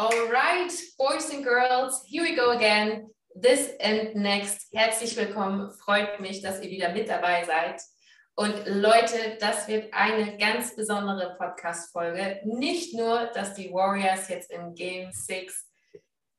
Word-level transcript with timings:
All 0.00 0.28
right, 0.30 0.70
boys 0.96 1.28
and 1.30 1.42
girls, 1.42 2.04
here 2.06 2.22
we 2.22 2.36
go 2.36 2.52
again. 2.52 3.10
This 3.34 3.70
and 3.80 4.14
next. 4.14 4.68
Herzlich 4.72 5.16
willkommen. 5.16 5.72
Freut 5.72 6.20
mich, 6.20 6.40
dass 6.40 6.62
ihr 6.62 6.70
wieder 6.70 6.92
mit 6.92 7.08
dabei 7.08 7.44
seid. 7.44 7.82
Und 8.36 8.54
Leute, 8.68 9.36
das 9.40 9.66
wird 9.66 9.92
eine 9.92 10.36
ganz 10.38 10.76
besondere 10.76 11.34
Podcast-Folge. 11.36 12.42
Nicht 12.44 12.94
nur, 12.94 13.26
dass 13.34 13.54
die 13.54 13.72
Warriors 13.72 14.28
jetzt 14.28 14.52
in 14.52 14.72
Game 14.76 15.10
6 15.10 15.66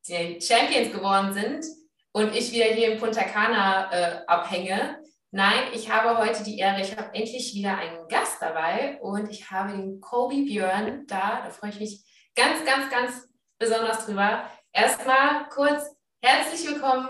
die 0.08 0.40
Champions 0.40 0.94
geworden 0.94 1.34
sind 1.34 1.66
und 2.14 2.34
ich 2.34 2.54
wieder 2.54 2.68
hier 2.68 2.94
in 2.94 2.98
Punta 2.98 3.24
Cana 3.24 3.92
äh, 3.92 4.22
abhänge. 4.26 5.04
Nein, 5.32 5.64
ich 5.74 5.92
habe 5.92 6.18
heute 6.18 6.46
die 6.46 6.60
Ehre, 6.60 6.80
ich 6.80 6.96
habe 6.96 7.14
endlich 7.14 7.54
wieder 7.54 7.78
einen 7.78 8.08
Gast 8.08 8.38
dabei 8.40 9.02
und 9.02 9.30
ich 9.30 9.52
habe 9.52 9.74
den 9.74 10.00
Kobe 10.00 10.46
Björn 10.46 11.06
da. 11.08 11.42
Da 11.44 11.50
freue 11.50 11.72
ich 11.72 11.80
mich 11.82 12.06
ganz, 12.36 12.64
ganz, 12.64 12.90
ganz 12.90 13.29
besonders 13.60 14.06
drüber. 14.06 14.44
Erstmal 14.72 15.50
kurz 15.50 15.84
herzlich 16.22 16.68
willkommen 16.72 17.08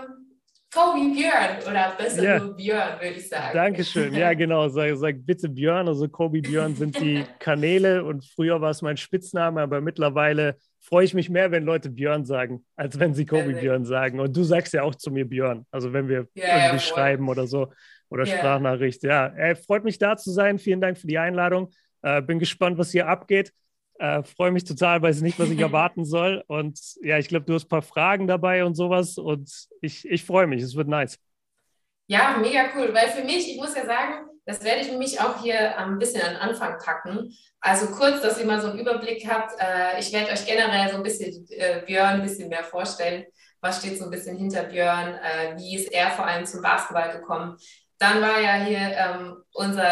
Kobe 0.72 1.12
Björn 1.14 1.58
oder 1.68 1.94
besser 1.96 2.22
ja. 2.22 2.38
nur 2.38 2.54
Björn, 2.56 3.00
würde 3.00 3.16
ich 3.16 3.28
sagen. 3.28 3.54
Dankeschön. 3.54 4.14
Ja, 4.14 4.34
genau. 4.34 4.68
Sag, 4.68 4.96
sag 4.96 5.24
bitte 5.24 5.48
Björn. 5.48 5.88
Also 5.88 6.08
Kobe 6.08 6.40
Björn 6.40 6.74
sind 6.74 6.98
die 7.00 7.24
Kanäle 7.38 8.04
und 8.04 8.24
früher 8.24 8.60
war 8.60 8.70
es 8.70 8.82
mein 8.82 8.96
Spitzname, 8.96 9.60
aber 9.60 9.80
mittlerweile 9.80 10.56
freue 10.80 11.04
ich 11.04 11.14
mich 11.14 11.28
mehr, 11.28 11.50
wenn 11.50 11.64
Leute 11.64 11.90
Björn 11.90 12.24
sagen, 12.24 12.64
als 12.76 12.98
wenn 12.98 13.14
sie 13.14 13.26
Kobe 13.26 13.52
ja, 13.52 13.60
Björn 13.60 13.84
sagen. 13.84 14.20
Und 14.20 14.36
du 14.36 14.42
sagst 14.42 14.72
ja 14.72 14.82
auch 14.82 14.94
zu 14.94 15.10
mir 15.10 15.28
Björn. 15.28 15.66
Also 15.70 15.92
wenn 15.92 16.08
wir 16.08 16.26
ja, 16.34 16.44
irgendwie 16.46 16.76
ja, 16.76 16.78
schreiben 16.78 17.28
oder 17.28 17.46
so 17.46 17.72
oder 18.08 18.26
Sprachnachricht. 18.26 19.02
Ja, 19.04 19.28
äh, 19.36 19.54
freut 19.54 19.84
mich 19.84 19.98
da 19.98 20.16
zu 20.16 20.30
sein. 20.32 20.58
Vielen 20.58 20.80
Dank 20.80 20.98
für 20.98 21.06
die 21.06 21.18
Einladung. 21.18 21.70
Äh, 22.02 22.22
bin 22.22 22.38
gespannt, 22.38 22.78
was 22.78 22.90
hier 22.90 23.08
abgeht. 23.08 23.52
Äh, 24.00 24.22
Freue 24.22 24.50
mich 24.50 24.64
total, 24.64 25.02
weiß 25.02 25.20
nicht, 25.20 25.38
was 25.38 25.50
ich 25.50 25.60
erwarten 25.60 26.06
soll. 26.06 26.42
Und 26.46 26.80
ja, 27.02 27.18
ich 27.18 27.28
glaube, 27.28 27.44
du 27.44 27.54
hast 27.54 27.66
ein 27.66 27.68
paar 27.68 27.82
Fragen 27.82 28.26
dabei 28.26 28.64
und 28.64 28.74
sowas. 28.74 29.18
Und 29.18 29.50
ich, 29.82 30.08
ich 30.08 30.24
freue 30.24 30.46
mich, 30.46 30.62
es 30.62 30.74
wird 30.74 30.88
nice. 30.88 31.18
Ja, 32.06 32.38
mega 32.40 32.70
cool. 32.74 32.94
Weil 32.94 33.08
für 33.08 33.22
mich, 33.24 33.50
ich 33.50 33.58
muss 33.58 33.76
ja 33.76 33.84
sagen, 33.84 34.26
das 34.46 34.64
werde 34.64 34.80
ich 34.80 34.92
mich 34.96 35.20
auch 35.20 35.42
hier 35.42 35.78
ein 35.78 35.98
bisschen 35.98 36.22
an 36.22 36.32
den 36.32 36.40
Anfang 36.40 36.78
packen. 36.78 37.30
Also 37.60 37.88
kurz, 37.88 38.22
dass 38.22 38.40
ihr 38.40 38.46
mal 38.46 38.60
so 38.60 38.70
einen 38.70 38.78
Überblick 38.78 39.28
habt. 39.30 39.52
Äh, 39.60 40.00
ich 40.00 40.10
werde 40.14 40.32
euch 40.32 40.46
generell 40.46 40.90
so 40.90 40.96
ein 40.96 41.02
bisschen 41.02 41.46
äh, 41.50 41.82
Björn 41.86 42.14
ein 42.14 42.22
bisschen 42.22 42.48
mehr 42.48 42.64
vorstellen. 42.64 43.26
Was 43.60 43.80
steht 43.80 43.98
so 43.98 44.04
ein 44.04 44.10
bisschen 44.10 44.38
hinter 44.38 44.62
Björn? 44.62 45.14
Äh, 45.16 45.58
wie 45.58 45.76
ist 45.76 45.92
er 45.92 46.10
vor 46.12 46.26
allem 46.26 46.46
zum 46.46 46.62
Basketball 46.62 47.12
gekommen? 47.12 47.58
Dann 48.00 48.22
war 48.22 48.40
ja 48.40 48.54
hier 48.64 48.78
ähm, 48.78 49.36
unser, 49.52 49.86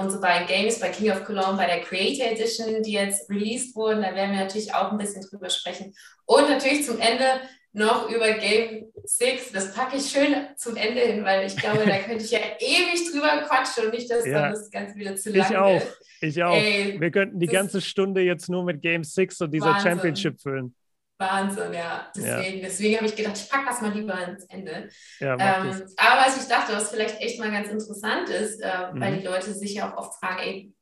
unsere 0.00 0.20
beiden 0.22 0.48
Games 0.48 0.80
bei 0.80 0.88
King 0.88 1.10
of 1.10 1.24
Cologne 1.24 1.58
bei 1.58 1.66
der 1.66 1.82
Creator 1.82 2.32
Edition, 2.32 2.82
die 2.82 2.92
jetzt 2.92 3.28
released 3.28 3.76
wurden. 3.76 4.00
Da 4.00 4.14
werden 4.14 4.32
wir 4.32 4.40
natürlich 4.40 4.74
auch 4.74 4.90
ein 4.90 4.96
bisschen 4.96 5.22
drüber 5.22 5.50
sprechen. 5.50 5.94
Und 6.24 6.48
natürlich 6.48 6.86
zum 6.86 6.98
Ende 6.98 7.26
noch 7.74 8.08
über 8.08 8.32
Game 8.32 8.86
6. 9.04 9.52
Das 9.52 9.74
packe 9.74 9.98
ich 9.98 10.06
schön 10.06 10.34
zum 10.56 10.76
Ende 10.76 11.02
hin, 11.02 11.22
weil 11.22 11.46
ich 11.46 11.54
glaube, 11.56 11.84
da 11.86 11.98
könnte 11.98 12.24
ich 12.24 12.30
ja 12.30 12.38
ewig 12.60 13.12
drüber 13.12 13.42
quatschen 13.46 13.86
und 13.86 13.92
nicht, 13.92 14.10
dass 14.10 14.24
ja. 14.24 14.40
dann 14.40 14.52
das 14.52 14.70
Ganze 14.70 14.94
wieder 14.94 15.14
zu 15.14 15.30
lang 15.30 15.50
ich 15.50 15.56
auch, 15.56 15.80
wird. 15.80 15.98
Ich 16.22 16.42
auch. 16.42 16.56
Ey, 16.56 16.98
wir 16.98 17.10
könnten 17.10 17.38
die 17.38 17.46
ganze 17.46 17.82
Stunde 17.82 18.22
jetzt 18.22 18.48
nur 18.48 18.64
mit 18.64 18.80
Game 18.80 19.04
6 19.04 19.42
und 19.42 19.50
dieser 19.52 19.66
Wahnsinn. 19.66 19.90
Championship 19.90 20.40
füllen. 20.40 20.74
Wahnsinn, 21.18 21.72
ja. 21.72 22.10
Deswegen, 22.16 22.58
ja. 22.58 22.64
deswegen 22.64 22.96
habe 22.96 23.06
ich 23.06 23.16
gedacht, 23.16 23.36
ich 23.36 23.48
packe 23.48 23.66
das 23.66 23.80
mal 23.80 23.92
lieber 23.92 24.14
ans 24.14 24.44
Ende. 24.46 24.88
Ja, 25.20 25.34
ähm, 25.34 25.82
aber 25.96 26.20
was 26.26 26.42
ich 26.42 26.48
dachte, 26.48 26.72
was 26.72 26.90
vielleicht 26.90 27.20
echt 27.20 27.38
mal 27.38 27.50
ganz 27.50 27.68
interessant 27.68 28.28
ist, 28.30 28.60
äh, 28.60 28.92
mhm. 28.92 29.00
weil 29.00 29.18
die 29.18 29.26
Leute 29.26 29.54
sich 29.54 29.74
ja 29.74 29.92
auch 29.92 29.96
oft 29.96 30.18
fragen, 30.18 30.40
ey, 30.40 30.72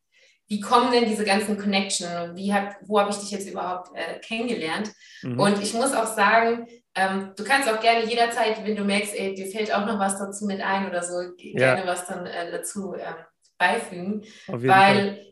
wie 0.49 0.61
kommen 0.61 0.91
denn 0.91 1.07
diese 1.07 1.25
ganzen 1.25 1.57
Connections? 1.59 2.37
Wie 2.37 2.53
hab, 2.53 2.77
wo 2.83 3.01
habe 3.01 3.11
ich 3.11 3.17
dich 3.17 3.31
jetzt 3.31 3.49
überhaupt 3.49 3.91
äh, 3.95 4.19
kennengelernt? 4.21 4.91
Mhm. 5.23 5.39
Und 5.39 5.63
ich 5.63 5.73
muss 5.75 5.95
auch 5.95 6.07
sagen, 6.07 6.67
ähm, 6.95 7.33
du 7.37 7.45
kannst 7.45 7.71
auch 7.71 7.81
gerne 7.81 8.05
jederzeit, 8.05 8.65
wenn 8.65 8.77
du 8.77 8.85
merkst, 8.85 9.15
ey, 9.15 9.35
dir 9.35 9.47
fällt 9.47 9.75
auch 9.75 9.87
noch 9.87 9.99
was 9.99 10.19
dazu 10.19 10.45
mit 10.47 10.61
ein 10.61 10.89
oder 10.89 11.03
so, 11.03 11.21
ja. 11.39 11.75
gerne 11.75 11.87
was 11.87 12.07
dann 12.07 12.27
äh, 12.27 12.51
dazu 12.51 12.95
ähm, 12.95 13.15
beifügen. 13.57 14.25
weil 14.47 14.69
Fall 14.69 15.32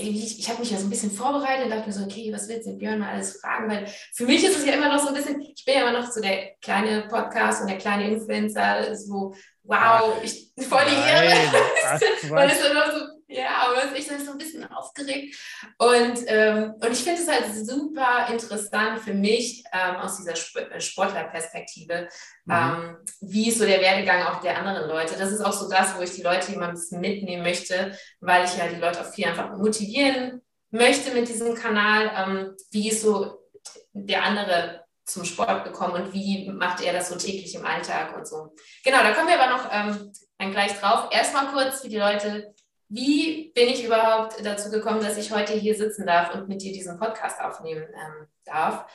ich, 0.00 0.38
ich 0.38 0.48
habe 0.48 0.60
mich 0.60 0.70
ja 0.70 0.78
so 0.78 0.86
ein 0.86 0.90
bisschen 0.90 1.10
vorbereitet 1.10 1.64
und 1.64 1.70
dachte 1.70 1.86
mir 1.86 1.92
so, 1.92 2.04
okay, 2.04 2.32
was 2.32 2.48
willst 2.48 2.66
du 2.66 2.76
Björn 2.76 2.98
mal 2.98 3.12
alles 3.12 3.40
fragen? 3.40 3.68
Weil 3.68 3.86
für 4.14 4.26
mich 4.26 4.44
ist 4.44 4.58
es 4.58 4.66
ja 4.66 4.74
immer 4.74 4.88
noch 4.88 5.00
so 5.00 5.08
ein 5.08 5.14
bisschen, 5.14 5.40
ich 5.40 5.64
bin 5.64 5.74
ja 5.74 5.82
immer 5.82 6.00
noch 6.00 6.10
so 6.10 6.20
der 6.20 6.54
kleine 6.60 7.06
Podcast 7.08 7.62
und 7.62 7.68
der 7.68 7.78
kleine 7.78 8.10
Influencer, 8.10 8.94
so, 8.96 9.34
wow, 9.62 10.16
ich 10.22 10.50
voll 10.68 10.84
die 10.86 11.10
Ehre. 11.10 11.36
Weil 12.30 12.50
es 12.50 12.64
immer 12.64 12.92
so 12.92 13.13
ja, 13.28 13.48
aber 13.66 13.96
ich 13.96 14.06
bin 14.06 14.24
so 14.24 14.32
ein 14.32 14.38
bisschen 14.38 14.70
aufgeregt. 14.70 15.36
Und, 15.78 16.20
ähm, 16.26 16.74
und 16.74 16.92
ich 16.92 17.02
finde 17.02 17.22
es 17.22 17.28
halt 17.28 17.54
super 17.54 18.28
interessant 18.30 19.00
für 19.00 19.14
mich 19.14 19.64
ähm, 19.72 19.96
aus 19.96 20.18
dieser 20.18 20.32
äh, 20.32 20.80
Sportlerperspektive, 20.80 22.08
mhm. 22.44 22.52
ähm, 22.52 22.96
wie 23.20 23.48
ist 23.48 23.58
so 23.58 23.66
der 23.66 23.80
Werdegang 23.80 24.22
auch 24.24 24.40
der 24.40 24.58
anderen 24.58 24.88
Leute. 24.88 25.16
Das 25.18 25.32
ist 25.32 25.40
auch 25.40 25.52
so 25.52 25.68
das, 25.68 25.96
wo 25.96 26.02
ich 26.02 26.12
die 26.12 26.22
Leute 26.22 26.52
immer 26.52 26.68
ein 26.68 26.74
bisschen 26.74 27.00
mitnehmen 27.00 27.42
möchte, 27.42 27.96
weil 28.20 28.44
ich 28.44 28.56
ja 28.56 28.68
die 28.68 28.80
Leute 28.80 29.00
auch 29.00 29.12
viel 29.12 29.26
einfach 29.26 29.56
motivieren 29.56 30.42
möchte 30.70 31.12
mit 31.12 31.28
diesem 31.28 31.54
Kanal. 31.54 32.10
Ähm, 32.16 32.56
wie 32.70 32.88
ist 32.88 33.02
so 33.02 33.40
der 33.92 34.24
andere 34.24 34.84
zum 35.04 35.24
Sport 35.24 35.64
gekommen 35.64 35.94
und 35.94 36.12
wie 36.12 36.48
macht 36.50 36.82
er 36.82 36.92
das 36.92 37.08
so 37.08 37.16
täglich 37.16 37.54
im 37.54 37.66
Alltag 37.66 38.16
und 38.16 38.26
so. 38.26 38.54
Genau, 38.84 39.02
da 39.02 39.12
kommen 39.12 39.28
wir 39.28 39.40
aber 39.40 39.52
noch 39.52 39.68
ähm, 39.70 40.12
dann 40.38 40.50
gleich 40.50 40.78
drauf. 40.80 41.08
Erstmal 41.10 41.48
kurz 41.48 41.82
für 41.82 41.88
die 41.88 41.98
Leute, 41.98 42.53
wie 42.88 43.52
bin 43.54 43.68
ich 43.68 43.84
überhaupt 43.84 44.44
dazu 44.44 44.70
gekommen, 44.70 45.00
dass 45.00 45.18
ich 45.18 45.32
heute 45.32 45.52
hier 45.54 45.74
sitzen 45.74 46.06
darf 46.06 46.34
und 46.34 46.48
mit 46.48 46.62
dir 46.62 46.72
diesen 46.72 46.98
Podcast 46.98 47.40
aufnehmen 47.40 47.84
ähm, 47.92 48.26
darf? 48.44 48.86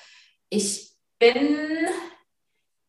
Ich 0.49 0.91
bin 1.19 1.57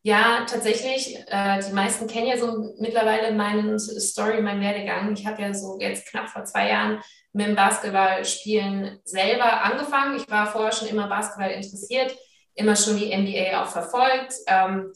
ja 0.03 0.47
tatsächlich, 0.49 1.19
äh, 1.27 1.63
die 1.63 1.73
meisten 1.73 2.07
kennen 2.07 2.29
ja 2.29 2.39
so 2.39 2.75
mittlerweile 2.79 3.33
meinen 3.33 3.79
Story, 3.79 4.41
meinen 4.41 4.63
Werdegang. 4.63 5.13
Ich 5.13 5.27
habe 5.27 5.43
ja 5.43 5.53
so 5.53 5.79
jetzt 5.79 6.07
knapp 6.09 6.29
vor 6.29 6.45
zwei 6.45 6.69
Jahren 6.69 7.03
mit 7.33 7.47
dem 7.47 7.57
Basketballspielen 7.57 9.01
selber 9.05 9.63
angefangen. 9.63 10.17
Ich 10.17 10.31
war 10.31 10.47
vorher 10.47 10.73
schon 10.73 10.89
immer 10.89 11.09
Basketball 11.09 11.51
interessiert, 11.51 12.17
immer 12.55 12.77
schon 12.77 12.97
die 12.97 13.15
NBA 13.15 13.63
auch 13.63 13.69
verfolgt. 13.69 14.35
Ähm, 14.47 14.93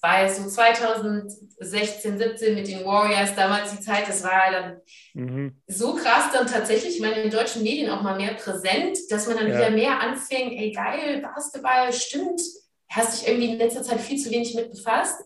weil 0.00 0.30
so 0.30 0.48
2016, 0.48 2.18
17 2.18 2.54
mit 2.54 2.68
den 2.68 2.84
Warriors, 2.84 3.34
damals 3.34 3.72
die 3.72 3.80
Zeit, 3.80 4.08
das 4.08 4.24
war 4.24 4.50
dann 4.50 4.80
mhm. 5.14 5.62
so 5.66 5.94
krass 5.94 6.32
dann 6.32 6.46
tatsächlich, 6.46 6.96
ich 6.96 7.00
meine, 7.00 7.16
in 7.16 7.22
den 7.22 7.30
deutschen 7.30 7.62
Medien 7.62 7.90
auch 7.90 8.02
mal 8.02 8.16
mehr 8.16 8.34
präsent, 8.34 8.98
dass 9.10 9.26
man 9.26 9.36
dann 9.36 9.48
ja. 9.48 9.56
wieder 9.56 9.70
mehr 9.70 10.00
anfing, 10.00 10.52
ey 10.58 10.72
geil, 10.72 11.20
Basketball, 11.20 11.92
stimmt, 11.92 12.40
hast 12.88 13.20
dich 13.20 13.28
irgendwie 13.28 13.52
in 13.52 13.58
letzter 13.58 13.82
Zeit 13.82 14.00
viel 14.00 14.18
zu 14.18 14.30
wenig 14.30 14.54
mit 14.54 14.70
befasst. 14.70 15.20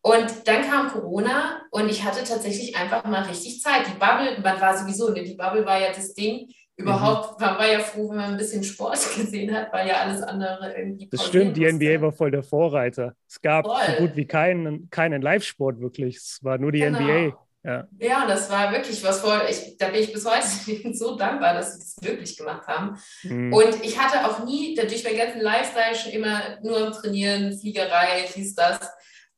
Und 0.00 0.46
dann 0.46 0.68
kam 0.68 0.90
Corona 0.90 1.62
und 1.70 1.88
ich 1.88 2.04
hatte 2.04 2.24
tatsächlich 2.24 2.76
einfach 2.76 3.04
mal 3.04 3.22
richtig 3.22 3.62
Zeit. 3.62 3.86
Die 3.86 3.98
Bubble, 3.98 4.38
man 4.42 4.60
war 4.60 4.76
sowieso, 4.76 5.10
ne, 5.10 5.22
die 5.22 5.34
Bubble 5.34 5.64
war 5.64 5.80
ja 5.80 5.92
das 5.94 6.12
Ding, 6.12 6.52
Überhaupt, 6.76 7.38
mhm. 7.38 7.46
man 7.46 7.58
war 7.58 7.66
ja 7.70 7.78
froh, 7.78 8.10
wenn 8.10 8.16
man 8.16 8.30
ein 8.32 8.36
bisschen 8.36 8.64
Sport 8.64 8.98
gesehen 9.16 9.54
hat, 9.54 9.72
weil 9.72 9.88
ja 9.88 10.00
alles 10.00 10.22
andere 10.22 10.74
irgendwie. 10.76 11.08
Das 11.10 11.26
stimmt, 11.26 11.56
die 11.56 11.70
NBA 11.70 12.00
war 12.00 12.12
voll 12.12 12.32
der 12.32 12.42
Vorreiter. 12.42 13.14
Es 13.28 13.40
gab 13.40 13.66
voll. 13.66 13.80
so 13.86 14.06
gut 14.06 14.16
wie 14.16 14.26
keinen, 14.26 14.90
keinen 14.90 15.22
Live-Sport 15.22 15.80
wirklich. 15.80 16.16
Es 16.16 16.38
war 16.42 16.58
nur 16.58 16.72
die 16.72 16.80
genau. 16.80 16.98
NBA. 17.00 17.38
Ja. 17.66 17.88
ja, 17.98 18.26
das 18.26 18.50
war 18.50 18.72
wirklich 18.72 19.02
was 19.02 19.20
voll. 19.20 19.40
Ich, 19.48 19.78
da 19.78 19.88
bin 19.88 20.02
ich 20.02 20.12
bis 20.12 20.26
heute 20.26 20.92
so 20.94 21.16
dankbar, 21.16 21.54
dass 21.54 21.72
sie 21.72 21.78
das 21.78 21.96
wirklich 22.10 22.36
gemacht 22.36 22.66
haben. 22.66 22.98
Mhm. 23.22 23.54
Und 23.54 23.82
ich 23.82 23.98
hatte 23.98 24.28
auch 24.28 24.44
nie, 24.44 24.74
durch 24.74 25.02
meinen 25.02 25.16
ganzen 25.16 25.40
Lifestyle 25.40 25.94
schon 25.94 26.12
immer 26.12 26.58
nur 26.62 26.92
Trainieren, 26.92 27.58
Fliegerei, 27.58 28.28
dies, 28.36 28.54
das. 28.54 28.80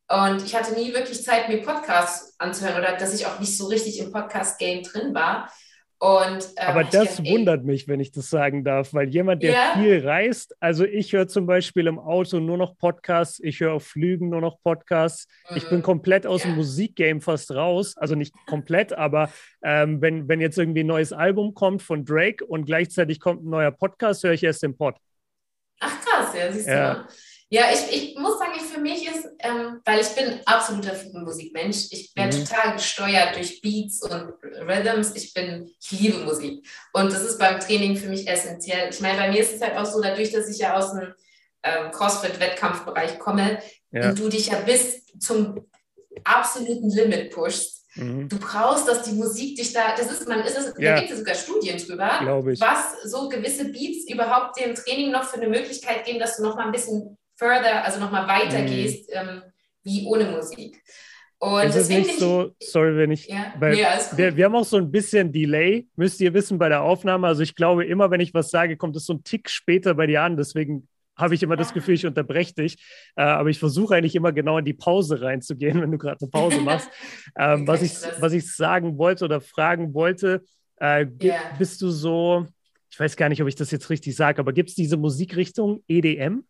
Und 0.08 0.42
ich 0.44 0.56
hatte 0.56 0.74
nie 0.74 0.92
wirklich 0.92 1.22
Zeit, 1.22 1.48
mir 1.48 1.62
Podcasts 1.62 2.34
anzuhören 2.38 2.78
oder 2.78 2.96
dass 2.96 3.14
ich 3.14 3.26
auch 3.26 3.38
nicht 3.38 3.56
so 3.56 3.66
richtig 3.66 4.00
im 4.00 4.10
Podcast-Game 4.10 4.82
drin 4.82 5.14
war. 5.14 5.48
Und, 5.98 6.52
ähm, 6.56 6.68
Aber 6.68 6.84
das 6.84 7.16
gedacht, 7.16 7.30
wundert 7.30 7.64
mich, 7.64 7.88
wenn 7.88 8.00
ich 8.00 8.12
das 8.12 8.28
sagen 8.28 8.64
darf, 8.64 8.92
weil 8.92 9.08
jemand, 9.08 9.42
der 9.42 9.52
ja. 9.52 9.74
viel 9.76 10.06
reist, 10.06 10.54
also 10.60 10.84
ich 10.84 11.14
höre 11.14 11.26
zum 11.26 11.46
Beispiel 11.46 11.86
im 11.86 11.98
Auto 11.98 12.38
nur 12.38 12.58
noch 12.58 12.76
Podcasts, 12.76 13.40
ich 13.40 13.60
höre 13.60 13.72
auf 13.72 13.86
Flügen 13.86 14.28
nur 14.28 14.42
noch 14.42 14.60
Podcasts, 14.62 15.26
mhm. 15.48 15.56
ich 15.56 15.68
bin 15.70 15.78
mhm. 15.78 15.82
komplett 15.82 16.26
aus 16.26 16.44
ja. 16.44 16.50
dem 16.50 16.56
Musikgame 16.56 17.22
fast 17.22 17.50
raus, 17.50 17.96
also 17.96 18.14
nicht 18.14 18.34
komplett, 18.46 18.92
aber 18.92 19.30
ähm, 19.62 20.02
wenn, 20.02 20.28
wenn 20.28 20.42
jetzt 20.42 20.58
irgendwie 20.58 20.84
ein 20.84 20.86
neues 20.86 21.14
Album 21.14 21.54
kommt 21.54 21.82
von 21.82 22.04
Drake 22.04 22.44
und 22.44 22.66
gleichzeitig 22.66 23.18
kommt 23.18 23.44
ein 23.44 23.48
neuer 23.48 23.70
Podcast, 23.70 24.22
höre 24.22 24.32
ich 24.32 24.44
erst 24.44 24.62
den 24.62 24.76
Pod. 24.76 24.96
Ach 25.80 25.98
krass, 26.04 26.34
ja, 26.36 26.52
siehst 26.52 26.68
ja. 26.68 26.94
du. 26.94 27.00
Ja, 27.48 27.66
ich, 27.72 27.94
ich 27.94 28.18
muss 28.18 28.38
sagen, 28.38 28.52
ich, 28.56 28.62
für 28.62 28.80
mich 28.80 29.06
ist, 29.06 29.28
ähm, 29.38 29.80
weil 29.84 30.00
ich 30.00 30.08
bin 30.08 30.40
absoluter 30.46 30.94
Musikmensch, 31.12 31.86
ich 31.90 32.10
werde 32.16 32.36
mhm. 32.36 32.44
total 32.44 32.72
gesteuert 32.72 33.36
durch 33.36 33.60
Beats 33.60 34.02
und 34.02 34.34
Rhythms. 34.42 35.14
Ich 35.14 35.32
bin, 35.32 35.70
ich 35.80 35.92
liebe 35.92 36.18
Musik. 36.24 36.66
Und 36.92 37.12
das 37.12 37.22
ist 37.22 37.38
beim 37.38 37.60
Training 37.60 37.96
für 37.96 38.08
mich 38.08 38.26
essentiell. 38.26 38.90
Ich 38.90 39.00
meine, 39.00 39.18
bei 39.18 39.30
mir 39.30 39.40
ist 39.40 39.54
es 39.54 39.62
halt 39.62 39.76
auch 39.76 39.86
so, 39.86 40.00
dadurch, 40.00 40.32
dass 40.32 40.48
ich 40.48 40.58
ja 40.58 40.76
aus 40.76 40.90
dem 40.90 41.14
ähm, 41.62 41.92
CrossFit-Wettkampfbereich 41.92 43.20
komme 43.20 43.60
ja. 43.92 44.08
und 44.08 44.18
du 44.18 44.28
dich 44.28 44.48
ja 44.48 44.58
bis 44.58 45.06
zum 45.20 45.68
absoluten 46.24 46.90
Limit 46.90 47.30
pushst, 47.30 47.76
Mhm. 47.96 48.28
Du 48.28 48.38
brauchst, 48.38 48.86
dass 48.86 49.02
die 49.02 49.12
Musik 49.12 49.56
dich 49.56 49.72
da, 49.72 49.96
das 49.96 50.12
ist, 50.12 50.28
man 50.28 50.40
ist 50.40 50.58
es, 50.58 50.74
ja. 50.78 50.92
da 50.92 51.00
gibt 51.00 51.10
es 51.10 51.18
sogar 51.18 51.34
Studien 51.34 51.78
drüber, 51.78 52.20
was 52.58 53.10
so 53.10 53.28
gewisse 53.30 53.72
Beats 53.72 54.10
überhaupt 54.12 54.60
dem 54.60 54.74
Training 54.74 55.12
noch 55.12 55.24
für 55.24 55.36
eine 55.36 55.48
Möglichkeit 55.48 56.04
geben, 56.04 56.18
dass 56.18 56.36
du 56.36 56.42
noch 56.42 56.56
mal 56.56 56.66
ein 56.66 56.72
bisschen 56.72 57.16
further, 57.36 57.84
also 57.84 58.00
noch 58.00 58.10
mal 58.10 58.26
weiter 58.26 58.60
mhm. 58.60 58.66
gehst, 58.66 59.10
ähm, 59.12 59.42
wie 59.82 60.06
ohne 60.06 60.24
Musik. 60.24 60.82
Und 61.38 61.64
es 61.64 61.76
ist 61.76 61.90
nicht 61.90 62.18
so, 62.18 62.54
sorry, 62.60 62.96
wenn 62.96 63.10
ich, 63.10 63.26
ja, 63.28 63.52
weil 63.58 63.74
nee, 63.74 63.84
wir, 64.16 64.36
wir 64.36 64.44
haben 64.46 64.54
auch 64.54 64.64
so 64.64 64.78
ein 64.78 64.90
bisschen 64.90 65.32
Delay, 65.32 65.86
müsst 65.94 66.20
ihr 66.20 66.32
wissen, 66.32 66.58
bei 66.58 66.70
der 66.70 66.82
Aufnahme. 66.82 67.26
Also 67.26 67.42
ich 67.42 67.54
glaube, 67.54 67.84
immer 67.84 68.10
wenn 68.10 68.20
ich 68.20 68.32
was 68.32 68.50
sage, 68.50 68.78
kommt 68.78 68.96
es 68.96 69.04
so 69.04 69.12
ein 69.12 69.22
Tick 69.22 69.50
später 69.50 69.94
bei 69.94 70.06
dir 70.06 70.22
an. 70.22 70.38
Deswegen 70.38 70.88
habe 71.14 71.34
ich 71.34 71.42
immer 71.42 71.56
das 71.56 71.74
Gefühl, 71.74 71.94
ich 71.94 72.06
unterbreche 72.06 72.54
dich. 72.54 72.78
Äh, 73.16 73.22
aber 73.22 73.50
ich 73.50 73.58
versuche 73.58 73.94
eigentlich 73.94 74.14
immer 74.14 74.32
genau 74.32 74.56
in 74.58 74.64
die 74.64 74.74
Pause 74.74 75.20
reinzugehen, 75.20 75.80
wenn 75.82 75.90
du 75.90 75.98
gerade 75.98 76.18
eine 76.20 76.30
Pause 76.30 76.60
machst. 76.60 76.88
ähm, 77.38 77.66
was, 77.66 77.82
ich, 77.82 77.92
was 78.18 78.32
ich 78.32 78.54
sagen 78.54 78.96
wollte 78.96 79.26
oder 79.26 79.42
fragen 79.42 79.92
wollte, 79.92 80.42
äh, 80.80 81.06
yeah. 81.22 81.38
bist 81.58 81.82
du 81.82 81.90
so, 81.90 82.46
ich 82.90 82.98
weiß 82.98 83.16
gar 83.16 83.28
nicht, 83.28 83.42
ob 83.42 83.48
ich 83.48 83.56
das 83.56 83.70
jetzt 83.70 83.90
richtig 83.90 84.16
sage, 84.16 84.38
aber 84.38 84.54
gibt 84.54 84.70
es 84.70 84.74
diese 84.74 84.96
Musikrichtung 84.96 85.82
EDM? 85.86 86.44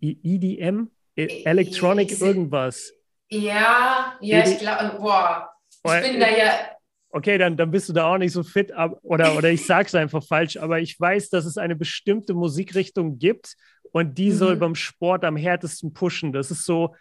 EDM? 0.00 0.90
E, 1.16 1.24
e 1.24 1.44
Electronic 1.44 2.12
ich, 2.12 2.20
irgendwas? 2.20 2.92
Ja, 3.28 4.16
ja, 4.20 4.38
ED 4.38 4.48
ich 4.48 4.58
glaube, 4.58 4.96
boah, 4.98 5.50
ich 5.84 6.02
bin 6.02 6.20
da 6.20 6.28
ja 6.28 6.76
okay, 7.16 7.38
dann, 7.38 7.56
dann 7.56 7.70
bist 7.70 7.88
du 7.88 7.94
da 7.94 8.12
auch 8.12 8.18
nicht 8.18 8.32
so 8.32 8.42
fit, 8.42 8.72
ab, 8.72 8.98
oder, 9.02 9.36
oder 9.36 9.50
ich 9.50 9.64
sage 9.64 9.86
es 9.86 9.94
einfach 9.94 10.22
falsch, 10.22 10.58
aber 10.58 10.80
ich 10.80 11.00
weiß, 11.00 11.30
dass 11.30 11.46
es 11.46 11.56
eine 11.56 11.74
bestimmte 11.74 12.34
Musikrichtung 12.34 13.18
gibt 13.18 13.56
und 13.90 14.18
die 14.18 14.30
mhm. 14.30 14.34
soll 14.34 14.56
beim 14.56 14.74
Sport 14.74 15.24
am 15.24 15.36
härtesten 15.36 15.94
pushen. 15.94 16.32
Das 16.32 16.50
ist 16.50 16.66
so, 16.66 16.94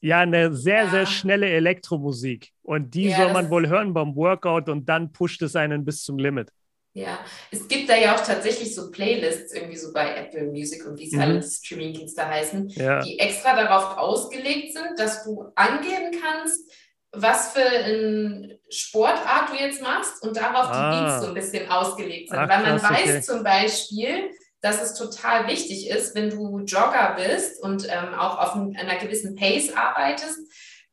ja, 0.00 0.20
eine 0.20 0.52
sehr, 0.52 0.84
ja. 0.84 0.90
sehr 0.90 1.06
schnelle 1.06 1.48
Elektromusik. 1.48 2.50
Und 2.62 2.94
die 2.94 3.08
ja, 3.08 3.16
soll 3.16 3.32
man 3.32 3.48
wohl 3.48 3.68
hören 3.68 3.94
beim 3.94 4.16
Workout 4.16 4.68
und 4.68 4.88
dann 4.88 5.12
pusht 5.12 5.40
es 5.42 5.54
einen 5.54 5.84
bis 5.84 6.02
zum 6.02 6.18
Limit. 6.18 6.50
Ja, 6.96 7.18
es 7.50 7.68
gibt 7.68 7.90
da 7.90 7.94
ja 7.94 8.14
auch 8.14 8.24
tatsächlich 8.24 8.74
so 8.74 8.90
Playlists, 8.90 9.52
irgendwie 9.52 9.76
so 9.76 9.92
bei 9.92 10.14
Apple 10.16 10.44
Music 10.46 10.86
und 10.86 10.98
wie 10.98 11.06
es 11.06 11.12
mhm. 11.12 11.20
alle 11.20 11.42
Streamingdienste 11.42 12.26
heißen, 12.26 12.68
ja. 12.70 13.02
die 13.02 13.18
extra 13.18 13.54
darauf 13.54 13.98
ausgelegt 13.98 14.72
sind, 14.72 14.98
dass 14.98 15.22
du 15.24 15.44
angeben 15.56 16.18
kannst, 16.22 16.72
was 17.12 17.52
für 17.52 17.68
eine 17.68 18.58
Sportart 18.70 19.50
du 19.50 19.56
jetzt 19.62 19.82
machst 19.82 20.22
und 20.22 20.38
darauf 20.38 20.70
ah. 20.70 20.90
die 20.90 21.04
Beats 21.04 21.20
so 21.20 21.28
ein 21.28 21.34
bisschen 21.34 21.70
ausgelegt 21.70 22.30
sind. 22.30 22.38
Ach, 22.38 22.48
Weil 22.48 22.62
man 22.62 22.78
krass, 22.78 22.90
weiß 22.90 23.08
okay. 23.10 23.20
zum 23.20 23.44
Beispiel, 23.44 24.30
dass 24.62 24.80
es 24.80 24.94
total 24.94 25.48
wichtig 25.48 25.90
ist, 25.90 26.14
wenn 26.14 26.30
du 26.30 26.60
Jogger 26.60 27.14
bist 27.18 27.62
und 27.62 27.86
ähm, 27.90 28.14
auch 28.14 28.38
auf 28.38 28.54
einer 28.54 28.96
gewissen 28.96 29.36
Pace 29.36 29.70
arbeitest, 29.76 30.38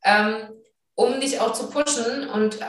ähm, 0.04 0.50
um 0.94 1.20
dich 1.20 1.40
auch 1.40 1.52
zu 1.52 1.68
pushen. 1.70 2.28
Und 2.28 2.60
äh, 2.60 2.64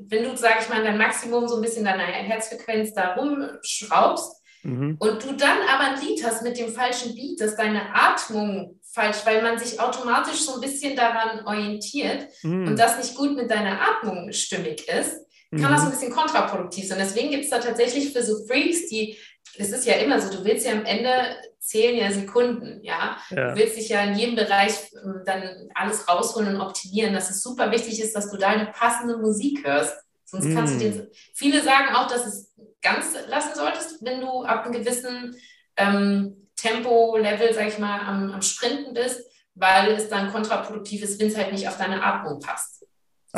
wenn 0.00 0.24
du, 0.24 0.36
sag 0.36 0.60
ich 0.60 0.68
mal, 0.68 0.82
dein 0.82 0.98
Maximum 0.98 1.48
so 1.48 1.56
ein 1.56 1.62
bisschen 1.62 1.84
deiner 1.84 2.04
Herzfrequenz 2.04 2.92
da 2.92 3.14
rumschraubst 3.14 4.42
mhm. 4.62 4.96
und 4.98 5.24
du 5.24 5.32
dann 5.32 5.58
aber 5.68 5.94
ein 5.94 6.00
Lied 6.00 6.24
hast 6.24 6.42
mit 6.42 6.58
dem 6.58 6.72
falschen 6.72 7.14
Beat, 7.14 7.40
dass 7.40 7.56
deine 7.56 7.94
Atmung 7.94 8.80
falsch, 8.92 9.18
weil 9.24 9.42
man 9.42 9.58
sich 9.58 9.80
automatisch 9.80 10.40
so 10.40 10.54
ein 10.54 10.60
bisschen 10.60 10.96
daran 10.96 11.46
orientiert 11.46 12.28
mhm. 12.42 12.68
und 12.68 12.78
das 12.78 12.98
nicht 12.98 13.14
gut 13.14 13.36
mit 13.36 13.50
deiner 13.50 13.80
Atmung 13.80 14.32
stimmig 14.32 14.88
ist, 14.88 15.20
kann 15.50 15.60
mhm. 15.60 15.74
das 15.74 15.84
ein 15.84 15.90
bisschen 15.90 16.12
kontraproduktiv 16.12 16.88
sein. 16.88 16.98
Deswegen 17.00 17.30
gibt 17.30 17.44
es 17.44 17.50
da 17.50 17.58
tatsächlich 17.58 18.12
für 18.12 18.22
so 18.22 18.44
Freaks, 18.46 18.88
die 18.88 19.16
es 19.56 19.70
ist 19.70 19.86
ja 19.86 19.94
immer 19.94 20.20
so, 20.20 20.36
du 20.36 20.44
willst 20.44 20.66
ja 20.66 20.72
am 20.72 20.84
Ende 20.84 21.10
zählen 21.58 21.96
ja 21.96 22.10
Sekunden, 22.10 22.82
ja? 22.82 23.16
ja. 23.30 23.50
Du 23.50 23.56
willst 23.56 23.76
dich 23.76 23.88
ja 23.88 24.02
in 24.04 24.16
jedem 24.16 24.36
Bereich 24.36 24.72
ähm, 24.94 25.22
dann 25.24 25.68
alles 25.74 26.08
rausholen 26.08 26.54
und 26.54 26.60
optimieren, 26.60 27.14
dass 27.14 27.30
es 27.30 27.42
super 27.42 27.70
wichtig 27.70 28.00
ist, 28.00 28.14
dass 28.14 28.30
du 28.30 28.36
da 28.36 28.48
eine 28.48 28.66
passende 28.66 29.18
Musik 29.18 29.66
hörst. 29.66 29.94
Sonst 30.24 30.46
mm. 30.46 30.54
kannst 30.54 30.74
du 30.74 30.78
den. 30.78 31.08
Viele 31.34 31.62
sagen 31.62 31.94
auch, 31.94 32.06
dass 32.06 32.26
es 32.26 32.52
ganz 32.82 33.14
lassen 33.28 33.54
solltest, 33.54 34.04
wenn 34.04 34.20
du 34.20 34.42
ab 34.44 34.64
einem 34.64 34.72
gewissen 34.72 35.36
ähm, 35.76 36.48
Tempo-Level, 36.56 37.54
sag 37.54 37.68
ich 37.68 37.78
mal, 37.78 38.00
am, 38.00 38.32
am 38.32 38.42
Sprinten 38.42 38.94
bist, 38.94 39.22
weil 39.54 39.92
es 39.92 40.08
dann 40.08 40.32
kontraproduktiv 40.32 41.02
ist, 41.02 41.20
wenn 41.20 41.28
es 41.28 41.36
halt 41.36 41.52
nicht 41.52 41.68
auf 41.68 41.78
deine 41.78 42.02
Atmung 42.02 42.40
passt. 42.40 42.77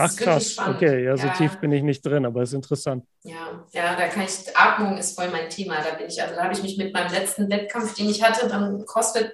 Ach 0.00 0.16
krass, 0.16 0.58
okay, 0.58 1.04
ja, 1.04 1.16
so 1.16 1.26
ja. 1.26 1.32
tief 1.34 1.56
bin 1.58 1.72
ich 1.72 1.82
nicht 1.82 2.04
drin, 2.04 2.24
aber 2.24 2.42
ist 2.42 2.52
interessant. 2.52 3.04
Ja, 3.22 3.64
ja, 3.72 3.96
da 3.96 4.08
kann 4.08 4.24
ich, 4.24 4.56
Atmung 4.56 4.96
ist 4.96 5.14
voll 5.14 5.28
mein 5.30 5.48
Thema, 5.50 5.76
da 5.82 5.96
bin 5.96 6.08
ich, 6.08 6.20
also 6.22 6.34
da 6.34 6.44
habe 6.44 6.54
ich 6.54 6.62
mich 6.62 6.76
mit 6.78 6.92
meinem 6.92 7.12
letzten 7.12 7.50
Wettkampf, 7.50 7.94
den 7.94 8.08
ich 8.08 8.22
hatte 8.22 8.48
beim 8.48 8.84
CrossFit, 8.86 9.32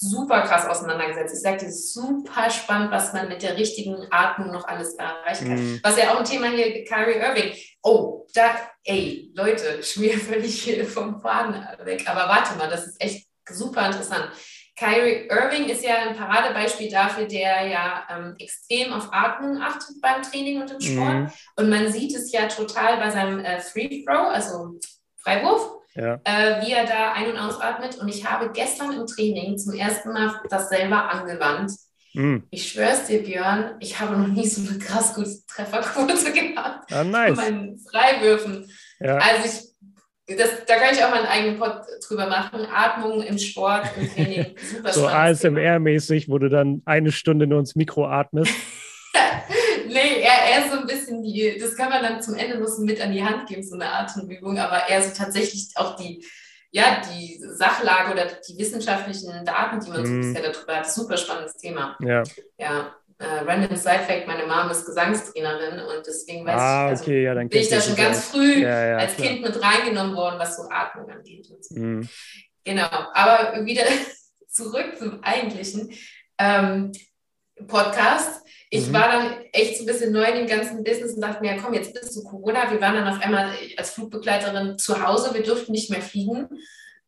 super 0.00 0.42
krass 0.42 0.64
auseinandergesetzt. 0.64 1.44
Ich 1.44 1.58
dir, 1.58 1.72
super 1.72 2.48
spannend, 2.50 2.92
was 2.92 3.12
man 3.12 3.28
mit 3.28 3.42
der 3.42 3.56
richtigen 3.56 3.96
Atmung 4.10 4.52
noch 4.52 4.66
alles 4.66 4.94
erreichen 4.94 5.48
kann. 5.48 5.74
Mm. 5.74 5.80
Was 5.82 5.98
ja 5.98 6.14
auch 6.14 6.20
ein 6.20 6.24
Thema 6.24 6.46
hier, 6.46 6.84
Kyrie 6.84 7.18
Irving. 7.18 7.52
Oh, 7.82 8.26
da, 8.32 8.54
ey, 8.84 9.32
Leute, 9.34 9.82
schmier 9.82 10.18
völlig 10.18 10.86
vom 10.86 11.20
Faden 11.20 11.66
weg. 11.84 12.04
Aber 12.06 12.28
warte 12.28 12.56
mal, 12.56 12.70
das 12.70 12.86
ist 12.86 13.02
echt 13.02 13.26
super 13.50 13.86
interessant. 13.86 14.30
Kyrie 14.78 15.28
Irving 15.28 15.68
ist 15.68 15.84
ja 15.84 15.96
ein 15.96 16.16
Paradebeispiel 16.16 16.88
dafür, 16.88 17.26
der 17.26 17.66
ja 17.66 18.04
ähm, 18.10 18.34
extrem 18.38 18.92
auf 18.92 19.08
Atmung 19.10 19.60
achtet 19.60 20.00
beim 20.00 20.22
Training 20.22 20.62
und 20.62 20.70
im 20.70 20.80
Sport. 20.80 21.14
Mhm. 21.14 21.30
Und 21.56 21.68
man 21.68 21.92
sieht 21.92 22.14
es 22.14 22.30
ja 22.30 22.46
total 22.46 22.98
bei 22.98 23.10
seinem 23.10 23.40
äh, 23.40 23.58
Free 23.58 24.04
Throw, 24.04 24.28
also 24.28 24.78
Freiwurf, 25.16 25.68
ja. 25.94 26.20
äh, 26.22 26.64
wie 26.64 26.72
er 26.72 26.86
da 26.86 27.12
ein- 27.12 27.30
und 27.30 27.38
ausatmet. 27.38 27.98
Und 27.98 28.08
ich 28.08 28.24
habe 28.24 28.52
gestern 28.52 28.92
im 28.92 29.06
Training 29.06 29.58
zum 29.58 29.74
ersten 29.74 30.12
Mal 30.12 30.40
das 30.48 30.68
selber 30.68 31.10
angewandt. 31.10 31.72
Mhm. 32.14 32.44
Ich 32.50 32.70
schwör's 32.70 33.06
dir, 33.06 33.22
Björn, 33.22 33.74
ich 33.80 33.98
habe 33.98 34.16
noch 34.16 34.28
nie 34.28 34.46
so 34.46 34.68
eine 34.68 34.78
krass 34.78 35.14
gute 35.14 35.34
Trefferquote 35.48 36.32
gehabt 36.32 36.92
ah, 36.92 37.02
nice. 37.02 37.34
von 37.34 37.36
meinen 37.36 37.78
Freiwürfen. 37.78 38.70
Ja. 39.00 39.16
Also 39.16 39.44
ich 39.44 39.68
das, 40.36 40.50
da 40.66 40.76
kann 40.76 40.94
ich 40.94 41.02
auch 41.02 41.10
mal 41.10 41.18
einen 41.18 41.26
eigenen 41.26 41.58
Pod 41.58 41.82
drüber 42.06 42.26
machen. 42.26 42.66
Atmung 42.70 43.22
im 43.22 43.38
Sport, 43.38 43.86
im 43.96 44.12
Training. 44.12 44.56
Super 44.74 44.92
so 44.92 45.06
ASMR-mäßig, 45.06 46.28
wo 46.28 46.38
du 46.38 46.48
dann 46.48 46.82
eine 46.84 47.12
Stunde 47.12 47.46
nur 47.46 47.60
ins 47.60 47.76
Mikro 47.76 48.06
atmest. 48.06 48.52
nee, 49.86 50.20
eher, 50.20 50.62
eher 50.62 50.70
so 50.70 50.80
ein 50.80 50.86
bisschen 50.86 51.22
die, 51.22 51.56
das 51.58 51.76
kann 51.76 51.88
man 51.88 52.02
dann 52.02 52.22
zum 52.22 52.34
Ende 52.34 52.58
noch 52.58 52.68
so 52.68 52.82
mit 52.82 53.00
an 53.00 53.12
die 53.12 53.24
Hand 53.24 53.48
geben, 53.48 53.62
so 53.62 53.74
eine 53.74 53.90
Atemübung, 53.90 54.58
aber 54.58 54.88
eher 54.88 55.02
so 55.02 55.10
tatsächlich 55.16 55.68
auch 55.76 55.96
die, 55.96 56.22
ja, 56.70 57.00
die 57.10 57.40
Sachlage 57.40 58.12
oder 58.12 58.26
die 58.26 58.58
wissenschaftlichen 58.58 59.44
Daten, 59.46 59.80
die 59.80 59.90
man 59.90 60.04
so 60.04 60.12
mm. 60.12 60.20
bisher 60.20 60.52
darüber 60.52 60.76
hat. 60.76 60.92
Super 60.92 61.16
spannendes 61.16 61.56
Thema. 61.56 61.96
Ja. 62.00 62.22
Ja 62.58 62.97
äh, 63.18 63.24
random 63.24 63.76
Side 63.76 64.04
Fact, 64.06 64.26
meine 64.26 64.46
Mom 64.46 64.70
ist 64.70 64.86
Gesangstrainerin 64.86 65.80
und 65.80 66.06
deswegen 66.06 66.46
weiß 66.46 66.60
ah, 66.60 66.84
ich, 66.86 66.90
also 66.90 67.02
okay, 67.04 67.24
ja, 67.24 67.34
bin 67.34 67.48
ich 67.50 67.68
da 67.68 67.80
schon 67.80 67.96
ganz 67.96 68.26
früh 68.26 68.62
ja, 68.62 68.90
ja, 68.90 68.96
als 68.98 69.16
klar. 69.16 69.28
Kind 69.28 69.42
mit 69.42 69.60
reingenommen 69.60 70.14
worden, 70.14 70.38
was 70.38 70.56
so 70.56 70.62
Atmung 70.70 71.10
angeht. 71.10 71.46
So. 71.46 71.78
Mhm. 71.78 72.08
Genau, 72.64 72.88
aber 73.14 73.64
wieder 73.64 73.82
zurück 74.48 74.96
zum 74.98 75.22
eigentlichen 75.22 75.92
ähm, 76.38 76.92
Podcast. 77.66 78.44
Ich 78.70 78.88
mhm. 78.88 78.92
war 78.92 79.08
dann 79.08 79.44
echt 79.52 79.78
so 79.78 79.82
ein 79.82 79.86
bisschen 79.86 80.12
neu 80.12 80.24
in 80.24 80.36
dem 80.36 80.46
ganzen 80.46 80.84
Business 80.84 81.14
und 81.14 81.22
dachte 81.22 81.40
mir, 81.40 81.56
ja 81.56 81.62
komm, 81.62 81.74
jetzt 81.74 81.92
bist 81.94 82.14
du 82.14 82.22
Corona. 82.22 82.70
Wir 82.70 82.80
waren 82.80 82.94
dann 82.94 83.08
auf 83.08 83.20
einmal 83.20 83.52
als 83.76 83.90
Flugbegleiterin 83.90 84.78
zu 84.78 85.04
Hause, 85.04 85.34
wir 85.34 85.42
durften 85.42 85.72
nicht 85.72 85.90
mehr 85.90 86.02
fliegen. 86.02 86.48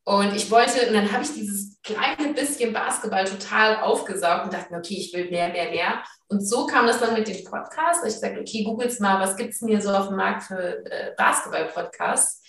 Und 0.05 0.35
ich 0.35 0.51
wollte, 0.51 0.89
und 0.89 0.95
dann 0.95 1.13
habe 1.13 1.23
ich 1.23 1.35
dieses 1.35 1.81
kleine 1.83 2.35
bisschen 2.35 2.73
Basketball 2.73 3.25
total 3.25 3.83
aufgesaugt 3.83 4.45
und 4.45 4.53
dachte 4.53 4.75
okay, 4.75 4.95
ich 4.95 5.13
will 5.13 5.31
mehr, 5.31 5.49
mehr, 5.49 5.71
mehr. 5.71 6.03
Und 6.29 6.47
so 6.47 6.67
kam 6.67 6.87
das 6.87 6.99
dann 6.99 7.15
mit 7.15 7.29
dem 7.29 7.45
Podcast. 7.45 8.05
Ich 8.07 8.15
sagte, 8.15 8.41
okay, 8.41 8.65
googles 8.65 8.99
mal, 8.99 9.21
was 9.21 9.37
gibt 9.37 9.53
es 9.53 9.61
denn 9.61 9.69
hier 9.69 9.81
so 9.81 9.91
auf 9.91 10.09
dem 10.09 10.17
Markt 10.17 10.45
für 10.45 10.85
äh, 10.87 11.13
Basketball-Podcasts? 11.17 12.43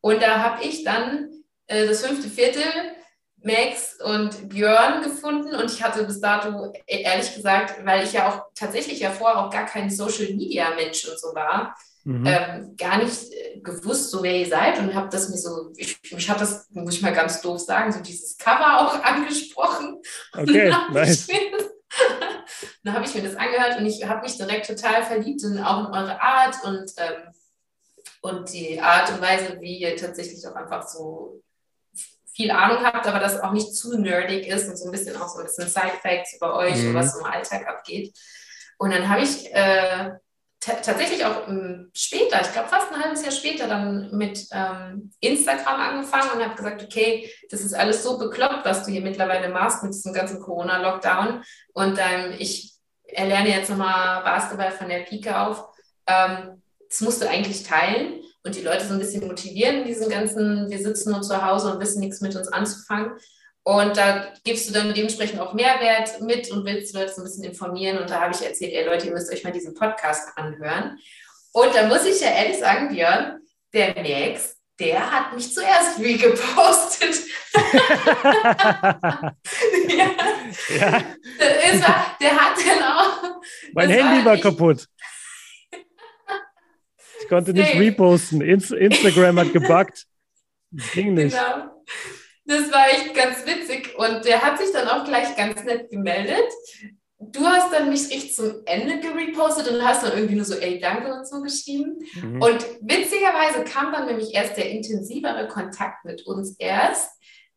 Und 0.00 0.22
da 0.22 0.38
habe 0.38 0.64
ich 0.64 0.84
dann 0.84 1.30
äh, 1.66 1.86
das 1.86 2.04
fünfte 2.04 2.28
Viertel, 2.28 2.64
Max 3.40 4.00
und 4.00 4.48
Björn 4.48 5.02
gefunden 5.02 5.54
und 5.54 5.70
ich 5.70 5.82
hatte 5.82 6.04
bis 6.04 6.20
dato 6.20 6.72
e-, 6.86 7.02
ehrlich 7.02 7.32
gesagt, 7.34 7.84
weil 7.84 8.04
ich 8.04 8.12
ja 8.12 8.28
auch 8.28 8.46
tatsächlich 8.54 8.98
ja 8.98 9.10
vorher 9.10 9.38
auch 9.38 9.50
gar 9.50 9.64
kein 9.64 9.90
Social 9.90 10.34
Media 10.34 10.74
Mensch 10.74 11.06
und 11.08 11.20
so 11.20 11.28
war, 11.34 11.76
mhm. 12.04 12.26
ähm, 12.26 12.76
gar 12.76 13.02
nicht 13.02 13.32
äh, 13.32 13.60
gewusst, 13.60 14.10
so 14.10 14.22
wer 14.22 14.36
ihr 14.36 14.46
seid 14.46 14.78
und 14.78 14.94
habe 14.94 15.08
das 15.10 15.28
mir 15.28 15.36
so, 15.36 15.72
ich, 15.76 15.98
mich 16.12 16.28
hat 16.28 16.40
das, 16.40 16.68
muss 16.70 16.94
ich 16.94 17.02
mal 17.02 17.12
ganz 17.12 17.40
doof 17.40 17.60
sagen, 17.60 17.92
so 17.92 18.00
dieses 18.00 18.36
Cover 18.36 18.80
auch 18.80 19.02
angesprochen. 19.04 20.00
Okay, 20.32 20.72
nice. 20.92 21.28
dann 22.82 22.94
habe 22.94 23.04
ich 23.04 23.14
mir 23.14 23.22
das 23.22 23.36
angehört 23.36 23.78
und 23.78 23.86
ich 23.86 24.06
habe 24.06 24.22
mich 24.22 24.36
direkt 24.36 24.66
total 24.66 25.02
verliebt 25.02 25.42
in 25.42 25.58
auch 25.58 25.88
in 25.88 25.94
eure 25.94 26.20
Art 26.20 26.56
und, 26.64 26.92
ähm, 26.96 27.34
und 28.22 28.52
die 28.52 28.80
Art 28.80 29.10
und 29.10 29.20
Weise, 29.20 29.60
wie 29.60 29.78
ihr 29.78 29.96
tatsächlich 29.96 30.46
auch 30.46 30.54
einfach 30.54 30.86
so 30.86 31.42
viel 32.38 32.50
Ahnung 32.52 32.84
habt, 32.84 33.06
aber 33.06 33.18
das 33.18 33.40
auch 33.40 33.52
nicht 33.52 33.74
zu 33.74 33.98
nerdig 33.98 34.46
ist 34.46 34.68
und 34.68 34.76
so 34.76 34.86
ein 34.86 34.92
bisschen 34.92 35.16
auch 35.16 35.28
so 35.28 35.40
ein 35.40 35.46
bisschen 35.46 35.68
Side-Facts 35.68 36.36
über 36.36 36.54
euch 36.54 36.76
mhm. 36.76 36.90
und 36.90 36.94
was 36.94 37.18
im 37.18 37.24
Alltag 37.24 37.66
abgeht. 37.66 38.16
Und 38.78 38.92
dann 38.92 39.08
habe 39.08 39.22
ich 39.22 39.52
äh, 39.52 40.12
tatsächlich 40.60 41.24
auch 41.24 41.46
ähm, 41.48 41.90
später, 41.94 42.40
ich 42.40 42.52
glaube 42.52 42.68
fast 42.68 42.92
ein 42.92 43.02
halbes 43.02 43.22
Jahr 43.22 43.32
später, 43.32 43.68
dann 43.68 44.10
mit 44.16 44.46
ähm, 44.52 45.12
Instagram 45.20 45.80
angefangen 45.80 46.30
und 46.34 46.44
habe 46.44 46.56
gesagt, 46.56 46.82
okay, 46.82 47.30
das 47.50 47.60
ist 47.60 47.74
alles 47.74 48.02
so 48.02 48.18
bekloppt, 48.18 48.64
was 48.64 48.84
du 48.84 48.90
hier 48.90 49.00
mittlerweile 49.00 49.48
machst 49.48 49.82
mit 49.82 49.94
diesem 49.94 50.12
ganzen 50.12 50.40
Corona-Lockdown. 50.40 51.42
Und 51.74 51.98
ähm, 51.98 52.34
ich 52.38 52.74
erlerne 53.04 53.50
jetzt 53.50 53.70
nochmal 53.70 54.22
Basketball 54.22 54.72
von 54.72 54.88
der 54.88 55.00
Pike 55.00 55.38
auf. 55.38 55.64
Ähm, 56.06 56.62
das 56.88 57.00
musst 57.02 57.22
du 57.22 57.28
eigentlich 57.28 57.62
teilen 57.62 58.22
und 58.44 58.54
die 58.54 58.62
Leute 58.62 58.84
so 58.84 58.94
ein 58.94 59.00
bisschen 59.00 59.26
motivieren, 59.26 59.84
diesen 59.84 60.08
ganzen, 60.08 60.70
wir 60.70 60.78
sitzen 60.78 61.12
nur 61.12 61.22
zu 61.22 61.44
Hause 61.44 61.72
und 61.72 61.80
wissen 61.80 62.00
nichts 62.00 62.20
mit 62.20 62.34
uns 62.34 62.48
anzufangen. 62.48 63.12
Und 63.68 63.98
da 63.98 64.32
gibst 64.44 64.66
du 64.66 64.72
dann 64.72 64.94
dementsprechend 64.94 65.40
auch 65.40 65.52
Mehrwert 65.52 66.22
mit 66.22 66.50
und 66.50 66.64
willst 66.64 66.94
Leute 66.94 67.12
so 67.12 67.20
ein 67.20 67.24
bisschen 67.24 67.44
informieren. 67.44 67.98
Und 67.98 68.08
da 68.08 68.22
habe 68.22 68.34
ich 68.34 68.40
erzählt, 68.40 68.72
ey 68.72 68.86
Leute, 68.86 69.08
ihr 69.08 69.12
müsst 69.12 69.30
euch 69.30 69.44
mal 69.44 69.52
diesen 69.52 69.74
Podcast 69.74 70.26
anhören. 70.36 70.98
Und 71.52 71.74
da 71.74 71.86
muss 71.86 72.06
ich 72.06 72.18
ja 72.18 72.28
ehrlich 72.28 72.56
sagen, 72.56 72.88
Björn, 72.88 73.42
der 73.74 73.94
Max, 73.96 74.56
der 74.80 75.12
hat 75.12 75.34
mich 75.34 75.52
zuerst 75.52 75.98
regepostet. 75.98 77.14
ja. 77.52 79.36
ja. 80.78 80.92
War, 81.82 82.16
der 82.22 82.36
hat 82.36 82.56
dann 82.66 82.82
auch. 82.82 83.40
Mein 83.74 83.90
Handy 83.90 84.24
war, 84.24 84.38
kaputt. 84.38 84.86
Ich 87.20 87.28
konnte 87.28 87.52
nicht 87.52 87.74
reposten. 87.74 88.40
Instagram 88.40 89.40
hat 89.40 89.52
gebuggt. 89.52 90.06
ging 90.94 91.12
nicht. 91.12 91.36
Genau. 91.36 91.84
Das 92.48 92.72
war 92.72 92.88
echt 92.88 93.14
ganz 93.14 93.44
witzig. 93.44 93.94
Und 93.98 94.24
der 94.24 94.42
hat 94.42 94.58
sich 94.58 94.72
dann 94.72 94.88
auch 94.88 95.04
gleich 95.04 95.36
ganz 95.36 95.62
nett 95.64 95.90
gemeldet. 95.90 96.48
Du 97.20 97.44
hast 97.44 97.70
dann 97.72 97.90
mich 97.90 98.08
richtig 98.08 98.34
zum 98.34 98.62
Ende 98.64 99.00
gerepostet 99.00 99.68
und 99.68 99.84
hast 99.84 100.02
dann 100.02 100.12
irgendwie 100.12 100.36
nur 100.36 100.46
so, 100.46 100.54
ey, 100.54 100.80
danke 100.80 101.12
und 101.12 101.28
so 101.28 101.42
geschrieben. 101.42 101.98
Mhm. 102.14 102.40
Und 102.40 102.64
witzigerweise 102.80 103.64
kam 103.64 103.92
dann 103.92 104.06
nämlich 104.06 104.34
erst 104.34 104.56
der 104.56 104.70
intensivere 104.70 105.46
Kontakt 105.46 106.06
mit 106.06 106.26
uns 106.26 106.56
erst, 106.58 107.10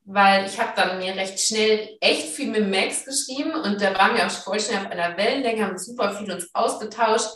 weil 0.03 0.45
ich 0.45 0.59
habe 0.59 0.73
dann 0.75 0.97
mir 0.97 1.15
recht 1.15 1.39
schnell 1.39 1.95
echt 2.01 2.27
viel 2.27 2.49
mit 2.49 2.69
Max 2.69 3.05
geschrieben 3.05 3.53
und 3.53 3.81
da 3.81 3.97
waren 3.97 4.17
wir 4.17 4.25
auch 4.25 4.31
voll 4.31 4.59
schnell 4.59 4.79
auf 4.79 4.91
einer 4.91 5.15
Wellenlänge, 5.15 5.63
haben 5.63 5.77
super 5.77 6.15
viel 6.15 6.29
uns 6.29 6.49
ausgetauscht. 6.53 7.29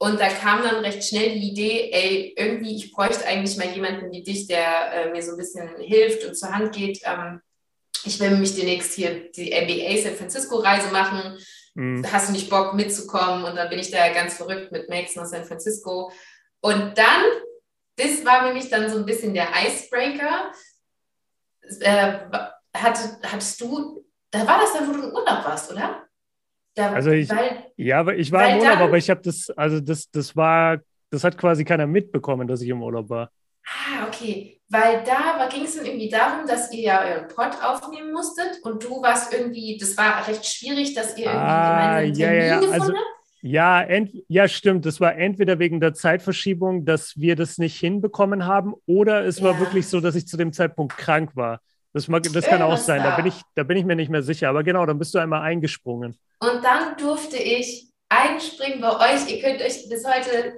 Und 0.00 0.20
da 0.20 0.28
kam 0.28 0.62
dann 0.62 0.76
recht 0.76 1.02
schnell 1.02 1.32
die 1.32 1.50
Idee, 1.50 1.90
ey, 1.92 2.34
irgendwie, 2.36 2.76
ich 2.76 2.92
bräuchte 2.92 3.26
eigentlich 3.26 3.56
mal 3.56 3.68
jemanden 3.68 4.12
wie 4.12 4.22
dich, 4.22 4.46
der 4.46 4.92
äh, 4.92 5.10
mir 5.10 5.22
so 5.22 5.32
ein 5.32 5.36
bisschen 5.36 5.68
hilft 5.80 6.24
und 6.24 6.36
zur 6.36 6.54
Hand 6.54 6.72
geht. 6.72 7.00
Ähm, 7.04 7.40
ich 8.04 8.20
will 8.20 8.30
nämlich 8.30 8.54
demnächst 8.54 8.94
hier 8.94 9.30
die 9.32 9.50
NBA 9.50 10.00
San 10.00 10.14
Francisco 10.14 10.56
Reise 10.58 10.92
machen. 10.92 11.36
Mhm. 11.74 12.06
Hast 12.12 12.28
du 12.28 12.32
nicht 12.32 12.48
Bock 12.48 12.74
mitzukommen? 12.74 13.44
Und 13.44 13.56
dann 13.56 13.68
bin 13.68 13.80
ich 13.80 13.90
da 13.90 14.12
ganz 14.12 14.34
verrückt 14.34 14.70
mit 14.70 14.88
Max 14.88 15.16
nach 15.16 15.26
San 15.26 15.44
Francisco. 15.44 16.12
Und 16.60 16.96
dann, 16.96 17.24
das 17.96 18.24
war 18.24 18.44
nämlich 18.44 18.70
dann 18.70 18.88
so 18.88 18.98
ein 18.98 19.06
bisschen 19.06 19.34
der 19.34 19.48
Icebreaker. 19.66 20.52
Äh, 21.80 22.12
hat, 22.72 22.98
hattest 23.24 23.60
du, 23.60 24.04
da 24.30 24.46
war 24.46 24.60
das 24.60 24.74
dann, 24.74 24.88
wo 24.88 24.92
du 24.92 25.08
im 25.08 25.14
Urlaub 25.14 25.44
warst, 25.44 25.72
oder? 25.72 26.07
Da, 26.78 26.92
also 26.92 27.10
ich, 27.10 27.28
weil, 27.28 27.64
ja, 27.76 27.98
aber 27.98 28.14
ich 28.14 28.30
war 28.30 28.48
im 28.50 28.58
Urlaub, 28.58 28.74
dann, 28.74 28.82
aber 28.82 28.96
ich 28.96 29.10
habe 29.10 29.20
das, 29.20 29.50
also 29.50 29.80
das, 29.80 30.08
das 30.12 30.36
war, 30.36 30.78
das 31.10 31.24
hat 31.24 31.36
quasi 31.36 31.64
keiner 31.64 31.88
mitbekommen, 31.88 32.46
dass 32.46 32.62
ich 32.62 32.68
im 32.68 32.80
Urlaub 32.84 33.10
war. 33.10 33.32
Ah, 33.66 34.06
okay. 34.06 34.60
Weil 34.68 35.02
da 35.04 35.48
ging 35.48 35.64
es 35.64 35.74
dann 35.76 35.86
irgendwie 35.86 36.08
darum, 36.08 36.46
dass 36.46 36.72
ihr 36.72 36.82
ja 36.82 37.02
euren 37.02 37.26
Pod 37.26 37.50
aufnehmen 37.60 38.12
musstet 38.12 38.60
und 38.62 38.84
du 38.84 39.02
warst 39.02 39.34
irgendwie, 39.34 39.76
das 39.76 39.96
war 39.96 40.28
recht 40.28 40.46
schwierig, 40.46 40.94
dass 40.94 41.18
ihr 41.18 41.24
irgendwie 41.24 41.36
ah, 41.36 41.98
gemeinsam 41.98 42.22
ja, 42.22 42.32
ja, 42.32 42.60
gefunden 42.60 42.80
also, 42.80 42.92
habt. 42.92 43.06
Ja, 43.42 43.82
ent, 43.82 44.12
ja, 44.28 44.46
stimmt. 44.46 44.86
Das 44.86 45.00
war 45.00 45.16
entweder 45.16 45.58
wegen 45.58 45.80
der 45.80 45.94
Zeitverschiebung, 45.94 46.84
dass 46.84 47.18
wir 47.18 47.34
das 47.34 47.58
nicht 47.58 47.78
hinbekommen 47.80 48.46
haben, 48.46 48.74
oder 48.86 49.24
es 49.24 49.40
ja. 49.40 49.46
war 49.46 49.58
wirklich 49.58 49.88
so, 49.88 50.00
dass 50.00 50.14
ich 50.14 50.28
zu 50.28 50.36
dem 50.36 50.52
Zeitpunkt 50.52 50.96
krank 50.96 51.34
war. 51.34 51.60
Das, 51.92 52.06
mag, 52.08 52.22
das 52.22 52.44
kann 52.44 52.62
auch 52.62 52.76
sein. 52.76 53.02
Da 53.02 53.16
bin, 53.16 53.26
ich, 53.26 53.40
da 53.54 53.62
bin 53.62 53.76
ich 53.76 53.84
mir 53.84 53.96
nicht 53.96 54.10
mehr 54.10 54.22
sicher. 54.22 54.48
Aber 54.48 54.62
genau, 54.62 54.84
dann 54.86 54.98
bist 54.98 55.14
du 55.14 55.18
einmal 55.18 55.42
eingesprungen. 55.42 56.16
Und 56.40 56.62
dann 56.62 56.96
durfte 56.96 57.36
ich 57.36 57.88
einspringen 58.08 58.80
bei 58.80 59.14
euch. 59.14 59.30
Ihr 59.30 59.42
könnt 59.42 59.60
euch 59.60 59.88
bis 59.88 60.04
heute, 60.06 60.56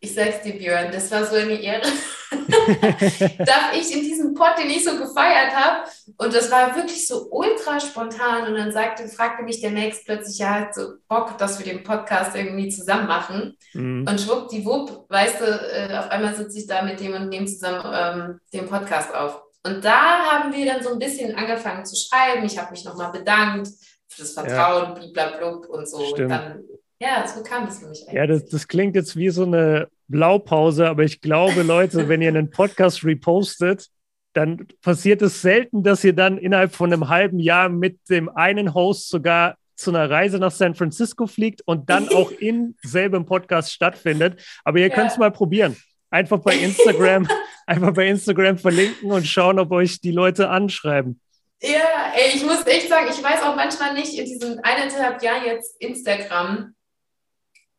ich 0.00 0.14
sag's 0.14 0.42
dir, 0.42 0.54
Björn, 0.54 0.90
das 0.92 1.10
war 1.10 1.24
so 1.24 1.36
eine 1.36 1.60
Ehre. 1.60 1.82
Darf 3.38 3.72
ich 3.74 3.94
in 3.94 4.02
diesem 4.02 4.34
Pod, 4.34 4.58
den 4.58 4.70
ich 4.70 4.84
so 4.84 4.96
gefeiert 4.98 5.54
habe, 5.54 5.88
und 6.18 6.34
das 6.34 6.50
war 6.50 6.76
wirklich 6.76 7.06
so 7.06 7.28
ultra 7.30 7.80
spontan. 7.80 8.48
Und 8.48 8.54
dann 8.54 8.72
sagte, 8.72 9.08
fragte 9.08 9.42
mich 9.42 9.60
der 9.60 9.70
Max 9.70 10.04
plötzlich, 10.04 10.38
ja, 10.38 10.60
hat 10.60 10.74
so 10.74 10.94
Bock, 11.08 11.36
dass 11.38 11.58
wir 11.58 11.66
den 11.66 11.82
Podcast 11.82 12.36
irgendwie 12.36 12.68
zusammen 12.68 13.06
machen. 13.06 13.56
Mhm. 13.72 14.06
Und 14.08 14.20
schwuppdiwupp, 14.20 15.10
weißt 15.10 15.40
du, 15.40 15.44
äh, 15.44 15.96
auf 15.96 16.10
einmal 16.10 16.34
sitze 16.34 16.58
ich 16.58 16.66
da 16.66 16.82
mit 16.82 17.00
dem 17.00 17.14
und 17.14 17.28
nehme 17.28 17.46
zusammen 17.46 17.82
ähm, 17.92 18.40
den 18.52 18.68
Podcast 18.68 19.14
auf. 19.14 19.42
Und 19.68 19.84
da 19.84 20.30
haben 20.30 20.52
wir 20.52 20.66
dann 20.66 20.82
so 20.82 20.92
ein 20.92 20.98
bisschen 20.98 21.34
angefangen 21.36 21.84
zu 21.84 21.96
schreiben. 21.96 22.44
Ich 22.44 22.58
habe 22.58 22.70
mich 22.70 22.84
nochmal 22.84 23.12
bedankt 23.12 23.68
für 24.08 24.22
das 24.22 24.32
Vertrauen, 24.32 24.88
ja. 24.88 24.94
bliblablub 24.94 25.68
und 25.68 25.88
so. 25.88 26.00
Stimmt. 26.06 26.20
Und 26.20 26.28
dann, 26.30 26.60
ja, 27.00 27.26
so 27.26 27.42
kam 27.42 27.66
das 27.66 27.80
für 27.80 27.88
mich 27.88 28.02
eigentlich. 28.02 28.14
Ja, 28.14 28.26
das, 28.26 28.46
das 28.46 28.66
klingt 28.66 28.96
jetzt 28.96 29.16
wie 29.16 29.28
so 29.28 29.44
eine 29.44 29.88
Blaupause, 30.08 30.88
aber 30.88 31.04
ich 31.04 31.20
glaube, 31.20 31.62
Leute, 31.62 32.08
wenn 32.08 32.22
ihr 32.22 32.28
einen 32.28 32.50
Podcast 32.50 33.04
repostet, 33.04 33.88
dann 34.32 34.66
passiert 34.82 35.20
es 35.22 35.42
selten, 35.42 35.82
dass 35.82 36.04
ihr 36.04 36.14
dann 36.14 36.38
innerhalb 36.38 36.74
von 36.74 36.92
einem 36.92 37.08
halben 37.08 37.38
Jahr 37.38 37.68
mit 37.68 37.98
dem 38.08 38.28
einen 38.28 38.74
Host 38.74 39.08
sogar 39.08 39.56
zu 39.74 39.90
einer 39.90 40.10
Reise 40.10 40.38
nach 40.38 40.50
San 40.50 40.74
Francisco 40.74 41.26
fliegt 41.26 41.62
und 41.66 41.88
dann 41.90 42.08
auch 42.14 42.30
in 42.30 42.76
selben 42.82 43.26
Podcast 43.26 43.72
stattfindet. 43.72 44.42
Aber 44.64 44.78
ihr 44.78 44.88
ja. 44.88 44.94
könnt 44.94 45.10
es 45.10 45.18
mal 45.18 45.30
probieren. 45.30 45.76
Einfach 46.10 46.38
bei 46.38 46.56
Instagram, 46.56 47.28
einfach 47.68 47.92
bei 47.92 48.08
Instagram 48.08 48.58
verlinken 48.58 49.10
und 49.10 49.26
schauen, 49.26 49.58
ob 49.58 49.70
euch 49.70 50.00
die 50.00 50.10
Leute 50.10 50.48
anschreiben. 50.48 51.20
Ja, 51.60 52.12
ey, 52.14 52.34
ich 52.34 52.44
muss 52.44 52.66
echt 52.66 52.88
sagen, 52.88 53.08
ich 53.10 53.22
weiß 53.22 53.42
auch 53.42 53.56
manchmal 53.56 53.94
nicht 53.94 54.16
in 54.16 54.24
diesen 54.24 54.60
eineinhalb 54.60 55.22
Jahren 55.22 55.44
jetzt 55.44 55.80
Instagram, 55.80 56.74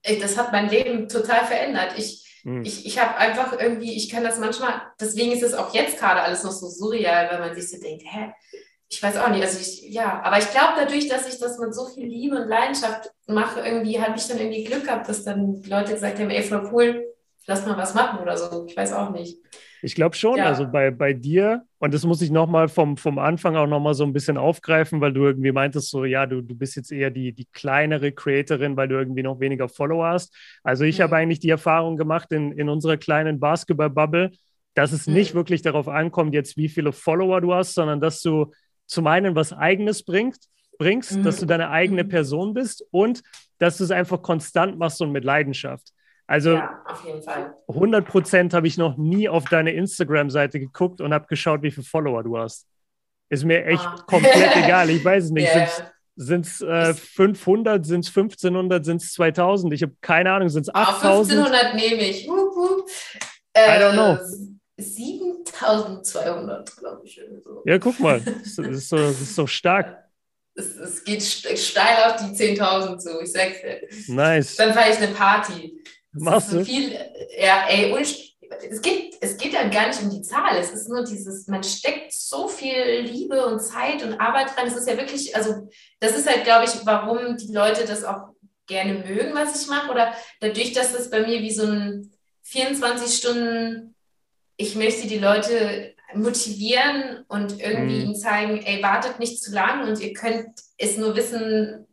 ey, 0.03 0.19
das 0.19 0.38
hat 0.38 0.51
mein 0.51 0.69
Leben 0.69 1.08
total 1.08 1.46
verändert. 1.46 1.93
Ich, 1.98 2.39
hm. 2.43 2.63
ich, 2.63 2.86
ich 2.86 3.00
habe 3.00 3.15
einfach 3.15 3.58
irgendwie, 3.58 3.96
ich 3.96 4.10
kann 4.10 4.24
das 4.24 4.38
manchmal, 4.38 4.81
deswegen 5.00 5.31
ist 5.31 5.43
es 5.43 5.53
auch 5.53 5.74
jetzt 5.74 5.98
gerade 5.98 6.22
alles 6.22 6.43
noch 6.43 6.51
so 6.51 6.67
surreal, 6.67 7.29
weil 7.31 7.39
man 7.39 7.55
sich 7.55 7.69
so 7.69 7.79
denkt, 7.81 8.03
hä, 8.05 8.34
ich 8.89 9.01
weiß 9.01 9.17
auch 9.17 9.29
nicht, 9.29 9.43
also 9.43 9.60
ich, 9.60 9.84
ja, 9.89 10.22
aber 10.24 10.39
ich 10.39 10.50
glaube 10.51 10.74
dadurch, 10.77 11.08
dass 11.08 11.27
ich 11.27 11.39
das 11.39 11.60
mit 11.60 11.74
so 11.74 11.86
viel 11.86 12.08
Liebe 12.08 12.36
und 12.36 12.50
Leidenschaft 12.50 13.12
mache, 13.27 13.62
irgendwie 13.62 14.01
habe 14.01 14.17
ich 14.17 14.27
dann 14.27 14.39
irgendwie 14.39 14.63
Glück 14.63 14.86
gehabt, 14.86 15.08
dass 15.08 15.24
dann 15.24 15.62
Leute 15.63 15.93
gesagt 15.93 16.19
haben, 16.19 16.31
ey, 16.31 16.43
voll 16.43 16.69
cool, 16.74 17.13
lass 17.46 17.65
mal 17.65 17.77
was 17.77 17.93
machen 17.93 18.19
oder 18.19 18.36
so. 18.36 18.65
Ich 18.65 18.75
weiß 18.75 18.93
auch 18.93 19.12
nicht. 19.12 19.38
Ich 19.81 19.95
glaube 19.95 20.15
schon, 20.15 20.38
ja. 20.38 20.45
also 20.45 20.67
bei, 20.67 20.91
bei 20.91 21.13
dir, 21.13 21.63
und 21.77 21.93
das 21.93 22.03
muss 22.05 22.21
ich 22.21 22.31
nochmal 22.31 22.67
vom, 22.67 22.98
vom 22.98 23.17
Anfang 23.17 23.55
auch 23.55 23.67
nochmal 23.67 23.93
so 23.93 24.03
ein 24.03 24.13
bisschen 24.13 24.38
aufgreifen, 24.38 25.00
weil 25.01 25.13
du 25.13 25.25
irgendwie 25.25 25.51
meintest, 25.51 25.89
so, 25.89 26.05
ja, 26.05 26.25
du, 26.25 26.41
du 26.41 26.55
bist 26.55 26.75
jetzt 26.75 26.91
eher 26.91 27.09
die, 27.09 27.31
die 27.33 27.45
kleinere 27.53 28.12
Creatorin, 28.12 28.75
weil 28.75 28.88
du 28.88 28.95
irgendwie 28.95 29.24
noch 29.24 29.39
weniger 29.39 29.69
Follower 29.69 30.07
hast. 30.07 30.36
Also 30.63 30.83
ich 30.83 31.00
mhm. 31.00 31.03
habe 31.03 31.15
eigentlich 31.17 31.39
die 31.39 31.50
Erfahrung 31.50 31.98
gemacht 31.98 32.31
in, 32.31 32.51
in 32.51 32.69
unserer 32.69 32.98
kleinen 32.98 33.39
Basketball-Bubble, 33.39 34.31
dass 34.74 34.91
es 34.91 35.07
mhm. 35.07 35.13
nicht 35.13 35.33
wirklich 35.33 35.62
darauf 35.62 35.88
ankommt, 35.88 36.33
jetzt 36.33 36.57
wie 36.57 36.69
viele 36.69 36.91
Follower 36.91 37.41
du 37.41 37.53
hast, 37.53 37.74
sondern 37.74 38.01
dass 38.01 38.21
du 38.21 38.51
zum 38.86 39.07
einen 39.07 39.36
was 39.36 39.53
Eigenes 39.53 40.03
bringst, 40.03 40.50
bringst, 40.77 41.17
mhm. 41.17 41.24
dass 41.24 41.39
du 41.39 41.45
deine 41.45 41.69
eigene 41.69 42.03
mhm. 42.03 42.09
Person 42.09 42.53
bist 42.53 42.86
und 42.91 43.21
dass 43.59 43.77
du 43.77 43.83
es 43.83 43.91
einfach 43.91 44.21
konstant 44.21 44.77
machst 44.77 45.01
und 45.01 45.12
mit 45.12 45.24
Leidenschaft. 45.24 45.93
Also 46.29 46.51
ja, 46.51 46.83
100 47.67 48.07
Prozent 48.07 48.53
habe 48.53 48.67
ich 48.67 48.77
noch 48.77 48.98
nie 48.98 49.27
auf 49.27 49.45
deine 49.45 49.71
Instagram-Seite 49.71 50.59
geguckt 50.59 51.01
und 51.01 51.12
habe 51.12 51.25
geschaut, 51.25 51.63
wie 51.63 51.71
viele 51.71 51.88
Follower 51.88 52.21
du 52.21 52.38
hast. 52.38 52.67
Ist 53.29 53.45
mir 53.45 53.65
echt 53.65 53.83
ah. 53.83 53.95
komplett 54.05 54.55
egal. 54.63 54.91
Ich 54.91 55.03
weiß 55.03 55.24
es 55.24 55.31
nicht. 55.31 55.55
Yeah. 55.55 55.67
Sind 56.15 56.45
es 56.45 56.62
äh, 56.62 56.93
500, 56.93 57.83
sind 57.83 58.05
es 58.05 58.09
1500, 58.09 58.86
sind 58.86 59.01
es 59.01 59.13
2000? 59.13 59.74
Ich 59.74 59.81
habe 59.81 59.95
keine 60.01 60.31
Ahnung. 60.31 60.50
Sind 60.50 60.67
es 60.67 60.75
8000? 60.75 61.39
1500 61.39 61.74
nehme 61.74 62.03
ich. 62.03 62.29
Uh, 62.29 62.33
uh. 62.33 62.86
Äh, 63.53 63.77
I 63.77 63.79
don't 63.81 63.93
know. 63.93 64.19
7200, 64.77 66.77
glaube 66.77 67.01
ich. 67.05 67.19
So. 67.43 67.63
Ja, 67.65 67.79
guck 67.79 68.00
mal. 68.00 68.21
Das 68.21 68.59
ist 68.59 68.89
so, 68.89 68.98
das 68.98 69.19
ist 69.19 69.33
so 69.33 69.48
stark. 69.48 69.98
Es, 70.53 70.75
es 70.75 71.03
geht 71.03 71.24
steil 71.24 72.12
auf 72.12 72.17
die 72.17 72.36
10.000 72.36 73.00
zu, 73.00 73.19
ich 73.19 73.31
sag's 73.31 73.62
dir. 73.62 73.81
Nice. 74.13 74.57
Dann 74.57 74.75
fahre 74.75 74.91
ich 74.91 74.98
eine 74.98 75.07
Party. 75.07 75.79
Machst 76.12 76.54
du? 76.54 76.66
Viel, 76.66 76.98
ja, 77.38 77.68
ey, 77.68 77.94
es 78.70 78.82
geht, 78.82 79.16
es 79.22 79.38
geht 79.38 79.54
ja 79.54 79.68
gar 79.68 79.88
nicht 79.88 80.01
um 80.01 80.10
die 80.10 80.22
Zahl. 80.22 80.58
Es 80.58 80.72
ist 80.72 80.89
nur 80.89 81.04
dieses, 81.04 81.48
man 81.48 81.63
steckt 81.63 82.13
so 82.13 82.48
viel 82.48 83.01
Liebe 83.01 83.46
und 83.46 83.60
Zeit 83.60 84.04
und 84.04 84.20
Arbeit 84.20 84.58
rein. 84.58 84.68
Es 84.68 84.75
ist 84.75 84.88
ja 84.88 84.98
wirklich, 84.98 85.36
also 85.36 85.70
das 86.00 86.18
ist 86.18 86.28
halt, 86.28 86.44
glaube 86.44 86.66
ich, 86.66 86.86
warum 86.86 87.38
die 87.38 87.54
Leute 87.54 87.86
das 87.86 88.04
auch 88.04 88.30
gerne 88.68 88.94
mögen, 88.94 89.34
was 89.36 89.62
ich 89.62 89.70
mache. 89.70 89.92
Oder 89.92 90.13
dadurch, 90.39 90.74
dass 90.74 90.94
das 90.94 91.10
bei 91.10 91.22
mir 91.22 91.42
wie 91.42 91.51
so 91.51 91.66
ein 91.66 92.12
24 92.44 93.16
Stunden, 93.16 93.96
ich 94.58 94.75
möchte 94.75 95.08
die 95.08 95.20
Leute 95.20 95.94
motivieren 96.16 97.24
und 97.28 97.60
irgendwie 97.60 97.98
mhm. 97.98 98.01
ihnen 98.01 98.16
zeigen, 98.16 98.62
ey, 98.63 98.82
wartet 98.82 99.20
nicht 99.20 99.42
zu 99.44 99.51
lang 99.54 99.88
und 99.88 100.00
ihr 100.00 100.13
könnt 100.13 100.50
es 100.78 100.98
nur 100.98 101.16
wissen, 101.16 101.86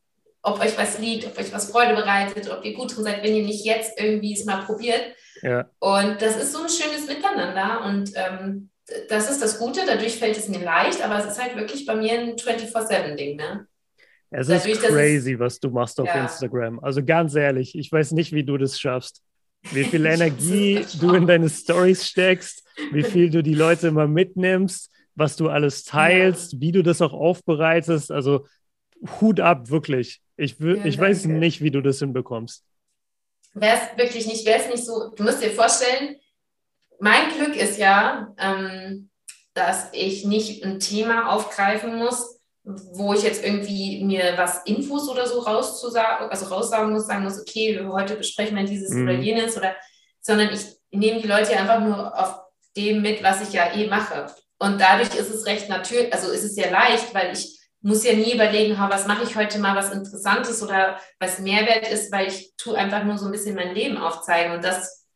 ob 0.47 0.61
euch 0.61 0.79
was 0.79 0.99
liegt, 1.01 1.27
ob 1.27 1.39
euch 1.39 1.53
was 1.53 1.71
Freude 1.73 1.95
bereitet, 1.95 2.49
ob 2.51 2.65
ihr 2.65 2.73
gut 2.73 2.95
drin 2.95 3.05
seid, 3.05 3.25
wenn 3.25 3.35
ihr 3.35 3.43
nicht 3.43 3.65
jetzt 3.65 4.01
irgendwie 4.01 4.33
es 4.33 4.45
mal 4.45 4.63
probiert. 4.63 5.03
Ja. 5.43 5.69
Und 5.81 6.23
das 6.23 6.37
ist 6.37 6.53
so 6.53 6.63
ein 6.63 6.69
schönes 6.69 7.09
Miteinander 7.09 7.85
und 7.85 8.13
ähm, 8.15 8.71
das 9.09 9.29
ist 9.29 9.43
das 9.43 9.59
Gute, 9.59 9.81
dadurch 9.85 10.17
fällt 10.17 10.37
es 10.37 10.49
mir 10.49 10.61
leicht, 10.61 11.03
aber 11.05 11.19
es 11.19 11.33
ist 11.33 11.43
halt 11.43 11.57
wirklich 11.57 11.85
bei 11.85 11.97
mir 11.97 12.13
ein 12.13 12.37
24-7-Ding, 12.37 13.37
ne? 13.37 13.67
Es 14.31 14.47
dadurch, 14.47 14.75
ist 14.75 14.83
crazy, 14.83 15.33
es, 15.33 15.39
was 15.41 15.59
du 15.59 15.71
machst 15.71 15.99
auf 16.01 16.07
ja. 16.07 16.23
Instagram. 16.23 16.79
Also 16.79 17.05
ganz 17.05 17.35
ehrlich, 17.35 17.77
ich 17.77 17.91
weiß 17.91 18.13
nicht, 18.13 18.33
wie 18.33 18.45
du 18.45 18.57
das 18.57 18.79
schaffst. 18.79 19.23
Wie 19.73 19.85
viel 19.85 20.07
Energie 20.07 20.85
du 21.01 21.15
in 21.15 21.27
deine 21.27 21.49
Stories 21.49 22.07
steckst, 22.07 22.65
wie 22.93 23.03
viel 23.03 23.31
du 23.31 23.43
die 23.43 23.55
Leute 23.55 23.89
immer 23.89 24.07
mitnimmst, 24.07 24.93
was 25.17 25.35
du 25.35 25.49
alles 25.49 25.83
teilst, 25.83 26.53
ja. 26.53 26.61
wie 26.61 26.71
du 26.71 26.85
das 26.85 27.03
auch 27.03 27.13
aufbereitest. 27.13 28.13
Also 28.13 28.47
Hut 29.21 29.41
ab, 29.41 29.71
wirklich. 29.71 30.21
Ich, 30.37 30.59
ja, 30.59 30.85
ich 30.85 30.99
weiß 30.99 31.27
nicht, 31.27 31.63
wie 31.63 31.71
du 31.71 31.81
das 31.81 31.99
hinbekommst. 31.99 32.65
Wäre 33.55 33.77
es 33.77 33.99
wirklich 33.99 34.27
nicht, 34.27 34.45
wäre 34.45 34.61
es 34.61 34.69
nicht 34.69 34.85
so, 34.85 35.11
du 35.15 35.23
musst 35.23 35.43
dir 35.43 35.51
vorstellen, 35.51 36.17
mein 37.01 37.31
Glück 37.37 37.57
ist 37.57 37.79
ja, 37.79 38.35
ähm, 38.39 39.11
dass 39.55 39.89
ich 39.93 40.27
nicht 40.27 40.65
ein 40.65 40.79
Thema 40.79 41.33
aufgreifen 41.33 41.97
muss, 41.97 42.39
wo 42.65 43.15
ich 43.15 43.23
jetzt 43.23 43.45
irgendwie 43.45 44.05
mir 44.05 44.35
was 44.37 44.65
Infos 44.65 45.09
oder 45.09 45.27
so 45.27 45.41
rauszusagen, 45.41 46.29
also 46.29 46.47
raussagen 46.47 46.93
muss, 46.93 47.07
sagen 47.07 47.25
muss, 47.25 47.41
okay, 47.41 47.81
heute 47.87 48.17
besprechen 48.17 48.57
wir 48.57 48.65
dieses 48.65 48.91
mhm. 48.91 49.05
oder 49.05 49.13
jenes 49.13 49.57
oder, 49.57 49.75
sondern 50.21 50.53
ich 50.53 50.67
nehme 50.91 51.21
die 51.21 51.29
Leute 51.29 51.57
einfach 51.57 51.81
nur 51.81 52.19
auf 52.19 52.41
dem 52.77 53.03
mit, 53.03 53.23
was 53.23 53.47
ich 53.49 53.55
ja 53.55 53.73
eh 53.73 53.87
mache. 53.87 54.27
Und 54.59 54.81
dadurch 54.81 55.15
ist 55.15 55.31
es 55.31 55.47
recht 55.47 55.69
natürlich, 55.69 56.13
also 56.13 56.31
ist 56.31 56.45
es 56.45 56.57
ja 56.57 56.71
leicht, 56.71 57.15
weil 57.15 57.33
ich 57.33 57.59
muss 57.87 58.05
ja 58.05 58.15
nie 58.15 58.35
überlegen, 58.35 58.77
was 58.77 59.07
mache 59.07 59.23
ich 59.23 59.37
heute 59.37 59.61
mal 59.61 59.77
was 59.77 59.93
Interessantes 59.93 60.61
oder 60.61 60.99
was 61.21 61.39
Mehrwert 61.39 61.89
ist, 61.89 62.11
weil 62.11 62.27
ich 62.27 62.53
tue 62.57 62.77
einfach 62.77 63.05
nur 63.05 63.17
so 63.17 63.27
ein 63.27 63.31
bisschen 63.31 63.55
mein 63.55 63.77
Leben 63.77 63.97
aufzeigen. 63.97 64.53
Und 64.53 64.65
das 64.65 65.07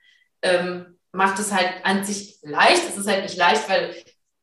ähm, 0.43 0.97
macht 1.11 1.41
es 1.41 1.53
halt 1.53 1.69
an 1.83 2.05
sich 2.05 2.39
leicht. 2.43 2.89
Es 2.89 2.97
ist 2.97 3.09
halt 3.09 3.25
nicht 3.25 3.37
leicht, 3.37 3.69
weil 3.69 3.93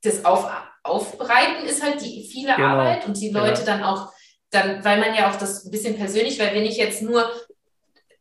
das 0.03 0.25
Auf 0.25 0.46
Aufbereiten 0.84 1.65
ist 1.65 1.81
halt 1.81 2.01
die 2.01 2.27
viele 2.29 2.53
genau. 2.55 2.67
Arbeit 2.67 3.07
und 3.07 3.19
die 3.19 3.29
Leute 3.29 3.60
ja. 3.60 3.65
dann 3.65 3.84
auch, 3.84 4.12
dann, 4.50 4.84
weil 4.84 5.00
man 5.00 5.15
ja 5.15 5.29
auch 5.31 5.38
das 5.38 5.65
ein 5.65 5.72
bisschen 5.72 5.96
persönlich, 5.96 6.38
weil 6.38 6.53
wenn 6.53 6.65
ich 6.65 6.77
jetzt 6.77 7.01
nur 7.01 7.31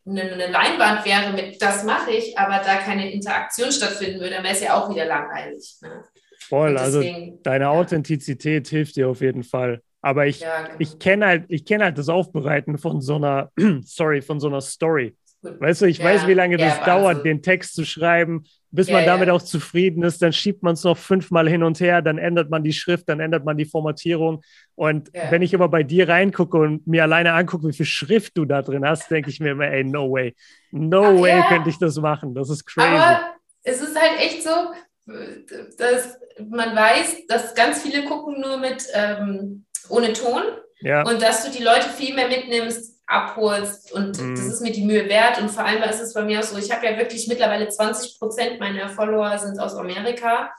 eine, 0.06 0.46
Leinwand 0.46 1.04
wäre 1.04 1.32
mit 1.32 1.60
das 1.60 1.82
mache 1.82 2.12
ich, 2.12 2.38
aber 2.38 2.62
da 2.64 2.76
keine 2.76 3.10
Interaktion 3.10 3.72
stattfinden 3.72 4.20
würde, 4.20 4.36
dann 4.36 4.44
wäre 4.44 4.54
es 4.54 4.62
ja 4.62 4.80
auch 4.80 4.88
wieder 4.88 5.04
langweilig. 5.04 5.78
Ne? 5.80 6.04
Voll, 6.48 6.78
also 6.78 7.02
deine 7.42 7.70
Authentizität 7.70 8.70
ja. 8.70 8.70
hilft 8.70 8.94
dir 8.94 9.08
auf 9.08 9.20
jeden 9.20 9.42
Fall. 9.42 9.82
Aber 10.06 10.28
ich, 10.28 10.38
ja, 10.38 10.62
genau. 10.62 10.76
ich 10.78 11.00
kenne 11.00 11.26
halt, 11.26 11.44
ich 11.48 11.64
halt 11.68 11.98
das 11.98 12.08
Aufbereiten 12.08 12.78
von 12.78 13.00
so 13.00 13.16
einer, 13.16 13.50
sorry, 13.82 14.22
von 14.22 14.38
so 14.38 14.46
einer 14.46 14.60
Story. 14.60 15.16
Weißt 15.42 15.82
du, 15.82 15.86
ich 15.86 15.98
ja, 15.98 16.04
weiß, 16.04 16.28
wie 16.28 16.34
lange 16.34 16.58
das 16.58 16.80
dauert, 16.84 17.24
den 17.24 17.42
Text 17.42 17.74
zu 17.74 17.84
schreiben, 17.84 18.44
bis 18.70 18.88
man 18.88 19.04
damit 19.04 19.30
auch 19.30 19.42
zufrieden 19.42 20.04
ist. 20.04 20.22
Dann 20.22 20.32
schiebt 20.32 20.62
man 20.62 20.74
es 20.74 20.84
noch 20.84 20.96
fünfmal 20.96 21.48
hin 21.48 21.64
und 21.64 21.80
her, 21.80 22.02
dann 22.02 22.18
ändert 22.18 22.50
man 22.50 22.62
die 22.62 22.72
Schrift, 22.72 23.08
dann 23.08 23.18
ändert 23.18 23.44
man 23.44 23.56
die 23.56 23.64
Formatierung. 23.64 24.44
Und 24.76 25.10
wenn 25.30 25.42
ich 25.42 25.52
immer 25.52 25.68
bei 25.68 25.82
dir 25.82 26.08
reingucke 26.08 26.56
und 26.56 26.86
mir 26.86 27.02
alleine 27.02 27.32
angucke, 27.32 27.66
wie 27.66 27.72
viel 27.72 27.86
Schrift 27.86 28.38
du 28.38 28.44
da 28.44 28.62
drin 28.62 28.86
hast, 28.86 29.10
denke 29.10 29.30
ich 29.30 29.40
mir 29.40 29.50
immer, 29.50 29.66
ey, 29.66 29.82
no 29.82 30.12
way. 30.12 30.36
No 30.70 31.16
Ach, 31.16 31.20
way 31.20 31.42
könnte 31.48 31.68
ich 31.68 31.78
das 31.78 31.96
machen. 31.96 32.32
Das 32.32 32.48
ist 32.48 32.64
crazy. 32.64 32.96
Aber 32.96 33.34
es 33.64 33.80
ist 33.80 34.00
halt 34.00 34.20
echt 34.20 34.44
so, 34.44 34.50
dass 35.78 36.16
man 36.48 36.76
weiß, 36.76 37.26
dass 37.26 37.56
ganz 37.56 37.82
viele 37.82 38.04
gucken 38.04 38.40
nur 38.40 38.58
mit 38.58 38.86
ähm, 38.94 39.65
ohne 39.90 40.12
Ton 40.12 40.42
ja. 40.80 41.02
und 41.02 41.22
dass 41.22 41.44
du 41.44 41.50
die 41.50 41.62
Leute 41.62 41.88
viel 41.88 42.14
mehr 42.14 42.28
mitnimmst, 42.28 42.96
abholst 43.06 43.92
und 43.92 44.20
mhm. 44.20 44.34
das 44.34 44.46
ist 44.46 44.62
mir 44.62 44.72
die 44.72 44.84
Mühe 44.84 45.08
wert 45.08 45.40
und 45.40 45.48
vor 45.50 45.64
allem 45.64 45.82
ist 45.84 46.00
es 46.00 46.12
bei 46.12 46.22
mir 46.22 46.40
auch 46.40 46.44
so, 46.44 46.58
ich 46.58 46.72
habe 46.72 46.86
ja 46.86 46.98
wirklich 46.98 47.28
mittlerweile 47.28 47.68
20 47.68 48.18
Prozent 48.18 48.58
meiner 48.58 48.88
Follower 48.88 49.38
sind 49.38 49.60
aus 49.60 49.74
Amerika 49.74 50.50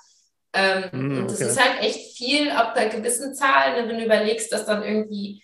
ähm, 0.54 0.86
mhm, 0.92 1.18
und 1.20 1.32
das 1.32 1.42
ist 1.42 1.62
halt 1.62 1.82
echt 1.82 2.18
viel 2.18 2.50
ab 2.50 2.76
einer 2.76 2.90
gewissen 2.90 3.36
Zahl, 3.36 3.74
ne, 3.82 3.90
wenn 3.90 3.98
du 3.98 4.06
überlegst, 4.06 4.52
dass 4.52 4.66
dann 4.66 4.82
irgendwie 4.82 5.44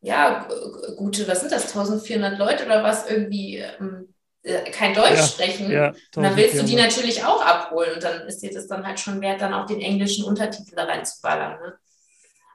ja, 0.00 0.48
gute, 0.96 1.26
was 1.26 1.40
sind 1.40 1.52
das, 1.52 1.66
1400 1.74 2.38
Leute 2.38 2.64
oder 2.66 2.82
was 2.82 3.10
irgendwie 3.10 3.56
ähm, 3.56 4.14
äh, 4.42 4.70
kein 4.70 4.94
Deutsch 4.94 5.16
ja, 5.16 5.22
sprechen, 5.22 5.70
ja, 5.70 5.92
dann 6.12 6.36
willst 6.36 6.58
du 6.58 6.64
die 6.64 6.76
natürlich 6.76 7.24
auch 7.24 7.44
abholen 7.44 7.94
und 7.94 8.04
dann 8.04 8.26
ist 8.26 8.40
dir 8.40 8.52
das 8.52 8.68
dann 8.68 8.86
halt 8.86 9.00
schon 9.00 9.20
wert, 9.20 9.40
dann 9.40 9.54
auch 9.54 9.66
den 9.66 9.80
englischen 9.80 10.24
Untertitel 10.24 10.76
da 10.76 10.84
reinzuballern. 10.84 11.60
Ne? 11.60 11.78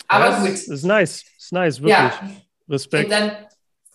Aber 0.07 0.29
ja, 0.29 0.39
gut. 0.39 0.49
Ist 0.49 0.83
nice, 0.83 1.23
ist 1.37 1.51
nice, 1.51 1.81
wirklich. 1.81 1.97
Ja. 1.97 2.29
Respekt. 2.69 3.05
Und 3.05 3.11
dann 3.11 3.47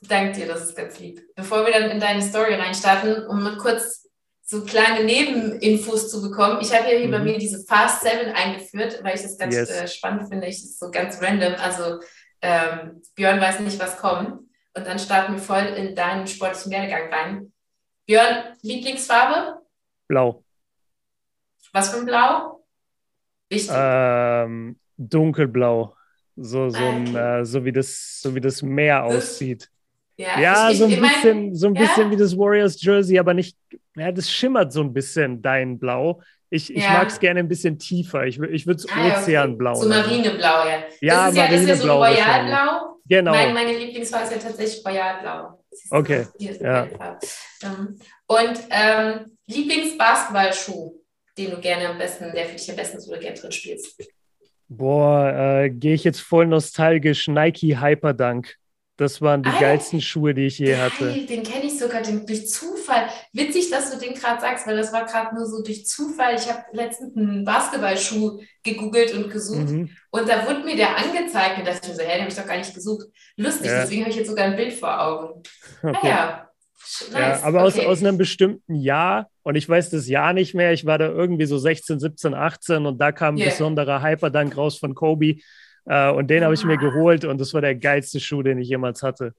danke 0.03 0.33
dir, 0.33 0.47
das 0.47 0.63
ist 0.63 0.77
ganz 0.77 0.99
lieb. 0.99 1.23
Bevor 1.35 1.65
wir 1.65 1.73
dann 1.73 1.91
in 1.91 2.01
deine 2.01 2.23
Story 2.23 2.55
reinstarten, 2.55 3.27
um 3.27 3.43
mal 3.43 3.57
kurz 3.57 4.09
so 4.43 4.65
kleine 4.65 5.05
Nebeninfos 5.05 6.11
zu 6.11 6.23
bekommen. 6.23 6.59
Ich 6.63 6.73
habe 6.73 6.89
hier, 6.89 6.99
hier 7.01 7.11
bei 7.11 7.19
mhm. 7.19 7.25
mir 7.25 7.39
diese 7.39 7.65
Fast 7.67 8.03
7 8.03 8.33
eingeführt, 8.33 9.01
weil 9.03 9.15
ich 9.15 9.23
das 9.23 9.37
ganz 9.37 9.55
yes. 9.55 9.69
äh, 9.71 9.87
spannend 9.87 10.29
finde. 10.31 10.47
Ich 10.47 10.57
ist 10.57 10.79
so 10.79 10.91
ganz 10.91 11.21
random. 11.21 11.55
Also 11.57 12.01
ähm, 12.41 13.03
Björn 13.15 13.41
weiß 13.41 13.61
nicht, 13.61 13.79
was 13.79 13.99
kommt. 13.99 14.41
Und 14.75 14.87
dann 14.87 14.99
starten 14.99 15.35
wir 15.35 15.41
voll 15.41 15.65
in 15.65 15.95
deinen 15.95 16.27
sportlichen 16.27 16.73
Werdegang 16.73 17.13
rein. 17.13 17.53
Björn, 18.07 18.57
Lieblingsfarbe? 18.63 19.61
Blau. 20.07 20.43
Was 21.73 21.91
für 21.91 21.99
ein 21.99 22.07
Blau? 22.07 22.65
Wichtig. 23.51 23.75
Ähm, 23.75 24.79
dunkelblau. 24.97 25.95
So, 26.41 26.71
so, 26.71 26.85
ein, 26.85 27.17
äh, 27.17 27.45
so, 27.45 27.65
wie 27.65 27.73
das, 27.73 28.21
so 28.23 28.35
wie 28.35 28.41
das 28.41 28.63
Meer 28.63 29.05
aussieht. 29.05 29.69
Ja, 30.17 30.41
ja 30.41 30.71
ich, 30.71 30.79
so 30.79 30.85
ein 30.85 31.01
bisschen, 31.01 31.47
mein, 31.47 31.55
so 31.55 31.67
ein 31.69 31.75
bisschen 31.75 32.07
ja. 32.07 32.11
wie 32.11 32.17
das 32.17 32.37
Warriors 32.37 32.83
Jersey, 32.83 33.19
aber 33.19 33.35
nicht, 33.35 33.57
ja, 33.97 34.13
das 34.13 34.31
schimmert 34.31 34.73
so 34.73 34.83
ein 34.83 34.93
bisschen, 34.93 35.43
dein 35.43 35.79
Blau. 35.79 36.21
Ich, 36.51 36.75
ich 36.75 36.83
ja. 36.83 36.93
mag 36.93 37.09
es 37.09 37.21
gerne 37.21 37.41
ein 37.41 37.49
bisschen 37.49 37.79
tiefer. 37.79 38.25
Ich, 38.25 38.39
ich 38.39 38.67
würde 38.67 38.79
es 38.79 38.89
ah, 38.91 39.21
Ozeanblau. 39.21 39.73
Okay. 39.73 39.83
So 39.83 39.89
Marineblau, 39.89 40.67
ja. 40.67 40.83
Ja, 41.01 41.27
das 41.27 41.35
ist 41.35 41.37
Marineblau. 41.37 41.45
Ja, 41.45 41.49
das 41.49 41.61
ist 41.61 41.69
ja 41.69 41.77
so 41.77 41.93
Royalblau. 41.93 42.99
Genau. 43.09 43.31
Mein, 43.33 43.55
meine 43.55 43.79
Lieblingsfarbe 43.79 44.25
ist 44.25 44.33
ja 44.33 44.49
tatsächlich 44.49 44.85
Royalblau. 44.85 45.65
Okay. 45.91 46.27
Ja. 46.39 46.89
Ähm, 47.63 47.99
und 48.27 48.61
ähm, 48.71 49.39
Lieblingsbasketballschuh, 49.47 50.95
den 51.37 51.51
du 51.51 51.61
gerne 51.61 51.89
am 51.89 51.99
besten, 51.99 52.33
der 52.33 52.47
für 52.47 52.57
dich 52.57 52.71
am 52.71 52.77
besten 52.77 53.01
so 53.01 53.13
gerne 53.13 53.37
drin 53.37 53.53
spielst. 53.53 54.03
Boah, 54.69 55.33
äh, 55.33 55.71
gehe 55.71 55.95
ich 55.95 56.05
jetzt 56.05 56.21
voll 56.21 56.47
nostalgisch. 56.47 57.29
Nike 57.29 57.81
Hyperdunk. 57.81 58.57
Das 58.99 59.23
waren 59.23 59.45
die 59.45 59.49
ah, 59.49 59.61
geilsten 59.61 60.01
Schuhe, 60.01 60.35
die 60.35 60.47
ich 60.47 60.59
je 60.59 60.75
hatte. 60.77 61.13
Den 61.13 61.45
kenne 61.45 61.67
ich 61.67 61.79
sogar 61.79 62.03
den, 62.03 62.27
durch 62.27 62.49
Zufall. 62.49 63.09
Witzig, 63.33 63.71
dass 63.71 63.93
du 63.93 63.99
den 63.99 64.13
gerade 64.13 64.41
sagst, 64.41 64.67
weil 64.67 64.77
das 64.77 64.93
war 64.93 65.07
gerade 65.07 65.37
nur 65.37 65.47
so 65.47 65.63
durch 65.63 65.87
Zufall. 65.87 66.35
Ich 66.35 66.49
habe 66.49 66.65
letztens 66.73 67.17
einen 67.17 67.45
Basketballschuh 67.45 68.41
gegoogelt 68.65 69.15
und 69.15 69.31
gesucht 69.31 69.71
mhm. 69.71 69.89
und 70.11 70.29
da 70.29 70.45
wurde 70.49 70.65
mir 70.65 70.75
der 70.75 70.97
angezeigt 70.97 71.59
und 71.59 71.69
dachte 71.69 71.89
ich 71.89 71.97
so, 71.97 72.03
hä, 72.03 72.15
den 72.15 72.23
habe 72.23 72.31
ich 72.31 72.37
doch 72.37 72.47
gar 72.47 72.59
nicht 72.59 72.75
gesucht. 72.75 73.07
Lustig, 73.37 73.67
ja. 73.67 73.83
deswegen 73.83 74.03
habe 74.03 74.11
ich 74.11 74.17
jetzt 74.17 74.29
sogar 74.29 74.47
ein 74.47 74.57
Bild 74.57 74.73
vor 74.73 75.01
Augen. 75.01 75.43
Okay. 75.81 75.97
Naja, 76.03 76.48
Nice. 77.13 77.13
Ja, 77.13 77.43
aber 77.43 77.65
okay. 77.65 77.81
aus, 77.81 77.87
aus 77.87 78.01
einem 78.01 78.19
bestimmten 78.19 78.75
Jahr, 78.75 79.29
und 79.43 79.57
ich 79.57 79.69
weiß 79.69 79.91
das 79.91 80.09
Jahr 80.09 80.33
nicht 80.33 80.55
mehr, 80.55 80.73
ich 80.73 80.87
war 80.87 80.99
da 80.99 81.09
irgendwie 81.09 81.47
so 81.47 81.59
16, 81.59 82.01
17, 82.01 82.35
18 82.35 82.87
und 82.87 82.99
da 82.99 83.13
kam 83.13 83.35
ein 83.35 83.39
yeah. 83.39 83.51
besonderer 83.51 84.03
Hyperdank 84.03 84.57
raus 84.57 84.79
von 84.79 84.95
Kobe 84.95 85.37
äh, 85.87 86.11
und 86.11 86.29
den 86.29 86.43
ah. 86.43 86.47
habe 86.47 86.55
ich 86.55 86.65
mir 86.65 86.75
ah. 86.75 86.81
geholt 86.81 87.25
und 87.25 87.41
das 87.41 87.53
war 87.55 87.61
der 87.61 87.75
geilste 87.75 88.21
Schuh, 88.21 88.43
den 88.43 88.59
ich 88.59 88.69
jemals 88.69 89.03
hatte. 89.03 89.33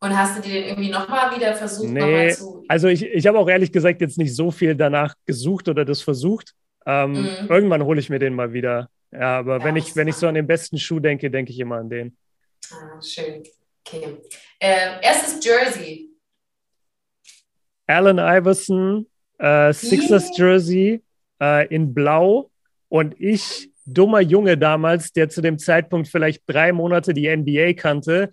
Und 0.00 0.16
hast 0.16 0.36
du 0.36 0.42
den 0.42 0.64
irgendwie 0.64 0.90
nochmal 0.90 1.34
wieder 1.34 1.54
versucht? 1.54 1.88
Nee, 1.88 2.32
zu... 2.32 2.64
also 2.68 2.88
ich, 2.88 3.04
ich 3.04 3.26
habe 3.26 3.38
auch 3.38 3.48
ehrlich 3.48 3.72
gesagt 3.72 4.00
jetzt 4.00 4.18
nicht 4.18 4.34
so 4.34 4.50
viel 4.50 4.74
danach 4.74 5.14
gesucht 5.24 5.68
oder 5.68 5.84
das 5.84 6.02
versucht. 6.02 6.52
Ähm, 6.84 7.12
mhm. 7.12 7.46
Irgendwann 7.48 7.82
hole 7.82 7.98
ich 7.98 8.10
mir 8.10 8.18
den 8.18 8.34
mal 8.34 8.52
wieder. 8.52 8.90
Ja, 9.10 9.38
aber 9.38 9.58
ja, 9.58 9.64
wenn, 9.64 9.76
ich, 9.76 9.96
wenn 9.96 10.08
ich 10.08 10.16
so 10.16 10.28
an 10.28 10.34
den 10.34 10.46
besten 10.46 10.78
Schuh 10.78 11.00
denke, 11.00 11.30
denke 11.30 11.50
ich 11.50 11.58
immer 11.58 11.76
an 11.76 11.88
den. 11.88 12.16
Ah, 12.70 13.00
schön. 13.00 13.42
Okay. 13.86 14.18
Äh, 14.58 15.00
erstes 15.02 15.44
Jersey. 15.44 16.05
Allen 17.86 18.18
Iverson, 18.18 19.06
äh, 19.38 19.72
Sixers 19.72 20.36
Jersey 20.36 21.02
äh, 21.40 21.66
in 21.74 21.94
Blau 21.94 22.50
und 22.88 23.14
ich, 23.18 23.70
dummer 23.86 24.20
Junge 24.20 24.58
damals, 24.58 25.12
der 25.12 25.28
zu 25.28 25.40
dem 25.40 25.58
Zeitpunkt 25.58 26.08
vielleicht 26.08 26.42
drei 26.46 26.72
Monate 26.72 27.14
die 27.14 27.34
NBA 27.34 27.74
kannte, 27.74 28.30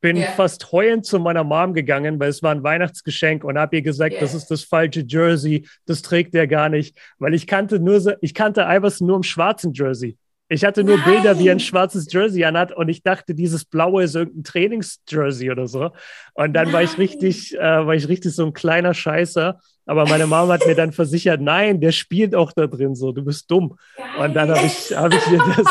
bin 0.00 0.16
yeah. 0.16 0.30
fast 0.32 0.72
heulend 0.72 1.06
zu 1.06 1.18
meiner 1.18 1.44
Mom 1.44 1.74
gegangen, 1.74 2.18
weil 2.20 2.28
es 2.28 2.42
war 2.42 2.52
ein 2.52 2.62
Weihnachtsgeschenk 2.62 3.44
und 3.44 3.58
habe 3.58 3.76
ihr 3.76 3.82
gesagt, 3.82 4.12
yeah. 4.12 4.20
das 4.20 4.34
ist 4.34 4.50
das 4.50 4.64
falsche 4.64 5.04
Jersey, 5.06 5.66
das 5.86 6.02
trägt 6.02 6.34
er 6.34 6.46
gar 6.46 6.68
nicht, 6.68 6.96
weil 7.18 7.34
ich 7.34 7.46
kannte 7.46 7.78
nur, 7.78 8.16
ich 8.20 8.34
kannte 8.34 8.62
Iverson 8.62 9.06
nur 9.06 9.16
im 9.16 9.22
schwarzen 9.22 9.72
Jersey. 9.72 10.16
Ich 10.48 10.64
hatte 10.64 10.84
nur 10.84 10.98
Nein. 10.98 11.14
Bilder, 11.14 11.38
wie 11.38 11.48
er 11.48 11.52
ein 11.52 11.60
schwarzes 11.60 12.12
Jersey 12.12 12.44
anhat 12.44 12.72
und 12.72 12.88
ich 12.88 13.02
dachte, 13.02 13.34
dieses 13.34 13.64
blaue 13.64 14.02
ist 14.02 14.14
irgendein 14.14 14.44
Trainingsjersey 14.44 15.50
oder 15.50 15.66
so. 15.66 15.92
Und 16.34 16.52
dann 16.52 16.64
Nein. 16.64 16.72
war 16.72 16.82
ich 16.82 16.98
richtig, 16.98 17.56
äh, 17.56 17.86
war 17.86 17.94
ich 17.94 18.08
richtig 18.08 18.34
so 18.34 18.44
ein 18.44 18.52
kleiner 18.52 18.92
Scheißer. 18.92 19.58
Aber 19.86 20.06
meine 20.06 20.26
Mama 20.26 20.54
hat 20.54 20.66
mir 20.66 20.74
dann 20.74 20.92
versichert, 20.92 21.40
nein, 21.40 21.80
der 21.80 21.90
spielt 21.92 22.34
auch 22.34 22.52
da 22.52 22.66
drin 22.66 22.94
so, 22.94 23.12
du 23.12 23.24
bist 23.24 23.50
dumm. 23.50 23.76
Geil. 23.96 24.06
Und 24.26 24.34
dann 24.34 24.50
habe 24.50 24.64
ich, 24.64 24.96
hab 24.96 25.12
ich 25.12 25.26
ihr 25.26 25.38
das, 25.56 25.66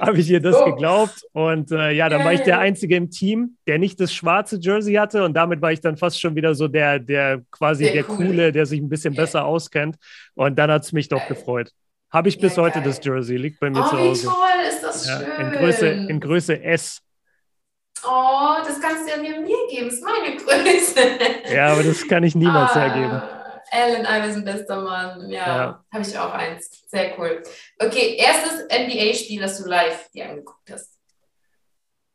hab 0.00 0.14
ich 0.16 0.30
ihr 0.30 0.40
das 0.40 0.56
oh. 0.56 0.64
geglaubt. 0.66 1.22
Und 1.32 1.70
äh, 1.70 1.92
ja, 1.92 2.08
dann 2.08 2.24
war 2.24 2.32
ich 2.32 2.40
der 2.40 2.58
Einzige 2.58 2.96
im 2.96 3.10
Team, 3.10 3.56
der 3.66 3.78
nicht 3.78 4.00
das 4.00 4.12
schwarze 4.12 4.58
Jersey 4.60 4.94
hatte. 4.94 5.24
Und 5.24 5.34
damit 5.34 5.62
war 5.62 5.72
ich 5.72 5.80
dann 5.80 5.96
fast 5.96 6.20
schon 6.20 6.34
wieder 6.34 6.54
so 6.54 6.68
der, 6.68 6.98
der 6.98 7.42
quasi 7.50 7.84
der, 7.84 7.92
der 7.92 8.04
Coole, 8.04 8.52
der 8.52 8.66
sich 8.66 8.80
ein 8.80 8.88
bisschen 8.88 9.14
besser 9.14 9.44
auskennt. 9.46 9.96
Und 10.34 10.58
dann 10.58 10.70
hat 10.70 10.82
es 10.82 10.92
mich 10.92 11.08
doch 11.08 11.26
gefreut. 11.26 11.70
Habe 12.14 12.28
ich 12.28 12.38
bis 12.38 12.54
ja, 12.54 12.62
heute 12.62 12.80
das 12.80 13.04
Jersey, 13.04 13.36
liegt 13.36 13.58
bei 13.58 13.70
mir 13.70 13.80
oh, 13.80 13.88
zu 13.88 13.98
Hause. 13.98 14.28
Wie 14.28 14.30
toll, 14.30 14.68
ist 14.68 14.82
das 14.84 15.08
ja, 15.08 15.18
schön. 15.18 15.46
In 15.46 15.50
Größe, 15.50 15.86
in 15.88 16.20
Größe 16.20 16.62
S. 16.62 17.02
Oh, 18.06 18.54
das 18.64 18.80
kannst 18.80 19.04
du 19.04 19.10
ja 19.10 19.16
mir, 19.16 19.40
mir 19.40 19.56
geben, 19.68 19.88
ist 19.88 20.00
meine 20.00 20.36
Größe. 20.36 21.00
Ja, 21.52 21.72
aber 21.72 21.82
das 21.82 22.06
kann 22.06 22.22
ich 22.22 22.36
niemals 22.36 22.70
ah. 22.70 22.80
hergeben. 22.80 23.20
Allen 23.72 24.02
Iverson, 24.02 24.44
bester 24.44 24.80
Mann. 24.80 25.28
Ja, 25.28 25.46
ja. 25.46 25.84
habe 25.92 26.04
ich 26.04 26.16
auch 26.16 26.32
eins. 26.32 26.84
Sehr 26.86 27.18
cool. 27.18 27.42
Okay, 27.80 28.16
erstes 28.16 28.62
NBA-Spiel, 28.66 29.40
das 29.40 29.60
du 29.60 29.68
live 29.68 30.08
dir 30.12 30.28
angeguckt 30.28 30.70
hast. 30.70 30.96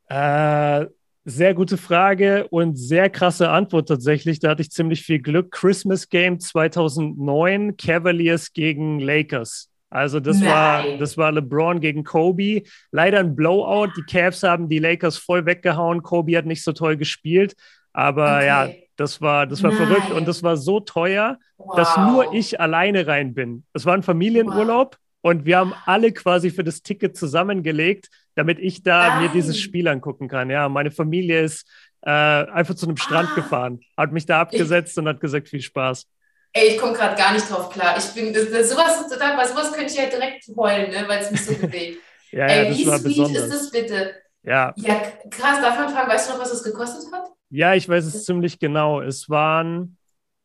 Äh, 0.07 0.88
sehr 1.25 1.53
gute 1.53 1.77
Frage 1.77 2.47
und 2.47 2.77
sehr 2.77 3.09
krasse 3.09 3.49
Antwort 3.49 3.89
tatsächlich. 3.89 4.39
Da 4.39 4.51
hatte 4.51 4.62
ich 4.62 4.71
ziemlich 4.71 5.03
viel 5.03 5.19
Glück. 5.19 5.51
Christmas 5.51 6.07
Game 6.07 6.39
2009, 6.39 7.75
Cavaliers 7.75 8.53
gegen 8.53 9.01
Lakers. 9.01 9.68
Also 9.89 10.19
das 10.19 10.43
war, 10.43 10.84
das 10.97 11.17
war 11.17 11.32
LeBron 11.32 11.80
gegen 11.80 12.04
Kobe. 12.04 12.63
Leider 12.91 13.19
ein 13.19 13.36
Blowout. 13.36 13.91
Die 13.97 14.04
Cavs 14.04 14.43
haben 14.43 14.69
die 14.69 14.80
Lakers 14.80 15.17
voll 15.17 15.45
weggehauen. 15.45 16.04
Kobe 16.04 16.38
hat 16.38 16.45
nicht 16.45 16.63
so 16.63 16.73
toll 16.73 16.95
gespielt. 16.95 17.56
Aber 17.91 18.38
okay. 18.38 18.45
ja, 18.45 18.69
das 18.99 19.21
war, 19.21 19.47
das 19.47 19.63
war 19.63 19.71
verrückt 19.71 20.12
und 20.12 20.28
das 20.28 20.43
war 20.43 20.58
so 20.58 20.80
teuer, 20.80 21.39
wow. 21.58 21.75
dass 21.75 21.97
nur 21.97 22.34
ich 22.34 22.60
alleine 22.60 23.08
rein 23.08 23.34
bin. 23.34 23.63
Es 23.73 23.86
war 23.86 23.93
ein 23.93 24.04
Familienurlaub 24.04 24.95
wow. 24.95 25.32
und 25.32 25.45
wir 25.45 25.58
haben 25.58 25.73
alle 25.86 26.12
quasi 26.12 26.52
für 26.52 26.63
das 26.63 26.82
Ticket 26.82 27.17
zusammengelegt, 27.17 28.10
damit 28.36 28.60
ich 28.60 28.84
da 28.84 29.08
Nein. 29.08 29.23
mir 29.23 29.30
dieses 29.30 29.58
Spiel 29.60 29.88
angucken 29.88 30.28
kann. 30.28 30.49
Ja, 30.49 30.69
meine 30.69 30.91
Familie 30.91 31.41
ist 31.41 31.67
äh, 32.02 32.10
einfach 32.10 32.75
zu 32.75 32.88
einem 32.88 32.97
Strand 32.97 33.30
ah. 33.32 33.36
gefahren, 33.36 33.80
hat 33.97 34.12
mich 34.12 34.25
da 34.25 34.41
abgesetzt 34.41 34.91
ich, 34.91 34.97
und 34.97 35.08
hat 35.08 35.21
gesagt, 35.21 35.49
viel 35.49 35.62
Spaß. 35.62 36.06
Ey, 36.51 36.69
ich 36.69 36.77
komme 36.77 36.93
gerade 36.93 37.15
gar 37.15 37.33
nicht 37.33 37.49
drauf 37.49 37.69
klar. 37.69 37.95
Ich 37.97 38.13
bin, 38.13 38.33
das, 38.33 38.49
das, 38.49 38.69
sowas, 38.69 39.05
bei 39.09 39.45
sowas 39.45 39.71
könnte 39.71 39.91
ich 39.91 39.97
ja 39.97 40.07
direkt 40.07 40.45
heulen, 40.55 40.91
ne, 40.91 41.07
weil 41.07 41.19
es 41.19 41.31
mich 41.31 41.45
so 41.45 41.53
bewegt. 41.53 42.01
ja, 42.31 42.45
Ey, 42.47 42.63
ja, 42.63 42.69
wie 42.69 42.83
sweet 42.83 43.03
besonders. 43.03 43.43
ist 43.43 43.53
das 43.53 43.71
bitte? 43.71 44.15
Ja. 44.43 44.73
Ja, 44.77 45.01
krass, 45.29 45.62
darf 45.62 45.77
man 45.77 45.89
fragen, 45.89 46.09
weißt 46.09 46.29
du 46.29 46.33
noch, 46.33 46.41
was 46.41 46.51
es 46.51 46.63
gekostet 46.63 47.12
hat? 47.12 47.25
Ja, 47.49 47.73
ich 47.73 47.88
weiß 47.88 48.05
es 48.05 48.25
ziemlich 48.25 48.59
genau. 48.59 49.01
Es 49.01 49.29
waren, 49.29 49.97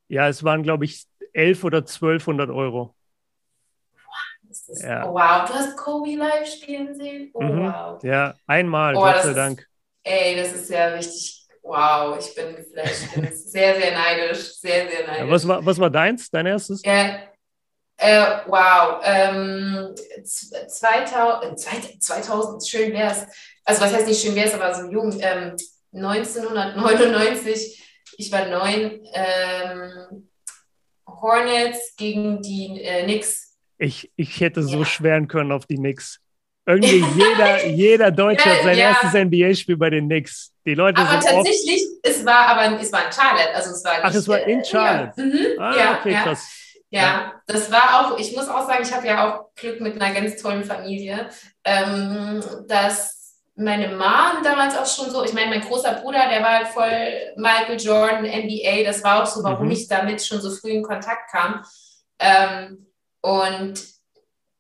ja, 0.08 0.28
es 0.28 0.42
waren, 0.44 0.62
glaube 0.62 0.84
ich, 0.84 1.04
11 1.32 1.64
oder 1.64 1.78
1200 1.78 2.50
Euro. 2.50 2.94
Ist, 4.48 4.82
ja. 4.82 5.08
oh, 5.08 5.14
wow, 5.14 5.48
du 5.48 5.54
hast 5.54 5.76
Kobe 5.76 6.14
live 6.14 6.46
spielen 6.46 6.94
sehen? 6.94 7.30
Oh, 7.34 7.42
mhm. 7.42 7.66
wow. 7.66 8.02
Ja, 8.02 8.34
einmal, 8.46 8.94
oh, 8.94 9.00
Gott 9.00 9.22
sei 9.22 9.32
Dank. 9.32 9.60
Ist, 9.60 9.68
ey, 10.04 10.36
das 10.36 10.52
ist 10.52 10.70
ja 10.70 10.86
richtig, 10.88 11.43
wow, 11.64 12.16
ich 12.18 12.34
bin 12.34 12.54
geflasht. 12.54 13.04
Ich 13.04 13.12
bin 13.12 13.34
sehr, 13.34 13.74
sehr 13.74 13.92
neidisch, 13.92 14.54
sehr, 14.54 14.88
sehr 14.88 15.06
neidisch. 15.06 15.24
Ja, 15.24 15.30
was, 15.30 15.48
war, 15.48 15.64
was 15.64 15.78
war 15.78 15.90
deins, 15.90 16.30
dein 16.30 16.46
erstes? 16.46 16.82
Ja, 16.84 17.20
äh, 17.96 18.38
wow, 18.46 19.00
ähm, 19.04 19.94
2000, 20.24 21.58
2000, 22.02 22.66
schön 22.66 22.92
wär's. 22.92 23.26
Also 23.64 23.80
was 23.82 23.92
heißt 23.94 24.06
nicht 24.06 24.22
schön 24.22 24.34
wär's, 24.34 24.54
aber 24.54 24.74
so 24.74 24.90
jung, 24.90 25.12
ähm, 25.20 25.56
1999, 25.92 27.82
ich 28.18 28.32
war 28.32 28.46
neun, 28.46 29.00
ähm, 29.14 30.28
Hornets 31.06 31.94
gegen 31.96 32.42
die 32.42 32.82
äh, 32.82 33.04
Knicks. 33.04 33.56
Ich, 33.78 34.12
ich 34.16 34.40
hätte 34.40 34.62
so 34.62 34.80
ja. 34.80 34.84
schweren 34.84 35.28
können 35.28 35.52
auf 35.52 35.66
die 35.66 35.76
Knicks. 35.76 36.20
Irgendwie 36.66 37.04
jeder, 37.16 37.66
jeder 37.66 38.10
Deutsche 38.10 38.48
hat 38.50 38.62
sein 38.62 38.78
ja. 38.78 38.90
erstes 38.90 39.12
NBA-Spiel 39.12 39.76
bei 39.76 39.90
den 39.90 40.06
Knicks. 40.06 40.52
Die 40.64 40.74
Leute 40.74 41.00
aber 41.00 41.20
sind 41.20 41.22
tatsächlich, 41.22 41.84
es 42.02 42.24
war 42.24 42.48
aber 42.48 42.80
es 42.80 42.90
war 42.90 43.04
in 43.04 43.12
Charlotte. 43.12 43.54
Also 43.54 43.70
es 43.70 43.84
war 43.84 43.92
nicht, 43.92 44.04
Ach, 44.04 44.14
es 44.14 44.28
war 44.28 44.40
in 44.40 44.60
äh, 44.60 44.64
Charlotte. 44.64 45.12
Ja. 45.16 45.24
Mhm. 45.24 45.60
Ah, 45.60 45.76
ja, 45.76 45.98
okay, 45.98 46.14
krass. 46.22 46.48
Ja, 46.90 47.32
das 47.46 47.72
war 47.72 48.06
auch, 48.06 48.18
ich 48.18 48.36
muss 48.36 48.48
auch 48.48 48.66
sagen, 48.66 48.84
ich 48.84 48.92
habe 48.94 49.06
ja 49.06 49.28
auch 49.28 49.54
Glück 49.56 49.80
mit 49.80 50.00
einer 50.00 50.14
ganz 50.14 50.40
tollen 50.40 50.64
Familie, 50.64 51.28
ähm, 51.64 52.42
dass 52.68 53.40
meine 53.56 53.88
Mom 53.88 54.42
damals 54.42 54.76
auch 54.76 54.86
schon 54.86 55.10
so, 55.10 55.24
ich 55.24 55.32
meine, 55.32 55.50
mein 55.50 55.60
großer 55.60 55.94
Bruder, 55.94 56.28
der 56.28 56.42
war 56.42 56.58
halt 56.58 56.68
voll 56.68 57.34
Michael 57.36 57.80
Jordan, 57.80 58.24
NBA, 58.24 58.84
das 58.84 59.02
war 59.02 59.22
auch 59.22 59.26
so, 59.26 59.42
warum 59.42 59.66
mhm. 59.66 59.72
ich 59.72 59.88
damit 59.88 60.24
schon 60.24 60.40
so 60.40 60.50
früh 60.50 60.70
in 60.70 60.82
Kontakt 60.82 61.30
kam. 61.30 61.64
Ähm, 62.18 62.86
und 63.20 63.93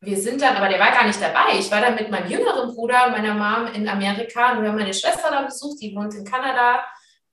wir 0.04 0.16
sind 0.16 0.42
dann, 0.42 0.56
aber 0.56 0.68
der 0.68 0.80
war 0.80 0.90
gar 0.90 1.06
nicht 1.06 1.20
dabei. 1.20 1.58
Ich 1.58 1.70
war 1.70 1.80
dann 1.80 1.94
mit 1.94 2.10
meinem 2.10 2.30
jüngeren 2.30 2.74
Bruder 2.74 3.10
meiner 3.10 3.34
Mom 3.34 3.72
in 3.74 3.88
Amerika 3.88 4.52
und 4.52 4.62
wir 4.62 4.68
haben 4.68 4.78
meine 4.78 4.94
Schwester 4.94 5.30
da 5.30 5.42
besucht, 5.42 5.80
die 5.80 5.94
wohnt 5.94 6.14
in 6.14 6.24
Kanada. 6.24 6.84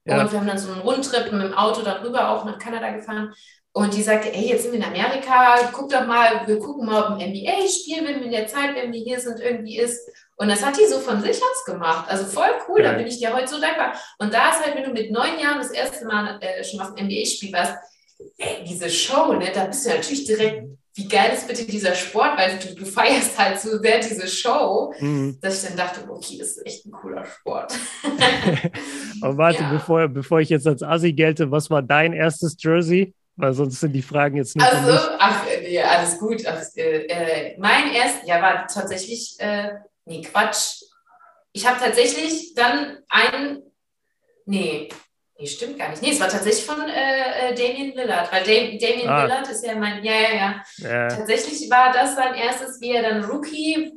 Ja. 0.04 0.20
Und 0.20 0.32
wir 0.32 0.40
haben 0.40 0.46
dann 0.46 0.58
so 0.58 0.72
einen 0.72 0.80
Rundtrip 0.80 1.30
mit 1.32 1.42
dem 1.42 1.54
Auto 1.54 1.82
darüber 1.82 2.30
auch 2.30 2.44
nach 2.44 2.58
Kanada 2.58 2.90
gefahren. 2.90 3.32
Und 3.74 3.94
die 3.94 4.02
sagte, 4.02 4.32
ey, 4.32 4.48
jetzt 4.48 4.64
sind 4.64 4.72
wir 4.72 4.80
in 4.80 4.84
Amerika, 4.84 5.70
guck 5.72 5.88
doch 5.90 6.06
mal, 6.06 6.46
wir 6.46 6.58
gucken 6.58 6.84
mal, 6.84 7.04
ob 7.04 7.18
ein 7.18 7.30
NBA-Spiel, 7.30 8.04
wenn 8.04 8.18
wir 8.18 8.26
in 8.26 8.32
der 8.32 8.46
Zeit, 8.46 8.74
wenn 8.74 8.92
wir 8.92 9.00
hier 9.00 9.18
sind, 9.18 9.40
irgendwie 9.40 9.78
ist. 9.78 9.98
Und 10.36 10.48
das 10.48 10.64
hat 10.64 10.76
die 10.78 10.86
so 10.86 10.98
von 10.98 11.22
sich 11.22 11.36
aus 11.36 11.64
gemacht. 11.64 12.06
Also 12.10 12.24
voll 12.24 12.50
cool, 12.68 12.82
ja. 12.82 12.90
da 12.90 12.98
bin 12.98 13.06
ich 13.06 13.18
dir 13.18 13.32
heute 13.32 13.48
so 13.48 13.58
dankbar. 13.58 13.94
Und 14.18 14.34
da 14.34 14.50
ist 14.50 14.62
halt, 14.62 14.76
wenn 14.76 14.84
du 14.84 14.90
mit 14.90 15.10
neun 15.10 15.38
Jahren 15.38 15.58
das 15.58 15.70
erste 15.70 16.04
Mal 16.04 16.38
äh, 16.42 16.62
schon 16.62 16.80
auf 16.80 16.94
dem 16.94 17.06
NBA-Spiel 17.06 17.52
warst, 17.52 17.76
ey, 18.36 18.64
diese 18.68 18.90
Show, 18.90 19.32
ne, 19.32 19.50
da 19.54 19.64
bist 19.64 19.86
du 19.86 19.90
natürlich 19.90 20.24
direkt, 20.24 20.66
wie 20.94 21.08
geil 21.08 21.32
ist 21.32 21.48
bitte 21.48 21.64
dieser 21.64 21.94
Sport, 21.94 22.36
weil 22.36 22.58
du, 22.58 22.74
du 22.74 22.84
feierst 22.84 23.38
halt 23.38 23.58
so 23.58 23.78
sehr 23.78 24.00
diese 24.00 24.28
Show, 24.28 24.92
mhm. 24.98 25.38
dass 25.40 25.62
ich 25.62 25.68
dann 25.68 25.78
dachte, 25.78 26.08
okay, 26.08 26.38
das 26.38 26.48
ist 26.48 26.66
echt 26.66 26.86
ein 26.86 26.92
cooler 26.92 27.24
Sport. 27.24 27.74
Aber 29.22 29.36
warte, 29.38 29.62
ja. 29.62 29.72
bevor, 29.72 30.08
bevor 30.08 30.40
ich 30.40 30.50
jetzt 30.50 30.66
als 30.66 30.82
Assi 30.82 31.12
gelte, 31.12 31.50
was 31.50 31.70
war 31.70 31.82
dein 31.82 32.12
erstes 32.12 32.56
Jersey? 32.58 33.14
Weil 33.36 33.54
sonst 33.54 33.80
sind 33.80 33.92
die 33.92 34.02
Fragen 34.02 34.36
jetzt 34.36 34.54
nicht. 34.54 34.66
Also, 34.70 34.98
ach, 35.18 35.46
nee, 35.46 35.80
alles 35.80 36.18
gut. 36.18 36.44
Ach, 36.46 36.60
äh, 36.76 37.06
äh, 37.06 37.58
mein 37.58 37.92
erstes, 37.94 38.28
ja, 38.28 38.42
war 38.42 38.66
tatsächlich 38.66 39.36
äh, 39.38 39.70
nee, 40.04 40.22
Quatsch. 40.22 40.82
Ich 41.52 41.66
habe 41.66 41.78
tatsächlich 41.78 42.54
dann 42.54 42.98
einen, 43.08 43.62
nee, 44.46 44.88
nee, 45.42 45.48
stimmt 45.48 45.78
gar 45.78 45.90
nicht. 45.90 46.02
Nee, 46.02 46.10
es 46.10 46.20
war 46.20 46.28
tatsächlich 46.28 46.64
von 46.64 46.88
äh, 46.88 47.50
äh 47.50 47.54
Damien 47.54 47.94
Lillard, 47.94 48.32
weil 48.32 48.44
Dam 48.44 48.78
Damien 48.78 49.08
ah. 49.08 49.24
Lillard 49.24 49.48
ist 49.48 49.66
ja 49.66 49.74
mein, 49.74 50.02
ja, 50.04 50.12
ja, 50.12 50.34
ja, 50.34 50.62
ja. 50.78 51.08
Tatsächlich 51.08 51.68
war 51.70 51.92
das 51.92 52.14
sein 52.14 52.34
erstes, 52.34 52.80
wie 52.80 52.92
er 52.92 53.02
dann 53.02 53.24
Rookie 53.24 53.92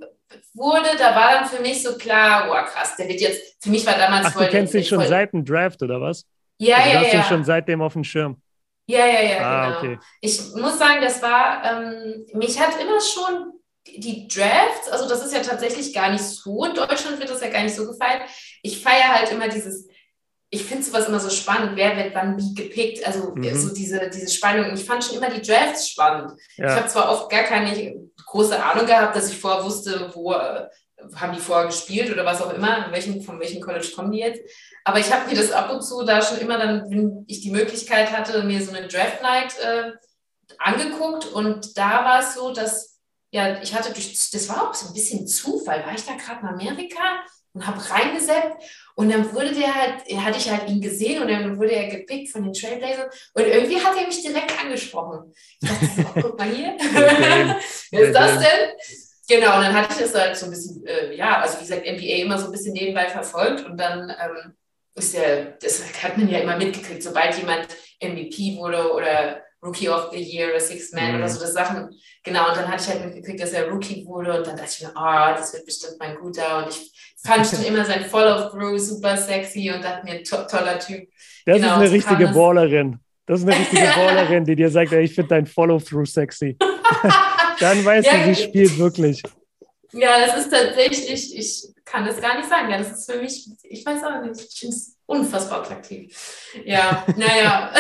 wurde, 0.54 0.90
da 0.98 1.16
war 1.16 1.34
dann 1.34 1.46
für 1.46 1.62
mich 1.62 1.84
so 1.84 1.98
klar, 1.98 2.50
oh 2.50 2.72
krass, 2.72 2.96
der 2.98 3.08
wird 3.08 3.22
jetzt, 3.22 3.64
für 3.64 3.70
mich 3.70 3.86
war 3.86 3.98
damals 3.98 4.28
Ach, 4.28 4.34
voll... 4.34 4.46
du 4.46 4.52
kennst 4.52 4.74
ihn 4.74 4.84
schon 4.84 5.00
voll, 5.00 5.08
seit 5.08 5.34
dem 5.34 5.46
Draft, 5.46 5.82
oder 5.82 6.02
was? 6.02 6.26
Ja, 6.58 6.78
also, 6.78 6.90
ja, 6.90 6.94
du 6.94 7.06
hast 7.06 7.14
ja. 7.14 7.20
ihn 7.20 7.26
schon 7.26 7.44
seitdem 7.44 7.82
auf 7.82 7.94
dem 7.94 8.04
Schirm. 8.04 8.42
Ja, 8.88 9.06
ja, 9.06 9.22
ja, 9.22 9.40
ah, 9.40 9.66
genau. 9.82 9.94
Okay. 9.94 10.00
Ich 10.22 10.40
muss 10.56 10.78
sagen, 10.78 11.02
das 11.02 11.22
war, 11.22 11.64
ähm, 11.64 12.26
mich 12.34 12.60
hat 12.60 12.80
immer 12.80 13.00
schon 13.02 13.54
die 13.88 14.28
Drafts, 14.28 14.90
also 14.90 15.08
das 15.08 15.26
ist 15.26 15.34
ja 15.34 15.42
tatsächlich 15.42 15.94
gar 15.94 16.12
nicht 16.12 16.24
so, 16.24 16.66
in 16.66 16.74
Deutschland 16.74 17.20
wird 17.20 17.30
das 17.30 17.42
ja 17.42 17.50
gar 17.50 17.64
nicht 17.64 17.76
so 17.76 17.86
gefeiert. 17.86 18.24
Ich 18.62 18.82
feiere 18.82 19.14
halt 19.14 19.32
immer 19.32 19.48
dieses, 19.48 19.88
ich 20.56 20.63
finde 20.63 20.84
sowas 20.84 21.08
immer 21.08 21.20
so 21.20 21.30
spannend, 21.30 21.76
wer 21.76 21.98
wird 21.98 22.15
wann 22.15 22.38
wie 22.38 22.54
gepickt, 22.54 23.06
also 23.06 23.34
mhm. 23.36 23.56
so 23.56 23.74
diese, 23.74 24.10
diese 24.10 24.30
Spannung. 24.30 24.74
Ich 24.74 24.86
fand 24.86 25.04
schon 25.04 25.18
immer 25.18 25.30
die 25.30 25.41
Drafts 25.41 25.89
spannend. 25.89 26.32
Ja. 26.58 26.68
Ich 26.68 26.72
habe 26.72 26.88
zwar 26.88 27.12
oft 27.12 27.30
gar 27.30 27.44
keine 27.44 27.96
große 28.26 28.62
Ahnung 28.63 28.86
gehabt, 28.86 29.15
dass 29.15 29.30
ich 29.30 29.38
vorher 29.38 29.63
wusste, 29.63 30.12
wo 30.13 30.34
äh, 30.34 30.68
haben 31.15 31.34
die 31.34 31.39
vorher 31.39 31.68
gespielt 31.68 32.12
oder 32.12 32.26
was 32.26 32.41
auch 32.41 32.54
immer, 32.54 32.88
welchen, 32.91 33.22
von 33.22 33.39
welchem 33.39 33.62
College 33.62 33.91
kommen 33.96 34.12
die 34.12 34.20
jetzt. 34.20 34.41
Aber 34.84 35.00
ich 35.00 35.12
habe 35.12 35.30
mir 35.30 35.36
das 35.36 35.52
ab 35.52 35.72
und 35.72 35.82
zu 35.82 36.04
da 36.04 36.22
schon 36.22 36.38
immer 36.38 36.58
dann, 36.58 36.89
wenn 36.89 37.26
ich 37.28 37.41
die 37.41 37.52
Möglichkeit 37.52 38.12
hatte, 38.12 38.44
mir 38.44 38.63
so 38.63 38.74
eine 38.74 38.88
Draft 38.88 39.22
Night 39.22 39.60
äh, 39.60 39.91
angeguckt 40.58 41.26
und 41.26 41.78
da 41.78 42.06
war 42.06 42.22
es 42.22 42.36
so, 42.36 42.54
dass 42.54 43.00
ja, 43.32 43.62
ich 43.62 43.76
hatte 43.76 43.91
durch, 43.91 44.30
das 44.32 44.48
war 44.48 44.70
auch 44.70 44.74
so 44.74 44.88
ein 44.88 44.94
bisschen 44.94 45.28
Zufall, 45.28 45.86
war 45.86 45.94
ich 45.94 46.06
da 46.06 46.13
gerade 46.13 46.41
in 46.41 46.48
Amerika 46.48 47.20
und 47.56 47.65
habe 47.65 47.82
reingesetzt 47.89 48.58
und 48.96 49.12
dann 49.12 49.34
wurde 49.34 49.54
der 49.54 49.74
halt, 49.74 50.04
hatte 50.18 50.38
ich 50.38 50.50
halt 50.52 50.70
ihn 50.70 50.82
gesehen 50.82 51.22
und 51.22 51.30
dann 51.30 51.58
wurde 51.58 51.72
er 51.72 51.88
gepickt 51.88 52.30
von 52.30 52.44
den 52.44 52.54
Trailblazers 52.54 53.32
und 53.34 53.48
irgendwie 53.48 53.80
hat 53.80 53.98
er 53.98 54.06
mich 54.06 54.22
direkt 54.22 54.60
angesprochen. 54.62 55.34
Ich 55.62 55.70
dachte, 55.70 55.88
oh, 55.98 56.22
guck 56.22 56.38
mal 56.38 56.50
hier, 56.50 56.76
wer 57.91 58.02
ist 58.02 58.13
das 58.13 58.39
denn? 58.39 58.70
Genau, 59.28 59.56
und 59.58 59.63
dann 59.63 59.74
hatte 59.74 59.94
ich 59.94 60.02
das 60.02 60.13
halt 60.13 60.38
so 60.38 60.46
ein 60.46 60.52
bisschen, 60.52 60.86
äh, 60.86 61.15
ja, 61.15 61.41
also 61.41 61.58
wie 61.58 61.62
gesagt, 61.62 61.86
NBA 61.86 62.22
immer 62.24 62.38
so 62.38 62.46
ein 62.46 62.52
bisschen 62.52 62.74
nebenbei 62.74 63.08
verfolgt 63.08 63.65
und 63.65 63.78
dann 63.78 64.10
ähm, 64.10 64.54
ist 64.94 65.15
ja, 65.15 65.46
das 65.60 65.82
hat 66.04 66.18
man 66.18 66.30
ja 66.30 66.39
immer 66.39 66.58
mitgekriegt, 66.58 67.02
sobald 67.02 67.36
jemand 67.38 67.68
MVP 68.02 68.58
wurde 68.58 68.91
oder 68.94 69.41
Rookie 69.63 69.89
of 69.89 70.12
the 70.12 70.20
Year 70.20 70.50
oder 70.50 70.60
Six 70.60 70.91
Man 70.91 71.13
mhm. 71.13 71.18
oder 71.18 71.30
so, 71.30 71.39
das 71.39 71.54
Sachen. 71.54 71.89
Genau, 72.24 72.50
und 72.50 72.58
dann 72.58 72.68
hatte 72.68 72.84
ich 72.84 72.89
halt 72.89 73.06
mitgekriegt, 73.06 73.41
dass 73.41 73.52
er 73.52 73.70
Rookie 73.70 74.06
wurde 74.06 74.38
und 74.38 74.46
dann 74.46 74.56
dachte 74.56 74.72
ich 74.72 74.82
mir, 74.84 74.96
ah, 74.96 75.34
oh, 75.34 75.38
das 75.38 75.54
wird 75.54 75.65
bestimmt 75.65 75.96
mein 76.00 76.15
guter 76.15 76.63
und 76.63 76.70
ich 76.70 76.91
fand 77.26 77.48
schon 77.48 77.64
immer 77.64 77.86
sein 77.86 78.06
Follow-Through 78.06 78.78
super 78.78 79.18
sexy 79.18 79.72
und 79.74 79.84
dachte 79.84 80.06
mir, 80.06 80.24
to 80.24 80.38
toller 80.44 80.80
Typ. 80.80 81.08
Das 81.46 81.58
genau, 81.58 81.68
ist 81.68 81.74
eine 81.74 81.92
richtige 81.92 82.28
Ballerin. 82.30 83.00
Das 83.26 83.42
ist 83.42 83.48
eine 83.48 83.60
richtige 83.60 83.88
Ballerin, 83.96 84.46
die 84.46 84.56
dir 84.56 84.70
sagt, 84.70 84.92
ey, 84.92 85.04
ich 85.04 85.16
finde 85.16 85.30
dein 85.30 85.46
Follow-Through 85.46 86.06
sexy. 86.06 86.58
dann 87.60 87.86
weißt 87.86 88.08
ja, 88.08 88.18
du, 88.18 88.34
sie 88.34 88.44
spielt 88.44 88.78
wirklich. 88.78 89.24
Ja, 89.92 90.26
das 90.26 90.38
ist 90.38 90.52
tatsächlich, 90.52 91.38
ich 91.38 91.68
kann 91.86 92.06
es 92.06 92.20
gar 92.20 92.38
nicht 92.38 92.50
sagen. 92.50 92.70
Ja, 92.70 92.78
das 92.78 92.92
ist 92.92 93.12
für 93.12 93.22
mich, 93.22 93.48
ich 93.64 93.86
weiß 93.86 94.04
auch 94.04 94.22
nicht, 94.22 94.42
ich 94.42 94.60
finde 94.60 94.76
es 94.76 94.98
unfassbar 95.06 95.62
attraktiv. 95.62 96.14
Ja, 96.66 97.06
naja. 97.16 97.72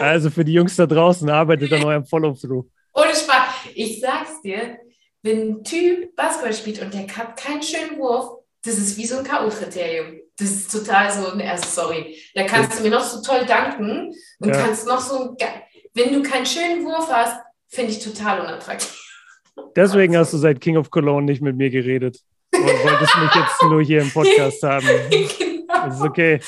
Also 0.00 0.30
für 0.30 0.44
die 0.44 0.52
Jungs 0.52 0.76
da 0.76 0.86
draußen, 0.86 1.28
arbeitet 1.28 1.72
an 1.72 1.84
eurem 1.84 2.04
Follow-Through. 2.04 2.66
Ohne 2.94 3.14
Spaß. 3.14 3.72
Ich 3.74 4.00
sag's 4.00 4.40
dir, 4.42 4.78
wenn 5.22 5.48
ein 5.48 5.64
Typ 5.64 6.14
Basketball 6.14 6.54
spielt 6.54 6.80
und 6.80 6.94
der 6.94 7.06
hat 7.16 7.36
keinen 7.36 7.62
schönen 7.62 7.98
Wurf, 7.98 8.35
das 8.66 8.78
ist 8.78 8.96
wie 8.96 9.06
so 9.06 9.18
ein 9.18 9.24
K.O.-Kriterium. 9.24 10.20
Das 10.38 10.50
ist 10.50 10.70
total 10.70 11.10
so, 11.10 11.28
also 11.28 11.64
sorry, 11.68 12.16
da 12.34 12.44
kannst 12.44 12.78
du 12.78 12.82
mir 12.82 12.90
noch 12.90 13.04
so 13.04 13.22
toll 13.22 13.46
danken 13.46 14.12
und 14.40 14.48
ja. 14.48 14.60
kannst 14.60 14.86
noch 14.86 15.00
so, 15.00 15.36
wenn 15.94 16.12
du 16.12 16.22
keinen 16.22 16.44
schönen 16.44 16.84
Wurf 16.84 17.08
hast, 17.10 17.40
finde 17.68 17.92
ich 17.92 18.00
total 18.00 18.40
unattraktiv. 18.40 19.02
Deswegen 19.74 20.16
hast 20.16 20.32
du 20.32 20.36
seit 20.36 20.60
King 20.60 20.76
of 20.76 20.90
Cologne 20.90 21.24
nicht 21.24 21.40
mit 21.40 21.56
mir 21.56 21.70
geredet 21.70 22.20
und 22.52 22.62
wolltest 22.62 23.16
mich 23.16 23.34
jetzt 23.34 23.62
nur 23.62 23.82
hier 23.82 24.02
im 24.02 24.10
Podcast 24.10 24.62
haben. 24.62 24.86
genau. 25.10 25.86
Das 25.86 25.96
ist 25.96 26.02
okay. 26.02 26.40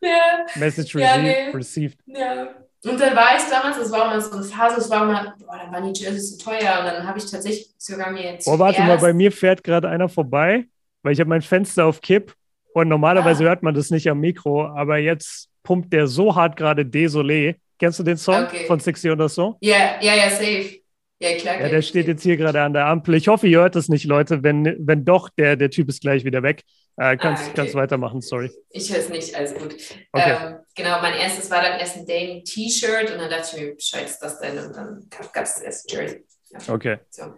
Ja. 0.00 0.46
Message 0.56 0.94
ja, 0.94 1.16
nee. 1.18 1.50
received. 1.50 1.98
Ja. 2.06 2.48
Und 2.84 3.00
dann 3.00 3.16
war 3.16 3.36
ich 3.36 3.42
damals, 3.50 3.78
das 3.78 3.90
war 3.90 4.06
mal 4.06 4.20
so 4.20 4.32
eine 4.32 4.44
Phase, 4.44 4.80
es 4.80 4.88
war 4.88 5.04
mal, 5.04 5.34
boah, 5.40 5.58
dann 5.58 5.72
waren 5.72 5.92
die 5.92 6.00
Jerseys 6.00 6.38
so 6.38 6.44
teuer 6.44 6.78
und 6.78 6.86
dann 6.86 7.06
habe 7.06 7.18
ich 7.18 7.28
tatsächlich 7.28 7.74
sogar 7.76 8.12
mir 8.12 8.22
jetzt. 8.22 8.46
Oh, 8.46 8.58
warte 8.58 8.82
mal, 8.82 8.98
bei 8.98 9.12
mir 9.12 9.32
fährt 9.32 9.64
gerade 9.64 9.88
einer 9.88 10.08
vorbei, 10.08 10.66
weil 11.02 11.12
ich 11.12 11.20
habe 11.20 11.30
mein 11.30 11.42
Fenster 11.42 11.86
auf 11.86 12.00
Kipp 12.00 12.34
und 12.74 12.88
normalerweise 12.88 13.44
ah. 13.44 13.48
hört 13.48 13.62
man 13.62 13.74
das 13.74 13.90
nicht 13.90 14.08
am 14.08 14.20
Mikro, 14.20 14.66
aber 14.66 14.98
jetzt 14.98 15.48
pumpt 15.62 15.92
der 15.92 16.06
so 16.06 16.34
hart 16.34 16.56
gerade 16.56 16.82
Désolé. 16.82 17.56
Kennst 17.78 17.98
du 17.98 18.02
den 18.02 18.16
Song 18.16 18.44
okay. 18.44 18.66
von 18.66 18.80
Sixty 18.80 19.10
oder 19.10 19.28
so? 19.28 19.56
Ja, 19.60 20.00
ja, 20.00 20.14
ja, 20.14 20.30
safe. 20.30 20.80
Ja, 21.20 21.36
klar. 21.36 21.60
Ja, 21.60 21.68
der 21.68 21.82
steht 21.82 22.06
jetzt 22.06 22.22
hier 22.22 22.36
gerade 22.36 22.62
an 22.62 22.72
der 22.72 22.86
Ampel. 22.86 23.14
Ich 23.14 23.26
hoffe, 23.26 23.48
ihr 23.48 23.58
hört 23.58 23.74
das 23.74 23.88
nicht, 23.88 24.04
Leute. 24.04 24.42
Wenn, 24.44 24.76
wenn 24.78 25.04
doch, 25.04 25.28
der, 25.30 25.56
der 25.56 25.70
Typ 25.70 25.88
ist 25.88 26.00
gleich 26.00 26.24
wieder 26.24 26.42
weg. 26.44 26.62
Äh, 26.96 27.16
kannst, 27.16 27.42
ah, 27.42 27.46
okay. 27.46 27.54
kannst 27.56 27.74
weitermachen, 27.74 28.20
sorry. 28.20 28.50
Ich 28.70 28.92
höre 28.92 29.00
es 29.00 29.08
nicht, 29.08 29.34
alles 29.34 29.54
gut. 29.54 29.74
Okay. 30.12 30.36
Ähm, 30.40 30.56
genau, 30.74 31.00
mein 31.00 31.14
erstes 31.14 31.50
war 31.50 31.62
dann 31.62 31.78
erst 31.78 31.96
ein 31.96 32.06
Dane 32.06 32.42
T-Shirt 32.42 33.12
und 33.12 33.18
dann 33.18 33.30
dachte 33.30 33.56
ich 33.56 33.62
mir, 33.62 33.74
scheiße, 33.78 34.18
das 34.20 34.40
denn? 34.40 34.58
Und 34.58 34.76
dann 34.76 35.08
gab 35.10 35.44
es 35.44 35.54
das 35.54 35.62
erste 35.62 35.96
Jersey. 35.96 36.24
Ja. 36.50 36.74
Okay. 36.74 36.98
So. 37.10 37.34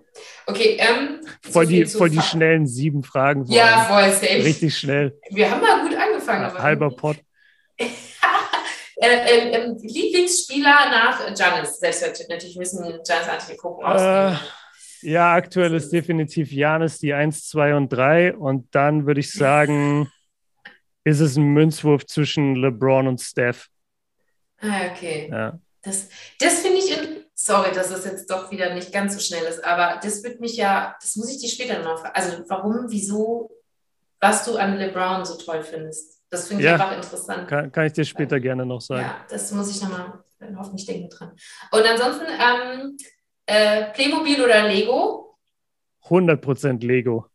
Okay, 0.46 0.76
ähm, 0.78 1.20
voll, 1.50 1.66
die, 1.66 1.84
voll 1.86 2.10
die 2.10 2.20
schnellen 2.20 2.66
sieben 2.66 3.02
Fragen. 3.02 3.44
Ja, 3.46 3.84
voll 3.88 4.10
safe. 4.12 4.44
Richtig 4.44 4.76
schnell. 4.76 5.18
Wir 5.30 5.50
haben 5.50 5.60
mal 5.60 5.82
gut 5.82 5.96
angefangen. 5.96 6.50
Ja, 6.54 6.62
halber 6.62 6.90
Pott. 6.90 7.16
Äh, 7.76 7.86
äh, 9.06 9.50
äh, 9.52 9.74
Lieblingsspieler 9.80 10.90
nach 10.90 11.36
Janis, 11.36 11.78
selbstverständlich 11.78 12.56
müssen 12.56 12.84
Janis 12.84 13.28
Antetokounmpo. 13.28 13.94
Äh, 13.96 14.36
ja, 15.00 15.34
aktuell 15.34 15.74
ist 15.74 15.90
definitiv 15.90 16.52
Janis 16.52 16.98
die 16.98 17.14
1, 17.14 17.48
2 17.48 17.76
und 17.76 17.88
3 17.88 18.36
und 18.36 18.74
dann 18.74 19.06
würde 19.06 19.20
ich 19.20 19.32
sagen, 19.32 20.12
ist 21.04 21.20
es 21.20 21.36
ein 21.36 21.48
Münzwurf 21.54 22.06
zwischen 22.06 22.56
LeBron 22.56 23.08
und 23.08 23.20
Steph. 23.20 23.68
Ah, 24.60 24.90
okay. 24.92 25.28
Ja. 25.30 25.58
Das, 25.82 26.10
das 26.38 26.60
finde 26.60 26.78
ich, 26.78 26.94
sorry, 27.50 27.72
dass 27.74 27.90
es 27.90 28.04
jetzt 28.04 28.30
doch 28.30 28.50
wieder 28.50 28.74
nicht 28.74 28.92
ganz 28.92 29.14
so 29.14 29.20
schnell 29.20 29.44
ist, 29.44 29.64
aber 29.64 29.98
das 30.02 30.22
wird 30.22 30.40
mich 30.40 30.56
ja, 30.56 30.96
das 31.00 31.16
muss 31.16 31.30
ich 31.30 31.38
dir 31.38 31.48
später 31.48 31.82
noch 31.82 31.98
fragen. 32.00 32.14
Also 32.14 32.44
warum, 32.48 32.86
wieso, 32.88 33.50
was 34.20 34.44
du 34.44 34.56
an 34.56 34.76
LeBron 34.76 35.24
so 35.24 35.36
toll 35.36 35.62
findest. 35.62 36.20
Das 36.30 36.46
finde 36.46 36.62
ich 36.62 36.66
ja, 36.66 36.74
einfach 36.74 36.94
interessant. 36.94 37.48
Kann, 37.48 37.72
kann, 37.72 37.86
ich 37.86 37.92
dir 37.92 38.04
später 38.04 38.36
ja. 38.36 38.42
gerne 38.42 38.64
noch 38.64 38.80
sagen. 38.80 39.02
Ja, 39.02 39.26
das 39.28 39.50
muss 39.50 39.68
ich 39.74 39.82
nochmal, 39.82 40.22
hoffentlich 40.56 40.86
denken 40.86 41.10
dran. 41.10 41.32
Und 41.72 41.82
ansonsten, 41.84 42.26
ähm, 42.26 42.96
äh, 43.46 43.92
Playmobil 43.92 44.40
oder 44.44 44.68
Lego? 44.68 45.36
100% 46.04 46.86
Lego. 46.86 47.26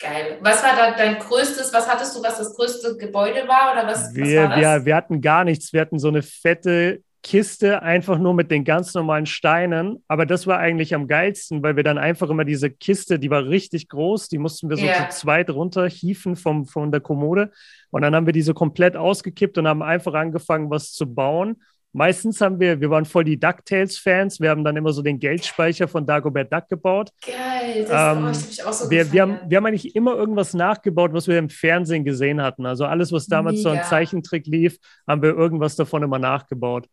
Geil. 0.00 0.38
Was 0.40 0.62
war 0.64 0.74
da 0.74 0.96
dein 0.96 1.18
größtes, 1.18 1.72
was 1.72 1.88
hattest 1.88 2.16
du, 2.16 2.22
was 2.22 2.38
das 2.38 2.56
größte 2.56 2.96
Gebäude 2.96 3.46
war? 3.46 3.72
Oder 3.72 3.86
was, 3.86 4.12
wir, 4.14 4.42
was 4.42 4.50
war 4.50 4.56
das? 4.56 4.58
Wir, 4.58 4.86
wir 4.86 4.96
hatten 4.96 5.20
gar 5.20 5.44
nichts. 5.44 5.72
Wir 5.72 5.80
hatten 5.80 5.98
so 6.00 6.08
eine 6.08 6.22
fette 6.22 7.02
Kiste 7.28 7.82
einfach 7.82 8.16
nur 8.16 8.32
mit 8.32 8.50
den 8.50 8.64
ganz 8.64 8.94
normalen 8.94 9.26
Steinen. 9.26 10.02
Aber 10.08 10.24
das 10.24 10.46
war 10.46 10.58
eigentlich 10.60 10.94
am 10.94 11.06
geilsten, 11.06 11.62
weil 11.62 11.76
wir 11.76 11.82
dann 11.82 11.98
einfach 11.98 12.30
immer 12.30 12.46
diese 12.46 12.70
Kiste, 12.70 13.18
die 13.18 13.28
war 13.28 13.44
richtig 13.44 13.90
groß, 13.90 14.28
die 14.28 14.38
mussten 14.38 14.70
wir 14.70 14.78
so 14.78 14.86
yeah. 14.86 15.10
zu 15.10 15.20
zweit 15.20 15.50
runterhieven 15.50 16.36
vom, 16.36 16.64
von 16.64 16.90
der 16.90 17.02
Kommode. 17.02 17.50
Und 17.90 18.00
dann 18.00 18.14
haben 18.14 18.24
wir 18.24 18.32
diese 18.32 18.54
komplett 18.54 18.96
ausgekippt 18.96 19.58
und 19.58 19.68
haben 19.68 19.82
einfach 19.82 20.14
angefangen, 20.14 20.70
was 20.70 20.92
zu 20.92 21.12
bauen. 21.12 21.56
Meistens 21.92 22.40
haben 22.40 22.60
wir, 22.60 22.80
wir 22.80 22.88
waren 22.88 23.04
voll 23.04 23.24
die 23.24 23.38
DuckTales-Fans, 23.38 24.40
wir 24.40 24.48
haben 24.48 24.64
dann 24.64 24.76
immer 24.76 24.94
so 24.94 25.02
den 25.02 25.18
Geldspeicher 25.18 25.86
von 25.86 26.06
Dagobert 26.06 26.50
Duck 26.50 26.66
gebaut. 26.70 27.10
Geil, 27.26 27.84
das 27.86 28.16
ähm, 28.16 28.24
oh, 28.24 28.50
ich 28.50 28.64
auch 28.64 28.72
so 28.72 28.90
wir, 28.90 29.12
wir, 29.12 29.20
haben, 29.20 29.38
wir 29.46 29.58
haben 29.58 29.66
eigentlich 29.66 29.94
immer 29.94 30.14
irgendwas 30.14 30.54
nachgebaut, 30.54 31.12
was 31.12 31.28
wir 31.28 31.38
im 31.38 31.50
Fernsehen 31.50 32.04
gesehen 32.04 32.40
hatten. 32.40 32.64
Also 32.64 32.86
alles, 32.86 33.12
was 33.12 33.26
damals 33.26 33.58
Mega. 33.58 33.70
so 33.70 33.76
ein 33.76 33.84
Zeichentrick 33.84 34.46
lief, 34.46 34.78
haben 35.06 35.20
wir 35.20 35.34
irgendwas 35.34 35.76
davon 35.76 36.02
immer 36.02 36.18
nachgebaut. 36.18 36.88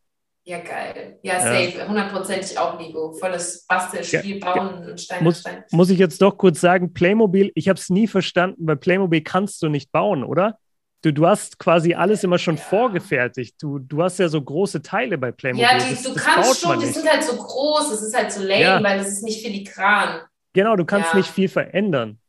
Ja, 0.47 0.59
geil. 0.59 1.17
Ja, 1.23 1.39
safe. 1.39 1.87
Hundertprozentig 1.87 2.57
auch 2.59 2.79
Lego. 2.79 3.13
Volles 3.13 3.65
Bastelspiel, 3.67 4.37
ja, 4.37 4.53
Bauen 4.53 4.89
und 4.91 5.01
Stein 5.01 5.23
muss, 5.23 5.39
Stein. 5.39 5.63
Muss 5.71 5.89
ich 5.89 5.97
jetzt 5.97 6.21
doch 6.21 6.37
kurz 6.37 6.61
sagen, 6.61 6.93
Playmobil, 6.93 7.51
ich 7.55 7.67
habe 7.67 7.79
es 7.79 7.89
nie 7.89 8.07
verstanden, 8.07 8.67
weil 8.67 8.75
Playmobil 8.75 9.21
kannst 9.21 9.63
du 9.63 9.69
nicht 9.69 9.91
bauen, 9.91 10.23
oder? 10.23 10.59
Du, 11.01 11.11
du 11.11 11.25
hast 11.25 11.57
quasi 11.57 11.95
alles 11.95 12.23
immer 12.23 12.37
schon 12.37 12.57
ja. 12.57 12.61
vorgefertigt. 12.61 13.55
Du, 13.59 13.79
du 13.79 14.03
hast 14.03 14.19
ja 14.19 14.29
so 14.29 14.39
große 14.39 14.83
Teile 14.83 15.17
bei 15.17 15.31
Playmobil. 15.31 15.67
Ja, 15.67 15.79
die, 15.79 15.95
das, 15.95 16.03
du 16.03 16.13
das 16.13 16.23
kannst 16.23 16.61
schon, 16.61 16.79
die 16.79 16.85
sind 16.85 17.09
halt 17.09 17.23
so 17.23 17.35
groß, 17.37 17.91
es 17.91 18.03
ist 18.03 18.15
halt 18.15 18.31
so 18.31 18.41
lame, 18.41 18.61
ja. 18.61 18.83
weil 18.83 18.99
das 18.99 19.07
ist 19.07 19.23
nicht 19.23 19.43
filigran. 19.43 20.21
Genau, 20.53 20.75
du 20.75 20.85
kannst 20.85 21.15
nicht 21.15 21.29
viel 21.29 21.49
verändern. 21.49 22.19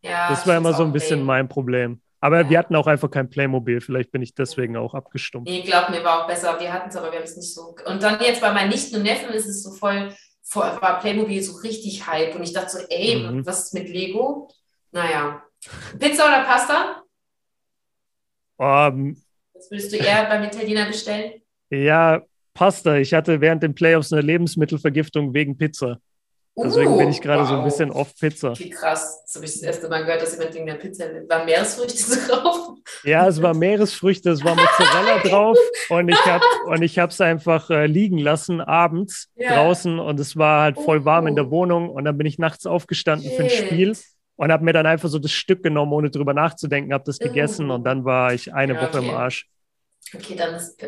Ja, 0.00 0.28
das 0.28 0.46
war 0.46 0.56
immer 0.56 0.74
so 0.74 0.84
ein 0.84 0.92
bisschen 0.92 1.20
lame. 1.20 1.26
mein 1.26 1.48
Problem. 1.48 2.00
Aber 2.24 2.48
wir 2.48 2.58
hatten 2.58 2.74
auch 2.74 2.86
einfach 2.86 3.10
kein 3.10 3.28
Playmobil. 3.28 3.82
Vielleicht 3.82 4.10
bin 4.10 4.22
ich 4.22 4.34
deswegen 4.34 4.78
auch 4.78 4.94
abgestumpft. 4.94 5.46
Nee, 5.46 5.60
glaub 5.60 5.90
mir, 5.90 6.02
war 6.02 6.22
auch 6.22 6.26
besser. 6.26 6.58
Wir 6.58 6.72
hatten 6.72 6.88
es, 6.88 6.96
aber 6.96 7.12
wir 7.12 7.18
haben 7.18 7.24
es 7.24 7.36
nicht 7.36 7.52
so. 7.52 7.76
Und 7.84 8.02
dann 8.02 8.18
jetzt 8.18 8.40
bei 8.40 8.50
meinen 8.50 8.70
Nichten 8.70 8.96
und 8.96 9.02
Neffen 9.02 9.28
ist 9.34 9.44
es 9.44 9.62
so 9.62 9.72
voll, 9.72 10.10
voll 10.42 10.64
war 10.80 11.00
Playmobil 11.00 11.42
so 11.42 11.58
richtig 11.58 12.06
Hype. 12.06 12.34
Und 12.34 12.42
ich 12.42 12.54
dachte 12.54 12.70
so, 12.70 12.78
ey, 12.88 13.16
mhm. 13.16 13.44
was 13.44 13.64
ist 13.64 13.74
mit 13.74 13.90
Lego? 13.90 14.48
Naja. 14.90 15.42
Pizza 15.98 16.24
oder 16.24 16.44
Pasta? 16.44 17.02
Um, 18.56 18.66
ähm, 18.66 19.22
was 19.52 19.70
würdest 19.70 19.92
du 19.92 19.98
eher 19.98 20.24
beim 20.24 20.44
Italiener 20.44 20.86
bestellen? 20.86 21.42
Ja, 21.68 22.22
Pasta. 22.54 22.96
Ich 22.96 23.12
hatte 23.12 23.42
während 23.42 23.62
den 23.62 23.74
Playoffs 23.74 24.14
eine 24.14 24.22
Lebensmittelvergiftung 24.22 25.34
wegen 25.34 25.58
Pizza. 25.58 26.00
Deswegen 26.56 26.92
uh, 26.92 26.98
bin 26.98 27.08
ich 27.08 27.20
gerade 27.20 27.42
wow. 27.42 27.48
so 27.48 27.58
ein 27.58 27.64
bisschen 27.64 27.90
off 27.90 28.14
Pizza. 28.14 28.56
Wie 28.58 28.70
krass. 28.70 29.24
Das 29.24 29.34
habe 29.34 29.44
ich 29.44 29.52
das 29.52 29.62
erste 29.62 29.88
Mal 29.88 30.04
gehört, 30.04 30.22
dass 30.22 30.36
jemand 30.36 30.54
wegen 30.54 30.66
der 30.66 30.74
Pizza 30.74 31.06
war 31.28 31.44
Meeresfrüchte 31.44 32.16
drauf. 32.28 32.68
Ja, 33.02 33.26
es 33.26 33.42
war 33.42 33.54
Meeresfrüchte, 33.54 34.30
es 34.30 34.44
war 34.44 34.54
Mozzarella 34.54 35.18
drauf 35.24 35.58
und 35.88 36.08
ich 36.08 36.26
habe 36.26 36.44
und 36.66 36.82
ich 36.82 36.98
habe 36.98 37.10
es 37.10 37.20
einfach 37.20 37.70
äh, 37.70 37.86
liegen 37.86 38.18
lassen 38.18 38.60
abends 38.60 39.30
ja. 39.34 39.54
draußen 39.54 39.98
und 39.98 40.20
es 40.20 40.36
war 40.36 40.62
halt 40.62 40.78
voll 40.78 41.04
warm 41.04 41.26
in 41.26 41.34
der 41.34 41.48
oh. 41.48 41.50
Wohnung 41.50 41.90
und 41.90 42.04
dann 42.04 42.16
bin 42.16 42.26
ich 42.26 42.38
nachts 42.38 42.66
aufgestanden 42.66 43.28
Shit. 43.28 43.36
für 43.36 43.42
ein 43.44 43.50
Spiel 43.50 43.96
und 44.36 44.52
habe 44.52 44.64
mir 44.64 44.72
dann 44.72 44.86
einfach 44.86 45.08
so 45.08 45.18
das 45.18 45.32
Stück 45.32 45.62
genommen, 45.62 45.92
ohne 45.92 46.10
drüber 46.10 46.34
nachzudenken, 46.34 46.92
habe 46.92 47.04
das 47.04 47.18
gegessen 47.18 47.70
uh. 47.70 47.74
und 47.74 47.84
dann 47.84 48.04
war 48.04 48.32
ich 48.32 48.54
eine 48.54 48.74
ja, 48.74 48.80
Woche 48.80 48.98
okay. 48.98 49.08
im 49.08 49.14
Arsch. 49.14 49.48
Okay, 50.12 50.34
dann 50.36 50.54
ist 50.54 50.78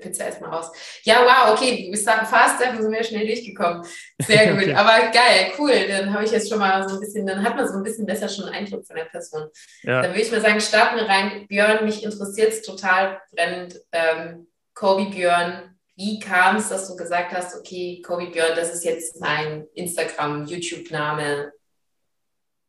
Pizza 0.00 0.24
erstmal 0.24 0.50
raus. 0.50 0.70
Ja, 1.02 1.20
wow, 1.24 1.56
okay, 1.56 1.88
wir 1.90 1.98
starten 1.98 2.26
fast, 2.26 2.60
da 2.60 2.74
sind 2.80 2.90
wir 2.90 3.04
schnell 3.04 3.26
durchgekommen. 3.26 3.84
Sehr 4.20 4.54
gut, 4.54 4.68
aber 4.74 5.10
geil, 5.10 5.52
cool. 5.58 5.86
Dann 5.88 6.12
habe 6.12 6.24
ich 6.24 6.30
jetzt 6.30 6.48
schon 6.48 6.58
mal 6.58 6.88
so 6.88 6.96
ein 6.96 7.00
bisschen, 7.00 7.26
dann 7.26 7.44
hat 7.44 7.56
man 7.56 7.68
so 7.68 7.74
ein 7.74 7.82
bisschen 7.82 8.06
besser 8.06 8.28
schon 8.28 8.46
einen 8.46 8.54
Eindruck 8.54 8.86
von 8.86 8.96
der 8.96 9.04
Person. 9.04 9.48
Ja. 9.82 10.02
Dann 10.02 10.12
würde 10.12 10.22
ich 10.22 10.32
mal 10.32 10.40
sagen, 10.40 10.60
starten 10.60 10.96
wir 10.96 11.08
rein. 11.08 11.46
Björn, 11.48 11.84
mich 11.84 12.02
interessiert 12.02 12.52
es 12.52 12.62
total 12.62 13.20
brennend. 13.32 13.80
Ähm, 13.92 14.48
Kobe 14.74 15.10
Björn, 15.10 15.76
wie 15.96 16.18
kam 16.18 16.56
es, 16.56 16.70
dass 16.70 16.88
du 16.88 16.96
gesagt 16.96 17.32
hast, 17.32 17.56
okay, 17.56 18.02
Kobe 18.04 18.30
Björn, 18.30 18.56
das 18.56 18.72
ist 18.72 18.84
jetzt 18.84 19.20
mein 19.20 19.66
Instagram, 19.74 20.46
YouTube-Name? 20.46 21.52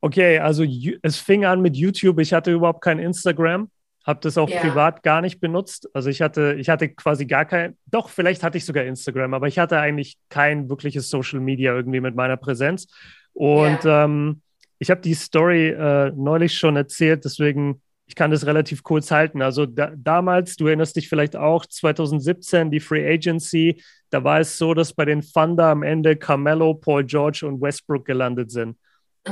Okay, 0.01 0.37
also 0.37 0.65
es 1.01 1.17
fing 1.17 1.45
an 1.45 1.61
mit 1.61 1.77
YouTube. 1.77 2.19
Ich 2.19 2.33
hatte 2.33 2.51
überhaupt 2.51 2.81
kein 2.81 2.99
Instagram 2.99 3.69
habe 4.03 4.19
das 4.21 4.37
auch 4.37 4.49
ja. 4.49 4.59
privat 4.59 5.01
gar 5.03 5.21
nicht 5.21 5.39
benutzt. 5.39 5.89
Also 5.93 6.09
ich 6.09 6.21
hatte, 6.21 6.55
ich 6.59 6.69
hatte 6.69 6.89
quasi 6.89 7.25
gar 7.25 7.45
kein, 7.45 7.77
doch, 7.85 8.09
vielleicht 8.09 8.43
hatte 8.43 8.57
ich 8.57 8.65
sogar 8.65 8.83
Instagram, 8.83 9.33
aber 9.33 9.47
ich 9.47 9.59
hatte 9.59 9.79
eigentlich 9.79 10.17
kein 10.29 10.69
wirkliches 10.69 11.09
Social 11.09 11.39
Media 11.39 11.73
irgendwie 11.73 12.01
mit 12.01 12.15
meiner 12.15 12.37
Präsenz. 12.37 12.87
Und 13.33 13.83
ja. 13.83 14.03
ähm, 14.03 14.41
ich 14.79 14.91
habe 14.91 15.01
die 15.01 15.13
Story 15.13 15.69
äh, 15.69 16.11
neulich 16.15 16.57
schon 16.57 16.75
erzählt, 16.75 17.23
deswegen 17.23 17.81
ich 18.05 18.15
kann 18.15 18.31
das 18.31 18.45
relativ 18.45 18.83
kurz 18.83 19.11
halten. 19.11 19.41
Also 19.41 19.65
da, 19.65 19.91
damals, 19.95 20.57
du 20.57 20.67
erinnerst 20.67 20.95
dich 20.95 21.07
vielleicht 21.07 21.35
auch, 21.35 21.65
2017, 21.65 22.69
die 22.69 22.79
Free 22.79 23.07
Agency, 23.11 23.81
da 24.09 24.23
war 24.23 24.39
es 24.39 24.57
so, 24.57 24.73
dass 24.73 24.93
bei 24.93 25.05
den 25.05 25.21
Thunder 25.21 25.67
am 25.67 25.83
Ende 25.83 26.15
Carmelo, 26.15 26.73
Paul 26.73 27.05
George 27.05 27.47
und 27.47 27.61
Westbrook 27.61 28.05
gelandet 28.05 28.51
sind. 28.51 28.77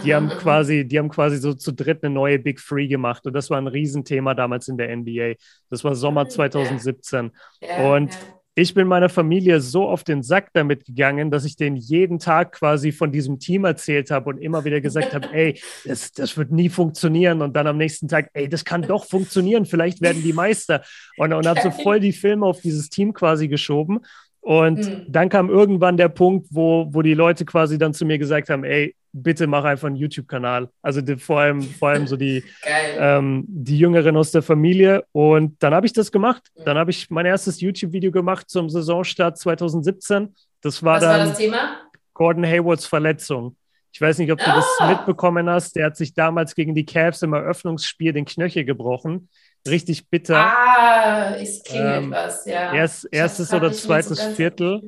Die 0.03 0.15
haben 0.15 0.29
quasi, 0.39 0.87
die 0.87 0.97
haben 0.99 1.09
quasi 1.09 1.37
so 1.37 1.53
zu 1.53 1.71
dritt 1.73 2.03
eine 2.03 2.13
neue 2.13 2.39
Big 2.39 2.59
Free 2.59 2.87
gemacht 2.87 3.25
und 3.25 3.33
das 3.33 3.49
war 3.49 3.57
ein 3.57 3.67
Riesenthema 3.67 4.33
damals 4.33 4.67
in 4.67 4.77
der 4.77 4.95
NBA. 4.95 5.33
Das 5.69 5.83
war 5.83 5.95
Sommer 5.95 6.27
2017. 6.27 7.31
Und 7.83 8.17
ich 8.53 8.73
bin 8.73 8.87
meiner 8.87 9.07
Familie 9.07 9.61
so 9.61 9.87
auf 9.87 10.03
den 10.03 10.23
Sack 10.23 10.49
damit 10.53 10.85
gegangen, 10.85 11.31
dass 11.31 11.45
ich 11.45 11.55
denen 11.55 11.77
jeden 11.77 12.19
Tag 12.19 12.51
quasi 12.51 12.91
von 12.91 13.11
diesem 13.11 13.39
Team 13.39 13.63
erzählt 13.63 14.11
habe 14.11 14.29
und 14.29 14.39
immer 14.39 14.65
wieder 14.65 14.81
gesagt 14.81 15.13
habe, 15.13 15.27
ey, 15.33 15.59
das, 15.85 16.11
das 16.11 16.35
wird 16.37 16.51
nie 16.51 16.67
funktionieren. 16.67 17.41
Und 17.41 17.55
dann 17.55 17.67
am 17.67 17.77
nächsten 17.77 18.09
Tag, 18.09 18.29
ey, 18.33 18.49
das 18.49 18.65
kann 18.65 18.81
doch 18.81 19.05
funktionieren, 19.05 19.65
vielleicht 19.65 20.01
werden 20.01 20.21
die 20.21 20.33
Meister. 20.33 20.83
Und, 21.17 21.31
und 21.31 21.47
habe 21.47 21.61
so 21.61 21.71
voll 21.71 22.01
die 22.01 22.11
Filme 22.11 22.45
auf 22.45 22.59
dieses 22.59 22.89
Team 22.89 23.13
quasi 23.13 23.47
geschoben. 23.47 23.99
Und 24.41 24.79
mhm. 24.79 25.05
dann 25.07 25.29
kam 25.29 25.49
irgendwann 25.49 25.95
der 25.95 26.09
Punkt, 26.09 26.47
wo, 26.49 26.87
wo 26.91 27.01
die 27.03 27.13
Leute 27.13 27.45
quasi 27.45 27.77
dann 27.77 27.93
zu 27.93 28.05
mir 28.05 28.17
gesagt 28.17 28.49
haben, 28.49 28.65
ey, 28.65 28.95
bitte 29.13 29.47
mach 29.47 29.63
einfach 29.63 29.87
einen 29.87 29.95
YouTube-Kanal. 29.95 30.69
Also 30.81 31.01
die, 31.01 31.17
vor, 31.17 31.41
allem, 31.41 31.61
vor 31.61 31.89
allem 31.89 32.07
so 32.07 32.17
die, 32.17 32.43
ähm, 32.97 33.45
die 33.47 33.77
Jüngeren 33.77 34.17
aus 34.17 34.31
der 34.31 34.41
Familie. 34.41 35.03
Und 35.11 35.61
dann 35.61 35.73
habe 35.73 35.85
ich 35.85 35.93
das 35.93 36.11
gemacht. 36.11 36.43
Dann 36.65 36.77
habe 36.77 36.91
ich 36.91 37.09
mein 37.09 37.25
erstes 37.25 37.61
YouTube-Video 37.61 38.11
gemacht 38.11 38.49
zum 38.49 38.69
Saisonstart 38.69 39.37
2017. 39.37 40.33
Das 40.61 40.83
war 40.83 40.95
Was 40.95 41.01
dann 41.01 41.19
war 41.19 41.25
das 41.27 41.37
Thema? 41.37 41.77
Gordon 42.13 42.45
Haywards 42.45 42.85
Verletzung. 42.85 43.55
Ich 43.93 43.99
weiß 43.99 44.19
nicht, 44.19 44.31
ob 44.31 44.39
du 44.39 44.45
oh. 44.49 44.55
das 44.55 44.65
ah! 44.79 44.89
mitbekommen 44.89 45.49
hast. 45.49 45.75
Der 45.75 45.87
hat 45.87 45.97
sich 45.97 46.13
damals 46.13 46.55
gegen 46.55 46.75
die 46.75 46.85
Cavs 46.85 47.21
im 47.23 47.33
Eröffnungsspiel 47.33 48.13
den 48.13 48.25
Knöchel 48.25 48.63
gebrochen 48.63 49.27
richtig 49.67 50.09
bitter. 50.09 50.37
Ah, 50.37 51.35
es 51.35 51.63
klingelt 51.63 52.03
ähm, 52.03 52.11
was, 52.11 52.45
ja. 52.45 52.73
Erst, 52.73 53.07
erstes 53.11 53.53
oder 53.53 53.71
zweites 53.71 54.19
so 54.19 54.31
Viertel. 54.31 54.81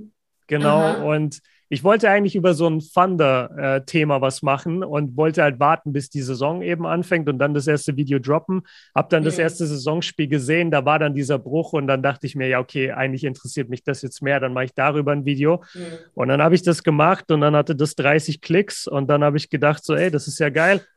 Genau. 0.47 0.79
Aha. 0.79 1.03
Und 1.03 1.39
ich 1.69 1.83
wollte 1.83 2.09
eigentlich 2.09 2.35
über 2.35 2.53
so 2.53 2.67
ein 2.67 2.79
Thunder-Thema 2.79 4.21
was 4.21 4.41
machen 4.41 4.83
und 4.83 5.17
wollte 5.17 5.43
halt 5.43 5.59
warten, 5.59 5.93
bis 5.93 6.09
die 6.09 6.21
Saison 6.21 6.61
eben 6.61 6.85
anfängt 6.85 7.29
und 7.29 7.39
dann 7.39 7.53
das 7.53 7.67
erste 7.67 7.95
Video 7.95 8.19
droppen. 8.19 8.61
Hab 8.93 9.09
dann 9.09 9.21
mhm. 9.21 9.25
das 9.25 9.37
erste 9.37 9.65
Saisonspiel 9.65 10.27
gesehen, 10.27 10.71
da 10.71 10.85
war 10.85 10.99
dann 10.99 11.13
dieser 11.13 11.39
Bruch 11.39 11.73
und 11.73 11.87
dann 11.87 12.03
dachte 12.03 12.27
ich 12.27 12.35
mir, 12.35 12.47
ja, 12.47 12.59
okay, 12.59 12.91
eigentlich 12.91 13.23
interessiert 13.23 13.69
mich 13.69 13.83
das 13.83 14.01
jetzt 14.01 14.21
mehr, 14.21 14.39
dann 14.39 14.53
mache 14.53 14.65
ich 14.65 14.73
darüber 14.73 15.11
ein 15.11 15.25
Video. 15.25 15.63
Mhm. 15.73 15.81
Und 16.13 16.27
dann 16.27 16.41
habe 16.41 16.55
ich 16.55 16.61
das 16.61 16.83
gemacht 16.83 17.31
und 17.31 17.41
dann 17.41 17.55
hatte 17.55 17.75
das 17.75 17.95
30 17.95 18.41
Klicks 18.41 18.87
und 18.87 19.09
dann 19.09 19.23
habe 19.23 19.37
ich 19.37 19.49
gedacht, 19.49 19.83
so, 19.83 19.95
ey, 19.95 20.11
das 20.11 20.27
ist 20.27 20.39
ja 20.39 20.49
geil. 20.49 20.81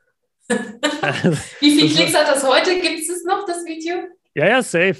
Wie 1.60 1.70
viele 1.78 1.88
Klicks 1.88 2.14
hat 2.14 2.28
das 2.28 2.46
heute? 2.46 2.80
Gibt 2.80 3.00
es 3.00 3.24
noch, 3.24 3.44
das 3.46 3.64
Video? 3.64 3.96
Ja, 4.34 4.48
ja, 4.48 4.62
safe. 4.62 4.96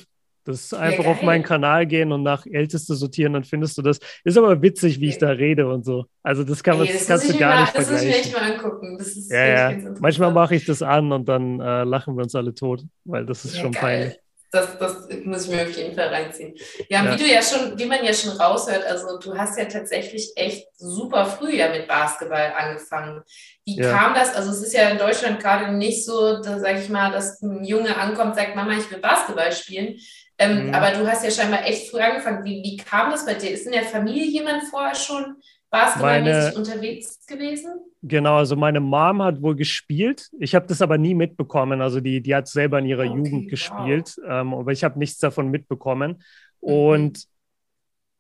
Das 0.47 0.65
ist 0.65 0.75
einfach 0.75 1.05
ja, 1.05 1.11
auf 1.11 1.23
meinen 1.23 1.43
Kanal 1.43 1.87
gehen 1.87 2.13
und 2.13 2.23
nach 2.23 2.47
Älteste 2.47 2.95
sortieren, 2.95 3.33
dann 3.33 3.45
findest 3.45 3.77
du 3.77 3.83
das. 3.83 3.99
Ist 4.25 4.39
aber 4.39 4.63
witzig, 4.63 5.01
wie 5.01 5.09
ich 5.09 5.19
da 5.19 5.31
rede 5.31 5.69
und 5.69 5.85
so. 5.85 6.07
Also 6.23 6.45
das 6.45 6.63
kann 6.63 6.79
man, 6.79 6.87
Ey, 6.87 6.93
das 6.93 7.07
kannst 7.07 7.29
du 7.29 7.37
gar 7.37 7.55
mal, 7.55 7.61
nicht 7.63 7.77
das 7.77 7.89
vergleichen. 7.89 8.13
Das 8.13 8.15
muss 8.15 8.25
ich 8.25 8.33
echt 8.33 8.41
mal 8.41 8.53
angucken. 8.53 8.99
Das 8.99 9.09
ist 9.09 9.31
ja, 9.31 9.71
ja. 9.71 9.95
Manchmal 10.01 10.33
mache 10.33 10.55
ich 10.55 10.65
das 10.65 10.83
an 10.83 11.11
und 11.11 11.29
dann 11.29 11.61
äh, 11.61 11.83
lachen 11.83 12.17
wir 12.17 12.23
uns 12.23 12.35
alle 12.35 12.55
tot, 12.55 12.85
weil 13.05 13.27
das 13.27 13.45
ist 13.45 13.57
ja, 13.57 13.63
schon 13.63 13.73
geil. 13.73 13.83
peinlich. 13.83 14.21
Das, 14.53 14.79
das 14.79 15.09
muss 15.25 15.45
ich 15.45 15.51
mir 15.51 15.63
auf 15.63 15.77
jeden 15.77 15.95
Fall 15.95 16.09
reinziehen. 16.09 16.55
Ja, 16.89 17.05
ja, 17.05 17.13
wie 17.13 17.23
du 17.23 17.29
ja 17.29 17.43
schon, 17.43 17.79
wie 17.79 17.85
man 17.85 18.05
ja 18.05 18.15
schon 18.15 18.31
raushört, 18.31 18.85
also 18.87 19.19
du 19.19 19.37
hast 19.37 19.59
ja 19.59 19.65
tatsächlich 19.65 20.33
echt 20.37 20.69
super 20.77 21.27
früh 21.27 21.57
ja 21.57 21.69
mit 21.69 21.89
Basketball 21.89 22.53
angefangen. 22.57 23.23
Wie 23.65 23.77
ja. 23.77 23.91
kam 23.91 24.15
das? 24.15 24.35
Also 24.35 24.53
es 24.53 24.63
ist 24.63 24.73
ja 24.73 24.89
in 24.89 24.99
Deutschland 24.99 25.41
gerade 25.41 25.73
nicht 25.73 26.05
so, 26.05 26.41
da 26.41 26.59
sage 26.61 26.79
ich 26.79 26.89
mal, 26.89 27.11
dass 27.11 27.43
ein 27.43 27.65
Junge 27.65 27.97
ankommt, 27.97 28.37
sagt, 28.37 28.55
Mama, 28.55 28.73
ich 28.79 28.91
will 28.91 28.99
Basketball 28.99 29.53
spielen. 29.53 29.97
Ähm, 30.39 30.69
mhm. 30.69 30.75
Aber 30.75 30.91
du 30.91 31.07
hast 31.07 31.25
ja 31.25 31.31
scheinbar 31.31 31.67
echt 31.67 31.91
früh 31.91 32.01
angefangen. 32.01 32.45
Wie, 32.45 32.63
wie 32.63 32.77
kam 32.77 33.11
das 33.11 33.25
bei 33.25 33.35
dir? 33.35 33.51
Ist 33.51 33.67
in 33.67 33.73
der 33.73 33.85
Familie 33.85 34.27
jemand 34.27 34.65
vorher 34.65 34.95
schon 34.95 35.37
basketballmäßig 35.71 36.57
unterwegs 36.57 37.27
gewesen? 37.27 37.73
Genau, 38.03 38.37
also 38.37 38.55
meine 38.55 38.81
Mom 38.81 39.23
hat 39.23 39.41
wohl 39.43 39.57
gespielt. 39.57 40.29
Ich 40.39 40.55
habe 40.55 40.67
das 40.67 40.83
aber 40.83 40.99
nie 40.99 41.15
mitbekommen. 41.15 41.81
Also 41.81 42.01
die, 42.01 42.21
die 42.21 42.35
hat 42.35 42.49
selber 42.49 42.79
in 42.79 42.87
ihrer 42.87 43.05
okay, 43.05 43.17
Jugend 43.17 43.49
gespielt, 43.49 44.17
wow. 44.19 44.25
ähm, 44.29 44.55
aber 44.55 44.73
ich 44.73 44.85
habe 44.85 44.99
nichts 44.99 45.19
davon 45.19 45.51
mitbekommen. 45.51 46.23
Mhm. 46.61 46.69
Und 46.69 47.25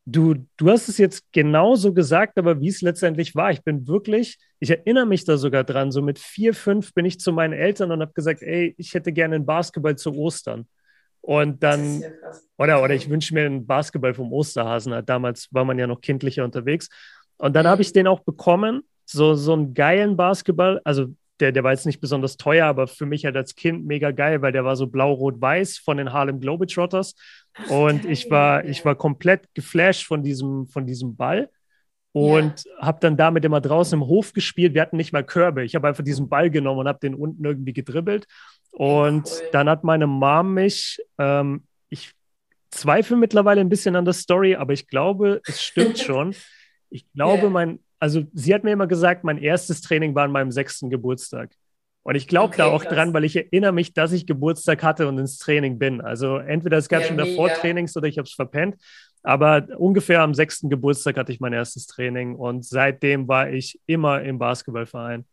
du, 0.06 0.36
du 0.56 0.70
hast 0.70 0.88
es 0.88 0.98
jetzt 0.98 1.30
genauso 1.32 1.92
gesagt, 1.92 2.38
aber 2.38 2.60
wie 2.60 2.68
es 2.68 2.80
letztendlich 2.80 3.34
war. 3.34 3.50
Ich 3.50 3.62
bin 3.62 3.86
wirklich, 3.86 4.38
ich 4.58 4.70
erinnere 4.70 5.06
mich 5.06 5.24
da 5.24 5.36
sogar 5.36 5.64
dran, 5.64 5.92
so 5.92 6.00
mit 6.00 6.18
vier, 6.18 6.54
fünf 6.54 6.94
bin 6.94 7.04
ich 7.04 7.20
zu 7.20 7.32
meinen 7.32 7.52
Eltern 7.52 7.90
und 7.90 8.00
habe 8.00 8.12
gesagt, 8.12 8.42
ey, 8.42 8.74
ich 8.78 8.94
hätte 8.94 9.12
gerne 9.12 9.34
einen 9.34 9.46
Basketball 9.46 9.96
zu 9.96 10.14
Ostern. 10.14 10.66
Und 11.26 11.60
dann, 11.64 12.02
ja 12.02 12.08
oder, 12.56 12.82
oder 12.82 12.94
ich 12.94 13.10
wünsche 13.10 13.34
mir 13.34 13.46
einen 13.46 13.66
Basketball 13.66 14.14
vom 14.14 14.32
Osterhasen. 14.32 14.94
Damals 15.04 15.48
war 15.50 15.64
man 15.64 15.76
ja 15.76 15.88
noch 15.88 16.00
kindlicher 16.00 16.44
unterwegs. 16.44 16.88
Und 17.36 17.56
dann 17.56 17.66
habe 17.66 17.82
ich 17.82 17.92
den 17.92 18.06
auch 18.06 18.20
bekommen, 18.20 18.82
so, 19.04 19.34
so 19.34 19.52
einen 19.52 19.74
geilen 19.74 20.16
Basketball. 20.16 20.80
Also 20.84 21.06
der, 21.40 21.50
der 21.50 21.64
war 21.64 21.72
jetzt 21.72 21.84
nicht 21.84 22.00
besonders 22.00 22.36
teuer, 22.36 22.66
aber 22.66 22.86
für 22.86 23.06
mich 23.06 23.24
halt 23.24 23.36
als 23.36 23.56
Kind 23.56 23.84
mega 23.86 24.12
geil, 24.12 24.40
weil 24.40 24.52
der 24.52 24.64
war 24.64 24.76
so 24.76 24.86
blau-rot-weiß 24.86 25.78
von 25.78 25.96
den 25.96 26.12
Harlem 26.12 26.40
Globetrotters. 26.40 27.16
Und 27.70 28.04
ich 28.04 28.30
war, 28.30 28.64
ich 28.64 28.84
war 28.84 28.94
komplett 28.94 29.52
geflasht 29.52 30.06
von 30.06 30.22
diesem, 30.22 30.68
von 30.68 30.86
diesem 30.86 31.16
Ball 31.16 31.50
und 32.12 32.64
ja. 32.64 32.78
habe 32.78 33.00
dann 33.00 33.16
damit 33.16 33.44
immer 33.44 33.60
draußen 33.60 34.00
im 34.00 34.06
Hof 34.06 34.32
gespielt. 34.32 34.72
Wir 34.72 34.80
hatten 34.80 34.96
nicht 34.96 35.12
mal 35.12 35.24
Körbe. 35.24 35.64
Ich 35.64 35.74
habe 35.74 35.88
einfach 35.88 36.04
diesen 36.04 36.28
Ball 36.30 36.50
genommen 36.50 36.80
und 36.80 36.88
habe 36.88 37.00
den 37.00 37.14
unten 37.14 37.44
irgendwie 37.44 37.74
gedribbelt. 37.74 38.26
Und 38.72 39.26
cool. 39.26 39.48
dann 39.52 39.68
hat 39.68 39.84
meine 39.84 40.06
Mom 40.06 40.54
mich, 40.54 41.00
ähm, 41.18 41.64
ich 41.88 42.12
zweifle 42.70 43.16
mittlerweile 43.16 43.60
ein 43.60 43.68
bisschen 43.68 43.96
an 43.96 44.04
der 44.04 44.14
Story, 44.14 44.56
aber 44.56 44.72
ich 44.72 44.86
glaube, 44.88 45.40
es 45.46 45.62
stimmt 45.62 45.98
schon. 45.98 46.34
Ich 46.90 47.10
glaube, 47.12 47.42
yeah. 47.42 47.50
mein, 47.50 47.78
also 47.98 48.22
sie 48.32 48.54
hat 48.54 48.64
mir 48.64 48.72
immer 48.72 48.86
gesagt, 48.86 49.24
mein 49.24 49.38
erstes 49.38 49.80
Training 49.80 50.14
war 50.14 50.24
an 50.24 50.32
meinem 50.32 50.52
sechsten 50.52 50.90
Geburtstag. 50.90 51.50
Und 52.02 52.14
ich 52.14 52.28
glaube 52.28 52.48
okay, 52.54 52.58
da 52.58 52.66
auch 52.66 52.84
krass. 52.84 52.94
dran, 52.94 53.14
weil 53.14 53.24
ich 53.24 53.34
erinnere 53.34 53.72
mich, 53.72 53.92
dass 53.92 54.12
ich 54.12 54.26
Geburtstag 54.26 54.84
hatte 54.84 55.08
und 55.08 55.18
ins 55.18 55.38
Training 55.38 55.76
bin. 55.76 56.00
Also 56.00 56.36
entweder 56.36 56.76
es 56.78 56.88
gab 56.88 57.00
ja, 57.00 57.08
schon 57.08 57.16
davor 57.16 57.48
mega. 57.48 57.58
Trainings 57.58 57.96
oder 57.96 58.06
ich 58.06 58.18
habe 58.18 58.26
es 58.26 58.34
verpennt. 58.34 58.76
Aber 59.24 59.66
ungefähr 59.76 60.22
am 60.22 60.32
sechsten 60.32 60.70
Geburtstag 60.70 61.16
hatte 61.16 61.32
ich 61.32 61.40
mein 61.40 61.52
erstes 61.52 61.88
Training 61.88 62.36
und 62.36 62.64
seitdem 62.64 63.26
war 63.26 63.50
ich 63.50 63.80
immer 63.86 64.22
im 64.22 64.38
Basketballverein. 64.38 65.24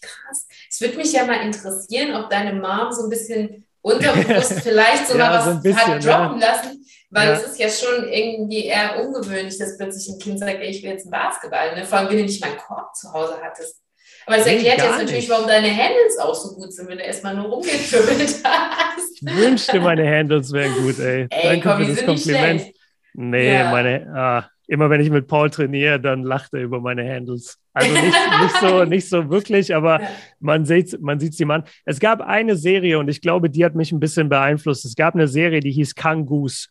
Krass. 0.00 0.46
Es 0.70 0.80
würde 0.80 0.96
mich 0.96 1.12
ja 1.12 1.24
mal 1.24 1.42
interessieren, 1.42 2.14
ob 2.14 2.30
deine 2.30 2.52
Mom 2.54 2.92
so 2.92 3.04
ein 3.04 3.10
bisschen 3.10 3.66
unterbewusst 3.80 4.60
vielleicht 4.62 5.08
sogar 5.08 5.32
ja, 5.32 5.38
was 5.38 5.54
so 5.54 5.62
bisschen, 5.62 5.94
hat 5.94 6.04
droppen 6.04 6.40
ja. 6.40 6.48
lassen, 6.48 6.86
weil 7.10 7.28
ja. 7.28 7.34
es 7.34 7.42
ist 7.44 7.58
ja 7.58 7.68
schon 7.68 8.08
irgendwie 8.08 8.64
eher 8.64 9.04
ungewöhnlich, 9.04 9.58
dass 9.58 9.76
plötzlich 9.76 10.08
ein 10.08 10.18
Kind 10.18 10.38
sagt, 10.38 10.58
ich 10.62 10.82
will 10.82 10.90
jetzt 10.90 11.04
einen 11.04 11.10
Basketball. 11.10 11.74
Ne? 11.74 11.84
Vor 11.84 11.98
allem, 11.98 12.08
wenn 12.08 12.18
du 12.18 12.24
nicht 12.24 12.40
mal 12.40 12.50
einen 12.50 12.58
Korb 12.58 12.94
zu 12.96 13.12
Hause 13.12 13.38
hattest. 13.42 13.80
Aber 14.26 14.38
das 14.38 14.46
erklärt 14.46 14.78
jetzt 14.78 14.90
natürlich, 14.90 15.12
nicht. 15.12 15.28
warum 15.28 15.46
deine 15.46 15.68
Handles 15.68 16.18
auch 16.18 16.34
so 16.34 16.54
gut 16.54 16.72
sind, 16.72 16.88
wenn 16.88 16.96
du 16.96 17.04
erstmal 17.04 17.34
nur 17.34 17.46
rumgetümmelt 17.46 18.36
hast. 18.44 19.22
Ich 19.22 19.36
wünschte, 19.36 19.80
meine 19.80 20.08
Handles 20.08 20.50
wären 20.50 20.74
gut, 20.76 20.98
ey. 20.98 21.26
ey 21.30 21.42
Danke 21.42 21.68
komm, 21.68 21.84
für 21.84 21.94
das 21.94 22.06
Kompliment. 22.06 22.72
Nee, 23.12 23.62
meine, 23.64 24.12
ah, 24.14 24.50
immer 24.66 24.90
wenn 24.90 25.00
ich 25.00 25.10
mit 25.10 25.26
Paul 25.26 25.50
trainiere, 25.50 26.00
dann 26.00 26.22
lacht 26.22 26.54
er 26.54 26.62
über 26.62 26.80
meine 26.80 27.08
Handles. 27.08 27.58
Also 27.72 27.92
nicht, 27.92 28.14
nicht, 28.42 28.56
so, 28.60 28.84
nicht 28.86 29.08
so 29.08 29.30
wirklich, 29.30 29.74
aber 29.74 30.00
ja. 30.00 30.08
man 30.40 30.64
sieht 30.64 31.00
man 31.00 31.20
sieht 31.20 31.34
sie 31.34 31.44
an. 31.44 31.64
Es 31.84 32.00
gab 32.00 32.20
eine 32.20 32.56
Serie 32.56 32.98
und 32.98 33.08
ich 33.08 33.20
glaube, 33.20 33.50
die 33.50 33.64
hat 33.64 33.74
mich 33.74 33.92
ein 33.92 34.00
bisschen 34.00 34.28
beeinflusst. 34.28 34.84
Es 34.84 34.96
gab 34.96 35.14
eine 35.14 35.28
Serie, 35.28 35.60
die 35.60 35.72
hieß 35.72 35.94
Kangoose. 35.94 36.68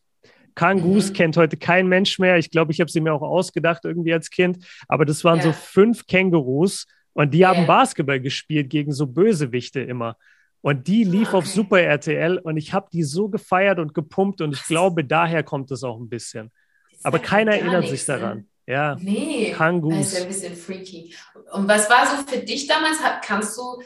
Kangoose 0.55 1.09
mhm. 1.09 1.15
kennt 1.15 1.37
heute 1.37 1.57
kein 1.57 1.87
Mensch 1.87 2.19
mehr. 2.19 2.37
Ich 2.37 2.51
glaube, 2.51 2.71
ich 2.71 2.79
habe 2.79 2.91
sie 2.91 3.01
mir 3.01 3.13
auch 3.13 3.21
ausgedacht 3.21 3.85
irgendwie 3.85 4.13
als 4.13 4.29
Kind. 4.29 4.59
Aber 4.87 5.05
das 5.05 5.23
waren 5.23 5.37
ja. 5.37 5.45
so 5.45 5.53
fünf 5.53 6.05
Kängurus 6.07 6.85
und 7.13 7.33
die 7.33 7.39
yeah. 7.39 7.55
haben 7.55 7.67
Basketball 7.67 8.19
gespielt 8.19 8.69
gegen 8.69 8.91
so 8.91 9.07
Bösewichte 9.07 9.81
immer. 9.81 10.17
Und 10.61 10.87
die 10.87 11.03
lief 11.03 11.29
okay. 11.29 11.37
auf 11.37 11.47
Super 11.47 11.81
RTL 11.81 12.37
und 12.37 12.55
ich 12.55 12.73
habe 12.73 12.87
die 12.93 13.03
so 13.03 13.27
gefeiert 13.27 13.79
und 13.79 13.93
gepumpt 13.93 14.39
und 14.39 14.53
ich 14.53 14.63
glaube, 14.63 15.03
daher 15.03 15.43
kommt 15.43 15.71
es 15.71 15.83
auch 15.83 15.99
ein 15.99 16.07
bisschen. 16.07 16.51
Aber 17.03 17.19
keiner 17.19 17.55
erinnert 17.55 17.87
sich 17.87 18.07
ne? 18.07 18.13
daran. 18.13 18.47
Ja. 18.65 18.95
Nee. 18.99 19.53
Kangoose. 19.55 19.97
Das 19.97 20.07
ist 20.07 20.13
ja 20.13 20.21
ein 20.21 20.27
bisschen 20.27 20.55
freaky. 20.55 21.15
Und 21.51 21.67
was 21.67 21.89
war 21.89 22.05
so 22.07 22.23
für 22.23 22.39
dich 22.39 22.67
damals? 22.67 22.97
Kannst 23.21 23.57
du 23.57 23.81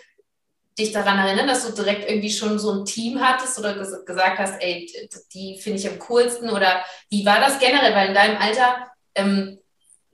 dich 0.78 0.92
daran 0.92 1.18
erinnern, 1.18 1.48
dass 1.48 1.66
du 1.66 1.74
direkt 1.74 2.08
irgendwie 2.10 2.30
schon 2.30 2.60
so 2.60 2.72
ein 2.72 2.86
Team 2.86 3.20
hattest 3.20 3.58
oder 3.58 3.74
gesagt 3.74 4.38
hast, 4.38 4.62
ey, 4.62 5.10
die 5.34 5.60
finde 5.60 5.80
ich 5.80 5.90
am 5.90 5.98
coolsten? 6.00 6.50
Oder 6.50 6.84
wie 7.10 7.26
war 7.26 7.40
das 7.40 7.60
generell? 7.60 7.96
Weil 7.96 8.10
in 8.10 8.14
deinem 8.14 8.38
Alter 8.38 8.88
ähm, 9.16 9.58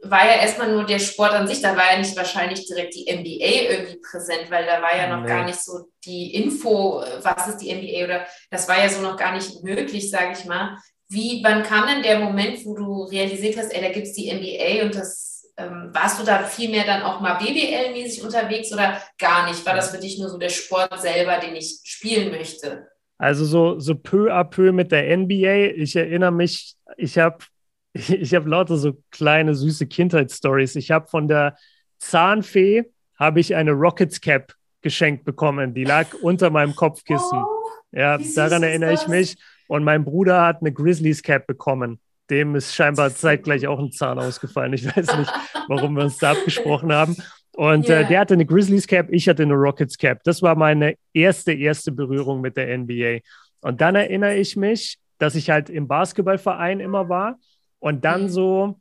war 0.04 0.26
ja 0.26 0.42
erstmal 0.42 0.72
nur 0.72 0.86
der 0.86 1.00
Sport 1.00 1.32
an 1.32 1.48
sich, 1.48 1.62
da 1.62 1.76
war 1.78 1.94
ja 1.94 1.98
nicht 1.98 2.16
wahrscheinlich 2.16 2.66
direkt 2.66 2.94
die 2.94 3.12
NBA 3.12 3.72
irgendwie 3.72 4.00
präsent, 4.00 4.50
weil 4.50 4.66
da 4.66 4.82
war 4.82 4.96
ja 4.96 5.08
noch 5.08 5.24
nee. 5.24 5.30
gar 5.30 5.46
nicht 5.46 5.60
so 5.60 5.90
die 6.04 6.36
Info, 6.36 7.04
was 7.22 7.48
ist 7.48 7.58
die 7.58 7.74
NBA 7.74 8.04
oder 8.04 8.28
das 8.50 8.68
war 8.68 8.80
ja 8.80 8.90
so 8.90 9.02
noch 9.02 9.18
gar 9.18 9.34
nicht 9.34 9.64
möglich, 9.64 10.10
sage 10.10 10.34
ich 10.38 10.46
mal. 10.46 10.78
Wie, 11.14 11.42
wann 11.44 11.64
kam 11.64 11.88
denn 11.88 12.02
der 12.02 12.20
Moment, 12.20 12.66
wo 12.66 12.76
du 12.76 13.04
realisiert 13.04 13.58
hast, 13.58 13.74
ey, 13.74 13.82
da 13.82 13.92
gibt 13.92 14.08
es 14.08 14.14
die 14.14 14.30
NBA 14.30 14.86
und 14.86 14.96
das, 14.96 15.52
ähm, 15.58 15.90
warst 15.94 16.20
du 16.20 16.26
da 16.26 16.44
viel 16.44 16.70
mehr 16.70 16.86
dann 16.86 17.04
auch 17.04 17.22
mal 17.22 17.38
BBL-mäßig 17.38 18.24
unterwegs 18.24 18.74
oder 18.74 19.00
gar 19.20 19.48
nicht? 19.48 19.66
War 19.66 19.76
das 19.76 19.92
für 19.92 20.00
dich 20.00 20.18
nur 20.18 20.30
so 20.30 20.38
der 20.38 20.50
Sport 20.50 21.00
selber, 21.00 21.38
den 21.38 21.56
ich 21.56 21.82
spielen 21.84 22.32
möchte? 22.32 22.88
Also 23.20 23.46
so, 23.46 23.80
so 23.80 23.96
peu 23.96 24.34
à 24.34 24.44
peu 24.44 24.72
mit 24.72 24.92
der 24.92 25.16
NBA. 25.16 25.76
Ich 25.76 25.96
erinnere 25.96 26.32
mich, 26.32 26.76
ich 26.98 27.18
habe 27.18 27.38
ich 27.94 28.34
hab 28.34 28.48
lauter 28.48 28.78
so 28.78 28.94
kleine, 29.12 29.54
süße 29.54 29.88
Kindheitsstories. 29.88 30.76
Ich 30.76 30.92
habe 30.92 31.08
von 31.08 31.28
der 31.28 31.56
Zahnfee 32.00 32.86
habe 33.16 33.40
ich 33.40 33.56
eine 33.56 33.72
Rockets 33.72 34.20
Cap 34.20 34.54
geschenkt 34.82 35.24
bekommen. 35.26 35.74
Die 35.74 35.86
lag 35.86 36.08
unter 36.22 36.50
meinem 36.50 36.76
Kopfkissen. 36.76 37.44
Oh, 37.44 37.70
ja, 37.92 38.18
daran 38.36 38.64
erinnere 38.64 38.94
ich 38.94 39.08
mich. 39.08 39.36
Und 39.68 39.84
mein 39.84 40.04
Bruder 40.04 40.46
hat 40.46 40.62
eine 40.62 40.72
Grizzlies 40.72 41.24
Cap 41.24 41.48
bekommen. 41.48 42.00
Dem 42.30 42.56
ist 42.56 42.76
scheinbar 42.76 43.10
zeitgleich 43.16 43.68
auch 43.68 43.80
ein 43.80 43.92
Zahn 43.92 44.20
ausgefallen. 44.20 44.74
Ich 44.74 44.86
weiß 44.86 45.18
nicht, 45.18 45.34
warum 45.68 45.96
wir 45.96 46.04
uns 46.04 46.18
da 46.18 46.32
abgesprochen 46.32 46.92
haben. 46.94 47.16
Und 47.56 47.88
yeah. 47.88 48.02
äh, 48.02 48.08
der 48.08 48.20
hatte 48.20 48.34
eine 48.34 48.46
Grizzlies 48.46 48.88
Cap, 48.88 49.08
ich 49.12 49.30
hatte 49.30 49.44
eine 49.44 49.54
Rockets 49.54 49.98
Cap. 49.98 50.24
Das 50.24 50.42
war 50.42 50.56
meine 50.56 50.96
erste, 51.14 51.54
erste 51.54 51.92
Berührung 51.92 52.42
mit 52.42 52.58
der 52.58 52.76
NBA. 52.78 53.20
Und 53.62 53.80
dann 53.80 53.96
erinnere 53.96 54.36
ich 54.36 54.56
mich, 54.56 54.98
dass 55.20 55.36
ich 55.36 55.50
halt 55.50 55.70
im 55.70 55.88
Basketballverein 55.88 56.80
immer 56.80 57.10
war. 57.10 57.38
Und 57.80 58.06
dann 58.06 58.24
mhm. 58.24 58.30
so, 58.30 58.80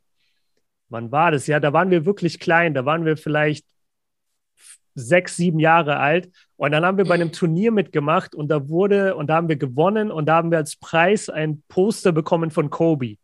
wann 0.89 1.11
war 1.11 1.31
das? 1.31 1.47
Ja, 1.47 1.59
da 1.59 1.71
waren 1.71 1.91
wir 1.91 2.05
wirklich 2.05 2.39
klein. 2.39 2.73
Da 2.73 2.85
waren 2.85 3.05
wir 3.05 3.15
vielleicht 3.15 3.65
sechs, 4.95 5.35
sieben 5.35 5.59
Jahre 5.59 5.97
alt. 5.97 6.29
Und 6.55 6.71
dann 6.71 6.85
haben 6.85 6.97
wir 6.97 7.05
bei 7.05 7.15
einem 7.15 7.29
mhm. 7.29 7.33
Turnier 7.33 7.71
mitgemacht 7.71 8.35
und 8.35 8.47
da 8.49 8.67
wurde, 8.69 9.15
und 9.15 9.27
da 9.27 9.35
haben 9.35 9.49
wir 9.49 9.57
gewonnen 9.57 10.11
und 10.11 10.27
da 10.27 10.35
haben 10.35 10.51
wir 10.51 10.57
als 10.57 10.75
Preis 10.75 11.29
ein 11.29 11.63
Poster 11.67 12.11
bekommen 12.11 12.51
von 12.51 12.69
Kobe. 12.69 13.15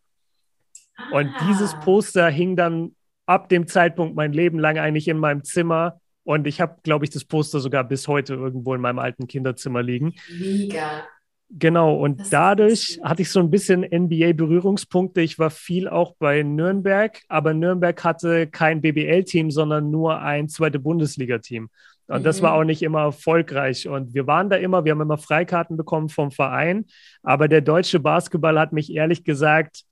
Und 1.12 1.28
ah. 1.28 1.48
dieses 1.48 1.74
Poster 1.80 2.30
hing 2.30 2.56
dann 2.56 2.96
ab 3.26 3.50
dem 3.50 3.68
Zeitpunkt 3.68 4.16
mein 4.16 4.34
Leben 4.34 4.60
lang 4.60 4.78
eigentlich 4.78 5.08
in 5.08 5.18
meinem 5.18 5.44
Zimmer. 5.44 6.02
Und 6.24 6.48
ich 6.48 6.62
habe, 6.62 6.78
glaube 6.84 7.06
ich, 7.06 7.12
das 7.12 7.26
Poster 7.26 7.60
sogar 7.60 7.84
bis 7.84 8.08
heute 8.08 8.34
irgendwo 8.34 8.74
in 8.74 8.82
meinem 8.82 9.00
alten 9.00 9.28
Kinderzimmer 9.28 9.82
liegen. 9.82 10.14
Mega. 10.30 11.04
Genau, 11.52 11.96
und 11.96 12.20
das 12.20 12.30
dadurch 12.30 13.00
hatte 13.04 13.24
ich 13.24 13.32
so 13.32 13.40
ein 13.40 13.50
bisschen 13.50 13.82
NBA-Berührungspunkte. 13.84 15.22
Ich 15.22 15.40
war 15.40 15.50
viel 15.50 15.88
auch 15.88 16.16
bei 16.20 16.44
Nürnberg, 16.44 17.20
aber 17.28 17.56
Nürnberg 17.56 18.04
hatte 18.04 18.46
kein 18.46 18.82
BBL-Team, 18.82 19.50
sondern 19.50 19.90
nur 19.90 20.20
ein 20.20 20.48
zweite 20.48 20.78
Bundesliga-Team. 20.80 21.70
Und 22.08 22.20
mhm. 22.20 22.24
das 22.24 22.44
war 22.44 22.54
mhm. 22.54 22.60
auch 22.60 22.64
nicht 22.66 22.84
immer 22.84 23.02
erfolgreich. 23.02 23.88
Und 23.88 24.14
wir 24.14 24.28
waren 24.28 24.52
da 24.52 24.58
immer, 24.58 24.86
wir 24.86 24.92
haben 24.92 25.02
immer 25.02 25.18
Freikarten 25.18 25.76
bekommen 25.76 26.10
vom 26.10 26.30
Verein. 26.30 26.86
Aber 27.24 27.48
der 27.48 27.62
deutsche 27.62 28.00
Basketball 28.00 28.60
hat 28.60 28.72
mich 28.72 28.94
ehrlich 28.94 29.24
gesagt 29.24 29.86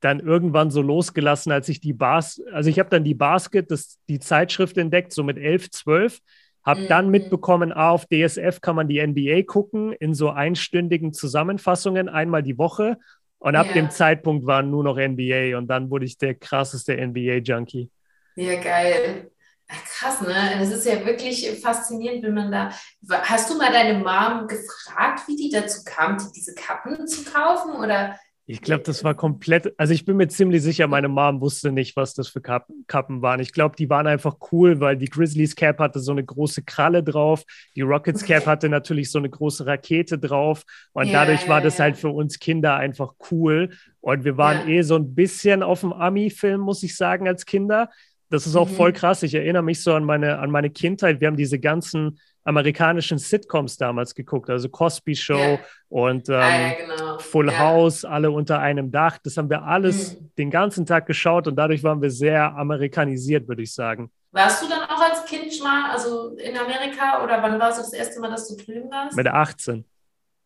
dann 0.00 0.20
irgendwann 0.20 0.70
so 0.70 0.82
losgelassen, 0.82 1.50
als 1.50 1.68
ich 1.68 1.80
die 1.80 1.94
Bas, 1.94 2.42
also 2.52 2.68
ich 2.68 2.78
habe 2.78 2.90
dann 2.90 3.04
die 3.04 3.14
Basket, 3.14 3.70
das, 3.70 3.98
die 4.08 4.18
Zeitschrift 4.18 4.76
entdeckt, 4.76 5.14
so 5.14 5.22
mit 5.22 5.38
11, 5.38 5.70
12, 5.70 6.18
habe 6.64 6.82
mhm. 6.82 6.88
dann 6.88 7.10
mitbekommen, 7.10 7.72
ah, 7.72 7.90
auf 7.90 8.06
DSF 8.06 8.60
kann 8.60 8.76
man 8.76 8.88
die 8.88 9.04
NBA 9.04 9.42
gucken 9.42 9.92
in 9.92 10.14
so 10.14 10.30
einstündigen 10.30 11.12
Zusammenfassungen 11.12 12.08
einmal 12.08 12.42
die 12.42 12.58
Woche. 12.58 12.98
Und 13.38 13.56
ab 13.56 13.66
ja. 13.68 13.72
dem 13.74 13.90
Zeitpunkt 13.90 14.46
war 14.46 14.62
nur 14.62 14.82
noch 14.84 14.96
NBA 14.96 15.58
und 15.58 15.66
dann 15.66 15.90
wurde 15.90 16.06
ich 16.06 16.16
der 16.16 16.34
krasseste 16.34 16.96
NBA-Junkie. 16.96 17.90
Ja, 18.36 18.60
geil. 18.60 19.30
Krass, 19.68 20.20
ne? 20.20 20.56
Das 20.58 20.70
ist 20.70 20.86
ja 20.86 21.04
wirklich 21.04 21.60
faszinierend, 21.60 22.22
wenn 22.22 22.34
man 22.34 22.50
da. 22.50 22.70
Hast 23.10 23.50
du 23.50 23.56
mal 23.56 23.72
deine 23.72 23.98
Mom 23.98 24.46
gefragt, 24.46 25.26
wie 25.26 25.36
die 25.36 25.50
dazu 25.50 25.82
kam, 25.84 26.18
diese 26.34 26.54
Kappen 26.54 27.06
zu 27.06 27.24
kaufen? 27.24 27.72
Oder 27.72 28.18
ich 28.46 28.60
glaube, 28.60 28.82
das 28.82 29.02
war 29.04 29.14
komplett, 29.14 29.72
also 29.78 29.94
ich 29.94 30.04
bin 30.04 30.18
mir 30.18 30.28
ziemlich 30.28 30.62
sicher, 30.62 30.86
meine 30.86 31.08
Mom 31.08 31.40
wusste 31.40 31.72
nicht, 31.72 31.96
was 31.96 32.12
das 32.12 32.28
für 32.28 32.42
Kappen, 32.42 33.22
waren. 33.22 33.40
Ich 33.40 33.52
glaube, 33.52 33.74
die 33.76 33.88
waren 33.88 34.06
einfach 34.06 34.36
cool, 34.52 34.80
weil 34.80 34.98
die 34.98 35.08
Grizzlies 35.08 35.56
Cap 35.56 35.78
hatte 35.78 35.98
so 35.98 36.12
eine 36.12 36.24
große 36.24 36.62
Kralle 36.62 37.02
drauf, 37.02 37.44
die 37.74 37.80
Rockets 37.80 38.22
Cap 38.26 38.44
hatte 38.44 38.68
natürlich 38.68 39.10
so 39.10 39.18
eine 39.18 39.30
große 39.30 39.66
Rakete 39.66 40.18
drauf 40.18 40.64
und 40.92 41.06
ja, 41.06 41.24
dadurch 41.24 41.48
war 41.48 41.62
das 41.62 41.80
halt 41.80 41.96
für 41.96 42.10
uns 42.10 42.38
Kinder 42.38 42.76
einfach 42.76 43.14
cool 43.30 43.70
und 44.00 44.24
wir 44.24 44.36
waren 44.36 44.68
ja. 44.68 44.74
eh 44.74 44.82
so 44.82 44.96
ein 44.96 45.14
bisschen 45.14 45.62
auf 45.62 45.80
dem 45.80 45.94
Ami-Film, 45.94 46.60
muss 46.60 46.82
ich 46.82 46.96
sagen, 46.96 47.26
als 47.26 47.46
Kinder. 47.46 47.88
Das 48.28 48.46
ist 48.46 48.56
auch 48.56 48.68
mhm. 48.68 48.74
voll 48.74 48.92
krass. 48.92 49.22
Ich 49.22 49.34
erinnere 49.34 49.62
mich 49.62 49.82
so 49.82 49.94
an 49.94 50.04
meine, 50.04 50.38
an 50.38 50.50
meine 50.50 50.68
Kindheit. 50.68 51.20
Wir 51.20 51.28
haben 51.28 51.36
diese 51.36 51.58
ganzen 51.58 52.18
amerikanischen 52.44 53.18
Sitcoms 53.18 53.76
damals 53.76 54.14
geguckt, 54.14 54.50
also 54.50 54.68
Cosby 54.68 55.16
Show 55.16 55.38
ja. 55.38 55.58
und 55.88 56.28
ähm, 56.28 56.34
ah, 56.34 56.60
ja, 56.60 56.72
genau. 56.74 57.18
Full 57.18 57.50
ja. 57.50 57.58
House, 57.58 58.04
alle 58.04 58.30
unter 58.30 58.60
einem 58.60 58.90
Dach. 58.90 59.18
Das 59.22 59.36
haben 59.36 59.48
wir 59.48 59.62
alles 59.62 60.20
mhm. 60.20 60.30
den 60.36 60.50
ganzen 60.50 60.86
Tag 60.86 61.06
geschaut 61.06 61.48
und 61.48 61.56
dadurch 61.56 61.82
waren 61.82 62.02
wir 62.02 62.10
sehr 62.10 62.54
amerikanisiert, 62.54 63.48
würde 63.48 63.62
ich 63.62 63.72
sagen. 63.72 64.10
Warst 64.32 64.62
du 64.62 64.68
dann 64.68 64.82
auch 64.82 65.00
als 65.00 65.24
Kind 65.24 65.62
mal 65.62 65.90
also 65.90 66.36
in 66.36 66.56
Amerika 66.56 67.22
oder 67.22 67.42
wann 67.42 67.58
war 67.58 67.70
es 67.70 67.76
das 67.76 67.92
erste 67.92 68.20
Mal, 68.20 68.30
dass 68.30 68.48
du 68.48 68.56
drüben 68.56 68.90
warst? 68.90 69.16
Mit 69.16 69.26
18. 69.26 69.84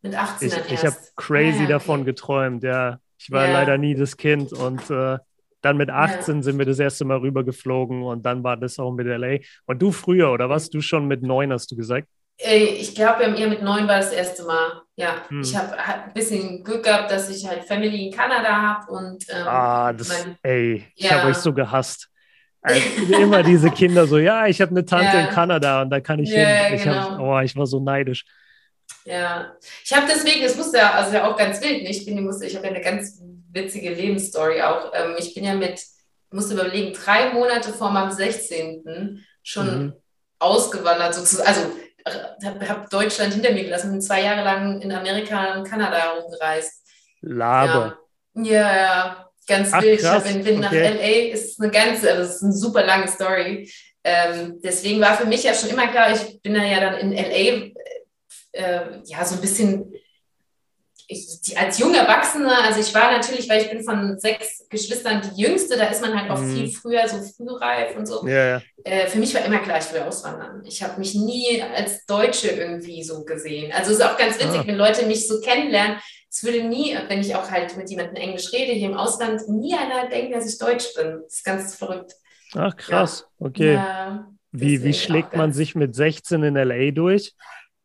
Mit 0.02 0.14
18 0.14 0.48
Ich, 0.48 0.72
ich 0.72 0.84
habe 0.84 0.96
crazy 1.16 1.62
okay. 1.62 1.66
davon 1.66 2.04
geträumt, 2.04 2.62
ja. 2.62 3.00
Ich 3.18 3.32
war 3.32 3.48
leider 3.48 3.78
nie 3.78 3.96
das 3.96 4.16
Kind 4.16 4.52
und 4.52 4.90
äh, 4.90 5.18
dann 5.60 5.76
mit 5.76 5.90
18 5.90 6.36
ja. 6.36 6.42
sind 6.42 6.58
wir 6.58 6.66
das 6.66 6.78
erste 6.78 7.04
Mal 7.04 7.18
rübergeflogen 7.18 8.02
und 8.02 8.24
dann 8.24 8.44
war 8.44 8.56
das 8.56 8.78
auch 8.78 8.92
mit 8.92 9.06
LA. 9.06 9.38
Und 9.66 9.82
du 9.82 9.92
früher, 9.92 10.32
oder 10.32 10.48
was? 10.48 10.70
Du 10.70 10.80
schon 10.80 11.06
mit 11.06 11.22
neun, 11.22 11.52
hast 11.52 11.70
du 11.70 11.76
gesagt? 11.76 12.08
Ich 12.40 12.94
glaube, 12.94 13.24
haben 13.24 13.34
eher 13.34 13.48
mit 13.48 13.62
neun 13.62 13.88
war 13.88 13.96
das 13.96 14.12
erste 14.12 14.44
Mal. 14.44 14.82
Ja, 14.94 15.24
hm. 15.28 15.40
ich 15.40 15.56
habe 15.56 15.76
ein 15.76 16.12
bisschen 16.12 16.62
Glück 16.62 16.84
gehabt, 16.84 17.10
dass 17.10 17.28
ich 17.30 17.44
halt 17.48 17.64
Family 17.64 18.06
in 18.06 18.12
Kanada 18.12 18.48
habe 18.48 18.92
und. 18.92 19.24
Ähm, 19.28 19.48
ah, 19.48 19.92
das, 19.92 20.08
mein, 20.08 20.36
ey, 20.42 20.84
ich 20.94 21.04
ja. 21.04 21.18
habe 21.18 21.30
euch 21.30 21.36
so 21.36 21.52
gehasst. 21.52 22.08
Also 22.60 23.14
immer 23.14 23.44
diese 23.44 23.70
Kinder 23.70 24.08
so, 24.08 24.18
ja, 24.18 24.48
ich 24.48 24.60
habe 24.60 24.72
eine 24.72 24.84
Tante 24.84 25.16
ja. 25.16 25.20
in 25.20 25.30
Kanada 25.30 25.82
und 25.82 25.90
da 25.90 26.00
kann 26.00 26.18
ich 26.18 26.28
ja, 26.28 26.44
hin. 26.44 26.74
Ich, 26.74 26.82
genau. 26.82 27.10
hab, 27.12 27.20
oh, 27.20 27.38
ich 27.38 27.56
war 27.56 27.66
so 27.66 27.78
neidisch. 27.78 28.24
Ja, 29.04 29.52
ich 29.84 29.96
habe 29.96 30.06
deswegen, 30.08 30.42
das 30.42 30.58
wusste 30.58 30.78
ja, 30.78 30.90
also 30.90 31.14
ja 31.14 31.30
auch 31.30 31.36
ganz 31.36 31.62
wild, 31.62 31.84
nicht? 31.84 32.00
ich 32.00 32.04
bin, 32.04 32.18
ich 32.18 32.56
habe 32.56 32.66
ja 32.66 32.72
eine 32.72 32.80
ganz 32.80 33.22
witzige 33.50 33.92
Lebensstory 33.92 34.62
auch. 34.62 34.92
Ähm, 34.94 35.14
ich 35.18 35.34
bin 35.34 35.44
ja 35.44 35.54
mit, 35.54 35.82
musste 36.30 36.54
überlegen, 36.54 36.92
drei 36.92 37.32
Monate 37.32 37.72
vor 37.72 37.90
meinem 37.90 38.10
16. 38.10 39.24
schon 39.42 39.66
mhm. 39.66 39.92
ausgewandert, 40.38 41.14
sozusagen. 41.14 41.48
Also 41.48 41.62
habe 42.44 42.68
hab 42.68 42.90
Deutschland 42.90 43.34
hinter 43.34 43.52
mir 43.52 43.64
gelassen, 43.64 43.90
bin 43.90 44.00
zwei 44.00 44.22
Jahre 44.22 44.42
lang 44.42 44.80
in 44.80 44.92
Amerika 44.92 45.54
und 45.54 45.68
Kanada 45.68 46.12
rumgereist. 46.12 46.82
Laber. 47.20 47.98
Ja, 48.34 48.52
ja, 48.52 48.76
ja 48.76 49.30
ganz 49.46 49.70
Ach, 49.72 49.82
wild. 49.82 50.00
Krass. 50.00 50.24
Ich 50.26 50.34
bin, 50.34 50.44
bin 50.44 50.64
okay. 50.64 50.90
nach 50.90 51.00
LA, 51.00 51.32
ist 51.34 51.60
eine 51.60 51.70
ganze, 51.70 52.10
also 52.12 52.30
ist 52.30 52.42
eine 52.42 52.52
super 52.52 52.84
lange 52.84 53.08
Story. 53.08 53.70
Ähm, 54.04 54.60
deswegen 54.62 55.00
war 55.00 55.16
für 55.16 55.26
mich 55.26 55.42
ja 55.42 55.54
schon 55.54 55.70
immer 55.70 55.88
klar, 55.88 56.12
ich 56.12 56.40
bin 56.40 56.54
ja 56.54 56.80
dann 56.80 56.98
in 57.00 57.12
LA 57.12 57.72
äh, 58.52 59.00
ja 59.04 59.24
so 59.24 59.34
ein 59.34 59.40
bisschen 59.40 59.92
ich, 61.10 61.56
als 61.56 61.78
junge 61.78 61.96
Erwachsene, 61.96 62.52
also 62.64 62.80
ich 62.80 62.94
war 62.94 63.10
natürlich, 63.10 63.48
weil 63.48 63.62
ich 63.62 63.70
bin 63.70 63.82
von 63.82 64.18
sechs 64.18 64.68
Geschwistern 64.68 65.22
die 65.22 65.42
jüngste, 65.42 65.78
da 65.78 65.86
ist 65.86 66.02
man 66.02 66.14
halt 66.14 66.30
auch 66.30 66.38
mhm. 66.38 66.54
viel 66.54 66.68
früher 66.68 67.08
so 67.08 67.16
frühreif 67.16 67.96
und 67.96 68.06
so. 68.06 68.28
Ja, 68.28 68.46
ja. 68.46 68.62
Äh, 68.84 69.06
für 69.06 69.18
mich 69.18 69.34
war 69.34 69.42
immer 69.42 69.58
klar, 69.60 69.78
ich 69.78 69.90
will 69.92 70.02
auswandern. 70.02 70.62
Ich 70.66 70.82
habe 70.82 70.98
mich 70.98 71.14
nie 71.14 71.62
als 71.62 72.04
Deutsche 72.04 72.48
irgendwie 72.48 73.02
so 73.02 73.24
gesehen. 73.24 73.72
Also 73.72 73.90
es 73.90 73.98
ist 73.98 74.04
auch 74.04 74.18
ganz 74.18 74.36
witzig, 74.36 74.60
ah. 74.60 74.66
wenn 74.66 74.76
Leute 74.76 75.06
mich 75.06 75.26
so 75.26 75.40
kennenlernen. 75.40 75.96
Es 76.30 76.44
würde 76.44 76.62
nie, 76.64 76.94
wenn 77.08 77.20
ich 77.20 77.34
auch 77.34 77.50
halt 77.50 77.74
mit 77.78 77.88
jemandem 77.88 78.16
Englisch 78.16 78.52
rede 78.52 78.72
hier 78.72 78.90
im 78.90 78.96
Ausland, 78.96 79.48
nie 79.48 79.74
einer 79.74 80.10
denken, 80.10 80.32
dass 80.32 80.46
ich 80.46 80.58
Deutsch 80.58 80.94
bin. 80.94 81.22
Das 81.24 81.36
ist 81.36 81.44
ganz 81.44 81.74
verrückt. 81.74 82.12
Ach 82.54 82.76
krass, 82.76 83.26
ja. 83.40 83.46
okay. 83.46 83.80
Wie, 84.52 84.84
wie 84.84 84.94
schlägt 84.94 85.34
man 85.34 85.54
sich 85.54 85.74
mit 85.74 85.94
16 85.94 86.42
in 86.42 86.54
LA 86.54 86.90
durch? 86.90 87.34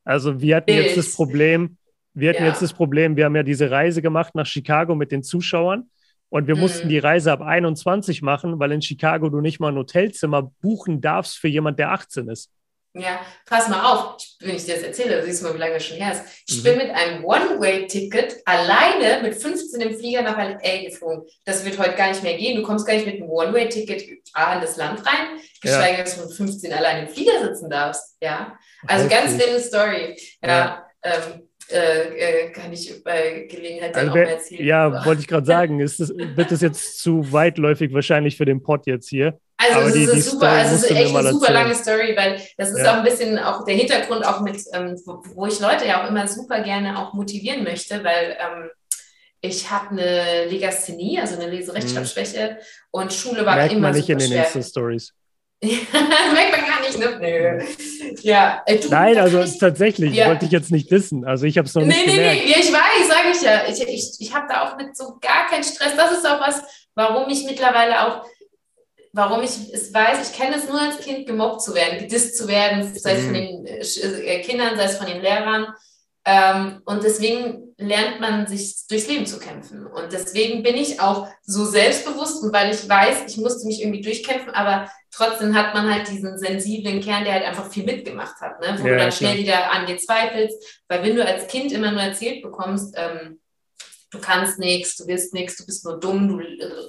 Also 0.04 0.42
wir 0.42 0.58
hatten 0.58 0.72
jetzt 0.72 0.98
das 0.98 1.14
Problem, 1.14 1.78
wir 2.14 2.30
hatten 2.30 2.43
ja. 2.43 2.49
jetzt 2.49 2.61
das 2.61 2.74
Problem, 2.74 3.16
wir 3.16 3.26
haben 3.26 3.36
ja 3.36 3.43
diese 3.43 3.72
Reise 3.72 4.01
gemacht 4.01 4.36
nach 4.36 4.45
Chicago 4.45 4.95
mit 4.95 5.11
den 5.11 5.24
Zuschauern 5.24 5.89
und 6.30 6.47
wir 6.47 6.55
mhm. 6.55 6.61
mussten 6.61 6.89
die 6.89 6.99
Reise 6.99 7.32
ab 7.32 7.41
21 7.41 8.22
machen, 8.22 8.59
weil 8.59 8.72
in 8.72 8.82
Chicago 8.82 9.30
du 9.30 9.41
nicht 9.41 9.59
mal 9.59 9.72
ein 9.72 9.78
Hotelzimmer 9.78 10.51
buchen 10.61 11.01
darfst 11.01 11.38
für 11.38 11.47
jemand, 11.47 11.80
der 11.80 11.91
18 11.91 12.28
ist. 12.30 12.49
Ja, 12.95 13.22
pass 13.47 13.70
mal 13.70 13.91
auf, 13.91 14.18
wenn 14.39 14.55
ich 14.55 14.66
dir 14.66 14.76
das 14.76 14.84
erzähle, 14.84 15.24
siehst 15.24 15.41
du 15.41 15.47
mal, 15.47 15.55
wie 15.55 15.59
lange 15.59 15.80
schon 15.80 15.97
her 15.97 16.11
ist. 16.11 16.43
Ich 16.47 16.59
mhm. 16.59 16.64
bin 16.64 16.78
mit 16.78 16.91
einem 16.91 17.26
One-Way-Ticket 17.26 18.38
alleine 18.45 19.24
mit 19.24 19.34
15 19.34 19.82
im 19.82 19.97
Flieger 19.97 20.22
nach 20.22 20.38
LA 20.38 20.84
geflogen. 20.86 21.26
Das 21.43 21.66
wird 21.66 21.80
heute 21.80 21.95
gar 21.95 22.09
nicht 22.09 22.22
mehr 22.22 22.38
gehen. 22.38 22.55
Du 22.55 22.61
kommst 22.61 22.86
gar 22.86 22.93
nicht 22.93 23.07
mit 23.07 23.16
einem 23.16 23.30
One-Way-Ticket 23.30 24.01
in 24.03 24.22
das 24.61 24.78
Land 24.78 25.03
rein, 25.07 25.39
geschweige 25.59 25.97
ja. 25.97 26.03
dass 26.03 26.18
du 26.18 26.26
mit 26.26 26.34
15 26.36 26.72
alleine 26.72 27.07
im 27.07 27.14
Flieger 27.14 27.43
sitzen 27.43 27.68
darfst. 27.70 28.16
Ja, 28.22 28.57
also 28.86 29.05
okay. 29.05 29.16
ganz 29.16 29.39
wilde 29.39 29.59
Story. 29.59 30.16
Ja, 30.43 30.49
ja. 30.49 30.88
Ähm, 31.03 31.49
äh, 31.72 32.45
äh, 32.45 32.51
kann 32.51 32.72
ich 32.74 33.03
bei 33.03 33.47
Gelegenheit 33.49 33.95
dann 33.95 34.09
also, 34.09 34.20
auch 34.20 34.30
erzählen. 34.30 34.66
Ja, 34.66 35.05
wollte 35.05 35.22
ich 35.22 35.28
gerade 35.28 35.45
sagen, 35.45 35.80
ist 35.80 35.99
das, 35.99 36.09
wird 36.09 36.51
das 36.51 36.61
jetzt 36.61 36.99
zu 36.99 37.32
weitläufig 37.32 37.93
wahrscheinlich 37.93 38.38
für 38.38 38.45
den 38.45 38.61
Pod 38.61 38.86
jetzt 38.86 39.09
hier? 39.09 39.39
Also 39.57 39.80
Aber 39.80 39.88
es 39.88 39.93
die, 39.93 40.03
ist 40.03 40.16
die 40.16 40.22
super, 40.22 40.49
also 40.49 40.76
es 40.76 40.84
ist 40.84 40.91
echt 40.91 41.16
eine 41.16 41.30
super 41.30 41.53
lange 41.53 41.76
Story, 41.76 42.14
weil 42.18 42.41
das 42.57 42.72
ist 42.72 42.80
ja. 42.80 42.91
auch 42.91 42.97
ein 42.97 43.03
bisschen 43.03 43.39
auch 43.39 43.64
der 43.64 43.76
Hintergrund 43.76 44.26
auch 44.26 44.41
mit, 44.41 44.57
ähm, 44.74 44.99
wo 45.05 45.45
ich 45.45 45.59
Leute 45.59 45.86
ja 45.86 46.03
auch 46.03 46.09
immer 46.09 46.28
super 46.28 46.61
gerne 46.61 46.97
auch 46.99 47.14
motivieren 47.14 47.64
möchte, 47.64 48.03
weil 48.03 48.38
ähm, 48.39 48.70
ich 49.39 49.70
habe 49.70 49.91
eine 49.91 50.45
Legasthenie, 50.47 51.20
also 51.20 51.36
eine 51.39 51.49
Leserechtschreibschwäche 51.49 52.57
mhm. 52.59 52.64
und 52.91 53.14
Schule 53.14 53.45
war 53.45 53.55
Merkt 53.55 53.74
immer 53.74 53.82
man 53.82 53.95
nicht 53.95 54.07
super 54.07 54.24
in 54.24 54.32
den 54.32 54.39
Insta-Stories. 54.39 55.14
Merkt 55.64 55.91
man 55.91 56.73
gar 57.00 57.20
nicht. 57.20 57.20
nicht, 57.20 57.41
ne? 57.41 57.58
Nö. 57.58 58.16
Ja, 58.22 58.64
äh, 58.66 58.78
du, 58.78 58.89
Nein, 58.89 59.18
also 59.18 59.41
ich, 59.41 59.58
tatsächlich, 59.58 60.14
ja. 60.14 60.28
wollte 60.28 60.46
ich 60.46 60.52
jetzt 60.52 60.72
nicht 60.72 60.89
wissen. 60.91 61.26
Also 61.26 61.46
ich 61.46 61.58
habe 61.58 61.68
es 61.68 61.74
noch 61.74 61.84
nee, 61.84 61.88
nicht 61.88 62.08
nee, 62.08 62.16
gemerkt. 62.16 62.41
Nee, 62.46 62.54
nee, 62.56 62.62
ich 62.62 62.74
weiß, 62.74 63.08
sage 63.08 63.30
ich 63.32 63.41
ja. 63.41 63.62
Ich, 63.68 63.82
ich, 63.88 64.28
ich 64.28 64.34
habe 64.34 64.48
da 64.48 64.64
auch 64.64 64.78
mit 64.78 64.96
so 64.96 65.18
gar 65.22 65.48
keinen 65.50 65.64
Stress. 65.64 65.96
Das 65.96 66.12
ist 66.12 66.28
auch 66.28 66.39
was, 66.39 66.62
warum 66.96 67.30
ich 67.30 67.46
mittlerweile 67.46 68.08
auch 68.08 68.26
warum 69.14 69.44
ich 69.44 69.72
es 69.72 69.94
weiß, 69.94 70.28
ich 70.28 70.36
kenne 70.36 70.56
es 70.56 70.68
nur 70.68 70.82
als 70.82 70.98
Kind, 71.00 71.28
gemobbt 71.28 71.62
zu 71.62 71.76
werden, 71.76 72.00
gedisst 72.00 72.36
zu 72.36 72.48
werden, 72.48 72.91
sei 72.98 73.14
es 73.14 73.24
von 73.24 73.30
mhm. 73.30 73.34
den 73.34 73.68
äh, 73.68 74.41
Kindern, 74.41 74.76
sei 74.76 74.86
es 74.86 74.98
von 74.98 75.06
den 75.06 75.22
Lehrern. 75.22 75.68
Ähm, 76.26 76.82
und 76.86 77.04
deswegen 77.04 77.76
lernt 77.78 78.20
man 78.22 78.48
sich 78.48 78.88
durchs 78.88 79.08
Leben 79.08 79.26
zu 79.26 79.39
kämpfen. 79.39 79.86
Und 79.86 80.12
deswegen 80.12 80.64
bin 80.64 80.76
ich 80.76 81.00
auch 81.00 81.28
so 81.44 81.66
selbstbewusst 81.66 82.44
und 82.44 82.54
weil 82.54 82.74
ich 82.74 82.88
weiß, 82.88 83.24
ich 83.28 83.38
musste 83.38 83.68
mich 83.68 83.82
irgendwie 83.82 84.02
durchkämpfen, 84.02 84.52
aber 84.52 84.89
trotzdem 85.14 85.55
hat 85.55 85.74
man 85.74 85.93
halt 85.93 86.09
diesen 86.09 86.38
sensiblen 86.38 87.01
Kern, 87.01 87.24
der 87.24 87.34
halt 87.34 87.45
einfach 87.45 87.72
viel 87.72 87.84
mitgemacht 87.84 88.39
hat, 88.41 88.59
ne? 88.59 88.76
wo 88.80 88.88
ja, 88.88 88.93
du 88.93 88.99
dann 88.99 89.11
schnell 89.11 89.38
wieder 89.38 89.72
an 89.72 89.86
dir 89.86 89.97
zweifelst. 89.97 90.84
Weil 90.88 91.03
wenn 91.03 91.16
du 91.16 91.26
als 91.26 91.47
Kind 91.47 91.72
immer 91.72 91.91
nur 91.91 92.01
erzählt 92.01 92.41
bekommst, 92.41 92.95
ähm, 92.97 93.39
du 94.11 94.20
kannst 94.20 94.59
nichts, 94.59 94.97
du 94.97 95.07
willst 95.07 95.34
nichts, 95.34 95.57
du 95.57 95.66
bist 95.66 95.86
nur 95.86 95.99
dumm, 95.99 96.28
du 96.28 96.43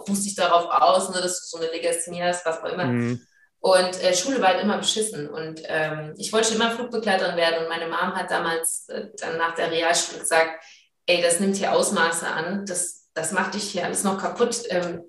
ruhst 0.08 0.24
dich 0.24 0.34
darauf 0.34 0.66
aus, 0.70 1.10
ne, 1.10 1.20
dass 1.20 1.40
du 1.40 1.56
so 1.56 1.62
eine 1.62 1.72
Legasthenie 1.72 2.22
hast, 2.22 2.44
was 2.46 2.60
auch 2.60 2.72
immer. 2.72 2.86
Mhm. 2.86 3.20
Und 3.60 4.02
äh, 4.02 4.14
Schule 4.14 4.42
war 4.42 4.48
halt 4.48 4.62
immer 4.62 4.78
beschissen. 4.78 5.28
Und 5.28 5.62
ähm, 5.66 6.14
ich 6.18 6.32
wollte 6.32 6.48
schon 6.48 6.56
immer 6.56 6.70
Flugbegleiterin 6.70 7.36
werden. 7.36 7.62
Und 7.62 7.68
meine 7.68 7.86
Mom 7.86 8.14
hat 8.14 8.30
damals 8.30 8.88
äh, 8.88 9.06
dann 9.18 9.38
nach 9.38 9.54
der 9.54 9.70
Realschule 9.70 10.20
gesagt, 10.20 10.62
ey, 11.06 11.22
das 11.22 11.40
nimmt 11.40 11.56
hier 11.56 11.72
Ausmaße 11.72 12.26
an, 12.26 12.66
das, 12.66 13.08
das 13.14 13.32
macht 13.32 13.54
dich 13.54 13.64
hier 13.64 13.84
alles 13.84 14.04
noch 14.04 14.18
kaputt. 14.18 14.64
Ähm, 14.68 15.02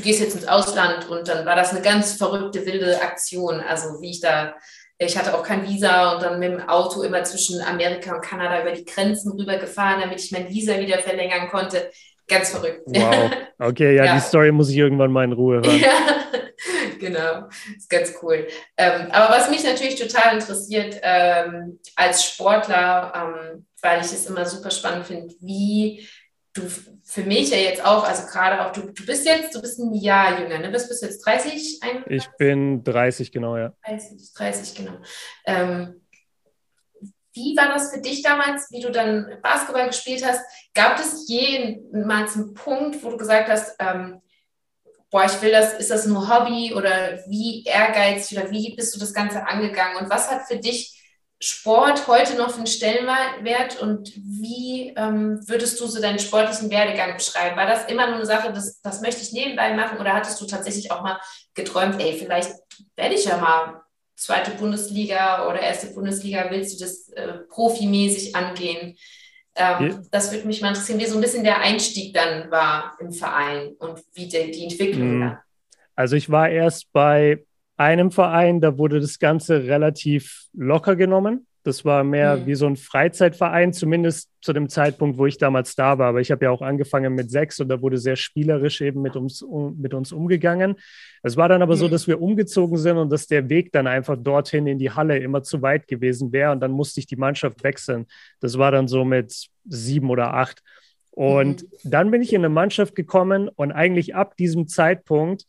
du 0.00 0.04
gehst 0.04 0.20
jetzt 0.20 0.34
ins 0.34 0.48
Ausland. 0.48 1.08
Und 1.08 1.28
dann 1.28 1.46
war 1.46 1.56
das 1.56 1.70
eine 1.70 1.82
ganz 1.82 2.14
verrückte, 2.14 2.64
wilde 2.66 3.00
Aktion. 3.02 3.60
Also 3.60 4.00
wie 4.00 4.10
ich 4.10 4.20
da, 4.20 4.54
ich 4.98 5.16
hatte 5.16 5.34
auch 5.34 5.42
kein 5.42 5.66
Visa 5.68 6.14
und 6.14 6.22
dann 6.22 6.38
mit 6.38 6.52
dem 6.52 6.68
Auto 6.68 7.02
immer 7.02 7.22
zwischen 7.24 7.60
Amerika 7.60 8.14
und 8.14 8.22
Kanada 8.22 8.60
über 8.62 8.72
die 8.72 8.84
Grenzen 8.84 9.32
rübergefahren, 9.32 10.00
damit 10.00 10.20
ich 10.20 10.32
mein 10.32 10.48
Visa 10.48 10.78
wieder 10.78 10.98
verlängern 10.98 11.48
konnte. 11.48 11.90
Ganz 12.28 12.50
verrückt. 12.50 12.82
Wow. 12.86 13.30
Okay, 13.62 13.94
ja, 13.94 14.06
ja, 14.06 14.14
die 14.14 14.20
Story 14.20 14.52
muss 14.52 14.70
ich 14.70 14.76
irgendwann 14.78 15.12
mal 15.12 15.22
in 15.22 15.32
Ruhe 15.32 15.56
hören. 15.56 15.78
Ja. 15.78 15.90
genau, 16.98 17.46
ist 17.76 17.90
ganz 17.90 18.14
cool. 18.22 18.46
Ähm, 18.78 19.08
aber 19.10 19.34
was 19.34 19.50
mich 19.50 19.62
natürlich 19.62 19.96
total 19.96 20.32
interessiert 20.32 20.98
ähm, 21.02 21.78
als 21.94 22.24
Sportler, 22.24 23.12
ähm, 23.14 23.66
weil 23.82 24.00
ich 24.00 24.06
es 24.06 24.24
immer 24.24 24.46
super 24.46 24.70
spannend 24.70 25.06
finde, 25.06 25.34
wie 25.40 26.08
du 26.52 26.62
für 27.04 27.22
mich 27.22 27.50
ja 27.50 27.56
jetzt 27.56 27.84
auch, 27.84 28.04
also 28.04 28.26
gerade 28.26 28.64
auch, 28.64 28.72
du, 28.72 28.92
du 28.92 29.06
bist 29.06 29.26
jetzt, 29.26 29.54
du 29.54 29.60
bist 29.60 29.78
ein 29.78 29.94
Jahr 29.94 30.40
jünger, 30.40 30.58
ne? 30.58 30.70
Bist, 30.70 30.88
bist 30.88 31.02
du 31.02 31.06
jetzt 31.06 31.24
30? 31.24 31.80
31? 31.82 32.04
Ich 32.08 32.28
bin 32.36 32.82
30, 32.82 33.32
genau, 33.32 33.56
ja. 33.56 33.72
30, 33.86 34.32
30 34.34 34.74
genau. 34.74 34.94
Ähm, 35.46 36.00
wie 37.32 37.56
war 37.56 37.68
das 37.68 37.92
für 37.92 38.00
dich 38.00 38.22
damals, 38.22 38.70
wie 38.70 38.80
du 38.80 38.90
dann 38.90 39.38
Basketball 39.42 39.86
gespielt 39.86 40.24
hast? 40.26 40.40
Gab 40.74 40.98
es 40.98 41.28
jemals 41.28 42.34
einen 42.34 42.54
Punkt, 42.54 43.02
wo 43.04 43.10
du 43.10 43.16
gesagt 43.16 43.48
hast, 43.48 43.76
ähm, 43.78 44.20
boah, 45.10 45.24
ich 45.24 45.40
will 45.40 45.52
das, 45.52 45.74
ist 45.74 45.90
das 45.90 46.06
nur 46.06 46.28
Hobby 46.28 46.74
oder 46.74 47.20
wie 47.28 47.64
ehrgeizig 47.64 48.38
oder 48.38 48.50
wie 48.50 48.74
bist 48.74 48.94
du 48.94 48.98
das 48.98 49.14
Ganze 49.14 49.46
angegangen 49.46 49.98
und 49.98 50.10
was 50.10 50.30
hat 50.30 50.46
für 50.48 50.56
dich 50.56 50.99
Sport 51.42 52.06
heute 52.06 52.36
noch 52.36 52.50
für 52.50 52.58
einen 52.58 52.66
Stellenwert 52.66 53.80
und 53.80 54.12
wie 54.14 54.92
ähm, 54.94 55.40
würdest 55.48 55.80
du 55.80 55.86
so 55.86 56.00
deinen 56.00 56.18
sportlichen 56.18 56.70
Werdegang 56.70 57.16
beschreiben? 57.16 57.56
War 57.56 57.66
das 57.66 57.86
immer 57.86 58.06
nur 58.08 58.16
eine 58.16 58.26
Sache, 58.26 58.52
das, 58.52 58.82
das 58.82 59.00
möchte 59.00 59.22
ich 59.22 59.32
nebenbei 59.32 59.74
machen 59.74 59.98
oder 59.98 60.12
hattest 60.12 60.38
du 60.40 60.46
tatsächlich 60.46 60.92
auch 60.92 61.02
mal 61.02 61.18
geträumt, 61.54 61.98
ey, 61.98 62.12
vielleicht 62.18 62.52
werde 62.94 63.14
ich 63.14 63.24
ja 63.24 63.38
mal 63.38 63.80
zweite 64.16 64.50
Bundesliga 64.50 65.48
oder 65.48 65.60
erste 65.60 65.86
Bundesliga, 65.94 66.46
willst 66.50 66.78
du 66.78 66.84
das 66.84 67.08
äh, 67.08 67.38
profimäßig 67.48 68.36
angehen? 68.36 68.98
Ähm, 69.54 69.90
ja. 69.90 70.02
Das 70.10 70.32
würde 70.32 70.46
mich 70.46 70.60
mal 70.60 70.68
interessieren, 70.68 71.00
wie 71.00 71.06
so 71.06 71.16
ein 71.16 71.22
bisschen 71.22 71.44
der 71.44 71.60
Einstieg 71.60 72.12
dann 72.12 72.50
war 72.50 72.98
im 73.00 73.12
Verein 73.12 73.72
und 73.78 74.02
wie 74.12 74.28
die, 74.28 74.50
die 74.50 74.64
Entwicklung 74.64 75.16
mhm. 75.16 75.20
war. 75.22 75.44
Also 75.96 76.16
ich 76.16 76.30
war 76.30 76.50
erst 76.50 76.92
bei 76.92 77.44
einem 77.80 78.10
Verein, 78.10 78.60
da 78.60 78.76
wurde 78.76 79.00
das 79.00 79.18
Ganze 79.18 79.64
relativ 79.64 80.44
locker 80.52 80.96
genommen. 80.96 81.46
Das 81.62 81.84
war 81.84 82.04
mehr 82.04 82.36
mhm. 82.36 82.46
wie 82.46 82.54
so 82.54 82.66
ein 82.66 82.76
Freizeitverein, 82.76 83.72
zumindest 83.72 84.30
zu 84.42 84.52
dem 84.52 84.68
Zeitpunkt, 84.68 85.16
wo 85.16 85.24
ich 85.24 85.38
damals 85.38 85.76
da 85.76 85.98
war. 85.98 86.08
Aber 86.08 86.20
ich 86.20 86.30
habe 86.30 86.44
ja 86.44 86.50
auch 86.50 86.60
angefangen 86.60 87.14
mit 87.14 87.30
sechs 87.30 87.58
und 87.58 87.68
da 87.68 87.80
wurde 87.80 87.96
sehr 87.96 88.16
spielerisch 88.16 88.82
eben 88.82 89.00
mit 89.00 89.16
uns, 89.16 89.40
um, 89.40 89.80
mit 89.80 89.94
uns 89.94 90.12
umgegangen. 90.12 90.76
Es 91.22 91.38
war 91.38 91.48
dann 91.48 91.62
aber 91.62 91.74
mhm. 91.74 91.78
so, 91.78 91.88
dass 91.88 92.06
wir 92.06 92.20
umgezogen 92.20 92.76
sind 92.76 92.98
und 92.98 93.10
dass 93.10 93.26
der 93.26 93.48
Weg 93.48 93.72
dann 93.72 93.86
einfach 93.86 94.16
dorthin 94.18 94.66
in 94.66 94.78
die 94.78 94.90
Halle 94.90 95.18
immer 95.18 95.42
zu 95.42 95.62
weit 95.62 95.88
gewesen 95.88 96.32
wäre. 96.32 96.52
Und 96.52 96.60
dann 96.60 96.72
musste 96.72 97.00
ich 97.00 97.06
die 97.06 97.16
Mannschaft 97.16 97.64
wechseln. 97.64 98.06
Das 98.40 98.58
war 98.58 98.72
dann 98.72 98.88
so 98.88 99.06
mit 99.06 99.48
sieben 99.64 100.10
oder 100.10 100.34
acht. 100.34 100.62
Und 101.12 101.62
mhm. 101.62 101.66
dann 101.84 102.10
bin 102.10 102.20
ich 102.20 102.34
in 102.34 102.40
eine 102.40 102.50
Mannschaft 102.50 102.94
gekommen 102.94 103.48
und 103.48 103.72
eigentlich 103.72 104.14
ab 104.14 104.36
diesem 104.36 104.68
Zeitpunkt 104.68 105.46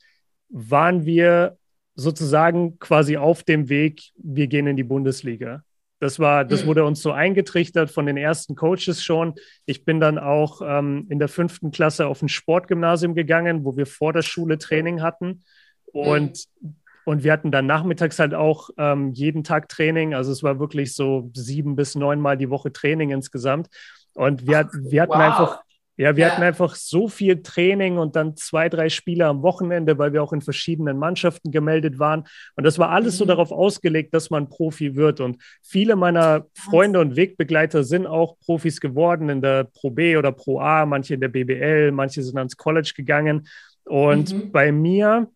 waren 0.50 1.06
wir 1.06 1.58
sozusagen 1.96 2.80
quasi 2.80 3.18
auf 3.18 3.44
dem 3.44 3.70
Weg, 3.70 4.12
wir 4.16 4.48
gehen 4.48 4.68
in 4.68 4.78
die 4.78 4.84
Bundesliga. 4.84 5.64
Das 6.00 6.20
war, 6.20 6.46
das 6.46 6.64
mhm. 6.64 6.68
wurde 6.68 6.86
uns 6.86 7.02
so 7.02 7.12
eingetrichtert 7.12 7.92
von 7.92 8.08
den 8.08 8.18
ersten 8.18 8.56
Coaches 8.56 9.04
schon. 9.04 9.36
Ich 9.68 9.86
bin 9.86 10.00
dann 10.00 10.18
auch 10.18 10.62
ähm, 10.66 11.06
in 11.10 11.20
der 11.20 11.28
fünften 11.28 11.70
Klasse 11.70 12.08
auf 12.08 12.24
ein 12.24 12.30
Sportgymnasium 12.30 13.14
gegangen, 13.14 13.64
wo 13.66 13.78
wir 13.78 13.86
vor 13.86 14.12
der 14.12 14.24
Schule 14.24 14.58
Training 14.58 15.04
hatten. 15.04 15.44
Und, 15.86 16.48
mhm. 16.60 16.76
und 17.06 17.24
wir 17.24 17.32
hatten 17.32 17.52
dann 17.52 17.68
nachmittags 17.68 18.18
halt 18.18 18.34
auch 18.34 18.72
ähm, 18.80 19.12
jeden 19.14 19.44
Tag 19.44 19.70
Training. 19.70 20.16
Also 20.16 20.32
es 20.32 20.42
war 20.42 20.60
wirklich 20.60 20.96
so 20.96 21.30
sieben 21.36 21.76
bis 21.76 21.94
neunmal 21.94 22.36
die 22.36 22.50
Woche 22.50 22.74
Training 22.74 23.12
insgesamt. 23.12 23.70
Und 24.16 24.48
wir, 24.48 24.72
wir 24.74 25.04
hatten 25.04 25.12
wow. 25.12 25.20
einfach, 25.20 25.62
ja, 25.98 26.16
wir 26.16 26.26
ja. 26.26 26.32
hatten 26.32 26.44
einfach 26.44 26.76
so 26.76 27.08
viel 27.08 27.44
Training 27.44 27.98
und 27.98 28.16
dann 28.16 28.36
zwei, 28.36 28.70
drei 28.70 28.90
Spiele 28.90 29.28
am 29.28 29.44
Wochenende, 29.44 29.98
weil 29.98 30.14
wir 30.14 30.24
auch 30.24 30.34
in 30.34 30.42
verschiedenen 30.42 30.98
Mannschaften 30.98 31.52
gemeldet 31.52 32.00
waren. 32.00 32.24
Und 32.56 32.64
das 32.64 32.80
war 32.80 32.90
alles 32.90 33.16
mhm. 33.16 33.18
so 33.18 33.26
darauf 33.26 33.52
ausgelegt, 33.52 34.14
dass 34.14 34.30
man 34.30 34.50
Profi 34.50 34.96
wird. 34.96 35.20
Und 35.20 35.38
viele 35.62 35.96
meiner 35.96 36.48
Freunde 36.54 37.00
und 37.00 37.16
Wegbegleiter 37.16 37.84
sind 37.84 38.08
auch 38.08 38.40
Profis 38.40 38.80
geworden 38.80 39.30
in 39.30 39.42
der 39.42 39.66
Pro 39.66 39.92
B 39.92 40.18
oder 40.18 40.32
Pro 40.32 40.60
A, 40.60 40.86
manche 40.86 41.14
in 41.14 41.22
der 41.22 41.28
BBL, 41.28 41.92
manche 41.92 42.24
sind 42.24 42.38
ans 42.38 42.58
College 42.58 42.94
gegangen. 42.96 43.48
Und 43.84 44.34
mhm. 44.34 44.52
bei 44.52 44.72
mir 44.72 45.30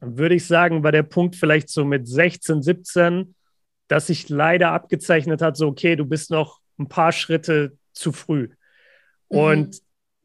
würde 0.00 0.36
ich 0.36 0.46
sagen, 0.46 0.84
war 0.84 0.92
der 0.92 1.02
Punkt 1.02 1.36
vielleicht 1.36 1.68
so 1.68 1.84
mit 1.84 2.06
16, 2.06 2.62
17, 2.62 3.34
dass 3.88 4.06
sich 4.06 4.28
leider 4.28 4.72
abgezeichnet 4.72 5.42
hat, 5.42 5.56
so, 5.56 5.68
okay, 5.68 5.96
du 5.96 6.04
bist 6.04 6.30
noch 6.30 6.60
ein 6.78 6.88
paar 6.88 7.12
Schritte 7.12 7.76
zu 7.92 8.12
früh. 8.12 8.50
Mhm. 9.30 9.38
Und 9.38 9.78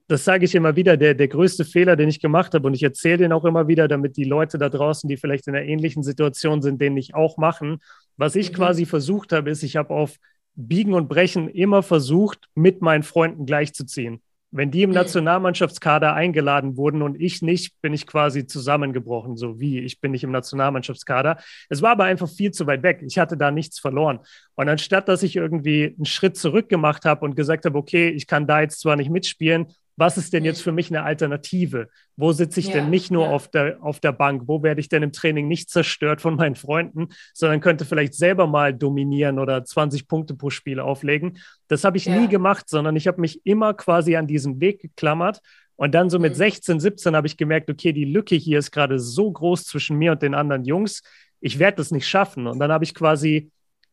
das 0.08 0.26
sage 0.26 0.44
ich 0.44 0.56
immer 0.56 0.76
wieder, 0.76 0.98
der, 0.98 1.14
der 1.14 1.30
größte 1.30 1.64
Fehler, 1.64 1.96
den 1.96 2.10
ich 2.10 2.20
gemacht 2.20 2.54
habe, 2.54 2.68
und 2.68 2.74
ich 2.74 2.84
erzähle 2.84 3.18
den 3.18 3.32
auch 3.32 3.46
immer 3.46 3.68
wieder, 3.68 3.88
damit 3.88 4.18
die 4.18 4.26
Leute 4.26 4.58
da 4.58 4.68
draußen, 4.68 5.08
die 5.08 5.16
vielleicht 5.16 5.48
in 5.48 5.56
einer 5.56 5.66
ähnlichen 5.66 6.04
Situation 6.04 6.62
sind, 6.62 6.82
den 6.82 6.96
nicht 6.96 7.16
auch 7.16 7.38
machen. 7.38 7.80
Was 8.18 8.36
ich 8.36 8.52
mhm. 8.52 8.56
quasi 8.56 8.86
versucht 8.86 9.32
habe, 9.32 9.50
ist, 9.50 9.64
ich 9.64 9.78
habe 9.78 9.94
auf 9.94 10.18
Biegen 10.56 10.94
und 10.94 11.08
Brechen 11.08 11.48
immer 11.48 11.82
versucht, 11.82 12.50
mit 12.56 12.82
meinen 12.82 13.04
Freunden 13.04 13.46
gleichzuziehen. 13.46 14.22
Wenn 14.52 14.70
die 14.70 14.84
im. 14.84 14.92
Nationalmannschaftskader 14.92 16.14
eingeladen 16.14 16.76
wurden 16.76 17.02
und 17.02 17.20
ich 17.20 17.42
nicht, 17.42 17.80
bin 17.82 17.94
ich 17.94 18.06
quasi 18.06 18.46
zusammengebrochen, 18.46 19.38
so 19.38 19.60
wie 19.60 19.80
ich 19.80 20.02
bin 20.02 20.12
nicht 20.12 20.26
im 20.26 20.32
Nationalmannschaftskader. 20.32 21.38
Es 21.70 21.82
war 21.82 21.92
aber 21.92 22.04
einfach 22.04 22.30
viel 22.30 22.52
zu 22.52 22.68
weit 22.68 22.84
weg. 22.84 23.02
Ich 23.02 23.18
hatte 23.18 23.38
da 23.38 23.50
nichts 23.50 23.80
verloren. 23.80 24.20
Und 24.56 24.68
anstatt, 24.68 25.08
dass 25.08 25.24
ich 25.24 25.38
irgendwie 25.38 25.96
einen 25.96 26.06
Schritt 26.06 26.38
zurück 26.38 26.68
gemacht 26.68 27.06
habe 27.06 27.24
und 27.24 27.36
gesagt 27.36 27.66
habe, 27.66 27.78
okay, 27.78 28.10
ich 28.10 28.28
kann 28.28 28.46
da 28.46 28.62
jetzt 28.62 28.82
zwar 28.82 28.98
nicht 28.98 29.10
mitspielen, 29.10 29.68
was 30.02 30.18
ist 30.18 30.34
denn 30.34 30.44
jetzt 30.44 30.64
für 30.64 30.72
mich 30.72 30.90
eine 30.90 31.04
Alternative? 31.04 31.88
Wo 32.18 32.32
sitze 32.32 32.60
ich 32.60 32.70
ja, 32.70 32.74
denn 32.74 32.90
nicht 32.90 33.12
nur 33.12 33.26
ja. 33.26 33.30
auf, 33.30 33.50
der, 33.50 33.78
auf 33.84 34.00
der 34.00 34.12
Bank? 34.12 34.48
Wo 34.48 34.64
werde 34.64 34.82
ich 34.82 34.90
denn 34.90 35.04
im 35.04 35.12
Training 35.12 35.48
nicht 35.48 35.70
zerstört 35.70 36.22
von 36.22 36.36
meinen 36.38 36.56
Freunden, 36.56 37.10
sondern 37.36 37.62
könnte 37.62 37.86
vielleicht 37.86 38.16
selber 38.16 38.48
mal 38.48 38.74
dominieren 38.74 39.38
oder 39.38 39.64
20 39.64 40.08
Punkte 40.08 40.34
pro 40.34 40.50
Spiel 40.50 40.80
auflegen? 40.80 41.38
Das 41.68 41.84
habe 41.84 41.98
ich 41.98 42.06
ja. 42.06 42.20
nie 42.20 42.28
gemacht, 42.28 42.68
sondern 42.68 42.96
ich 42.96 43.08
habe 43.08 43.22
mich 43.22 43.46
immer 43.46 43.76
quasi 43.76 44.16
an 44.16 44.26
diesen 44.26 44.60
Weg 44.60 44.82
geklammert. 44.82 45.40
Und 45.76 45.94
dann 45.94 46.10
so 46.10 46.18
mit 46.18 46.36
16, 46.36 46.78
mhm. 46.78 46.80
17 46.80 47.16
habe 47.16 47.28
ich 47.28 47.38
gemerkt, 47.38 47.70
okay, 47.70 47.94
die 47.94 48.06
Lücke 48.06 48.36
hier 48.36 48.58
ist 48.58 48.72
gerade 48.72 48.98
so 48.98 49.32
groß 49.32 49.66
zwischen 49.66 49.98
mir 49.98 50.14
und 50.14 50.24
den 50.24 50.34
anderen 50.34 50.66
Jungs. 50.66 51.04
Ich 51.42 51.60
werde 51.60 51.78
das 51.78 51.92
nicht 51.92 52.08
schaffen. 52.08 52.48
Und 52.48 52.58
dann 52.58 52.72
habe 52.72 52.86
ich 52.86 52.96
quasi 52.96 53.52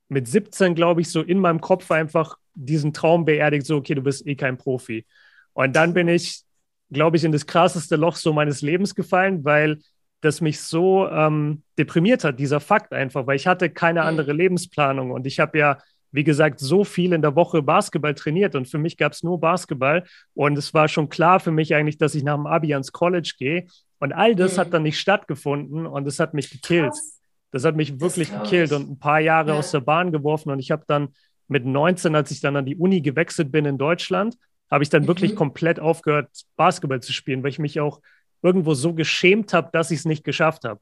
mit 0.09 0.27
17, 0.27 0.75
glaube 0.75 1.03
ich, 1.03 1.11
so 1.11 1.21
in 1.21 1.39
meinem 1.39 1.61
Kopf 1.61 1.91
einfach 1.91 2.39
diesen 2.55 2.95
Traum 2.95 3.27
beerdigt, 3.27 3.67
so, 3.67 3.77
okay, 3.77 3.95
du 3.95 4.01
bist 4.01 4.27
eh 4.27 4.37
kein 4.37 4.57
Profi. 4.57 5.05
Und 5.59 5.75
dann 5.75 5.93
bin 5.93 6.07
ich, 6.07 6.43
glaube 6.89 7.17
ich, 7.17 7.25
in 7.25 7.33
das 7.33 7.45
krasseste 7.45 7.97
Loch 7.97 8.15
so 8.15 8.33
meines 8.33 8.63
Lebens 8.63 8.95
gefallen, 8.95 9.45
weil 9.45 9.79
das 10.21 10.41
mich 10.41 10.61
so 10.61 11.09
ähm, 11.09 11.65
deprimiert 11.77 12.23
hat, 12.23 12.39
dieser 12.39 12.61
Fakt 12.61 12.93
einfach, 12.93 13.27
weil 13.27 13.35
ich 13.35 13.49
hatte 13.49 13.69
keine 13.69 14.03
mhm. 14.03 14.07
andere 14.07 14.33
Lebensplanung 14.35 15.11
und 15.11 15.27
ich 15.27 15.41
habe 15.41 15.59
ja, 15.59 15.79
wie 16.13 16.23
gesagt, 16.23 16.61
so 16.61 16.85
viel 16.85 17.13
in 17.13 17.23
der 17.23 17.35
Woche 17.35 17.61
Basketball 17.61 18.15
trainiert 18.15 18.55
und 18.55 18.69
für 18.69 18.79
mich 18.79 18.97
gab 18.97 19.15
es 19.15 19.25
nur 19.25 19.41
Basketball 19.41 20.05
und 20.35 20.57
es 20.57 20.73
war 20.75 20.87
schon 20.87 21.09
klar 21.09 21.41
für 21.41 21.51
mich 21.51 21.75
eigentlich, 21.75 21.99
dass 21.99 22.15
ich 22.15 22.23
nach 22.23 22.37
dem 22.37 22.47
Abi 22.47 22.73
ans 22.73 22.93
College 22.93 23.35
gehe 23.37 23.67
und 23.99 24.13
all 24.13 24.37
das 24.37 24.55
mhm. 24.55 24.61
hat 24.61 24.73
dann 24.73 24.85
nicht 24.85 25.01
stattgefunden 25.01 25.89
und 25.89 26.07
es 26.07 26.21
hat 26.21 26.35
mich 26.35 26.51
gekillt. 26.51 26.93
Krass. 26.93 27.21
Das 27.51 27.65
hat 27.65 27.75
mich 27.75 27.99
wirklich 27.99 28.31
gekillt 28.31 28.71
und 28.71 28.91
ein 28.91 28.99
paar 29.01 29.19
Jahre 29.19 29.51
ja. 29.51 29.55
aus 29.57 29.73
der 29.73 29.81
Bahn 29.81 30.13
geworfen. 30.13 30.51
Und 30.51 30.61
ich 30.61 30.71
habe 30.71 30.85
dann 30.87 31.09
mit 31.49 31.65
19, 31.65 32.15
als 32.15 32.31
ich 32.31 32.41
dann 32.41 32.55
an 32.55 32.67
die 32.67 32.77
Uni 32.77 33.01
gewechselt 33.01 33.51
bin 33.51 33.65
in 33.65 33.79
Deutschland, 33.79 34.37
habe 34.71 34.83
ich 34.83 34.91
dann 34.91 35.03
mhm. 35.03 35.09
wirklich 35.09 35.35
komplett 35.35 35.81
aufgehört, 35.81 36.29
Basketball 36.57 37.01
zu 37.01 37.13
spielen, 37.13 37.43
weil 37.43 37.51
ich 37.51 37.59
mich 37.59 37.81
auch 37.81 38.01
irgendwo 38.43 38.75
so 38.75 38.95
geschämt 38.95 39.53
habe, 39.53 39.71
dass 39.73 39.91
ich 39.91 40.01
es 40.01 40.05
nicht 40.05 40.25
geschafft 40.25 40.65
habe. 40.65 40.81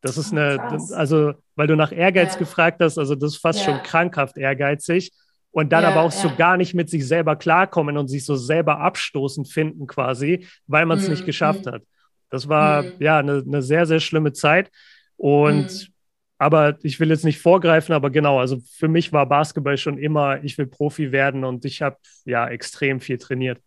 Das 0.00 0.16
ist 0.16 0.32
eine, 0.32 0.58
Krass. 0.58 0.92
also, 0.92 1.34
weil 1.56 1.66
du 1.66 1.76
nach 1.76 1.92
Ehrgeiz 1.92 2.34
ja. 2.34 2.38
gefragt 2.38 2.80
hast, 2.80 2.98
also 2.98 3.14
das 3.14 3.34
ist 3.34 3.40
fast 3.40 3.60
ja. 3.60 3.64
schon 3.66 3.82
krankhaft 3.82 4.38
ehrgeizig. 4.38 5.12
Und 5.50 5.72
dann 5.72 5.82
ja, 5.82 5.90
aber 5.90 6.02
auch 6.02 6.12
so 6.12 6.30
gar 6.36 6.56
nicht 6.56 6.74
mit 6.74 6.90
sich 6.90 7.06
selber 7.06 7.34
klarkommen 7.34 7.96
und 7.96 8.08
sich 8.08 8.24
so 8.24 8.36
selber 8.36 8.80
abstoßend 8.80 9.48
finden 9.48 9.86
quasi, 9.86 10.46
weil 10.66 10.86
man 10.86 10.98
es 10.98 11.04
mhm. 11.04 11.10
nicht 11.10 11.26
geschafft 11.26 11.66
mhm. 11.66 11.70
hat. 11.70 11.82
Das 12.30 12.48
war 12.48 12.82
mhm. 12.82 12.92
ja 13.00 13.18
eine, 13.18 13.42
eine, 13.44 13.62
sehr, 13.62 13.86
sehr 13.86 14.00
schlimme 14.00 14.32
Zeit. 14.32 14.70
Und 15.16 15.72
mhm. 15.72 15.92
Aber 16.38 16.78
ich 16.82 17.00
will 17.00 17.10
jetzt 17.10 17.24
nicht 17.24 17.40
vorgreifen, 17.40 17.94
aber 17.94 18.10
genau, 18.10 18.38
also 18.38 18.58
für 18.76 18.88
mich 18.88 19.12
war 19.12 19.26
Basketball 19.26 19.76
schon 19.76 19.98
immer, 19.98 20.42
ich 20.44 20.56
will 20.56 20.66
Profi 20.66 21.12
werden 21.12 21.44
und 21.44 21.64
ich 21.64 21.82
habe 21.82 21.96
ja 22.24 22.48
extrem 22.48 23.00
viel 23.00 23.18
trainiert. 23.18 23.60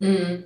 Mhm. 0.00 0.44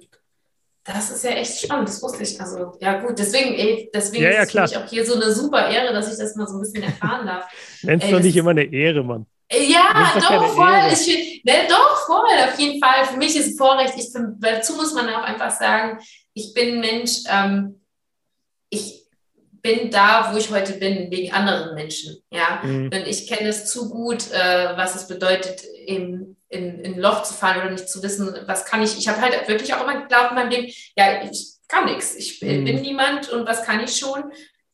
Das 0.84 1.10
ist 1.10 1.22
ja 1.22 1.30
echt 1.30 1.60
spannend, 1.60 1.88
das 1.88 2.02
wusste 2.02 2.24
ich. 2.24 2.40
Also, 2.40 2.76
ja, 2.80 3.00
gut, 3.00 3.16
deswegen, 3.16 3.54
ey, 3.54 3.88
deswegen 3.94 4.24
ja, 4.24 4.30
ja, 4.30 4.42
ist 4.42 4.48
es 4.48 4.52
für 4.52 4.60
mich 4.62 4.76
auch 4.76 4.88
hier 4.88 5.06
so 5.06 5.14
eine 5.14 5.32
super 5.32 5.68
Ehre, 5.68 5.92
dass 5.92 6.12
ich 6.12 6.18
das 6.18 6.34
mal 6.34 6.46
so 6.48 6.56
ein 6.56 6.60
bisschen 6.60 6.82
erfahren 6.82 7.24
darf. 7.24 7.46
Nennst 7.82 8.10
du 8.10 8.18
nicht 8.18 8.36
immer 8.36 8.50
eine 8.50 8.64
Ehre, 8.64 9.04
Mann. 9.04 9.26
Ja, 9.52 10.12
doch, 10.18 10.54
voll. 10.54 10.92
Ich, 10.92 11.44
ne, 11.44 11.52
doch, 11.68 12.06
voll, 12.06 12.48
auf 12.48 12.58
jeden 12.58 12.82
Fall. 12.82 13.04
Für 13.04 13.16
mich 13.16 13.36
ist 13.36 13.52
es 13.52 13.58
Vorrecht. 13.58 13.94
Ich 13.96 14.12
bin, 14.12 14.36
dazu 14.40 14.74
muss 14.74 14.92
man 14.92 15.08
auch 15.10 15.22
einfach 15.22 15.50
sagen, 15.50 16.00
ich 16.32 16.52
bin 16.52 16.74
ein 16.74 16.80
Mensch, 16.80 17.18
ähm, 17.30 17.80
ich 18.70 19.01
bin 19.62 19.90
da, 19.90 20.30
wo 20.32 20.36
ich 20.36 20.50
heute 20.50 20.74
bin, 20.74 21.10
wegen 21.10 21.32
anderen 21.32 21.74
Menschen. 21.74 22.16
Ja? 22.30 22.60
Mhm. 22.62 22.86
Und 22.86 23.06
ich 23.06 23.28
kenne 23.28 23.48
es 23.48 23.66
zu 23.66 23.88
gut, 23.88 24.30
äh, 24.32 24.76
was 24.76 24.96
es 24.96 25.06
bedeutet, 25.06 25.62
im 25.86 26.36
in, 26.52 26.80
in 26.80 26.94
ein 26.94 27.00
Loch 27.00 27.22
zu 27.22 27.34
fallen 27.34 27.62
oder 27.62 27.70
nicht 27.70 27.88
zu 27.88 28.02
wissen, 28.02 28.34
was 28.46 28.64
kann 28.64 28.82
ich. 28.82 28.96
Ich 28.98 29.08
habe 29.08 29.20
halt 29.20 29.48
wirklich 29.48 29.74
auch 29.74 29.82
immer 29.82 30.02
geglaubt 30.02 30.30
in 30.30 30.36
meinem 30.36 30.50
Leben, 30.50 30.72
ja, 30.96 31.22
ich 31.30 31.54
kann 31.66 31.86
nichts. 31.86 32.14
Ich 32.14 32.38
bin, 32.40 32.64
mhm. 32.64 32.80
niemand 32.80 33.30
und 33.30 33.48
was 33.48 33.64
kann 33.64 33.82
ich 33.82 33.96
schon? 33.96 34.24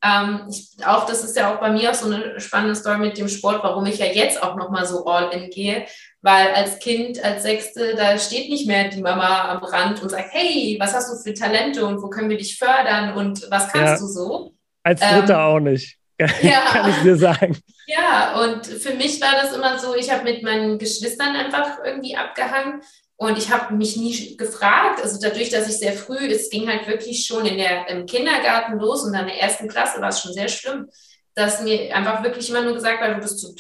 Ähm, 0.02 0.46
ich, 0.50 0.70
auch 0.84 1.06
das 1.06 1.24
ist 1.24 1.36
ja 1.36 1.52
auch 1.52 1.60
bei 1.60 1.70
mir 1.70 1.90
auch 1.90 1.94
so 1.94 2.06
eine 2.06 2.38
spannende 2.40 2.76
Story 2.76 2.98
mit 2.98 3.18
dem 3.18 3.28
Sport, 3.28 3.62
warum 3.62 3.86
ich 3.86 3.98
ja 3.98 4.06
jetzt 4.06 4.42
auch 4.42 4.56
nochmal 4.56 4.86
so 4.86 5.06
all 5.06 5.32
in 5.32 5.50
gehe, 5.50 5.86
weil 6.20 6.48
als 6.54 6.78
Kind, 6.78 7.22
als 7.24 7.42
Sechste, 7.42 7.94
da 7.96 8.18
steht 8.18 8.48
nicht 8.48 8.66
mehr 8.66 8.88
die 8.88 9.00
Mama 9.00 9.48
am 9.48 9.62
Rand 9.62 10.02
und 10.02 10.10
sagt, 10.10 10.32
hey, 10.32 10.76
was 10.80 10.94
hast 10.94 11.12
du 11.12 11.16
für 11.16 11.34
Talente 11.34 11.84
und 11.84 12.02
wo 12.02 12.10
können 12.10 12.30
wir 12.30 12.38
dich 12.38 12.58
fördern 12.58 13.14
und 13.14 13.48
was 13.50 13.68
kannst 13.68 13.94
ja. 13.94 13.98
du 13.98 14.06
so? 14.06 14.54
Als 14.88 15.00
Dritter 15.00 15.34
ähm, 15.34 15.40
auch 15.40 15.60
nicht. 15.60 15.96
Ja. 16.42 16.62
kann 16.72 16.90
ich 16.90 16.96
dir 17.02 17.16
sagen. 17.16 17.56
Ja, 17.86 18.40
und 18.42 18.66
für 18.66 18.94
mich 18.94 19.20
war 19.20 19.40
das 19.40 19.54
immer 19.54 19.78
so, 19.78 19.94
ich 19.94 20.10
habe 20.10 20.24
mit 20.24 20.42
meinen 20.42 20.76
Geschwistern 20.76 21.36
einfach 21.36 21.78
irgendwie 21.84 22.16
abgehangen 22.16 22.82
und 23.16 23.38
ich 23.38 23.52
habe 23.52 23.74
mich 23.74 23.96
nie 23.96 24.36
gefragt, 24.36 25.00
also 25.00 25.20
dadurch, 25.22 25.50
dass 25.50 25.68
ich 25.68 25.78
sehr 25.78 25.92
früh, 25.92 26.26
es 26.26 26.50
ging 26.50 26.68
halt 26.68 26.88
wirklich 26.88 27.24
schon 27.24 27.46
in 27.46 27.58
der, 27.58 27.88
im 27.88 28.04
Kindergarten 28.06 28.80
los 28.80 29.04
und 29.04 29.12
dann 29.12 29.28
in 29.28 29.34
der 29.34 29.42
ersten 29.42 29.68
Klasse 29.68 30.00
war 30.00 30.08
es 30.08 30.20
schon 30.20 30.32
sehr 30.32 30.48
schlimm, 30.48 30.88
dass 31.34 31.62
mir 31.62 31.94
einfach 31.94 32.24
wirklich 32.24 32.50
immer 32.50 32.62
nur 32.62 32.74
gesagt 32.74 33.00
wurde, 33.00 33.14
du 33.14 33.20
bist 33.20 33.38
zu, 33.38 33.54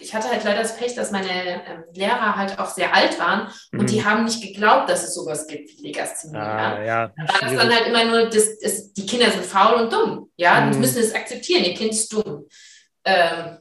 ich 0.00 0.14
hatte 0.14 0.28
halt 0.28 0.44
leider 0.44 0.62
das 0.62 0.76
Pech, 0.76 0.94
dass 0.94 1.10
meine 1.10 1.30
ähm, 1.30 1.84
Lehrer 1.94 2.36
halt 2.36 2.58
auch 2.58 2.68
sehr 2.68 2.94
alt 2.94 3.18
waren 3.18 3.48
mhm. 3.70 3.80
und 3.80 3.90
die 3.90 4.00
mhm. 4.00 4.04
haben 4.04 4.24
nicht 4.24 4.42
geglaubt, 4.42 4.88
dass 4.90 5.04
es 5.04 5.14
sowas 5.14 5.46
gibt 5.46 5.70
wie 5.70 5.86
Legasthenie. 5.86 6.36
Ah, 6.36 6.78
ja. 6.78 6.84
ja. 6.84 7.12
Da 7.16 7.34
war 7.34 7.40
das 7.40 7.56
dann 7.56 7.74
halt 7.74 7.86
immer 7.86 8.04
nur, 8.04 8.28
das, 8.28 8.58
das, 8.58 8.92
die 8.92 9.06
Kinder 9.06 9.30
sind 9.30 9.44
faul 9.44 9.82
und 9.82 9.92
dumm. 9.92 10.30
Ja, 10.36 10.60
mhm. 10.60 10.72
die 10.72 10.78
müssen 10.78 10.98
es 10.98 11.14
akzeptieren, 11.14 11.64
ihr 11.64 11.74
Kind 11.74 11.92
ist 11.92 12.12
dumm. 12.12 12.46
Ähm, 13.04 13.58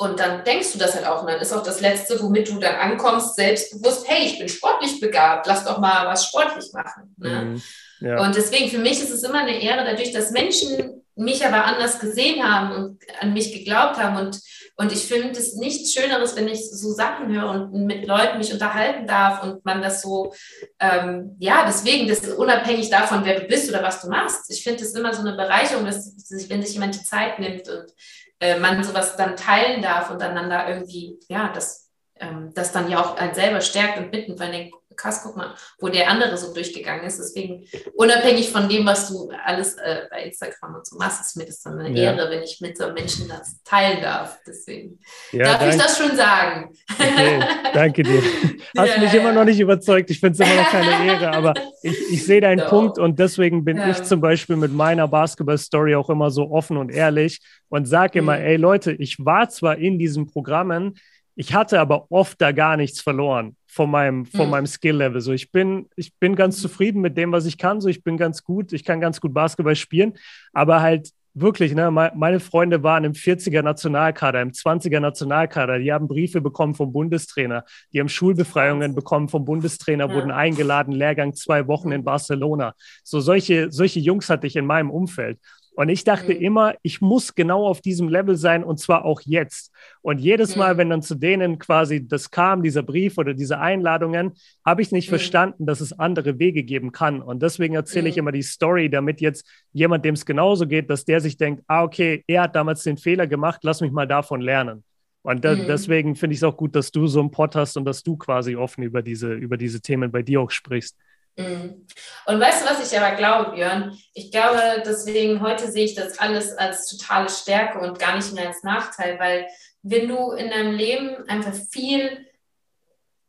und 0.00 0.20
dann 0.20 0.44
denkst 0.44 0.72
du 0.72 0.78
das 0.78 0.94
halt 0.94 1.06
auch. 1.06 1.22
Und 1.22 1.30
dann 1.30 1.40
ist 1.40 1.52
auch 1.52 1.62
das 1.62 1.80
Letzte, 1.80 2.22
womit 2.22 2.48
du 2.48 2.60
dann 2.60 2.76
ankommst, 2.76 3.34
selbstbewusst, 3.34 4.08
hey, 4.08 4.26
ich 4.26 4.38
bin 4.38 4.48
sportlich 4.48 5.00
begabt, 5.00 5.46
lass 5.46 5.64
doch 5.64 5.78
mal 5.78 6.06
was 6.06 6.26
sportlich 6.26 6.72
machen. 6.72 7.14
Ne? 7.16 7.44
Mhm. 7.44 7.62
Ja. 8.00 8.22
Und 8.22 8.36
deswegen, 8.36 8.70
für 8.70 8.78
mich 8.78 9.02
ist 9.02 9.10
es 9.10 9.24
immer 9.24 9.40
eine 9.40 9.60
Ehre, 9.60 9.84
dadurch, 9.84 10.12
dass 10.12 10.30
Menschen 10.30 11.02
mich 11.16 11.44
aber 11.44 11.64
anders 11.64 11.98
gesehen 11.98 12.48
haben 12.48 12.72
und 12.72 13.00
an 13.20 13.32
mich 13.32 13.52
geglaubt 13.52 13.96
haben 13.96 14.16
und 14.24 14.40
und 14.80 14.92
ich 14.92 15.06
finde 15.06 15.32
es 15.32 15.56
nichts 15.56 15.92
Schöneres, 15.92 16.36
wenn 16.36 16.46
ich 16.46 16.70
so 16.70 16.92
Sachen 16.92 17.32
höre 17.34 17.50
und 17.50 17.72
mit 17.84 18.06
Leuten 18.06 18.38
mich 18.38 18.52
unterhalten 18.52 19.08
darf 19.08 19.42
und 19.42 19.64
man 19.64 19.82
das 19.82 20.02
so, 20.02 20.32
ähm, 20.78 21.34
ja, 21.40 21.64
deswegen, 21.66 22.06
das 22.06 22.20
ist 22.20 22.38
unabhängig 22.38 22.88
davon, 22.88 23.24
wer 23.24 23.40
du 23.40 23.46
bist 23.48 23.68
oder 23.68 23.82
was 23.82 24.00
du 24.00 24.08
machst. 24.08 24.48
Ich 24.52 24.62
finde 24.62 24.84
es 24.84 24.94
immer 24.94 25.12
so 25.12 25.22
eine 25.22 25.36
Bereicherung, 25.36 25.84
dass, 25.84 26.14
wenn 26.48 26.62
sich 26.62 26.74
jemand 26.74 26.94
die 26.94 27.02
Zeit 27.02 27.40
nimmt 27.40 27.68
und 27.68 27.92
äh, 28.38 28.60
man 28.60 28.84
sowas 28.84 29.16
dann 29.16 29.34
teilen 29.34 29.82
darf 29.82 30.12
und 30.12 30.22
einander 30.22 30.68
irgendwie, 30.68 31.18
ja, 31.28 31.50
das, 31.52 31.90
ähm, 32.20 32.52
das 32.54 32.70
dann 32.70 32.88
ja 32.88 33.00
auch 33.00 33.16
einen 33.16 33.34
selber 33.34 33.60
stärkt 33.60 33.98
und 33.98 34.12
mitnimmt, 34.12 34.38
weil 34.38 34.52
denkt, 34.52 34.77
krass, 34.98 35.22
guck 35.22 35.36
mal, 35.36 35.54
wo 35.78 35.88
der 35.88 36.10
andere 36.10 36.36
so 36.36 36.52
durchgegangen 36.52 37.04
ist. 37.04 37.18
Deswegen, 37.18 37.64
unabhängig 37.94 38.50
von 38.50 38.68
dem, 38.68 38.84
was 38.84 39.08
du 39.08 39.30
alles 39.44 39.74
äh, 39.74 40.02
bei 40.10 40.24
Instagram 40.24 40.74
und 40.74 40.86
so 40.86 40.98
machst, 40.98 41.20
ist 41.24 41.36
mir 41.36 41.46
das 41.46 41.62
dann 41.62 41.78
eine 41.78 41.98
ja. 41.98 42.12
Ehre, 42.12 42.30
wenn 42.30 42.42
ich 42.42 42.60
mit 42.60 42.76
so 42.76 42.92
Menschen 42.92 43.28
das 43.28 43.62
teilen 43.62 44.02
darf. 44.02 44.38
Deswegen 44.46 44.98
ja, 45.32 45.44
darf 45.44 45.60
danke. 45.60 45.76
ich 45.76 45.82
das 45.82 45.98
schon 45.98 46.16
sagen. 46.16 46.74
Okay, 46.92 47.40
danke 47.72 48.02
dir. 48.02 48.22
Hast 48.76 48.96
ja, 48.96 49.00
mich 49.00 49.14
immer 49.14 49.32
noch 49.32 49.44
nicht 49.44 49.60
überzeugt. 49.60 50.10
Ich 50.10 50.20
finde 50.20 50.34
es 50.34 50.40
immer 50.40 50.60
noch 50.60 50.70
keine 50.70 51.06
Ehre, 51.06 51.30
aber 51.30 51.54
ich, 51.82 51.96
ich 52.12 52.26
sehe 52.26 52.40
deinen 52.40 52.60
so. 52.60 52.66
Punkt 52.66 52.98
und 52.98 53.18
deswegen 53.18 53.64
bin 53.64 53.80
ich 53.88 54.02
zum 54.02 54.20
Beispiel 54.20 54.56
mit 54.56 54.72
meiner 54.72 55.06
Basketball-Story 55.06 55.94
auch 55.94 56.10
immer 56.10 56.30
so 56.30 56.50
offen 56.50 56.76
und 56.76 56.90
ehrlich 56.90 57.40
und 57.68 57.86
sage 57.86 58.18
immer, 58.18 58.36
mhm. 58.36 58.44
ey 58.44 58.56
Leute, 58.56 58.92
ich 58.92 59.24
war 59.24 59.48
zwar 59.48 59.78
in 59.78 59.98
diesen 59.98 60.26
Programmen, 60.26 60.98
ich 61.36 61.54
hatte 61.54 61.78
aber 61.78 62.10
oft 62.10 62.40
da 62.40 62.50
gar 62.50 62.76
nichts 62.76 63.00
verloren 63.00 63.56
von 63.68 63.90
meinem, 63.90 64.26
von 64.26 64.46
mhm. 64.46 64.50
meinem 64.50 64.66
Skill-Level. 64.66 65.20
So, 65.20 65.32
ich 65.32 65.52
bin, 65.52 65.88
ich 65.94 66.14
bin 66.16 66.34
ganz 66.34 66.60
zufrieden 66.60 67.00
mit 67.00 67.16
dem, 67.16 67.30
was 67.30 67.46
ich 67.46 67.58
kann. 67.58 67.80
So, 67.80 67.88
ich 67.88 68.02
bin 68.02 68.16
ganz 68.16 68.42
gut, 68.42 68.72
ich 68.72 68.84
kann 68.84 69.00
ganz 69.00 69.20
gut 69.20 69.34
Basketball 69.34 69.76
spielen, 69.76 70.14
aber 70.52 70.80
halt 70.80 71.12
wirklich, 71.34 71.74
ne, 71.74 71.90
meine 71.90 72.40
Freunde 72.40 72.82
waren 72.82 73.04
im 73.04 73.12
40er 73.12 73.62
Nationalkader, 73.62 74.40
im 74.40 74.50
20er 74.50 75.00
Nationalkader, 75.00 75.78
die 75.78 75.92
haben 75.92 76.08
Briefe 76.08 76.40
bekommen 76.40 76.74
vom 76.74 76.92
Bundestrainer, 76.92 77.64
die 77.92 78.00
haben 78.00 78.08
Schulbefreiungen 78.08 78.94
bekommen 78.94 79.28
vom 79.28 79.44
Bundestrainer, 79.44 80.08
ja. 80.08 80.14
wurden 80.14 80.30
eingeladen, 80.30 80.92
Lehrgang 80.92 81.34
zwei 81.34 81.68
Wochen 81.68 81.92
in 81.92 82.02
Barcelona. 82.02 82.74
So 83.04 83.20
solche, 83.20 83.70
solche 83.70 84.00
Jungs 84.00 84.28
hatte 84.30 84.46
ich 84.46 84.56
in 84.56 84.66
meinem 84.66 84.90
Umfeld. 84.90 85.38
Und 85.78 85.90
ich 85.90 86.02
dachte 86.02 86.34
mhm. 86.34 86.40
immer, 86.40 86.74
ich 86.82 87.00
muss 87.00 87.36
genau 87.36 87.64
auf 87.64 87.80
diesem 87.80 88.08
Level 88.08 88.34
sein 88.34 88.64
und 88.64 88.80
zwar 88.80 89.04
auch 89.04 89.20
jetzt. 89.20 89.70
Und 90.02 90.18
jedes 90.18 90.56
Mal, 90.56 90.74
mhm. 90.74 90.78
wenn 90.78 90.90
dann 90.90 91.02
zu 91.02 91.14
denen 91.14 91.60
quasi 91.60 92.04
das 92.04 92.32
kam, 92.32 92.64
dieser 92.64 92.82
Brief 92.82 93.16
oder 93.16 93.32
diese 93.32 93.60
Einladungen, 93.60 94.32
habe 94.66 94.82
ich 94.82 94.90
nicht 94.90 95.06
mhm. 95.06 95.10
verstanden, 95.10 95.66
dass 95.66 95.80
es 95.80 95.96
andere 95.96 96.40
Wege 96.40 96.64
geben 96.64 96.90
kann. 96.90 97.22
Und 97.22 97.44
deswegen 97.44 97.76
erzähle 97.76 98.08
ich 98.08 98.16
mhm. 98.16 98.18
immer 98.18 98.32
die 98.32 98.42
Story, 98.42 98.90
damit 98.90 99.20
jetzt 99.20 99.48
jemand, 99.72 100.04
dem 100.04 100.14
es 100.14 100.26
genauso 100.26 100.66
geht, 100.66 100.90
dass 100.90 101.04
der 101.04 101.20
sich 101.20 101.36
denkt, 101.36 101.62
ah, 101.68 101.84
okay, 101.84 102.24
er 102.26 102.42
hat 102.42 102.56
damals 102.56 102.82
den 102.82 102.96
Fehler 102.96 103.28
gemacht, 103.28 103.60
lass 103.62 103.80
mich 103.80 103.92
mal 103.92 104.08
davon 104.08 104.40
lernen. 104.40 104.82
Und 105.22 105.44
da, 105.44 105.54
mhm. 105.54 105.66
deswegen 105.68 106.16
finde 106.16 106.34
ich 106.34 106.40
es 106.40 106.44
auch 106.44 106.56
gut, 106.56 106.74
dass 106.74 106.90
du 106.90 107.06
so 107.06 107.20
einen 107.20 107.30
Pod 107.30 107.54
hast 107.54 107.76
und 107.76 107.84
dass 107.84 108.02
du 108.02 108.16
quasi 108.16 108.56
offen 108.56 108.82
über 108.82 109.00
diese, 109.00 109.32
über 109.32 109.56
diese 109.56 109.80
Themen 109.80 110.10
bei 110.10 110.22
dir 110.22 110.40
auch 110.40 110.50
sprichst. 110.50 110.96
Mhm. 111.38 111.86
Und 112.26 112.40
weißt 112.40 112.62
du, 112.62 112.70
was 112.70 112.92
ich 112.92 112.98
aber 112.98 113.16
glaube, 113.16 113.52
Björn? 113.52 113.96
Ich 114.12 114.32
glaube, 114.32 114.82
deswegen 114.84 115.40
heute 115.40 115.70
sehe 115.70 115.84
ich 115.84 115.94
das 115.94 116.18
alles 116.18 116.56
als 116.56 116.88
totale 116.88 117.28
Stärke 117.28 117.78
und 117.78 117.98
gar 117.98 118.16
nicht 118.16 118.32
mehr 118.32 118.48
als 118.48 118.64
Nachteil, 118.64 119.18
weil 119.20 119.46
wenn 119.82 120.08
du 120.08 120.32
in 120.32 120.50
deinem 120.50 120.74
Leben 120.74 121.28
einfach 121.28 121.54
viel, 121.70 122.26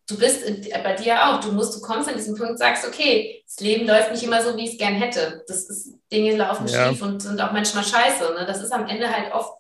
du 0.08 0.18
bist 0.18 0.44
bei 0.84 0.94
dir 0.96 1.28
auch, 1.28 1.40
du 1.40 1.52
musst, 1.52 1.76
du 1.76 1.82
kommst 1.82 2.10
an 2.10 2.18
diesen 2.18 2.36
Punkt, 2.36 2.58
sagst, 2.58 2.86
okay, 2.88 3.44
das 3.46 3.60
Leben 3.60 3.86
läuft 3.86 4.12
nicht 4.12 4.24
immer 4.24 4.42
so, 4.42 4.58
wie 4.58 4.66
ich 4.66 4.72
es 4.72 4.80
gern 4.80 4.96
hätte. 4.96 5.44
Das 5.48 5.70
ist, 5.70 5.94
Dinge 6.12 6.36
laufen 6.36 6.68
ja. 6.68 6.90
schief 6.90 7.04
und 7.04 7.22
sind 7.22 7.40
auch 7.40 7.52
manchmal 7.52 7.84
scheiße. 7.84 8.34
Ne? 8.34 8.46
Das 8.48 8.62
ist 8.62 8.74
am 8.74 8.88
Ende 8.88 9.16
halt 9.16 9.32
oft 9.32 9.54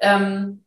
ähm, 0.00 0.64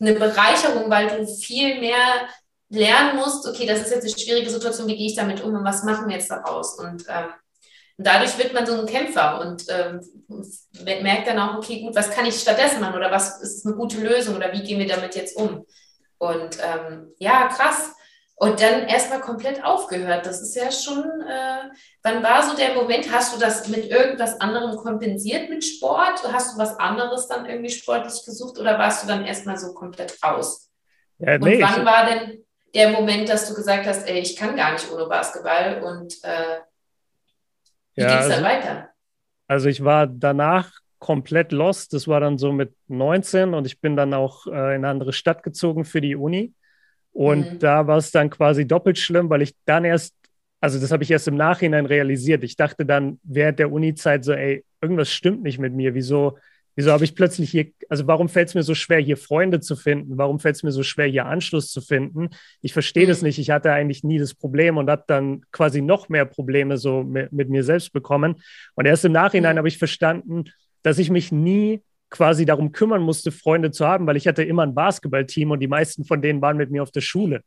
eine 0.00 0.14
Bereicherung, 0.14 0.90
weil 0.90 1.06
du 1.06 1.26
viel 1.28 1.78
mehr 1.80 2.28
lernen 2.68 3.16
musst, 3.16 3.46
okay, 3.46 3.66
das 3.66 3.80
ist 3.80 3.90
jetzt 3.90 4.04
eine 4.04 4.18
schwierige 4.18 4.50
Situation, 4.50 4.88
wie 4.88 4.96
gehe 4.96 5.06
ich 5.06 5.14
damit 5.14 5.42
um 5.42 5.54
und 5.54 5.64
was 5.64 5.84
machen 5.84 6.08
wir 6.08 6.16
jetzt 6.16 6.30
daraus? 6.30 6.78
Und 6.78 7.04
ähm, 7.08 7.26
dadurch 7.98 8.36
wird 8.38 8.52
man 8.52 8.66
so 8.66 8.78
ein 8.78 8.86
Kämpfer 8.86 9.40
und 9.40 9.64
ähm, 9.68 10.00
merkt 11.02 11.28
dann 11.28 11.38
auch, 11.38 11.56
okay, 11.56 11.80
gut, 11.80 11.94
was 11.94 12.10
kann 12.10 12.26
ich 12.26 12.40
stattdessen 12.40 12.80
machen 12.80 12.96
oder 12.96 13.10
was 13.10 13.40
ist 13.40 13.66
eine 13.66 13.76
gute 13.76 14.00
Lösung 14.00 14.36
oder 14.36 14.52
wie 14.52 14.62
gehen 14.62 14.78
wir 14.78 14.88
damit 14.88 15.14
jetzt 15.14 15.36
um? 15.36 15.64
Und 16.18 16.58
ähm, 16.62 17.12
ja, 17.18 17.48
krass. 17.48 17.92
Und 18.38 18.60
dann 18.60 18.86
erstmal 18.86 19.20
komplett 19.20 19.64
aufgehört. 19.64 20.26
Das 20.26 20.42
ist 20.42 20.54
ja 20.54 20.70
schon, 20.70 21.04
äh, 21.22 21.70
wann 22.02 22.22
war 22.22 22.42
so 22.42 22.54
der 22.54 22.74
Moment? 22.74 23.10
Hast 23.10 23.34
du 23.34 23.40
das 23.40 23.66
mit 23.68 23.86
irgendwas 23.86 24.38
anderem 24.42 24.76
kompensiert 24.76 25.48
mit 25.48 25.64
Sport? 25.64 26.20
Hast 26.30 26.54
du 26.54 26.58
was 26.58 26.78
anderes 26.78 27.28
dann 27.28 27.46
irgendwie 27.46 27.70
sportlich 27.70 28.22
gesucht 28.26 28.58
oder 28.58 28.78
warst 28.78 29.02
du 29.02 29.06
dann 29.06 29.24
erstmal 29.24 29.56
so 29.56 29.72
komplett 29.72 30.22
raus? 30.22 30.70
Ja, 31.18 31.38
nee, 31.38 31.56
und 31.56 31.62
wann 31.62 31.86
war 31.86 32.04
denn 32.04 32.45
der 32.76 32.90
Moment, 32.90 33.28
dass 33.28 33.48
du 33.48 33.54
gesagt 33.54 33.86
hast, 33.86 34.06
ey, 34.06 34.18
ich 34.18 34.36
kann 34.36 34.54
gar 34.54 34.72
nicht 34.72 34.90
ohne 34.92 35.06
Basketball 35.06 35.82
und 35.82 36.12
äh, 36.22 36.58
wie 37.94 38.02
ja, 38.02 38.08
ging 38.08 38.18
es 38.18 38.28
dann 38.28 38.44
also, 38.44 38.44
weiter? 38.44 38.88
Also 39.48 39.68
ich 39.68 39.82
war 39.82 40.06
danach 40.06 40.70
komplett 40.98 41.52
lost. 41.52 41.94
Das 41.94 42.06
war 42.06 42.20
dann 42.20 42.36
so 42.36 42.52
mit 42.52 42.74
19 42.88 43.54
und 43.54 43.66
ich 43.66 43.80
bin 43.80 43.96
dann 43.96 44.12
auch 44.12 44.46
äh, 44.46 44.50
in 44.50 44.56
eine 44.56 44.88
andere 44.88 45.14
Stadt 45.14 45.42
gezogen 45.42 45.86
für 45.86 46.02
die 46.02 46.16
Uni. 46.16 46.52
Und 47.12 47.54
mhm. 47.54 47.58
da 47.60 47.86
war 47.86 47.96
es 47.96 48.10
dann 48.10 48.28
quasi 48.28 48.66
doppelt 48.66 48.98
schlimm, 48.98 49.30
weil 49.30 49.40
ich 49.40 49.54
dann 49.64 49.86
erst, 49.86 50.14
also 50.60 50.78
das 50.78 50.92
habe 50.92 51.02
ich 51.02 51.10
erst 51.10 51.28
im 51.28 51.36
Nachhinein 51.36 51.86
realisiert. 51.86 52.44
Ich 52.44 52.56
dachte 52.56 52.84
dann 52.84 53.18
während 53.22 53.58
der 53.58 53.72
Uni-Zeit 53.72 54.22
so, 54.22 54.32
ey, 54.32 54.66
irgendwas 54.82 55.10
stimmt 55.10 55.42
nicht 55.42 55.58
mit 55.58 55.72
mir. 55.72 55.94
Wieso, 55.94 56.36
wieso 56.76 56.92
habe 56.92 57.04
ich 57.04 57.14
plötzlich 57.14 57.50
hier, 57.50 57.66
also 57.88 58.06
warum 58.06 58.28
fällt 58.28 58.48
es 58.48 58.54
mir 58.54 58.62
so 58.62 58.74
schwer, 58.74 59.00
hier 59.00 59.16
Freunde 59.16 59.60
zu 59.60 59.74
finden? 59.74 60.18
Warum 60.18 60.38
fällt 60.38 60.56
es 60.56 60.62
mir 60.62 60.70
so 60.70 60.82
schwer, 60.82 61.06
hier 61.06 61.26
Anschluss 61.26 61.72
zu 61.72 61.80
finden? 61.80 62.28
Ich 62.60 62.72
verstehe 62.72 63.04
mhm. 63.04 63.08
das 63.08 63.22
nicht. 63.22 63.38
Ich 63.38 63.50
hatte 63.50 63.72
eigentlich 63.72 64.04
nie 64.04 64.18
das 64.18 64.34
Problem 64.34 64.76
und 64.76 64.90
habe 64.90 65.04
dann 65.06 65.42
quasi 65.50 65.80
noch 65.80 66.08
mehr 66.08 66.26
Probleme 66.26 66.76
so 66.76 67.02
mit, 67.02 67.32
mit 67.32 67.48
mir 67.48 67.64
selbst 67.64 67.92
bekommen. 67.92 68.36
Und 68.74 68.86
erst 68.86 69.04
im 69.04 69.12
Nachhinein 69.12 69.56
mhm. 69.56 69.58
habe 69.58 69.68
ich 69.68 69.78
verstanden, 69.78 70.44
dass 70.82 70.98
ich 70.98 71.10
mich 71.10 71.32
nie 71.32 71.82
quasi 72.10 72.44
darum 72.44 72.72
kümmern 72.72 73.02
musste, 73.02 73.32
Freunde 73.32 73.70
zu 73.70 73.86
haben, 73.86 74.06
weil 74.06 74.16
ich 74.16 74.28
hatte 74.28 74.44
immer 74.44 74.62
ein 74.62 74.74
Basketballteam 74.74 75.50
und 75.50 75.60
die 75.60 75.68
meisten 75.68 76.04
von 76.04 76.22
denen 76.22 76.40
waren 76.40 76.56
mit 76.56 76.70
mir 76.70 76.82
auf 76.82 76.92
der 76.92 77.00
Schule. 77.00 77.42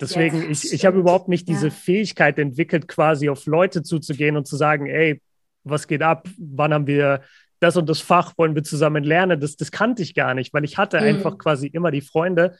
Deswegen, 0.00 0.42
ja, 0.42 0.48
ich, 0.48 0.72
ich 0.72 0.86
habe 0.86 0.98
überhaupt 0.98 1.28
nicht 1.28 1.46
diese 1.46 1.68
ja. 1.68 1.72
Fähigkeit 1.72 2.38
entwickelt, 2.38 2.88
quasi 2.88 3.28
auf 3.28 3.46
Leute 3.46 3.82
zuzugehen 3.82 4.36
und 4.36 4.46
zu 4.46 4.56
sagen, 4.56 4.86
ey, 4.86 5.20
was 5.62 5.86
geht 5.86 6.02
ab? 6.02 6.26
Wann 6.38 6.72
haben 6.72 6.86
wir 6.86 7.20
das 7.60 7.76
und 7.76 7.88
das 7.88 8.00
Fach? 8.00 8.32
Wollen 8.36 8.54
wir 8.54 8.62
zusammen 8.62 9.04
lernen? 9.04 9.40
Das, 9.40 9.56
das 9.56 9.70
kannte 9.70 10.02
ich 10.02 10.14
gar 10.14 10.34
nicht, 10.34 10.52
weil 10.52 10.64
ich 10.64 10.78
hatte 10.78 10.98
mhm. 10.98 11.06
einfach 11.06 11.38
quasi 11.38 11.68
immer 11.68 11.90
die 11.90 12.00
Freunde. 12.00 12.56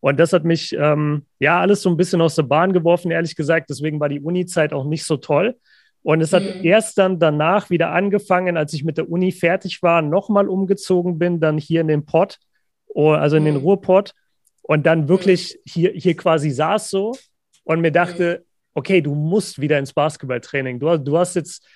Und 0.00 0.20
das 0.20 0.32
hat 0.32 0.44
mich, 0.44 0.74
ähm, 0.78 1.26
ja, 1.38 1.60
alles 1.60 1.82
so 1.82 1.90
ein 1.90 1.96
bisschen 1.96 2.20
aus 2.20 2.34
der 2.34 2.42
Bahn 2.42 2.72
geworfen, 2.72 3.10
ehrlich 3.10 3.36
gesagt. 3.36 3.70
Deswegen 3.70 4.00
war 4.00 4.08
die 4.08 4.20
Uni-Zeit 4.20 4.72
auch 4.72 4.84
nicht 4.84 5.04
so 5.04 5.16
toll. 5.16 5.56
Und 6.02 6.20
es 6.20 6.34
hat 6.34 6.42
mhm. 6.42 6.64
erst 6.64 6.98
dann 6.98 7.18
danach 7.18 7.70
wieder 7.70 7.90
angefangen, 7.92 8.58
als 8.58 8.74
ich 8.74 8.84
mit 8.84 8.98
der 8.98 9.10
Uni 9.10 9.32
fertig 9.32 9.82
war, 9.82 10.02
nochmal 10.02 10.48
umgezogen 10.48 11.18
bin, 11.18 11.40
dann 11.40 11.56
hier 11.56 11.80
in 11.80 11.88
den 11.88 12.04
Pott, 12.04 12.38
oh, 12.88 13.12
also 13.12 13.36
in 13.36 13.46
den 13.46 13.54
mhm. 13.54 13.60
Ruhrpott 13.60 14.12
und 14.60 14.84
dann 14.84 15.08
wirklich 15.08 15.54
mhm. 15.54 15.70
hier, 15.70 15.92
hier 15.92 16.14
quasi 16.14 16.50
saß 16.50 16.90
so 16.90 17.16
und 17.64 17.80
mir 17.80 17.90
dachte, 17.90 18.40
mhm. 18.40 18.44
okay, 18.74 19.00
du 19.00 19.14
musst 19.14 19.60
wieder 19.60 19.78
ins 19.78 19.94
Basketballtraining. 19.94 20.78
Du, 20.78 20.98
du 20.98 21.16
hast 21.16 21.36
jetzt, 21.36 21.66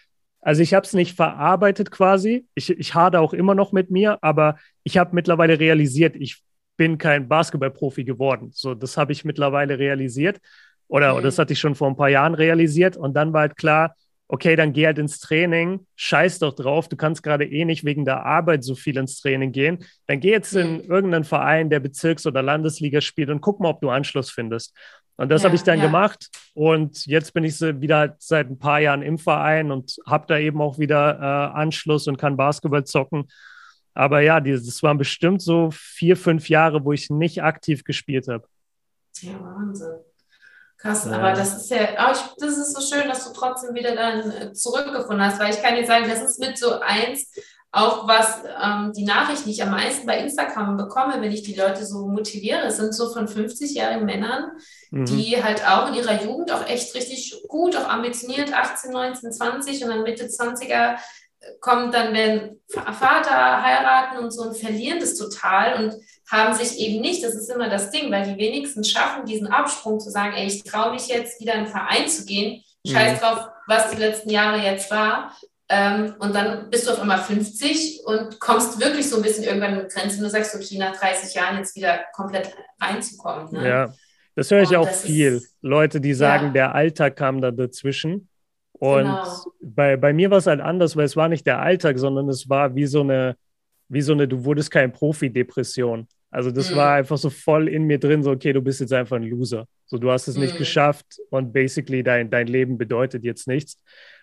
also 0.40 0.62
ich 0.62 0.74
habe 0.74 0.86
es 0.86 0.92
nicht 0.92 1.16
verarbeitet 1.16 1.90
quasi. 1.90 2.46
Ich, 2.54 2.70
ich 2.70 2.94
hade 2.94 3.20
auch 3.20 3.32
immer 3.32 3.54
noch 3.54 3.72
mit 3.72 3.90
mir, 3.90 4.18
aber 4.22 4.56
ich 4.84 4.98
habe 4.98 5.14
mittlerweile 5.14 5.58
realisiert, 5.58 6.16
ich 6.16 6.42
bin 6.76 6.96
kein 6.96 7.28
Basketballprofi 7.28 8.04
geworden. 8.04 8.50
So, 8.52 8.74
das 8.74 8.96
habe 8.96 9.12
ich 9.12 9.24
mittlerweile 9.24 9.78
realisiert. 9.78 10.38
Oder, 10.86 11.14
oder 11.14 11.24
das 11.24 11.38
hatte 11.38 11.52
ich 11.52 11.60
schon 11.60 11.74
vor 11.74 11.88
ein 11.88 11.96
paar 11.96 12.08
Jahren 12.08 12.34
realisiert. 12.34 12.96
Und 12.96 13.14
dann 13.14 13.32
war 13.32 13.42
halt 13.42 13.56
klar, 13.56 13.94
okay, 14.28 14.56
dann 14.56 14.72
geh 14.72 14.86
halt 14.86 14.98
ins 14.98 15.20
Training, 15.20 15.86
scheiß 15.96 16.38
doch 16.38 16.54
drauf, 16.54 16.88
du 16.88 16.96
kannst 16.96 17.22
gerade 17.22 17.46
eh 17.46 17.64
nicht 17.64 17.84
wegen 17.84 18.04
der 18.04 18.26
Arbeit 18.26 18.62
so 18.62 18.74
viel 18.74 18.98
ins 18.98 19.20
Training 19.20 19.52
gehen, 19.52 19.78
dann 20.06 20.20
geh 20.20 20.30
jetzt 20.30 20.54
in 20.54 20.80
irgendeinen 20.80 21.24
Verein, 21.24 21.70
der 21.70 21.80
Bezirks- 21.80 22.26
oder 22.26 22.42
Landesliga 22.42 23.00
spielt 23.00 23.30
und 23.30 23.40
guck 23.40 23.58
mal, 23.58 23.70
ob 23.70 23.80
du 23.80 23.88
Anschluss 23.88 24.30
findest. 24.30 24.76
Und 25.18 25.30
das 25.30 25.42
ja, 25.42 25.46
habe 25.46 25.56
ich 25.56 25.64
dann 25.64 25.80
ja. 25.80 25.86
gemacht 25.86 26.30
und 26.54 27.04
jetzt 27.06 27.34
bin 27.34 27.42
ich 27.42 27.60
wieder 27.60 28.14
seit 28.20 28.48
ein 28.48 28.58
paar 28.58 28.78
Jahren 28.78 29.02
im 29.02 29.18
Verein 29.18 29.72
und 29.72 29.96
habe 30.06 30.26
da 30.28 30.38
eben 30.38 30.62
auch 30.62 30.78
wieder 30.78 31.18
äh, 31.18 31.58
Anschluss 31.58 32.06
und 32.06 32.18
kann 32.18 32.36
Basketball 32.36 32.84
zocken. 32.84 33.28
Aber 33.94 34.20
ja, 34.20 34.38
das 34.40 34.80
waren 34.84 34.96
bestimmt 34.96 35.42
so 35.42 35.70
vier, 35.72 36.16
fünf 36.16 36.48
Jahre, 36.48 36.84
wo 36.84 36.92
ich 36.92 37.10
nicht 37.10 37.42
aktiv 37.42 37.82
gespielt 37.82 38.28
habe. 38.28 38.44
Ja, 39.20 39.32
Wahnsinn. 39.40 39.98
Krass, 40.76 41.04
ja. 41.04 41.18
aber 41.18 41.32
das 41.32 41.56
ist 41.56 41.70
ja, 41.70 41.98
aber 41.98 42.12
ich, 42.12 42.20
das 42.38 42.56
ist 42.56 42.76
so 42.76 42.94
schön, 42.96 43.08
dass 43.08 43.26
du 43.26 43.32
trotzdem 43.32 43.74
wieder 43.74 43.96
dann 43.96 44.30
äh, 44.30 44.52
zurückgefunden 44.52 45.20
hast, 45.20 45.40
weil 45.40 45.52
ich 45.52 45.60
kann 45.60 45.74
dir 45.74 45.84
sagen, 45.84 46.08
das 46.08 46.22
ist 46.22 46.38
mit 46.38 46.56
so 46.56 46.78
eins, 46.78 47.32
auch 47.70 48.08
was 48.08 48.42
ähm, 48.62 48.92
die 48.96 49.04
Nachricht, 49.04 49.44
die 49.44 49.50
ich 49.50 49.62
am 49.62 49.70
meisten 49.70 50.06
bei 50.06 50.18
Instagram 50.18 50.76
bekomme, 50.76 51.20
wenn 51.20 51.32
ich 51.32 51.42
die 51.42 51.54
Leute 51.54 51.84
so 51.84 52.06
motiviere, 52.08 52.70
sind 52.70 52.94
so 52.94 53.12
von 53.12 53.28
50-jährigen 53.28 54.06
Männern, 54.06 54.52
mhm. 54.90 55.04
die 55.04 55.42
halt 55.42 55.66
auch 55.68 55.88
in 55.88 55.94
ihrer 55.94 56.22
Jugend 56.22 56.50
auch 56.50 56.66
echt 56.66 56.94
richtig 56.94 57.42
gut, 57.46 57.76
auch 57.76 57.88
ambitioniert, 57.88 58.54
18, 58.54 58.90
19, 58.90 59.32
20 59.32 59.84
und 59.84 59.90
dann 59.90 60.02
Mitte 60.02 60.24
20er 60.24 60.96
kommt 61.60 61.94
dann, 61.94 62.14
wenn 62.14 62.60
Vater 62.68 63.62
heiraten 63.62 64.18
und 64.18 64.30
so 64.30 64.42
und 64.42 64.56
verlieren 64.56 65.00
das 65.00 65.14
total 65.14 65.82
und 65.82 65.94
haben 66.30 66.54
sich 66.54 66.78
eben 66.78 67.00
nicht, 67.00 67.22
das 67.22 67.34
ist 67.34 67.50
immer 67.50 67.68
das 67.68 67.90
Ding, 67.90 68.10
weil 68.10 68.24
die 68.24 68.38
wenigsten 68.38 68.84
schaffen 68.84 69.24
diesen 69.24 69.46
Absprung 69.46 70.00
zu 70.00 70.10
sagen, 70.10 70.34
ey, 70.34 70.46
ich 70.46 70.64
traue 70.64 70.92
mich 70.92 71.08
jetzt 71.08 71.40
wieder 71.40 71.54
in 71.54 71.64
den 71.64 71.70
Verein 71.70 72.08
zu 72.08 72.24
gehen, 72.24 72.62
scheiß 72.86 73.14
mhm. 73.14 73.24
drauf, 73.24 73.48
was 73.66 73.90
die 73.90 73.98
letzten 73.98 74.30
Jahre 74.30 74.58
jetzt 74.58 74.90
war. 74.90 75.32
Ähm, 75.70 76.14
und 76.18 76.34
dann 76.34 76.70
bist 76.70 76.86
du 76.86 76.92
auf 76.92 77.00
einmal 77.00 77.18
50 77.18 78.00
und 78.06 78.40
kommst 78.40 78.80
wirklich 78.80 79.08
so 79.08 79.16
ein 79.16 79.22
bisschen 79.22 79.44
irgendwann 79.44 79.80
in 79.80 79.88
Grenzen. 79.88 80.22
Du 80.22 80.30
sagst, 80.30 80.54
okay, 80.54 80.78
nach 80.78 80.96
30 80.96 81.34
Jahren 81.34 81.58
jetzt 81.58 81.76
wieder 81.76 82.00
komplett 82.14 82.54
reinzukommen. 82.80 83.52
Ne? 83.52 83.68
Ja, 83.68 83.94
das 84.34 84.50
höre 84.50 84.62
ich 84.62 84.70
und 84.70 84.76
auch 84.76 84.88
viel. 84.88 85.34
Ist, 85.34 85.56
Leute, 85.60 86.00
die 86.00 86.14
sagen, 86.14 86.46
ja. 86.46 86.52
der 86.52 86.74
Alltag 86.74 87.16
kam 87.16 87.42
da 87.42 87.50
dazwischen. 87.50 88.28
Und 88.72 89.04
genau. 89.04 89.24
bei, 89.60 89.96
bei 89.96 90.12
mir 90.12 90.30
war 90.30 90.38
es 90.38 90.46
halt 90.46 90.60
anders, 90.60 90.96
weil 90.96 91.04
es 91.04 91.16
war 91.16 91.28
nicht 91.28 91.46
der 91.46 91.60
Alltag, 91.60 91.98
sondern 91.98 92.28
es 92.28 92.48
war 92.48 92.74
wie 92.74 92.86
so 92.86 93.00
eine, 93.00 93.36
wie 93.88 94.00
so 94.00 94.12
eine, 94.12 94.26
du 94.26 94.44
wurdest 94.44 94.70
kein 94.70 94.92
Profi-Depression. 94.92 96.06
Also 96.30 96.50
das 96.50 96.70
mhm. 96.70 96.76
war 96.76 96.94
einfach 96.94 97.18
so 97.18 97.30
voll 97.30 97.68
in 97.68 97.84
mir 97.84 97.98
drin, 97.98 98.22
so, 98.22 98.30
okay, 98.30 98.52
du 98.52 98.60
bist 98.60 98.80
jetzt 98.80 98.92
einfach 98.92 99.16
ein 99.16 99.22
Loser. 99.22 99.66
So, 99.86 99.98
du 99.98 100.10
hast 100.10 100.28
es 100.28 100.36
mhm. 100.36 100.42
nicht 100.42 100.58
geschafft 100.58 101.18
und 101.30 101.52
basically 101.52 102.02
dein, 102.02 102.30
dein 102.30 102.46
Leben 102.46 102.78
bedeutet 102.78 103.24
jetzt 103.24 103.48
nichts. 103.48 103.78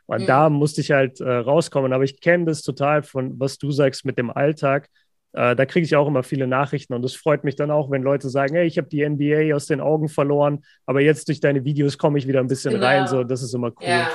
Und 0.08 0.24
mhm. 0.24 0.28
da 0.28 0.50
musste 0.50 0.82
ich 0.82 0.92
halt 0.92 1.20
äh, 1.20 1.30
rauskommen. 1.30 1.94
Aber 1.94 2.04
ich 2.04 2.20
kenne 2.20 2.46
das 2.46 2.62
total 2.62 3.04
von, 3.04 3.40
was 3.40 3.58
du 3.58 3.72
sagst 3.72 4.06
mit 4.06 4.18
dem 4.18 4.30
Alltag. 4.30 4.90
Äh, 5.34 5.56
da 5.56 5.66
kriege 5.66 5.86
ich 5.86 5.96
auch 5.96 6.08
immer 6.08 6.24
viele 6.24 6.48
Nachrichten 6.48 6.94
und 6.94 7.04
es 7.04 7.14
freut 7.14 7.44
mich 7.44 7.58
dann 7.58 7.70
auch, 7.70 7.92
wenn 7.92 8.04
Leute 8.04 8.30
sagen, 8.30 8.56
hey, 8.56 8.66
ich 8.66 8.78
habe 8.78 8.88
die 8.88 9.08
NBA 9.08 9.54
aus 9.54 9.66
den 9.66 9.82
Augen 9.82 10.08
verloren, 10.08 10.64
aber 10.86 11.02
jetzt 11.02 11.28
durch 11.28 11.42
deine 11.42 11.66
Videos 11.66 11.98
komme 11.98 12.18
ich 12.18 12.26
wieder 12.26 12.40
ein 12.40 12.48
bisschen 12.48 12.74
genau. 12.74 12.86
rein. 12.86 13.08
So, 13.08 13.26
das 13.26 13.44
ist 13.44 13.54
immer 13.54 13.68
cool. 13.68 13.88
Ja. 13.88 14.10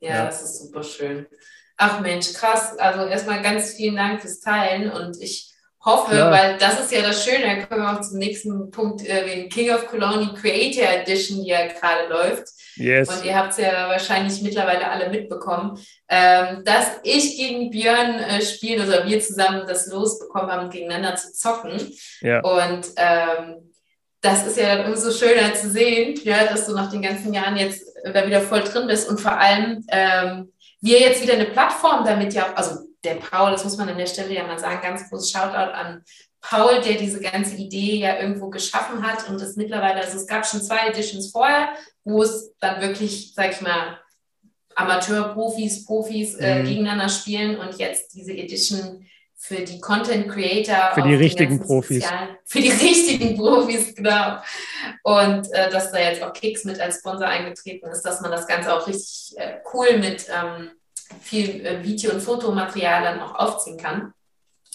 ja, 0.00 0.08
ja, 0.08 0.26
das 0.26 0.42
ist 0.42 0.66
super 0.66 0.82
schön. 0.82 1.26
Ach 1.76 2.00
Mensch, 2.00 2.32
krass. 2.32 2.76
Also 2.78 3.06
erstmal 3.06 3.42
ganz 3.42 3.74
vielen 3.74 3.94
Dank 3.94 4.20
fürs 4.20 4.40
Teilen 4.40 4.90
und 4.90 5.20
ich 5.20 5.52
hoffe, 5.86 6.10
Klar. 6.10 6.32
weil 6.32 6.58
das 6.58 6.80
ist 6.80 6.92
ja 6.92 7.00
das 7.00 7.24
Schöne, 7.24 7.44
dann 7.44 7.68
kommen 7.68 7.82
wir 7.82 7.96
auch 7.96 8.00
zum 8.00 8.18
nächsten 8.18 8.70
Punkt, 8.70 9.06
äh, 9.06 9.24
den 9.24 9.48
King 9.48 9.70
of 9.70 9.86
Cologne 9.86 10.34
Creator 10.34 10.82
Edition, 10.82 11.42
die 11.42 11.50
ja 11.50 11.66
gerade 11.68 12.08
läuft. 12.10 12.48
Yes. 12.74 13.08
Und 13.08 13.24
ihr 13.24 13.34
habt 13.34 13.52
es 13.52 13.58
ja 13.58 13.88
wahrscheinlich 13.88 14.42
mittlerweile 14.42 14.90
alle 14.90 15.08
mitbekommen, 15.08 15.78
ähm, 16.08 16.62
dass 16.64 16.90
ich 17.04 17.36
gegen 17.36 17.70
Björn 17.70 18.18
äh, 18.18 18.42
spielen 18.42 18.86
oder 18.86 19.06
wir 19.06 19.20
zusammen 19.20 19.62
das 19.66 19.86
Los 19.86 20.18
bekommen 20.18 20.50
haben, 20.50 20.68
gegeneinander 20.68 21.16
zu 21.16 21.32
zocken. 21.32 21.80
Ja. 22.20 22.40
Und 22.40 22.88
ähm, 22.96 23.72
das 24.20 24.46
ist 24.46 24.58
ja 24.58 24.76
dann 24.76 24.92
umso 24.92 25.12
schöner 25.12 25.54
zu 25.54 25.70
sehen, 25.70 26.18
ja, 26.24 26.44
dass 26.44 26.66
du 26.66 26.74
nach 26.74 26.90
den 26.90 27.02
ganzen 27.02 27.32
Jahren 27.32 27.56
jetzt 27.56 27.86
da 28.04 28.26
wieder 28.26 28.40
voll 28.40 28.62
drin 28.62 28.88
bist 28.88 29.08
und 29.08 29.20
vor 29.20 29.38
allem 29.38 29.84
ähm, 29.88 30.52
wir 30.80 31.00
jetzt 31.00 31.22
wieder 31.22 31.34
eine 31.34 31.46
Plattform 31.46 32.04
damit 32.04 32.34
ja, 32.34 32.52
also 32.54 32.86
der 33.06 33.14
Paul, 33.14 33.52
das 33.52 33.64
muss 33.64 33.76
man 33.76 33.88
an 33.88 33.98
der 33.98 34.06
Stelle 34.06 34.34
ja 34.34 34.46
mal 34.46 34.58
sagen, 34.58 34.82
ganz 34.82 35.08
großes 35.08 35.30
Shoutout 35.30 35.72
an 35.72 36.02
Paul, 36.40 36.80
der 36.80 36.94
diese 36.94 37.20
ganze 37.20 37.56
Idee 37.56 37.96
ja 37.96 38.20
irgendwo 38.20 38.50
geschaffen 38.50 39.06
hat 39.06 39.28
und 39.28 39.40
es 39.40 39.56
mittlerweile, 39.56 40.00
also 40.00 40.18
es 40.18 40.26
gab 40.26 40.46
schon 40.46 40.62
zwei 40.62 40.88
Editions 40.88 41.30
vorher, 41.30 41.70
wo 42.04 42.22
es 42.22 42.52
dann 42.60 42.80
wirklich, 42.80 43.32
sag 43.34 43.52
ich 43.52 43.60
mal, 43.60 43.98
Amateur-Profis, 44.74 45.86
Profis 45.86 46.34
äh, 46.34 46.60
mhm. 46.60 46.64
gegeneinander 46.66 47.08
spielen 47.08 47.58
und 47.58 47.78
jetzt 47.78 48.14
diese 48.14 48.32
Edition 48.32 49.06
für 49.34 49.62
die 49.62 49.80
Content 49.80 50.28
Creator. 50.28 50.92
Für 50.94 51.02
die 51.02 51.14
richtigen 51.14 51.60
Profis. 51.60 52.02
Sozialen, 52.02 52.36
für 52.44 52.60
die 52.60 52.70
richtigen 52.86 53.36
Profis, 53.36 53.94
genau. 53.94 54.38
Und 55.02 55.52
äh, 55.52 55.70
dass 55.70 55.92
da 55.92 55.98
jetzt 55.98 56.22
auch 56.22 56.32
Kicks 56.32 56.64
mit 56.64 56.80
als 56.80 56.98
Sponsor 56.98 57.26
eingetreten 57.26 57.86
ist, 57.88 58.02
dass 58.02 58.20
man 58.20 58.30
das 58.30 58.46
Ganze 58.46 58.74
auch 58.74 58.86
richtig 58.86 59.34
äh, 59.36 59.58
cool 59.72 59.98
mit 59.98 60.26
ähm, 60.28 60.70
viel 61.20 61.64
äh, 61.64 61.82
Video- 61.82 62.12
und 62.12 62.20
Fotomaterial 62.20 63.02
dann 63.02 63.20
auch 63.20 63.34
aufziehen 63.34 63.78
kann. 63.78 64.12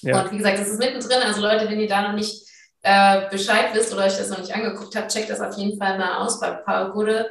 Ja. 0.01 0.21
Und 0.21 0.31
wie 0.31 0.37
gesagt, 0.37 0.59
das 0.59 0.67
ist 0.67 0.79
mittendrin. 0.79 1.21
Also 1.23 1.41
Leute, 1.41 1.69
wenn 1.69 1.79
ihr 1.79 1.87
da 1.87 2.01
noch 2.01 2.13
nicht 2.13 2.47
äh, 2.83 3.29
Bescheid 3.29 3.73
wisst 3.73 3.93
oder 3.93 4.05
euch 4.05 4.17
das 4.17 4.29
noch 4.29 4.39
nicht 4.39 4.53
angeguckt 4.53 4.95
habt, 4.95 5.11
checkt 5.11 5.29
das 5.29 5.41
auf 5.41 5.55
jeden 5.57 5.77
Fall 5.77 5.97
mal 5.97 6.17
aus 6.17 6.39
bei 6.39 6.51
Paul 6.51 6.91
Gude 6.91 7.29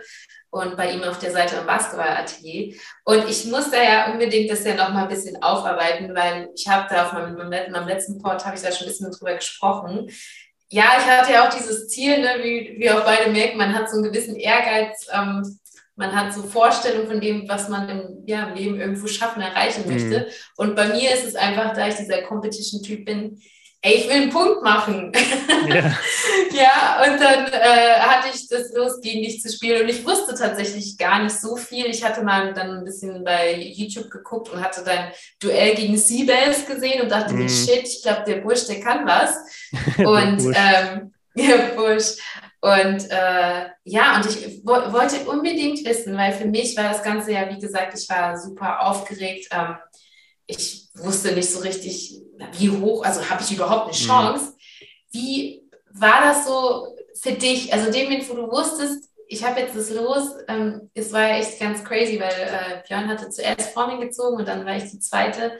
und 0.51 0.77
bei 0.77 0.93
ihm 0.93 1.03
auf 1.03 1.19
der 1.19 1.33
Seite 1.33 1.57
im 1.57 1.67
Basketballatelier. 1.67 2.75
Und 3.05 3.29
ich 3.29 3.45
muss 3.47 3.71
da 3.71 3.83
ja 3.83 4.13
unbedingt 4.13 4.51
das 4.51 4.65
ja 4.65 4.75
noch 4.75 4.91
mal 4.91 5.05
ein 5.05 5.09
bisschen 5.09 5.43
aufarbeiten, 5.43 6.15
weil 6.15 6.49
ich 6.55 6.69
habe 6.69 6.87
da 6.93 7.07
auf 7.07 7.13
meinem, 7.13 7.49
meinem 7.49 7.89
letzten 7.89 8.21
Port, 8.21 8.45
habe 8.45 8.57
ich 8.57 8.63
da 8.63 8.73
schon 8.73 8.87
ein 8.87 8.91
bisschen 8.91 9.11
drüber 9.13 9.35
gesprochen. 9.35 10.11
Ja, 10.69 10.85
ich 10.99 11.05
hatte 11.05 11.33
ja 11.33 11.49
auch 11.49 11.53
dieses 11.53 11.89
Ziel, 11.89 12.21
ne, 12.21 12.37
wie 12.43 12.77
wir 12.79 12.97
auch 12.97 13.05
beide 13.05 13.31
merken, 13.31 13.59
man 13.59 13.75
hat 13.75 13.91
so 13.91 13.97
einen 13.97 14.05
gewissen 14.05 14.37
Ehrgeiz, 14.37 15.09
ähm, 15.13 15.59
man 16.01 16.17
hat 16.17 16.33
so 16.33 16.43
Vorstellungen 16.43 17.07
von 17.07 17.21
dem, 17.21 17.47
was 17.47 17.69
man 17.69 17.89
im, 17.89 18.25
ja, 18.27 18.49
Leben 18.55 18.81
irgendwo 18.81 19.07
schaffen, 19.07 19.43
erreichen 19.43 19.85
mhm. 19.87 19.93
möchte. 19.93 20.29
Und 20.57 20.75
bei 20.75 20.89
mir 20.89 21.15
ist 21.15 21.27
es 21.27 21.37
einfach, 21.37 21.75
da 21.75 21.87
ich 21.87 21.95
dieser 21.95 22.23
Competition-Typ 22.23 23.05
bin, 23.05 23.39
ey, 23.83 23.95
ich 23.95 24.09
will 24.09 24.17
einen 24.17 24.31
Punkt 24.31 24.63
machen. 24.63 25.13
Ja, 25.69 25.75
ja 26.53 27.03
und 27.05 27.21
dann 27.21 27.47
äh, 27.53 28.01
hatte 28.01 28.29
ich 28.35 28.49
das 28.49 28.73
los, 28.75 29.01
gegen 29.03 29.23
dich 29.23 29.43
zu 29.43 29.53
spielen. 29.53 29.83
Und 29.83 29.89
ich 29.91 30.05
wusste 30.07 30.35
tatsächlich 30.35 30.97
gar 30.97 31.23
nicht 31.23 31.39
so 31.39 31.57
viel. 31.57 31.87
Ich 31.87 32.03
hatte 32.03 32.23
mal 32.23 32.55
dann 32.55 32.79
ein 32.79 32.85
bisschen 32.85 33.23
bei 33.23 33.57
YouTube 33.57 34.11
geguckt 34.11 34.49
und 34.49 34.65
hatte 34.65 34.83
dein 34.83 35.13
Duell 35.39 35.75
gegen 35.75 35.99
Seabass 35.99 36.67
gesehen 36.67 37.03
und 37.03 37.11
dachte 37.11 37.35
mm. 37.35 37.39
mir, 37.39 37.49
shit, 37.49 37.85
ich 37.85 38.03
glaube, 38.03 38.25
der 38.27 38.37
Bursch, 38.37 38.67
der 38.67 38.81
kann 38.81 39.07
was. 39.07 39.37
und 39.99 40.55
ähm, 40.57 41.13
ja, 41.35 41.57
Bursch. 41.77 42.17
Und 42.61 43.11
äh, 43.11 43.71
ja, 43.85 44.17
und 44.17 44.27
ich 44.27 44.61
wo 44.65 44.73
wollte 44.93 45.29
unbedingt 45.29 45.83
wissen, 45.85 46.17
weil 46.17 46.33
für 46.33 46.45
mich 46.45 46.77
war 46.77 46.93
das 46.93 47.03
Ganze 47.03 47.33
ja, 47.33 47.49
wie 47.49 47.59
gesagt, 47.59 47.99
ich 47.99 48.09
war 48.09 48.39
super 48.39 48.87
aufgeregt. 48.87 49.49
Ähm, 49.51 49.77
ich 50.47 50.89
wusste 50.95 51.33
nicht 51.33 51.51
so 51.51 51.61
richtig, 51.61 52.21
wie 52.59 52.71
hoch, 52.71 53.05
also 53.05 53.29
habe 53.31 53.43
ich 53.43 53.53
überhaupt 53.53 53.85
eine 53.85 53.99
mhm. 53.99 54.07
Chance. 54.07 54.55
Wie 55.11 55.63
war 55.93 56.23
das 56.23 56.47
so 56.47 56.97
für 57.21 57.33
dich? 57.33 57.73
Also 57.73 57.91
dem 57.91 58.05
Moment, 58.05 58.29
wo 58.29 58.35
du 58.35 58.51
wusstest, 58.51 59.09
ich 59.27 59.45
habe 59.45 59.61
jetzt 59.61 59.77
das 59.77 59.91
los, 59.91 60.35
ähm, 60.49 60.91
es 60.93 61.13
war 61.13 61.31
echt 61.31 61.59
ganz 61.61 61.85
crazy, 61.85 62.21
weil 62.21 62.33
äh, 62.33 62.83
Björn 62.87 63.09
hatte 63.09 63.31
zuerst 63.31 63.71
vor 63.71 63.87
mir 63.87 64.05
gezogen 64.05 64.37
und 64.39 64.49
dann 64.49 64.67
war 64.67 64.77
ich 64.77 64.91
die 64.91 64.99
zweite. 64.99 65.59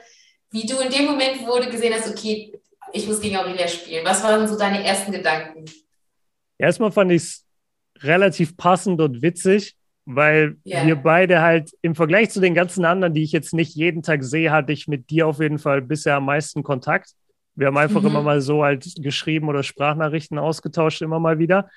Wie 0.51 0.65
du 0.65 0.77
in 0.79 0.91
dem 0.91 1.05
Moment, 1.05 1.47
wo 1.47 1.57
du 1.57 1.69
gesehen 1.69 1.93
hast, 1.93 2.09
okay, 2.09 2.53
ich 2.91 3.07
muss 3.07 3.21
gegen 3.21 3.37
Aurelia 3.37 3.69
spielen. 3.69 4.05
Was 4.05 4.21
waren 4.23 4.45
so 4.47 4.57
deine 4.57 4.83
ersten 4.83 5.13
Gedanken? 5.13 5.65
Erstmal 6.61 6.91
fand 6.91 7.11
ich 7.11 7.23
es 7.23 7.45
relativ 8.01 8.55
passend 8.55 9.01
und 9.01 9.23
witzig, 9.23 9.75
weil 10.05 10.57
yeah. 10.65 10.85
wir 10.85 10.95
beide 10.95 11.41
halt 11.41 11.71
im 11.81 11.95
Vergleich 11.95 12.29
zu 12.29 12.39
den 12.39 12.53
ganzen 12.53 12.85
anderen, 12.85 13.15
die 13.15 13.23
ich 13.23 13.31
jetzt 13.31 13.53
nicht 13.53 13.75
jeden 13.75 14.03
Tag 14.03 14.23
sehe, 14.23 14.51
hatte 14.51 14.71
ich 14.71 14.87
mit 14.87 15.09
dir 15.09 15.25
auf 15.25 15.39
jeden 15.39 15.57
Fall 15.57 15.81
bisher 15.81 16.15
am 16.17 16.25
meisten 16.25 16.61
Kontakt. 16.61 17.13
Wir 17.55 17.67
haben 17.67 17.77
einfach 17.77 18.01
mhm. 18.01 18.07
immer 18.07 18.21
mal 18.21 18.41
so 18.41 18.63
halt 18.63 18.93
geschrieben 18.97 19.49
oder 19.49 19.63
Sprachnachrichten 19.63 20.37
ausgetauscht, 20.37 21.01
immer 21.01 21.19
mal 21.19 21.39
wieder. 21.39 21.67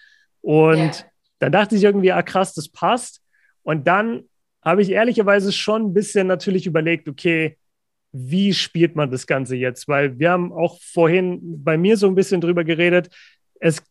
Und 0.43 0.77
yeah. 0.77 1.05
dann 1.39 1.53
dachte 1.53 1.77
ich 1.77 1.85
irgendwie, 1.85 2.13
ah 2.13 2.23
krass, 2.23 2.53
das 2.53 2.69
passt. 2.69 3.23
Und 3.63 3.87
dann 3.87 4.25
habe 4.63 4.83
ich 4.83 4.91
ehrlicherweise 4.91 5.51
schon 5.51 5.87
ein 5.87 5.95
bisschen 5.95 6.27
natürlich 6.27 6.67
überlegt, 6.67 7.09
okay, 7.09 7.57
wie 8.13 8.53
spielt 8.53 8.97
man 8.97 9.11
das 9.11 9.27
Ganze 9.27 9.57
jetzt? 9.57 9.89
Weil 9.89 10.19
wir 10.19 10.31
haben 10.31 10.53
auch 10.53 10.79
vorhin 10.81 11.41
bei 11.65 11.79
mir 11.79 11.97
so 11.97 12.07
ein 12.07 12.15
bisschen 12.15 12.43
drüber 12.43 12.65
geredet. 12.65 13.09
Es 13.61 13.83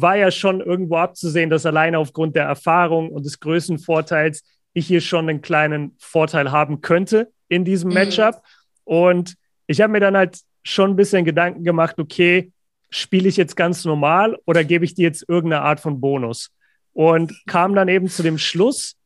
war 0.00 0.16
ja 0.16 0.30
schon 0.30 0.60
irgendwo 0.60 0.96
abzusehen, 0.96 1.50
dass 1.50 1.66
alleine 1.66 1.98
aufgrund 1.98 2.36
der 2.36 2.44
Erfahrung 2.44 3.10
und 3.10 3.24
des 3.24 3.40
Größenvorteils 3.40 4.42
ich 4.72 4.86
hier 4.86 5.00
schon 5.00 5.28
einen 5.28 5.40
kleinen 5.40 5.94
Vorteil 5.98 6.50
haben 6.50 6.80
könnte 6.80 7.30
in 7.48 7.64
diesem 7.64 7.88
mhm. 7.88 7.94
Matchup. 7.94 8.42
Und 8.84 9.34
ich 9.66 9.80
habe 9.80 9.92
mir 9.92 10.00
dann 10.00 10.16
halt 10.16 10.40
schon 10.64 10.90
ein 10.90 10.96
bisschen 10.96 11.24
Gedanken 11.24 11.62
gemacht, 11.64 11.98
okay, 11.98 12.52
spiele 12.90 13.28
ich 13.28 13.36
jetzt 13.36 13.56
ganz 13.56 13.84
normal 13.84 14.36
oder 14.46 14.64
gebe 14.64 14.84
ich 14.84 14.94
dir 14.94 15.04
jetzt 15.04 15.28
irgendeine 15.28 15.62
Art 15.62 15.80
von 15.80 16.00
Bonus? 16.00 16.50
Und 16.92 17.32
kam 17.46 17.74
dann 17.74 17.88
eben 17.88 18.08
zu 18.08 18.22
dem 18.22 18.38
Schluss, 18.38 18.96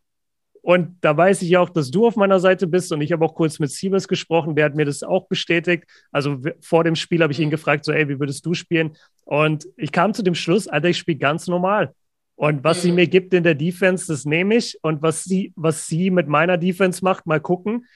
und 0.68 0.98
da 1.00 1.16
weiß 1.16 1.40
ich 1.40 1.56
auch, 1.56 1.70
dass 1.70 1.90
du 1.90 2.06
auf 2.06 2.16
meiner 2.16 2.40
Seite 2.40 2.66
bist. 2.66 2.92
Und 2.92 3.00
ich 3.00 3.10
habe 3.10 3.24
auch 3.24 3.34
kurz 3.34 3.58
mit 3.58 3.70
Siebes 3.70 4.06
gesprochen, 4.06 4.54
der 4.54 4.66
hat 4.66 4.74
mir 4.74 4.84
das 4.84 5.02
auch 5.02 5.26
bestätigt. 5.26 5.84
Also 6.12 6.36
vor 6.60 6.84
dem 6.84 6.94
Spiel 6.94 7.22
habe 7.22 7.32
ich 7.32 7.40
ihn 7.40 7.48
gefragt, 7.48 7.86
so, 7.86 7.92
ey, 7.92 8.06
wie 8.10 8.20
würdest 8.20 8.44
du 8.44 8.52
spielen? 8.52 8.94
Und 9.24 9.66
ich 9.78 9.92
kam 9.92 10.12
zu 10.12 10.22
dem 10.22 10.34
Schluss, 10.34 10.68
Alter, 10.68 10.90
ich 10.90 10.98
spiele 10.98 11.16
ganz 11.16 11.46
normal. 11.46 11.94
Und 12.34 12.64
was 12.64 12.82
sie 12.82 12.90
mhm. 12.90 12.96
mir 12.96 13.06
gibt 13.06 13.32
in 13.32 13.44
der 13.44 13.54
Defense, 13.54 14.08
das 14.08 14.26
nehme 14.26 14.56
ich. 14.56 14.78
Und 14.82 15.00
was 15.00 15.24
sie, 15.24 15.54
was 15.56 15.86
sie 15.86 16.10
mit 16.10 16.28
meiner 16.28 16.58
Defense 16.58 17.02
macht, 17.02 17.24
mal 17.24 17.40
gucken. 17.40 17.86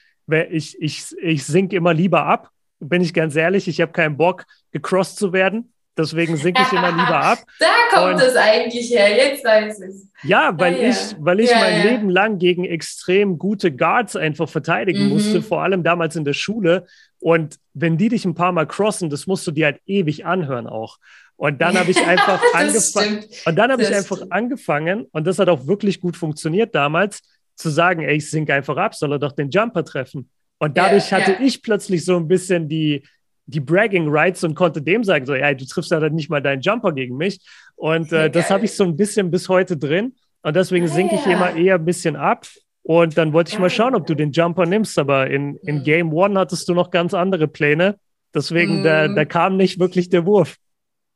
Ich, 0.49 0.75
ich, 0.81 1.05
ich 1.21 1.45
sink 1.45 1.73
immer 1.73 1.93
lieber 1.93 2.25
ab, 2.25 2.49
bin 2.79 3.03
ich 3.03 3.13
ganz 3.13 3.35
ehrlich. 3.35 3.67
Ich 3.67 3.81
habe 3.81 3.91
keinen 3.91 4.17
Bock, 4.17 4.45
gecrossed 4.71 5.17
zu 5.17 5.31
werden. 5.31 5.72
Deswegen 5.95 6.37
sinke 6.37 6.61
ich 6.63 6.71
immer 6.71 6.91
lieber 6.91 7.21
ab. 7.21 7.39
da 7.59 7.67
kommt 7.91 8.19
es 8.19 8.35
eigentlich 8.35 8.89
her, 8.89 9.15
jetzt 9.15 9.45
weiß 9.45 9.79
ich 9.79 9.89
es. 9.89 10.07
Ja, 10.23 10.57
weil 10.57 10.81
ja, 10.81 10.89
ich, 10.89 10.97
weil 11.19 11.39
ich 11.39 11.51
ja, 11.51 11.59
mein 11.59 11.77
ja. 11.77 11.91
Leben 11.91 12.09
lang 12.09 12.39
gegen 12.39 12.65
extrem 12.65 13.37
gute 13.37 13.71
Guards 13.71 14.15
einfach 14.15 14.49
verteidigen 14.49 15.03
mhm. 15.03 15.09
musste, 15.09 15.41
vor 15.41 15.61
allem 15.61 15.83
damals 15.83 16.15
in 16.15 16.25
der 16.25 16.33
Schule. 16.33 16.85
Und 17.19 17.57
wenn 17.73 17.97
die 17.97 18.09
dich 18.09 18.25
ein 18.25 18.33
paar 18.33 18.51
Mal 18.51 18.65
crossen, 18.65 19.09
das 19.09 19.27
musst 19.27 19.45
du 19.45 19.51
dir 19.51 19.65
halt 19.65 19.81
ewig 19.85 20.25
anhören 20.25 20.67
auch. 20.67 20.97
Und 21.35 21.61
dann 21.61 21.77
habe 21.77 21.91
ich 21.91 21.97
einfach 22.07 22.41
angefangen. 22.53 23.23
Und 23.45 23.55
dann 23.55 23.71
habe 23.71 23.83
ich 23.83 23.93
einfach 23.93 24.17
stimmt. 24.17 24.31
angefangen, 24.31 25.05
und 25.11 25.27
das 25.27 25.39
hat 25.39 25.49
auch 25.49 25.67
wirklich 25.67 26.01
gut 26.01 26.17
funktioniert 26.17 26.73
damals, 26.73 27.21
zu 27.55 27.69
sagen, 27.69 28.01
ey, 28.01 28.15
ich 28.15 28.29
sink 28.31 28.49
einfach 28.49 28.77
ab, 28.77 28.95
soll 28.95 29.11
er 29.11 29.19
doch 29.19 29.33
den 29.33 29.51
Jumper 29.51 29.85
treffen. 29.85 30.29
Und 30.57 30.77
dadurch 30.77 31.11
hatte 31.11 31.37
ich 31.41 31.61
plötzlich 31.61 32.05
so 32.05 32.15
ein 32.15 32.27
bisschen 32.27 32.69
die, 32.69 33.03
die 33.45 33.59
Bragging 33.59 34.07
Rights 34.09 34.43
und 34.43 34.55
konnte 34.55 34.81
dem 34.81 35.03
sagen, 35.03 35.25
so, 35.25 35.35
ja, 35.35 35.53
du 35.53 35.65
triffst 35.65 35.91
ja 35.91 35.99
dann 35.99 36.15
nicht 36.15 36.29
mal 36.29 36.41
deinen 36.41 36.61
Jumper 36.61 36.93
gegen 36.93 37.17
mich. 37.17 37.39
Und 37.75 38.11
äh, 38.11 38.29
das 38.29 38.49
habe 38.49 38.65
ich 38.65 38.73
so 38.73 38.83
ein 38.83 38.95
bisschen 38.95 39.31
bis 39.31 39.49
heute 39.49 39.77
drin. 39.77 40.15
Und 40.41 40.55
deswegen 40.55 40.87
sinke 40.87 41.15
ich 41.15 41.25
immer 41.25 41.55
eher 41.55 41.75
ein 41.75 41.85
bisschen 41.85 42.15
ab. 42.15 42.45
Und 42.83 43.17
dann 43.17 43.33
wollte 43.33 43.51
ich 43.51 43.59
mal 43.59 43.69
schauen, 43.69 43.95
ob 43.95 44.05
du 44.05 44.13
den 44.13 44.31
Jumper 44.31 44.65
nimmst. 44.65 44.97
Aber 44.99 45.29
in, 45.29 45.57
in 45.63 45.79
mhm. 45.79 45.83
Game 45.83 46.13
One 46.13 46.39
hattest 46.39 46.67
du 46.67 46.73
noch 46.73 46.91
ganz 46.91 47.13
andere 47.13 47.47
Pläne. 47.47 47.97
Deswegen, 48.33 48.81
mm. 48.81 48.83
da, 48.83 49.07
da 49.07 49.25
kam 49.25 49.57
nicht 49.57 49.79
wirklich 49.79 50.09
der 50.09 50.25
Wurf. 50.25 50.57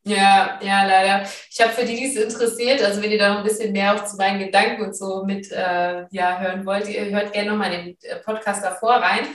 Ja, 0.04 0.60
ja, 0.62 0.86
leider. 0.86 1.28
Ich 1.50 1.60
habe 1.60 1.74
für 1.74 1.84
die, 1.84 1.96
die 1.96 2.06
es 2.06 2.16
interessiert, 2.16 2.82
also 2.82 3.02
wenn 3.02 3.12
ihr 3.12 3.18
da 3.18 3.30
noch 3.30 3.40
ein 3.40 3.44
bisschen 3.44 3.74
mehr 3.74 3.94
auch 3.94 4.06
zu 4.06 4.16
meinen 4.16 4.40
Gedanken 4.40 4.84
und 4.84 4.96
so 4.96 5.26
mit 5.26 5.52
äh, 5.52 6.06
ja, 6.12 6.40
hören 6.40 6.66
wollt, 6.66 6.88
ihr 6.88 7.06
hört 7.06 7.34
gerne 7.34 7.50
nochmal 7.50 7.72
den 7.72 7.98
äh, 8.04 8.18
Podcast 8.24 8.64
davor 8.64 8.96
rein. 8.98 9.26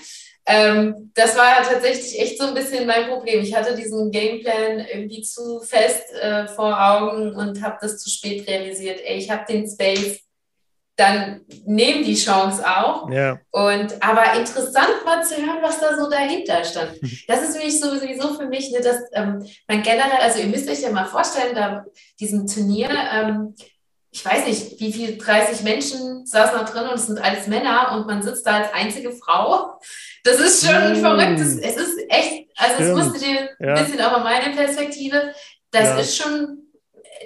Ähm, 0.45 1.12
das 1.14 1.36
war 1.36 1.59
ja 1.59 1.62
tatsächlich 1.62 2.18
echt 2.20 2.38
so 2.38 2.49
ein 2.49 2.55
bisschen 2.55 2.86
mein 2.86 3.09
Problem. 3.09 3.43
Ich 3.43 3.55
hatte 3.55 3.76
diesen 3.76 4.11
Gameplan 4.11 4.80
irgendwie 4.93 5.22
zu 5.22 5.61
fest 5.61 6.12
äh, 6.20 6.49
vor 6.49 6.76
Augen 6.78 7.34
und 7.34 7.62
habe 7.62 7.78
das 7.80 7.99
zu 7.99 8.11
spät 8.11 8.47
realisiert. 8.49 9.01
Ey, 9.05 9.18
ich 9.18 9.30
habe 9.30 9.45
den 9.49 9.68
Space, 9.68 10.20
dann 10.97 11.40
nehmen 11.64 12.05
die 12.05 12.16
Chance 12.16 12.62
auch. 12.66 13.11
Ja. 13.11 13.38
Und 13.51 14.03
aber 14.03 14.34
interessant 14.38 15.05
war 15.05 15.22
zu 15.22 15.36
hören, 15.36 15.62
was 15.62 15.80
da 15.80 15.97
so 15.97 16.11
dahinter 16.11 16.64
stand. 16.64 17.01
Das 17.28 17.43
ist 17.43 17.55
nämlich 17.55 17.80
sowieso 17.80 18.34
für 18.34 18.47
mich, 18.47 18.70
ne, 18.70 18.80
dass 18.80 18.99
ähm, 19.12 19.45
man 19.68 19.82
generell, 19.82 20.20
also 20.20 20.40
ihr 20.40 20.47
müsst 20.47 20.68
euch 20.68 20.82
ja 20.82 20.90
mal 20.90 21.07
vorstellen, 21.07 21.55
da 21.55 21.84
diesem 22.20 22.47
Turnier, 22.47 22.90
ähm, 22.90 23.55
ich 24.14 24.24
weiß 24.24 24.46
nicht, 24.46 24.78
wie 24.78 24.92
viel, 24.92 25.16
30 25.16 25.62
Menschen 25.62 26.26
saßen 26.26 26.58
da 26.58 26.64
drin 26.64 26.86
und 26.86 26.96
es 26.96 27.06
sind 27.06 27.18
alles 27.18 27.46
Männer 27.46 27.92
und 27.92 28.06
man 28.06 28.22
sitzt 28.22 28.46
da 28.46 28.58
als 28.58 28.74
einzige 28.74 29.10
Frau. 29.10 29.80
Das 30.22 30.38
ist 30.38 30.66
schon 30.66 30.92
mm. 30.92 30.96
verrücktes, 30.96 31.56
es 31.56 31.76
ist 31.76 31.98
echt, 32.10 32.46
also 32.56 32.74
Stimmt. 32.74 32.88
es 32.90 32.94
musste 32.94 33.18
dir 33.18 33.48
ja. 33.58 33.74
ein 33.74 33.84
bisschen 33.84 34.02
auch 34.02 34.12
mal 34.12 34.22
meine 34.22 34.54
Perspektive, 34.54 35.32
das 35.70 35.84
ja. 35.84 35.98
ist 35.98 36.16
schon, 36.16 36.58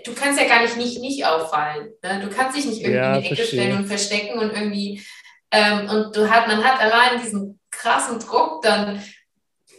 du 0.05 0.15
kannst 0.15 0.41
ja 0.41 0.47
gar 0.47 0.63
nicht 0.63 0.77
nicht, 0.77 1.01
nicht 1.01 1.27
auffallen. 1.27 1.91
Ne? 2.05 2.21
Du 2.21 2.35
kannst 2.35 2.57
dich 2.57 2.67
nicht 2.67 2.81
irgendwie 2.81 2.99
ja, 2.99 3.17
in 3.17 3.23
die 3.23 3.31
Ecke 3.31 3.43
stellen 3.43 3.79
und 3.79 3.87
verstecken 3.87 4.39
und 4.39 4.53
irgendwie, 4.53 5.05
ähm, 5.51 5.91
und 5.91 6.17
du 6.17 6.31
hat, 6.31 6.47
man 6.47 6.63
hat 6.63 6.81
allein 6.81 7.21
diesen 7.21 7.59
krassen 7.73 8.21
Druck 8.21 8.63
dann 8.63 9.03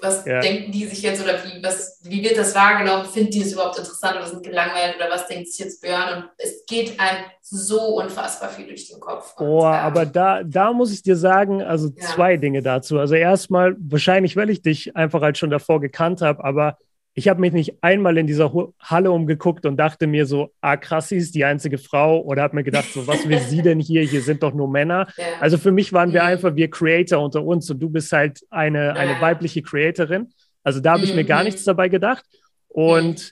was 0.01 0.25
ja. 0.25 0.39
denken 0.39 0.71
die 0.71 0.85
sich 0.85 1.01
jetzt 1.01 1.23
oder 1.23 1.35
wie, 1.43 1.61
was, 1.63 1.99
wie 2.03 2.23
wird 2.23 2.37
das 2.37 2.53
wahrgenommen? 2.55 3.05
Finden 3.05 3.31
die 3.31 3.41
es 3.41 3.53
überhaupt 3.53 3.77
interessant 3.77 4.17
oder 4.17 4.27
sind 4.27 4.43
gelangweilt 4.43 4.95
oder 4.95 5.09
was 5.09 5.27
denkt 5.27 5.47
sich 5.47 5.59
jetzt 5.59 5.81
Björn? 5.81 6.17
Und 6.17 6.29
es 6.37 6.65
geht 6.65 6.99
einem 6.99 7.25
so 7.41 7.97
unfassbar 7.97 8.49
viel 8.49 8.67
durch 8.67 8.89
den 8.89 8.99
Kopf. 8.99 9.35
Boah, 9.35 9.73
ähm, 9.73 9.79
aber 9.79 10.05
da, 10.05 10.43
da 10.43 10.73
muss 10.73 10.91
ich 10.91 11.01
dir 11.01 11.15
sagen, 11.15 11.61
also 11.61 11.89
ja. 11.89 12.05
zwei 12.07 12.37
Dinge 12.37 12.61
dazu. 12.61 12.99
Also 12.99 13.15
erstmal, 13.15 13.75
wahrscheinlich, 13.79 14.35
weil 14.35 14.49
ich 14.49 14.61
dich 14.61 14.95
einfach 14.95 15.21
halt 15.21 15.37
schon 15.37 15.49
davor 15.49 15.79
gekannt 15.79 16.21
habe, 16.21 16.43
aber 16.43 16.77
ich 17.17 17.27
habe 17.27 17.41
mich 17.41 17.51
nicht 17.51 17.81
einmal 17.81 18.15
in 18.19 18.27
dieser 18.27 18.53
Halle 18.79 19.09
umgeguckt 19.09 19.65
und 19.65 19.75
dachte 19.75 20.05
mir 20.05 20.27
so, 20.27 20.53
ah 20.61 20.77
krass, 20.77 21.09
sie 21.09 21.17
ist 21.17 21.33
die 21.33 21.45
einzige 21.45 21.79
Frau 21.79 22.21
oder 22.21 22.43
habe 22.43 22.55
mir 22.55 22.63
gedacht, 22.63 22.93
so 22.93 23.07
was 23.07 23.27
will 23.27 23.39
sie 23.39 23.63
denn 23.63 23.79
hier? 23.79 24.03
Hier 24.03 24.21
sind 24.21 24.43
doch 24.43 24.53
nur 24.53 24.69
Männer. 24.69 25.07
Ja. 25.17 25.25
Also 25.39 25.57
für 25.57 25.71
mich 25.71 25.91
waren 25.93 26.13
wir 26.13 26.21
mhm. 26.21 26.27
einfach 26.27 26.55
wir 26.55 26.69
Creator 26.69 27.19
unter 27.19 27.43
uns 27.43 27.71
und 27.71 27.79
du 27.79 27.89
bist 27.89 28.11
halt 28.11 28.41
eine, 28.51 28.93
eine 28.93 29.19
weibliche 29.19 29.63
Creatorin. 29.63 30.29
Also 30.63 30.79
da 30.79 30.91
habe 30.91 31.05
ich 31.05 31.09
mhm. 31.09 31.15
mir 31.15 31.23
gar 31.25 31.43
nichts 31.43 31.63
dabei 31.63 31.89
gedacht. 31.89 32.23
Und 32.67 33.15
mhm. 33.15 33.31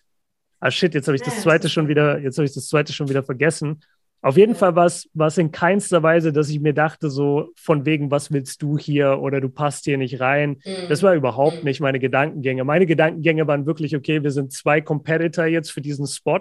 ah 0.61 0.71
shit, 0.71 0.95
jetzt 0.95 1.07
habe 1.07 1.17
ich 1.17 1.21
das 1.21 1.41
zweite 1.41 1.69
schon 1.69 1.87
wieder, 1.87 2.17
jetzt 2.17 2.39
habe 2.39 2.47
ich 2.47 2.55
das 2.55 2.67
zweite 2.67 2.91
schon 2.91 3.07
wieder 3.07 3.21
vergessen. 3.21 3.81
Auf 4.25 4.37
jeden 4.37 4.55
Fall 4.55 4.75
war 4.75 4.87
es 4.87 5.37
in 5.37 5.51
keinster 5.51 6.01
Weise, 6.01 6.33
dass 6.33 6.49
ich 6.49 6.59
mir 6.59 6.73
dachte, 6.73 7.11
so 7.11 7.51
von 7.55 7.85
wegen, 7.85 8.09
was 8.09 8.31
willst 8.31 8.59
du 8.63 8.75
hier 8.75 9.19
oder 9.19 9.39
du 9.39 9.49
passt 9.49 9.85
hier 9.85 9.99
nicht 9.99 10.19
rein. 10.19 10.57
Mhm. 10.65 10.89
Das 10.89 11.03
war 11.03 11.13
überhaupt 11.13 11.59
mhm. 11.59 11.65
nicht 11.65 11.79
meine 11.79 11.99
Gedankengänge. 11.99 12.63
Meine 12.63 12.87
Gedankengänge 12.87 13.45
waren 13.45 13.67
wirklich, 13.67 13.95
okay, 13.95 14.23
wir 14.23 14.31
sind 14.31 14.51
zwei 14.51 14.81
Competitor 14.81 15.45
jetzt 15.45 15.71
für 15.71 15.81
diesen 15.81 16.07
Spot. 16.07 16.39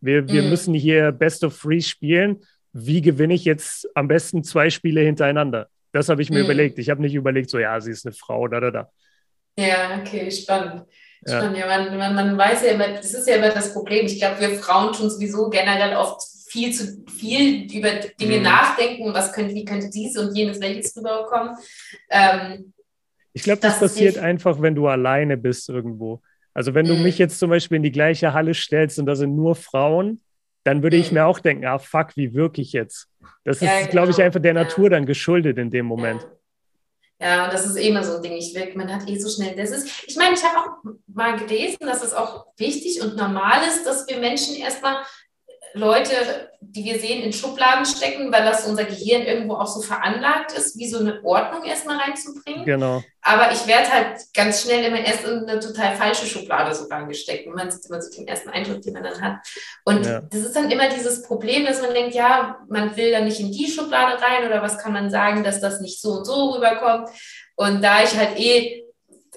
Wir, 0.00 0.28
wir 0.28 0.44
mhm. 0.44 0.50
müssen 0.50 0.74
hier 0.74 1.10
Best 1.10 1.42
of 1.42 1.60
Three 1.60 1.80
spielen. 1.80 2.40
Wie 2.72 3.00
gewinne 3.00 3.34
ich 3.34 3.44
jetzt 3.44 3.88
am 3.96 4.06
besten 4.06 4.44
zwei 4.44 4.70
Spiele 4.70 5.00
hintereinander? 5.00 5.66
Das 5.90 6.08
habe 6.10 6.22
ich 6.22 6.30
mir 6.30 6.38
mhm. 6.38 6.44
überlegt. 6.44 6.78
Ich 6.78 6.88
habe 6.88 7.02
nicht 7.02 7.14
überlegt, 7.14 7.50
so, 7.50 7.58
ja, 7.58 7.80
sie 7.80 7.90
ist 7.90 8.06
eine 8.06 8.14
Frau, 8.14 8.46
da, 8.46 8.60
da, 8.60 8.70
da. 8.70 8.90
Ja, 9.58 10.00
okay, 10.00 10.30
spannend. 10.30 10.84
Spannend. 11.26 11.56
Ja. 11.58 11.66
ja 11.66 11.78
man, 11.78 11.98
man, 11.98 12.14
man 12.14 12.38
weiß 12.38 12.62
ja 12.62 12.74
immer, 12.74 12.90
das 12.90 13.12
ist 13.12 13.26
ja 13.26 13.38
immer 13.38 13.50
das 13.50 13.72
Problem. 13.72 14.06
Ich 14.06 14.20
glaube, 14.20 14.38
wir 14.38 14.50
Frauen 14.50 14.92
tun 14.92 15.10
sowieso 15.10 15.50
generell 15.50 15.96
oft 15.96 16.33
viel 16.54 16.72
zu 16.72 17.04
viel 17.10 17.64
über 17.76 17.90
Dinge 18.20 18.36
mhm. 18.36 18.44
nachdenken, 18.44 19.12
was 19.12 19.32
könnte, 19.32 19.54
wie 19.54 19.64
könnte 19.64 19.90
dies 19.90 20.16
und 20.16 20.36
jenes 20.36 20.60
welches 20.60 20.96
rüberkommen. 20.96 21.56
Ähm, 22.10 22.72
ich 23.32 23.42
glaube, 23.42 23.60
das, 23.60 23.80
das, 23.80 23.92
passiert 23.92 24.18
einfach, 24.18 24.62
wenn 24.62 24.76
du 24.76 24.86
alleine 24.86 25.36
bist 25.36 25.68
irgendwo. 25.68 26.22
Also 26.54 26.72
wenn 26.74 26.86
du 26.86 26.94
mich 26.94 27.18
jetzt 27.18 27.40
zum 27.40 27.50
Beispiel 27.50 27.78
in 27.78 27.82
die 27.82 27.90
gleiche 27.90 28.32
Halle 28.32 28.54
stellst 28.54 29.00
und 29.00 29.06
da 29.06 29.16
sind 29.16 29.34
nur 29.34 29.56
Frauen, 29.56 30.22
dann 30.62 30.84
würde 30.84 30.96
ich 30.96 31.10
mir 31.10 31.26
auch 31.26 31.40
denken, 31.40 31.66
ah 31.66 31.78
fuck, 31.78 32.16
wie 32.16 32.32
wirke 32.34 32.62
ich 32.62 32.72
jetzt? 32.72 33.08
Das 33.42 33.56
ist, 33.56 33.62
ja, 33.62 33.80
genau. 33.80 33.90
glaube 33.90 34.10
ich, 34.12 34.22
einfach 34.22 34.40
der 34.40 34.54
Natur 34.54 34.90
dann 34.90 35.06
geschuldet 35.06 35.58
in 35.58 35.70
dem 35.70 35.86
Moment. 35.86 36.22
Ja. 36.22 36.28
Ja, 37.20 37.48
das 37.48 37.64
ist 37.64 37.76
immer 37.76 38.02
so 38.02 38.16
ein 38.16 38.22
Ding. 38.22 38.32
Ich 38.32 38.54
will, 38.54 38.72
man 38.74 38.92
hat 38.92 39.08
eh 39.08 39.16
so 39.18 39.30
schnell. 39.30 39.54
Das 39.56 39.70
ist, 39.70 40.04
ich 40.06 40.16
meine, 40.16 40.34
ich 40.34 40.42
habe 40.42 40.58
auch 40.58 40.92
mal 41.06 41.38
gelesen, 41.38 41.78
dass 41.80 42.02
es 42.02 42.12
auch 42.12 42.46
wichtig 42.56 43.00
und 43.00 43.16
normal 43.16 43.66
ist, 43.66 43.86
dass 43.86 44.06
wir 44.08 44.18
Menschen 44.18 44.56
erstmal 44.56 44.96
Leute, 45.74 46.14
die 46.60 46.84
wir 46.84 47.00
sehen, 47.00 47.22
in 47.22 47.32
Schubladen 47.32 47.84
stecken, 47.84 48.32
weil 48.32 48.44
das 48.44 48.66
unser 48.66 48.84
Gehirn 48.84 49.22
irgendwo 49.22 49.54
auch 49.54 49.66
so 49.66 49.80
veranlagt 49.80 50.52
ist, 50.52 50.78
wie 50.78 50.88
so 50.88 50.98
eine 50.98 51.20
Ordnung 51.24 51.64
erstmal 51.64 51.98
reinzubringen. 51.98 52.64
Genau. 52.64 53.02
Aber 53.22 53.50
ich 53.52 53.66
werde 53.66 53.90
halt 53.90 54.20
ganz 54.34 54.62
schnell 54.62 54.84
immer 54.84 55.00
erst 55.00 55.24
in 55.24 55.48
eine 55.48 55.58
total 55.58 55.96
falsche 55.96 56.26
Schublade 56.26 56.72
so 56.74 56.86
reingesteckt. 56.86 57.48
Und 57.48 57.56
man 57.56 57.70
sieht 57.72 57.86
immer 57.86 58.00
so 58.00 58.10
den 58.10 58.28
ersten 58.28 58.50
Eindruck, 58.50 58.82
den 58.82 58.94
man 58.94 59.02
dann 59.02 59.20
hat. 59.20 59.38
Und 59.84 60.06
ja. 60.06 60.20
das 60.20 60.40
ist 60.40 60.54
dann 60.54 60.70
immer 60.70 60.88
dieses 60.88 61.22
Problem, 61.22 61.64
dass 61.66 61.82
man 61.82 61.92
denkt, 61.92 62.14
ja, 62.14 62.60
man 62.68 62.96
will 62.96 63.10
dann 63.10 63.24
nicht 63.24 63.40
in 63.40 63.50
die 63.50 63.68
Schublade 63.68 64.22
rein 64.22 64.46
oder 64.46 64.62
was 64.62 64.78
kann 64.78 64.92
man 64.92 65.10
sagen, 65.10 65.42
dass 65.42 65.60
das 65.60 65.80
nicht 65.80 66.00
so 66.00 66.12
und 66.12 66.24
so 66.24 66.50
rüberkommt. 66.52 67.08
Und 67.56 67.82
da 67.82 68.02
ich 68.04 68.16
halt 68.16 68.38
eh 68.38 68.83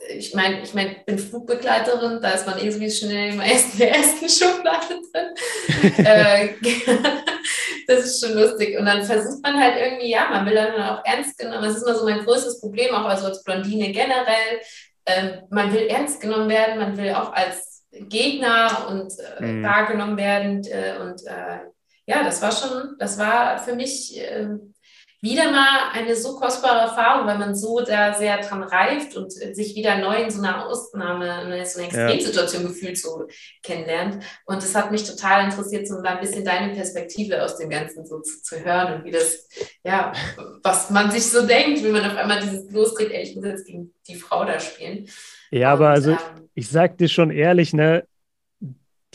ich 0.10 0.34
meine, 0.34 0.62
ich 0.62 0.74
mein, 0.74 0.98
bin 1.06 1.20
Flugbegleiterin, 1.20 2.22
da 2.22 2.32
ist 2.32 2.46
man 2.46 2.60
irgendwie 2.60 2.90
schnell 2.90 3.34
im 3.34 3.42
ersten, 3.42 3.78
der 3.78 3.96
ersten 3.96 4.30
Schublade 4.30 5.00
drin. 5.12 6.06
äh, 6.06 6.50
das 7.88 8.06
ist 8.06 8.26
schon 8.26 8.38
lustig. 8.38 8.78
Und 8.78 8.86
dann 8.86 9.04
versucht 9.04 9.42
man 9.44 9.60
halt 9.60 9.76
irgendwie, 9.78 10.10
ja, 10.10 10.30
man 10.30 10.46
will 10.46 10.56
dann 10.56 10.74
auch 10.82 11.04
ernst 11.06 11.38
genommen. 11.38 11.64
Das 11.64 11.78
ist 11.78 11.84
immer 11.84 11.96
so 11.96 12.06
mein 12.06 12.24
größtes 12.24 12.60
Problem, 12.60 12.94
auch 12.94 13.06
also 13.06 13.28
als 13.28 13.44
Blondine 13.44 13.92
generell. 13.92 14.62
Ähm, 15.06 15.44
man 15.50 15.74
will 15.74 15.88
ernst 15.88 16.22
genommen 16.22 16.50
werden, 16.50 16.80
man 16.80 16.98
will 16.98 17.14
auch 17.14 17.34
als 17.34 17.86
Gegner 17.92 18.88
und 18.90 19.14
äh, 19.40 19.42
mhm. 19.42 19.64
wahrgenommen 19.64 20.18
werden. 20.18 20.64
Äh, 20.66 20.98
und 21.00 21.26
äh, 21.26 21.60
ja, 22.06 22.24
das 22.24 22.42
war 22.42 22.52
schon, 22.52 22.96
das 23.00 23.18
war 23.18 23.60
für 23.60 23.76
mich 23.76 24.18
ähm, 24.18 24.74
wieder 25.20 25.52
mal 25.52 25.90
eine 25.94 26.16
so 26.16 26.36
kostbare 26.36 26.82
Erfahrung, 26.82 27.28
weil 27.28 27.40
man 27.40 27.56
so 27.56 27.82
da 27.82 28.14
sehr 28.14 28.38
dran 28.38 28.62
reift 28.62 29.16
und 29.16 29.32
sich 29.32 29.76
wieder 29.76 29.98
neu 29.98 30.22
in 30.22 30.30
so 30.30 30.40
einer 30.42 30.68
Ausnahme, 30.68 31.26
in 31.26 31.66
so 31.66 31.80
einer 31.80 31.88
Extremsituation 31.88 32.64
ja. 32.64 32.68
gefühlt 32.68 32.98
so 33.00 33.26
kennenlernt. 33.64 34.24
Und 34.46 34.58
es 34.58 34.76
hat 34.76 34.92
mich 34.92 35.10
total 35.10 35.46
interessiert, 35.46 35.88
so 35.88 35.98
ein 35.98 36.20
bisschen 36.20 36.46
deine 36.46 36.74
Perspektive 36.74 37.44
aus 37.44 37.58
dem 37.58 37.70
Ganzen 37.70 38.06
so 38.06 38.22
zu, 38.22 38.44
zu, 38.44 38.64
hören 38.64 38.94
und 38.94 39.06
wie 39.06 39.12
das, 39.12 39.48
ja, 39.84 40.14
was 40.62 40.92
man 40.92 41.10
sich 41.10 41.26
so 41.26 41.48
denkt, 41.48 41.84
wenn 41.84 41.94
man 41.94 42.06
auf 42.06 42.16
einmal 42.16 42.40
dieses 42.42 42.72
loskriegt, 42.72 43.12
ey, 43.12 43.24
ich 43.24 43.36
muss 43.36 43.46
jetzt 43.46 43.66
gegen 43.66 43.94
die 44.08 44.16
Frau 44.16 44.46
da 44.46 44.60
spielen. 44.60 45.08
Ja, 45.50 45.74
und, 45.74 45.80
aber 45.80 45.90
also 45.90 46.12
ähm, 46.12 46.50
ich 46.54 46.70
sag 46.70 46.98
dir 47.00 47.08
schon 47.08 47.32
ehrlich, 47.32 47.74
ne, 47.74 48.06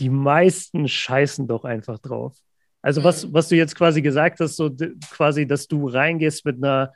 die 0.01 0.11
meisten 0.11 0.89
scheißen 0.89 1.47
doch 1.47 1.65
einfach 1.65 1.99
drauf. 1.99 2.35
Also 2.83 3.05
was, 3.05 3.25
mhm. 3.25 3.33
was 3.33 3.49
du 3.49 3.57
jetzt 3.57 3.77
quasi 3.77 4.03
gesagt 4.03 4.41
hast, 4.41 4.57
so 4.57 4.71
quasi, 5.11 5.47
dass 5.47 5.69
du 5.69 5.89
reingehst 5.89 6.45
mit 6.45 6.57
einer, 6.57 6.93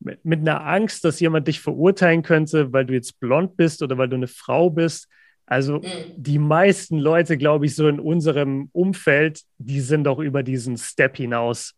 mit, 0.00 0.24
mit 0.24 0.40
einer 0.40 0.66
Angst, 0.66 1.04
dass 1.04 1.20
jemand 1.20 1.48
dich 1.48 1.60
verurteilen 1.60 2.22
könnte, 2.22 2.72
weil 2.72 2.84
du 2.84 2.92
jetzt 2.92 3.20
blond 3.20 3.56
bist 3.56 3.82
oder 3.82 3.96
weil 3.96 4.08
du 4.08 4.16
eine 4.16 4.26
Frau 4.26 4.68
bist. 4.68 5.08
Also 5.46 5.78
mhm. 5.78 5.86
die 6.16 6.38
meisten 6.38 6.98
Leute, 6.98 7.36
glaube 7.38 7.66
ich, 7.66 7.74
so 7.74 7.88
in 7.88 8.00
unserem 8.00 8.68
Umfeld, 8.72 9.42
die 9.58 9.80
sind 9.80 10.04
doch 10.04 10.18
über 10.18 10.42
diesen 10.42 10.76
Step 10.76 11.16
hinaus. 11.16 11.74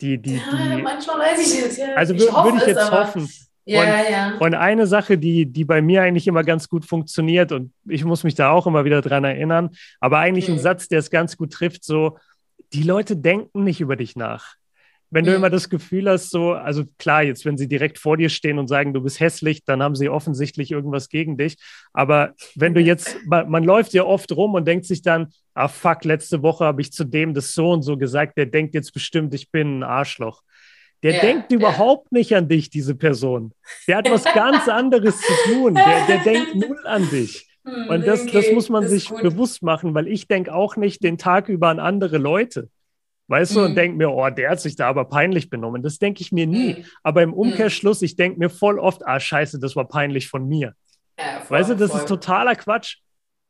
Die, 0.00 0.18
die, 0.18 0.36
ja, 0.36 0.76
die, 0.76 0.82
manchmal 0.82 1.18
weiß 1.20 1.40
ich 1.40 1.64
es, 1.64 1.76
ja. 1.76 1.94
Also 1.94 2.14
würde 2.14 2.58
ich 2.58 2.66
jetzt 2.66 2.90
hoffen. 2.90 3.28
Ja, 3.64 3.80
und, 3.80 4.10
ja. 4.10 4.34
und 4.40 4.54
eine 4.54 4.88
Sache, 4.88 5.16
die, 5.18 5.46
die 5.46 5.64
bei 5.64 5.80
mir 5.80 6.02
eigentlich 6.02 6.26
immer 6.26 6.42
ganz 6.42 6.68
gut 6.68 6.84
funktioniert, 6.84 7.52
und 7.52 7.72
ich 7.88 8.04
muss 8.04 8.24
mich 8.24 8.34
da 8.34 8.50
auch 8.50 8.66
immer 8.66 8.84
wieder 8.84 9.02
dran 9.02 9.22
erinnern, 9.22 9.70
aber 10.00 10.18
eigentlich 10.18 10.48
mhm. 10.48 10.54
ein 10.54 10.60
Satz, 10.60 10.88
der 10.88 10.98
es 10.98 11.10
ganz 11.10 11.36
gut 11.36 11.52
trifft, 11.52 11.84
so, 11.84 12.18
die 12.72 12.82
Leute 12.82 13.16
denken 13.16 13.64
nicht 13.64 13.80
über 13.80 13.96
dich 13.96 14.16
nach. 14.16 14.56
Wenn 15.14 15.26
du 15.26 15.34
immer 15.34 15.50
das 15.50 15.68
Gefühl 15.68 16.08
hast, 16.08 16.30
so, 16.30 16.52
also 16.52 16.84
klar, 16.96 17.22
jetzt, 17.22 17.44
wenn 17.44 17.58
sie 17.58 17.68
direkt 17.68 17.98
vor 17.98 18.16
dir 18.16 18.30
stehen 18.30 18.58
und 18.58 18.66
sagen, 18.66 18.94
du 18.94 19.02
bist 19.02 19.20
hässlich, 19.20 19.62
dann 19.62 19.82
haben 19.82 19.94
sie 19.94 20.08
offensichtlich 20.08 20.70
irgendwas 20.70 21.10
gegen 21.10 21.36
dich. 21.36 21.58
Aber 21.92 22.32
wenn 22.54 22.72
du 22.72 22.80
jetzt, 22.80 23.18
man, 23.26 23.50
man 23.50 23.62
läuft 23.62 23.92
ja 23.92 24.04
oft 24.04 24.32
rum 24.32 24.54
und 24.54 24.66
denkt 24.66 24.86
sich 24.86 25.02
dann, 25.02 25.28
ah 25.52 25.68
fuck, 25.68 26.04
letzte 26.04 26.42
Woche 26.42 26.64
habe 26.64 26.80
ich 26.80 26.92
zu 26.92 27.04
dem 27.04 27.34
das 27.34 27.52
so 27.52 27.72
und 27.72 27.82
so 27.82 27.98
gesagt, 27.98 28.38
der 28.38 28.46
denkt 28.46 28.74
jetzt 28.74 28.94
bestimmt, 28.94 29.34
ich 29.34 29.50
bin 29.50 29.80
ein 29.80 29.82
Arschloch. 29.82 30.40
Der 31.02 31.12
yeah, 31.12 31.20
denkt 31.20 31.52
überhaupt 31.52 32.10
yeah. 32.10 32.18
nicht 32.18 32.34
an 32.34 32.48
dich, 32.48 32.70
diese 32.70 32.94
Person. 32.94 33.52
Der 33.86 33.98
hat 33.98 34.10
was 34.10 34.24
ganz 34.34 34.66
anderes 34.66 35.20
zu 35.20 35.32
tun. 35.52 35.74
Der, 35.74 36.06
der 36.06 36.18
denkt 36.20 36.54
null 36.54 36.86
an 36.86 37.10
dich. 37.10 37.51
Hm, 37.64 37.88
und 37.88 38.06
das, 38.06 38.22
okay, 38.22 38.30
das 38.32 38.52
muss 38.52 38.68
man 38.68 38.88
sich 38.88 39.08
gut. 39.08 39.22
bewusst 39.22 39.62
machen, 39.62 39.94
weil 39.94 40.08
ich 40.08 40.26
denke 40.26 40.54
auch 40.54 40.76
nicht 40.76 41.02
den 41.02 41.18
Tag 41.18 41.48
über 41.48 41.68
an 41.68 41.78
andere 41.78 42.18
Leute. 42.18 42.68
Weißt 43.28 43.52
mhm. 43.52 43.54
du, 43.54 43.60
und 43.60 43.68
hm. 43.68 43.74
denke 43.76 43.96
mir, 43.98 44.10
oh, 44.10 44.28
der 44.30 44.50
hat 44.50 44.60
sich 44.60 44.76
da 44.76 44.88
aber 44.88 45.04
peinlich 45.04 45.48
benommen. 45.48 45.82
Das 45.82 45.98
denke 45.98 46.22
ich 46.22 46.32
mir 46.32 46.46
nie. 46.46 46.74
Mhm. 46.74 46.84
Aber 47.02 47.22
im 47.22 47.30
hm. 47.30 47.38
Umkehrschluss, 47.38 48.02
ich 48.02 48.16
denke 48.16 48.38
mir 48.38 48.50
voll 48.50 48.78
oft, 48.78 49.06
ah, 49.06 49.20
scheiße, 49.20 49.58
das 49.58 49.76
war 49.76 49.86
peinlich 49.86 50.28
von 50.28 50.48
mir. 50.48 50.74
Ja, 51.18 51.40
voll, 51.40 51.58
weißt 51.58 51.70
du, 51.70 51.76
das 51.76 51.90
voll. 51.90 52.00
ist 52.00 52.08
totaler 52.08 52.56
Quatsch. 52.56 52.96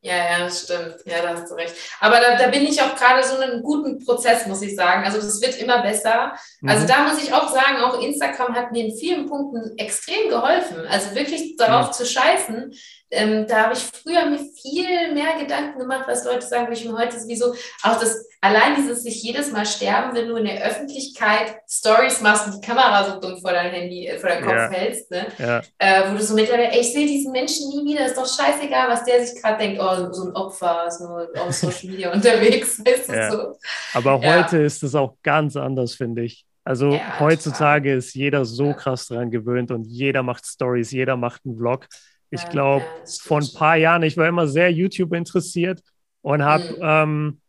Ja, 0.05 0.17
ja, 0.17 0.39
das 0.41 0.65
stimmt. 0.65 0.97
Ja, 1.05 1.23
da 1.23 1.35
hast 1.35 1.49
du 1.49 1.55
recht. 1.55 1.75
Aber 2.01 2.19
da, 2.19 2.37
da 2.37 2.49
bin 2.49 2.63
ich 2.63 2.83
auch 2.83 2.97
gerade 2.97 3.23
so 3.23 3.37
in 3.37 3.43
einem 3.43 3.63
guten 3.63 4.05
Prozess, 4.05 4.47
muss 4.49 4.61
ich 4.61 4.75
sagen. 4.75 5.05
Also 5.05 5.19
das 5.19 5.41
wird 5.41 5.57
immer 5.61 5.81
besser. 5.81 6.33
Also 6.67 6.83
mhm. 6.83 6.89
da 6.89 7.05
muss 7.05 7.23
ich 7.23 7.33
auch 7.33 7.49
sagen, 7.49 7.77
auch 7.83 8.03
Instagram 8.03 8.57
hat 8.57 8.73
mir 8.73 8.87
in 8.87 8.97
vielen 8.97 9.29
Punkten 9.29 9.79
extrem 9.79 10.29
geholfen. 10.29 10.85
Also 10.89 11.15
wirklich 11.15 11.57
darauf 11.57 11.89
mhm. 11.89 11.93
zu 11.93 12.05
scheißen, 12.05 12.75
ähm, 13.13 13.47
da 13.47 13.65
habe 13.65 13.75
ich 13.75 13.81
früher 13.81 14.27
mir 14.27 14.39
viel 14.39 15.13
mehr 15.15 15.39
Gedanken 15.39 15.79
gemacht, 15.79 16.05
was 16.07 16.25
Leute 16.25 16.47
sagen, 16.47 16.69
wie 16.71 16.75
ich 16.75 16.85
mir 16.85 16.97
heute 16.97 17.21
sowieso 17.21 17.55
auch 17.83 18.01
das 18.01 18.27
allein 18.41 18.75
dieses 18.77 19.05
sich 19.05 19.23
jedes 19.23 19.53
Mal 19.53 19.65
sterben, 19.65 20.17
wenn 20.17 20.29
du 20.29 20.37
in 20.37 20.47
der 20.47 20.65
Öffentlichkeit 20.65 21.55
Stories 21.69 22.21
machst 22.21 22.47
und 22.47 22.57
die 22.57 22.67
Kamera 22.67 23.05
so 23.05 23.21
dumm 23.21 23.41
vor 23.41 23.53
dein 23.53 23.71
Handy, 23.71 24.07
äh, 24.07 24.19
vor 24.19 24.31
deinem 24.31 24.45
Kopf 24.45 24.55
ja. 24.55 24.71
hältst, 24.71 25.11
ne? 25.11 25.27
Ja. 25.39 25.61
Äh, 25.79 26.11
wo 26.11 26.17
du 26.17 26.23
so 26.23 26.35
mittlerweile, 26.35 26.73
ey, 26.73 26.81
ich 26.81 26.93
sehe 26.93 27.07
diesen 27.07 27.33
Menschen 27.33 27.69
nie 27.69 27.93
wieder, 27.93 28.05
ist 28.05 28.17
doch 28.17 28.27
scheißegal, 28.27 28.89
was 28.89 29.05
der 29.05 29.25
sich 29.25 29.41
gerade 29.41 29.59
denkt, 29.59 29.81
oh, 29.81 30.13
so 30.13 30.25
ein 30.25 30.35
Opfer, 30.35 30.87
ist 30.89 31.01
nur 31.01 31.29
auf 31.39 31.53
Social 31.53 31.91
Media 31.91 32.13
unterwegs, 32.15 32.83
weißt 32.85 33.09
du, 33.09 33.13
ja. 33.13 33.31
so. 33.31 33.57
Aber 33.95 34.21
heute 34.21 34.59
ist 34.59 34.83
es 34.83 34.95
auch 34.95 35.15
ganz 35.23 35.57
anders, 35.57 35.95
finde 35.95 36.23
ich. 36.23 36.45
Also 36.65 36.99
heutzutage 37.19 37.93
ist 37.95 38.15
jeder 38.15 38.45
so 38.45 38.73
krass 38.73 39.09
dran 39.09 39.31
gewöhnt 39.31 39.73
und 39.73 39.85
jeder 39.85 40.23
macht 40.23 40.47
Stories, 40.47 40.93
jeder 40.93 41.17
macht 41.17 41.43
einen 41.45 41.57
Vlog. 41.57 41.89
Ich 42.33 42.49
glaube, 42.49 42.85
ja, 42.85 43.13
vor 43.21 43.41
ein 43.41 43.49
paar 43.55 43.77
Jahren, 43.77 44.03
ich 44.03 44.17
war 44.17 44.27
immer 44.27 44.47
sehr 44.47 44.73
YouTube 44.73 45.13
interessiert 45.13 45.83
und 46.23 46.43
habe 46.43 46.65
mhm. 46.65 46.79
ähm, 46.81 47.41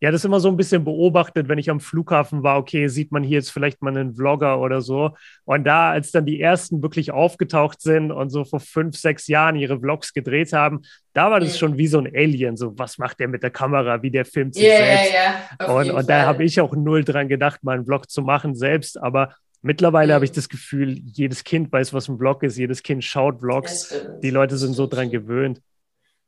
ja 0.00 0.10
das 0.10 0.24
immer 0.24 0.40
so 0.40 0.48
ein 0.48 0.56
bisschen 0.56 0.84
beobachtet, 0.84 1.48
wenn 1.48 1.58
ich 1.58 1.68
am 1.68 1.80
Flughafen 1.80 2.42
war, 2.42 2.56
okay, 2.56 2.88
sieht 2.88 3.12
man 3.12 3.22
hier 3.22 3.36
jetzt 3.36 3.50
vielleicht 3.50 3.82
mal 3.82 3.90
einen 3.90 4.14
Vlogger 4.14 4.58
oder 4.58 4.80
so. 4.80 5.10
Und 5.44 5.64
da, 5.64 5.90
als 5.90 6.12
dann 6.12 6.24
die 6.24 6.40
ersten 6.40 6.82
wirklich 6.82 7.12
aufgetaucht 7.12 7.82
sind 7.82 8.10
und 8.10 8.30
so 8.30 8.44
vor 8.44 8.60
fünf, 8.60 8.96
sechs 8.96 9.28
Jahren 9.28 9.54
ihre 9.54 9.78
Vlogs 9.78 10.14
gedreht 10.14 10.54
haben, 10.54 10.80
da 11.12 11.30
war 11.30 11.38
das 11.38 11.52
mhm. 11.52 11.58
schon 11.58 11.78
wie 11.78 11.86
so 11.86 11.98
ein 11.98 12.06
Alien, 12.06 12.56
so 12.56 12.76
was 12.78 12.96
macht 12.96 13.20
der 13.20 13.28
mit 13.28 13.42
der 13.42 13.50
Kamera, 13.50 14.02
wie 14.02 14.10
der 14.10 14.24
filmt 14.24 14.54
sich 14.54 14.64
yeah, 14.64 14.78
selbst. 14.78 15.12
Yeah, 15.12 15.68
yeah. 15.68 15.76
Und, 15.76 15.90
und 15.90 16.08
da 16.08 16.24
habe 16.24 16.42
ich 16.42 16.58
auch 16.58 16.74
null 16.74 17.04
dran 17.04 17.28
gedacht, 17.28 17.62
mal 17.62 17.76
einen 17.76 17.84
Vlog 17.84 18.08
zu 18.08 18.22
machen 18.22 18.54
selbst, 18.54 18.98
aber 19.00 19.34
Mittlerweile 19.62 20.12
mhm. 20.12 20.14
habe 20.16 20.24
ich 20.24 20.32
das 20.32 20.48
Gefühl, 20.48 21.00
jedes 21.04 21.44
Kind 21.44 21.72
weiß, 21.72 21.94
was 21.94 22.08
ein 22.08 22.18
Vlog 22.18 22.42
ist, 22.42 22.58
jedes 22.58 22.82
Kind 22.82 23.04
schaut 23.04 23.40
Vlogs. 23.40 23.94
Die 24.22 24.30
Leute 24.30 24.56
sind 24.56 24.74
so 24.74 24.86
dran 24.86 25.10
gewöhnt. 25.10 25.60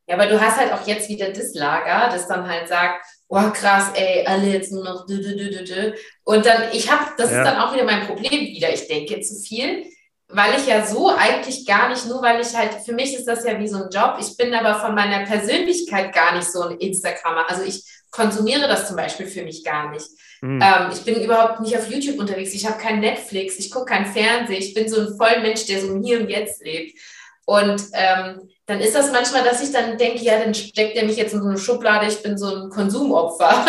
Ja, 0.07 0.17
aber 0.17 0.27
du 0.27 0.41
hast 0.41 0.59
halt 0.59 0.73
auch 0.73 0.87
jetzt 0.87 1.09
wieder 1.09 1.31
das 1.31 1.55
Lager, 1.55 2.11
das 2.15 2.29
dann 2.29 2.47
halt 2.47 2.69
sagt, 2.69 3.05
oh 3.29 3.51
krass, 3.51 3.91
ey, 3.95 4.25
alle 4.27 4.49
jetzt 4.49 4.71
nur 4.71 4.85
noch 4.85 5.07
dü, 5.07 5.21
dü, 5.21 5.35
dü, 5.35 5.65
dü. 5.65 5.93
Und 6.25 6.45
dann, 6.45 6.65
ich 6.73 6.91
habe, 6.91 7.11
das 7.17 7.31
ja. 7.31 7.39
ist 7.39 7.47
dann 7.47 7.59
auch 7.59 7.73
wieder 7.73 7.85
mein 7.85 8.07
Problem 8.07 8.31
wieder, 8.31 8.73
ich 8.73 8.87
denke 8.87 9.21
zu 9.23 9.35
viel, 9.41 9.87
weil 10.29 10.59
ich 10.59 10.67
ja 10.67 10.85
so 10.85 11.09
eigentlich 11.09 11.67
gar 11.67 11.89
nicht, 11.89 12.07
nur 12.07 12.23
weil 12.23 12.41
ich 12.41 12.55
halt, 12.55 12.75
für 12.85 12.93
mich 12.93 13.15
ist 13.15 13.27
das 13.27 13.45
ja 13.45 13.59
wie 13.59 13.69
so 13.69 13.77
ein 13.77 13.91
Job, 13.91 14.19
ich 14.21 14.37
bin 14.37 14.55
aber 14.55 14.79
von 14.79 14.95
meiner 14.95 15.25
Persönlichkeit 15.25 16.13
gar 16.15 16.37
nicht 16.37 16.51
so 16.51 16.63
ein 16.63 16.77
Instagrammer. 16.79 17.49
Also 17.49 17.63
ich 17.63 17.83
konsumiere 18.11 18.69
das 18.69 18.89
zum 18.89 18.97
Beispiel 18.97 19.27
für 19.27 19.43
mich 19.43 19.65
gar 19.65 19.91
nicht. 19.91 20.07
Mhm. 20.45 20.61
Ähm, 20.63 20.91
ich 20.93 21.03
bin 21.05 21.25
überhaupt 21.25 21.61
nicht 21.61 21.75
auf 21.75 21.91
YouTube 21.91 22.19
unterwegs. 22.19 22.53
Ich 22.53 22.67
habe 22.67 22.77
kein 22.77 23.01
Netflix, 23.01 23.59
ich 23.59 23.71
gucke 23.71 23.87
kein 23.87 24.05
Fernsehen. 24.05 24.59
Ich 24.59 24.75
bin 24.75 24.87
so 24.91 25.01
ein 25.01 25.17
Vollmensch, 25.17 25.65
der 25.65 25.81
so 25.81 25.99
Hier 26.03 26.21
und 26.21 26.29
Jetzt 26.29 26.63
lebt. 26.63 26.99
Und 27.47 27.83
ähm, 27.93 28.49
dann 28.67 28.81
ist 28.81 28.95
das 28.95 29.13
manchmal, 29.13 29.45
dass 29.45 29.63
ich 29.63 29.73
dann 29.73 29.99
denke, 29.99 30.23
ja, 30.25 30.39
dann 30.39 30.55
steckt 30.55 30.97
er 30.97 31.05
mich 31.05 31.17
jetzt 31.17 31.35
in 31.35 31.43
so 31.43 31.49
eine 31.49 31.59
Schublade, 31.59 32.07
ich 32.07 32.23
bin 32.23 32.39
so 32.39 32.47
ein 32.47 32.71
Konsumopfer. 32.71 33.67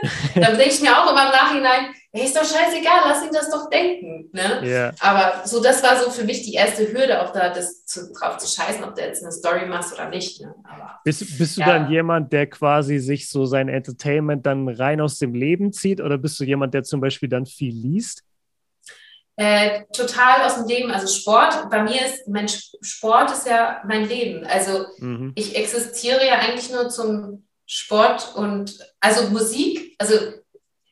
dann 0.34 0.56
denke 0.56 0.72
ich 0.72 0.80
mir 0.80 0.96
auch 0.96 1.10
immer 1.10 1.26
im 1.26 1.32
Nachhinein, 1.32 1.94
hey, 2.12 2.24
ist 2.24 2.34
doch 2.34 2.44
scheißegal, 2.44 3.00
lass 3.04 3.22
ihn 3.22 3.32
das 3.32 3.50
doch 3.50 3.68
denken. 3.68 4.30
Ne? 4.32 4.62
Yeah. 4.62 4.94
Aber 5.00 5.46
so, 5.46 5.62
das 5.62 5.82
war 5.82 5.96
so 6.02 6.10
für 6.10 6.24
mich 6.24 6.42
die 6.42 6.54
erste 6.54 6.90
Hürde, 6.90 7.22
auch 7.22 7.32
da 7.32 7.50
das 7.50 7.84
zu, 7.84 8.10
drauf 8.12 8.38
zu 8.38 8.46
scheißen, 8.46 8.82
ob 8.84 8.94
du 8.94 9.02
jetzt 9.02 9.22
eine 9.22 9.32
Story 9.32 9.66
machst 9.66 9.92
oder 9.92 10.08
nicht. 10.08 10.40
Ne? 10.40 10.54
Aber, 10.64 10.98
bist, 11.04 11.38
bist 11.38 11.58
du 11.58 11.60
ja. 11.60 11.66
dann 11.66 11.90
jemand, 11.90 12.32
der 12.32 12.46
quasi 12.46 12.98
sich 12.98 13.28
so 13.28 13.44
sein 13.44 13.68
Entertainment 13.68 14.46
dann 14.46 14.68
rein 14.68 15.02
aus 15.02 15.18
dem 15.18 15.34
Leben 15.34 15.72
zieht 15.74 16.00
oder 16.00 16.16
bist 16.16 16.40
du 16.40 16.44
jemand, 16.44 16.72
der 16.72 16.84
zum 16.84 17.02
Beispiel 17.02 17.28
dann 17.28 17.44
viel 17.44 17.74
liest? 17.74 18.22
Äh, 19.40 19.84
total 19.92 20.42
aus 20.42 20.56
dem 20.56 20.66
Leben. 20.66 20.90
Also 20.90 21.06
Sport, 21.06 21.70
bei 21.70 21.80
mir 21.84 22.04
ist, 22.04 22.26
mein 22.26 22.48
Sport 22.48 23.30
ist 23.30 23.46
ja 23.46 23.80
mein 23.86 24.08
Leben. 24.08 24.44
Also 24.44 24.86
mhm. 24.98 25.30
ich 25.36 25.54
existiere 25.54 26.26
ja 26.26 26.40
eigentlich 26.40 26.72
nur 26.72 26.88
zum 26.88 27.46
Sport 27.64 28.34
und 28.34 28.76
also 28.98 29.30
Musik, 29.30 29.94
also 29.98 30.16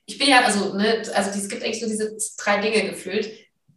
ich 0.05 0.17
bin 0.17 0.29
ja, 0.29 0.45
also, 0.45 0.75
ne, 0.75 1.03
also 1.13 1.31
es 1.31 1.49
gibt 1.49 1.65
eigentlich 1.65 1.81
so 1.81 1.89
diese 1.89 2.17
drei 2.39 2.61
Dinge 2.61 2.89
gefühlt. 2.89 3.29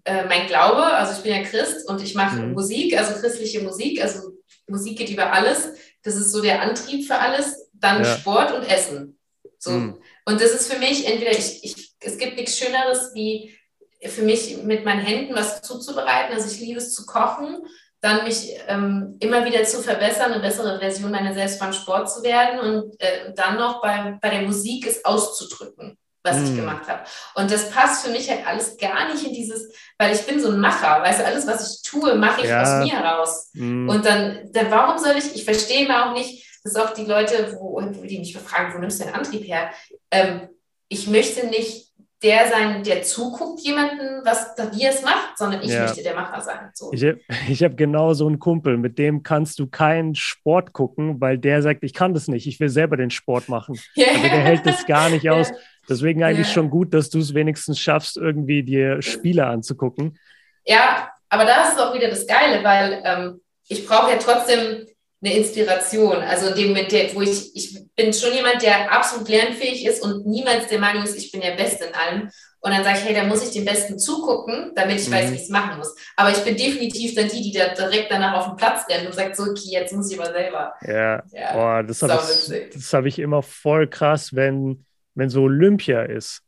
Äh, 0.04 0.26
mein 0.26 0.46
Glaube, 0.46 0.84
also 0.84 1.14
ich 1.14 1.24
bin 1.24 1.34
ja 1.34 1.42
Christ 1.42 1.90
und 1.90 2.04
ich 2.04 2.14
mache 2.14 2.36
mhm. 2.36 2.54
Musik, 2.54 2.96
also 2.96 3.20
christliche 3.20 3.62
Musik, 3.62 4.04
also 4.04 4.34
Musik 4.68 5.00
geht 5.00 5.10
über 5.10 5.34
alles. 5.34 5.70
Das 6.04 6.16
ist 6.16 6.32
so 6.32 6.44
der 6.44 6.62
Antrieb 6.62 7.08
für 7.08 7.18
alles. 7.18 7.72
Dann 7.74 8.04
ja. 8.04 8.18
Sport 8.18 8.54
und 8.54 8.70
Essen. 8.70 9.18
So. 9.58 9.72
Mhm. 9.72 10.00
Und 10.26 10.40
das 10.40 10.52
ist 10.52 10.72
für 10.72 10.78
mich 10.78 11.08
entweder, 11.08 11.32
ich, 11.32 11.64
ich, 11.64 11.96
es 12.02 12.20
gibt 12.20 12.36
nichts 12.36 12.60
Schöneres, 12.60 13.16
wie 13.16 13.58
für 14.02 14.22
mich 14.22 14.64
mit 14.64 14.86
meinen 14.86 15.02
Händen 15.02 15.36
was 15.36 15.62
zuzubereiten. 15.62 16.34
Also 16.34 16.52
ich 16.52 16.60
liebe 16.60 16.78
es 16.80 16.94
zu 16.94 17.06
kochen, 17.06 17.58
dann 18.02 18.24
mich 18.24 18.54
ähm, 18.68 19.18
immer 19.20 19.44
wieder 19.46 19.64
zu 19.64 19.82
verbessern, 19.82 20.32
eine 20.32 20.42
bessere 20.42 20.80
Version 20.80 21.12
meiner 21.12 21.34
selbst 21.34 21.60
beim 21.60 21.74
Sport 21.74 22.10
zu 22.10 22.24
werden 22.24 22.60
und 22.60 23.02
äh, 23.02 23.34
dann 23.36 23.58
noch 23.58 23.82
bei, 23.82 24.18
bei 24.22 24.30
der 24.30 24.44
Musik 24.44 24.88
es 24.88 25.04
auszudrücken 25.04 25.98
was 26.24 26.38
mm. 26.38 26.46
ich 26.46 26.56
gemacht 26.56 26.88
habe. 26.88 27.04
Und 27.36 27.52
das 27.52 27.70
passt 27.70 28.06
für 28.06 28.12
mich 28.12 28.30
halt 28.30 28.46
alles 28.46 28.78
gar 28.78 29.12
nicht 29.12 29.26
in 29.26 29.34
dieses, 29.34 29.74
weil 29.98 30.14
ich 30.14 30.22
bin 30.26 30.40
so 30.40 30.52
ein 30.52 30.60
Macher, 30.60 31.02
weißt 31.02 31.22
du, 31.22 31.26
alles, 31.26 31.48
was 31.48 31.76
ich 31.78 31.90
tue, 31.90 32.16
mache 32.16 32.42
ich 32.42 32.50
ja. 32.50 32.62
aus 32.62 32.86
mir 32.86 33.00
heraus. 33.00 33.50
Mm. 33.54 33.90
Und 33.90 34.06
dann, 34.06 34.50
dann, 34.52 34.72
warum 34.72 34.98
soll 34.98 35.16
ich, 35.18 35.36
ich 35.36 35.46
verstehe 35.46 35.88
mir 35.88 36.06
auch 36.06 36.14
nicht, 36.14 36.46
dass 36.64 36.76
auch 36.76 36.94
die 36.94 37.06
Leute, 37.06 37.56
wo, 37.58 37.80
die 37.82 38.20
mich 38.20 38.34
befragen, 38.34 38.74
wo 38.74 38.80
nimmst 38.80 39.00
du 39.00 39.06
den 39.06 39.14
Antrieb 39.14 39.48
her? 39.48 39.72
Ähm, 40.12 40.50
ich 40.90 41.08
möchte 41.08 41.48
nicht 41.48 41.89
der 42.22 42.50
sein, 42.50 42.84
der 42.84 43.02
zuguckt 43.04 43.62
jemanden, 43.62 44.26
was 44.26 44.54
wie 44.74 44.84
er 44.84 44.92
es 44.92 45.04
macht, 45.04 45.38
sondern 45.38 45.62
ich 45.62 45.70
ja. 45.70 45.84
möchte 45.84 46.04
der 46.04 46.16
Macher 46.16 46.42
sein. 46.42 46.70
So. 46.74 46.92
Ich, 46.92 47.04
ich 47.50 47.64
habe 47.64 47.76
genau 47.76 48.14
so 48.14 48.28
einen 48.28 48.40
Kumpel, 48.40 48.78
mit 48.78 48.98
dem 48.98 49.24
kannst 49.24 49.60
du 49.60 49.68
keinen 49.68 50.16
Sport 50.16 50.74
gucken, 50.74 51.22
weil 51.22 51.38
der 51.38 51.62
sagt, 51.62 51.84
ich 51.84 51.94
kann 51.94 52.14
das 52.14 52.28
nicht, 52.28 52.46
ich 52.46 52.60
will 52.60 52.70
selber 52.70 52.98
den 52.98 53.10
Sport 53.10 53.48
machen. 53.50 53.80
Yeah. 53.98 54.12
Also 54.12 54.22
der 54.22 54.42
hält 54.42 54.66
das 54.66 54.86
gar 54.86 55.10
nicht 55.10 55.30
aus. 55.30 55.52
Deswegen 55.90 56.24
eigentlich 56.24 56.48
ja. 56.48 56.54
schon 56.54 56.70
gut, 56.70 56.94
dass 56.94 57.10
du 57.10 57.20
es 57.20 57.34
wenigstens 57.34 57.80
schaffst, 57.80 58.18
irgendwie 58.18 58.64
dir 58.64 59.02
Spiele 59.02 59.46
anzugucken. 59.48 60.18
Ja, 60.66 61.10
aber 61.30 61.46
da 61.46 61.70
ist 61.70 61.80
auch 61.80 61.94
wieder 61.94 62.10
das 62.10 62.28
Geile, 62.28 62.64
weil 62.64 63.02
ähm, 63.04 63.42
ich 63.68 63.86
brauche 63.86 64.12
ja 64.12 64.18
trotzdem 64.18 64.88
eine 65.22 65.36
Inspiration. 65.36 66.18
Also 66.18 66.48
in 66.48 66.56
dem 66.56 66.68
Moment, 66.70 66.92
der, 66.92 67.14
wo 67.14 67.22
ich, 67.22 67.56
ich 67.56 67.78
bin 67.96 68.14
schon 68.14 68.34
jemand, 68.34 68.62
der 68.62 68.92
absolut 68.92 69.28
lernfähig 69.28 69.86
ist 69.86 70.04
und 70.04 70.26
niemals 70.26 70.68
der 70.68 70.80
Meinung 70.80 71.04
ist, 71.04 71.18
ich 71.18 71.32
bin 71.32 71.42
der 71.42 71.56
Beste 71.56 71.86
in 71.86 71.94
allem. 71.94 72.30
Und 72.62 72.72
dann 72.72 72.84
sage 72.84 72.98
ich, 72.98 73.06
hey, 73.06 73.14
da 73.14 73.24
muss 73.24 73.44
ich 73.44 73.54
dem 73.54 73.64
Besten 73.64 73.98
zugucken, 73.98 74.74
damit 74.76 75.00
ich 75.00 75.08
mhm. 75.08 75.14
weiß, 75.14 75.32
wie 75.32 75.36
ich 75.36 75.44
es 75.44 75.50
machen 75.50 75.78
muss. 75.78 75.96
Aber 76.18 76.30
ich 76.30 76.40
bin 76.40 76.58
definitiv 76.58 77.16
dann 77.16 77.30
die, 77.30 77.42
die 77.42 77.58
da 77.58 77.74
direkt 77.74 78.12
danach 78.12 78.38
auf 78.38 78.48
den 78.48 78.58
Platz 78.58 78.86
rennt 78.90 79.08
und 79.08 79.14
sagt, 79.14 79.36
so, 79.38 79.44
okay, 79.44 79.70
jetzt 79.72 79.94
muss 79.94 80.12
ich 80.12 80.20
aber 80.20 80.32
selber. 80.32 80.74
Ja, 80.82 81.24
ja. 81.32 81.54
Boah, 81.54 81.84
das 81.84 82.02
habe 82.02 82.22
ich, 82.22 82.94
hab 82.94 83.06
ich 83.06 83.20
immer 83.20 83.42
voll 83.42 83.88
krass, 83.88 84.36
wenn 84.36 84.86
wenn 85.20 85.30
so 85.30 85.44
Olympia 85.44 86.04
ist. 86.04 86.42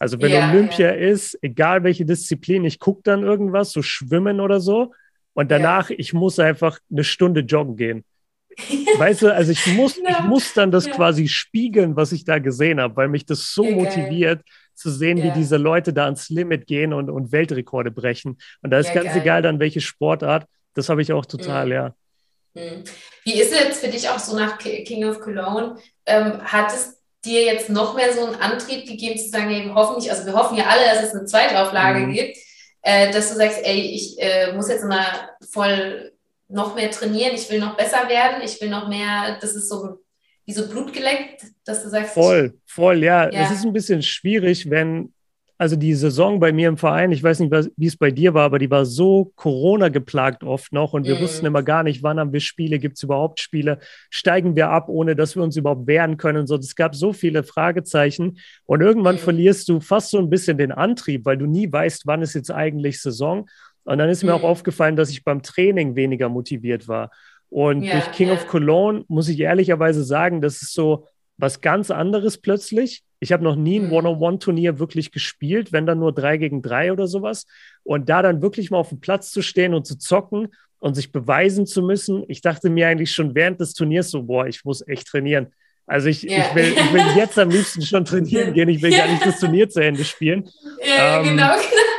Also 0.00 0.20
wenn 0.20 0.32
ja, 0.32 0.50
Olympia 0.50 0.88
ja. 0.88 1.10
ist, 1.10 1.38
egal 1.40 1.84
welche 1.84 2.04
Disziplin, 2.04 2.64
ich 2.64 2.80
gucke 2.80 3.02
dann 3.04 3.22
irgendwas, 3.22 3.70
so 3.70 3.82
Schwimmen 3.82 4.40
oder 4.40 4.58
so. 4.58 4.92
Und 5.34 5.50
danach, 5.50 5.90
ich 5.90 6.12
muss 6.12 6.38
einfach 6.38 6.78
eine 6.90 7.04
Stunde 7.04 7.40
joggen 7.40 7.76
gehen. 7.76 8.04
weißt 8.98 9.22
du, 9.22 9.34
also 9.34 9.52
ich 9.52 9.66
muss, 9.68 9.96
ich 9.96 10.20
muss 10.20 10.54
dann 10.54 10.70
das 10.70 10.88
quasi 10.90 11.28
spiegeln, 11.28 11.96
was 11.96 12.12
ich 12.12 12.24
da 12.24 12.38
gesehen 12.38 12.80
habe, 12.80 12.96
weil 12.96 13.08
mich 13.08 13.26
das 13.26 13.52
so 13.52 13.64
motiviert, 13.64 14.42
zu 14.74 14.90
sehen, 14.90 15.22
wie 15.22 15.30
diese 15.30 15.56
Leute 15.56 15.92
da 15.92 16.04
ans 16.04 16.28
Limit 16.28 16.66
gehen 16.66 16.92
und, 16.92 17.10
und 17.10 17.32
Weltrekorde 17.32 17.90
brechen. 17.90 18.38
Und 18.62 18.70
da 18.70 18.78
ist 18.78 18.92
ganz 18.92 19.06
geil. 19.06 19.22
egal 19.22 19.42
dann, 19.42 19.60
welche 19.60 19.80
Sportart. 19.80 20.46
Das 20.74 20.88
habe 20.88 21.02
ich 21.02 21.12
auch 21.12 21.24
total, 21.24 21.66
mhm. 21.66 21.72
ja. 21.72 21.94
Mhm. 22.54 22.84
Wie 23.24 23.40
ist 23.40 23.52
es 23.52 23.60
jetzt 23.60 23.84
für 23.84 23.90
dich 23.90 24.08
auch 24.08 24.18
so 24.18 24.36
nach 24.36 24.58
King 24.58 25.04
of 25.04 25.20
Cologne? 25.20 25.76
Ähm, 26.06 26.40
hattest 26.44 27.00
dir 27.24 27.42
jetzt 27.44 27.70
noch 27.70 27.94
mehr 27.94 28.12
so 28.12 28.26
einen 28.26 28.34
Antrieb 28.36 28.86
gegeben, 28.86 29.18
zu 29.18 29.30
sagen, 29.30 29.50
eben 29.50 29.74
hoffentlich, 29.74 30.10
also 30.10 30.26
wir 30.26 30.34
hoffen 30.34 30.58
ja 30.58 30.66
alle, 30.66 30.84
dass 30.84 31.04
es 31.04 31.14
eine 31.14 31.24
Zweitauflage 31.24 32.00
mhm. 32.00 32.12
gibt, 32.12 32.36
äh, 32.82 33.10
dass 33.12 33.30
du 33.30 33.36
sagst, 33.36 33.60
ey, 33.64 33.80
ich 33.80 34.16
äh, 34.18 34.52
muss 34.52 34.68
jetzt 34.68 34.84
mal 34.84 35.30
voll 35.50 36.12
noch 36.54 36.74
mehr 36.74 36.90
trainieren, 36.90 37.34
ich 37.34 37.50
will 37.50 37.60
noch 37.60 37.76
besser 37.76 38.08
werden, 38.08 38.42
ich 38.42 38.60
will 38.60 38.70
noch 38.70 38.88
mehr, 38.88 39.38
das 39.40 39.54
ist 39.54 39.68
so 39.68 39.98
wie 40.46 40.52
so 40.52 40.68
Blut 40.68 40.92
geleckt, 40.92 41.42
dass 41.64 41.82
du 41.82 41.88
sagst. 41.88 42.14
Voll, 42.14 42.54
voll, 42.66 43.02
ja. 43.02 43.30
ja. 43.30 43.44
Es 43.44 43.50
ist 43.50 43.64
ein 43.64 43.72
bisschen 43.72 44.02
schwierig, 44.02 44.68
wenn 44.70 45.12
also 45.56 45.76
die 45.76 45.94
Saison 45.94 46.40
bei 46.40 46.52
mir 46.52 46.68
im 46.68 46.76
Verein, 46.76 47.12
ich 47.12 47.22
weiß 47.22 47.38
nicht, 47.40 47.52
wie 47.76 47.86
es 47.86 47.96
bei 47.96 48.10
dir 48.10 48.34
war, 48.34 48.42
aber 48.42 48.58
die 48.58 48.70
war 48.70 48.84
so 48.84 49.32
Corona 49.36 49.88
geplagt 49.88 50.42
oft 50.42 50.72
noch 50.72 50.94
und 50.94 51.06
wir 51.06 51.14
mm. 51.14 51.20
wussten 51.20 51.46
immer 51.46 51.62
gar 51.62 51.84
nicht, 51.84 52.02
wann 52.02 52.18
haben 52.18 52.32
wir 52.32 52.40
Spiele, 52.40 52.80
gibt 52.80 52.96
es 52.96 53.04
überhaupt 53.04 53.38
Spiele, 53.38 53.78
steigen 54.10 54.56
wir 54.56 54.70
ab, 54.70 54.88
ohne 54.88 55.14
dass 55.14 55.36
wir 55.36 55.44
uns 55.44 55.56
überhaupt 55.56 55.86
wehren 55.86 56.16
können. 56.16 56.48
So, 56.48 56.56
es 56.56 56.74
gab 56.74 56.96
so 56.96 57.12
viele 57.12 57.44
Fragezeichen 57.44 58.38
und 58.66 58.80
irgendwann 58.80 59.14
mm. 59.14 59.18
verlierst 59.18 59.68
du 59.68 59.78
fast 59.80 60.10
so 60.10 60.18
ein 60.18 60.28
bisschen 60.28 60.58
den 60.58 60.72
Antrieb, 60.72 61.24
weil 61.24 61.38
du 61.38 61.46
nie 61.46 61.70
weißt, 61.70 62.02
wann 62.04 62.22
ist 62.22 62.34
jetzt 62.34 62.50
eigentlich 62.50 63.00
Saison. 63.00 63.48
Und 63.84 63.98
dann 63.98 64.08
ist 64.08 64.24
mir 64.24 64.34
auch 64.34 64.40
mhm. 64.40 64.46
aufgefallen, 64.46 64.96
dass 64.96 65.10
ich 65.10 65.24
beim 65.24 65.42
Training 65.42 65.94
weniger 65.94 66.28
motiviert 66.28 66.88
war. 66.88 67.10
Und 67.50 67.82
yeah, 67.82 67.92
durch 67.92 68.12
King 68.12 68.28
yeah. 68.28 68.36
of 68.36 68.46
Cologne 68.48 69.04
muss 69.08 69.28
ich 69.28 69.38
ehrlicherweise 69.38 70.02
sagen, 70.02 70.40
das 70.40 70.62
ist 70.62 70.72
so 70.72 71.06
was 71.36 71.60
ganz 71.60 71.90
anderes 71.90 72.38
plötzlich. 72.38 73.02
Ich 73.20 73.32
habe 73.32 73.44
noch 73.44 73.56
nie 73.56 73.78
ein 73.80 73.86
mhm. 73.86 73.92
One-on-One-Turnier 73.92 74.78
wirklich 74.78 75.12
gespielt, 75.12 75.72
wenn 75.72 75.86
dann 75.86 75.98
nur 75.98 76.12
drei 76.12 76.36
gegen 76.36 76.62
drei 76.62 76.92
oder 76.92 77.06
sowas. 77.06 77.46
Und 77.82 78.08
da 78.08 78.22
dann 78.22 78.42
wirklich 78.42 78.70
mal 78.70 78.78
auf 78.78 78.88
dem 78.88 79.00
Platz 79.00 79.30
zu 79.30 79.42
stehen 79.42 79.74
und 79.74 79.86
zu 79.86 79.98
zocken 79.98 80.48
und 80.78 80.94
sich 80.94 81.12
beweisen 81.12 81.66
zu 81.66 81.82
müssen. 81.82 82.24
Ich 82.28 82.40
dachte 82.40 82.70
mir 82.70 82.88
eigentlich 82.88 83.12
schon 83.12 83.34
während 83.34 83.60
des 83.60 83.74
Turniers 83.74 84.10
so, 84.10 84.22
boah, 84.24 84.46
ich 84.46 84.64
muss 84.64 84.86
echt 84.86 85.06
trainieren. 85.06 85.52
Also 85.86 86.08
ich, 86.08 86.24
yeah. 86.24 86.48
ich, 86.48 86.54
will, 86.54 86.72
ich 86.76 86.92
will 86.92 87.02
jetzt 87.16 87.38
am 87.38 87.50
liebsten 87.50 87.82
schon 87.82 88.04
trainieren 88.04 88.52
gehen. 88.54 88.68
Ich 88.68 88.82
will 88.82 88.90
gar 88.90 89.08
nicht 89.08 89.24
das 89.24 89.40
Turnier 89.40 89.68
zu 89.68 89.80
Ende 89.80 90.04
spielen. 90.04 90.48
Ja, 90.84 91.20
ähm, 91.20 91.24
genau, 91.24 91.52
genau. 91.54 91.93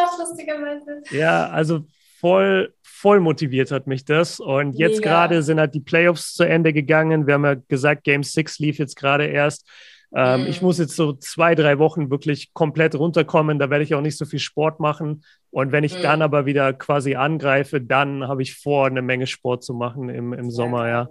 Gedacht, 0.00 0.18
lustigerweise. 0.18 1.02
Ja, 1.10 1.48
also 1.48 1.84
voll, 2.20 2.74
voll 2.82 3.20
motiviert 3.20 3.70
hat 3.70 3.86
mich 3.86 4.04
das. 4.04 4.40
Und 4.40 4.74
jetzt 4.74 5.02
gerade 5.02 5.42
sind 5.42 5.58
halt 5.58 5.74
die 5.74 5.80
Playoffs 5.80 6.34
zu 6.34 6.44
Ende 6.44 6.72
gegangen. 6.72 7.26
Wir 7.26 7.34
haben 7.34 7.44
ja 7.44 7.54
gesagt, 7.54 8.04
Game 8.04 8.22
6 8.22 8.58
lief 8.58 8.78
jetzt 8.78 8.96
gerade 8.96 9.26
erst. 9.26 9.66
Ähm, 10.14 10.42
mhm. 10.42 10.46
Ich 10.48 10.60
muss 10.60 10.78
jetzt 10.78 10.96
so 10.96 11.12
zwei, 11.12 11.54
drei 11.54 11.78
Wochen 11.78 12.10
wirklich 12.10 12.52
komplett 12.52 12.94
runterkommen. 12.94 13.58
Da 13.58 13.70
werde 13.70 13.84
ich 13.84 13.94
auch 13.94 14.00
nicht 14.00 14.18
so 14.18 14.24
viel 14.24 14.40
Sport 14.40 14.80
machen. 14.80 15.24
Und 15.50 15.72
wenn 15.72 15.84
ich 15.84 15.96
mhm. 15.96 16.02
dann 16.02 16.22
aber 16.22 16.46
wieder 16.46 16.72
quasi 16.72 17.14
angreife, 17.14 17.80
dann 17.80 18.26
habe 18.26 18.42
ich 18.42 18.54
vor, 18.56 18.86
eine 18.86 19.02
Menge 19.02 19.26
Sport 19.26 19.64
zu 19.64 19.74
machen 19.74 20.08
im, 20.08 20.32
im 20.32 20.50
Sommer, 20.50 20.88
ja. 20.88 21.08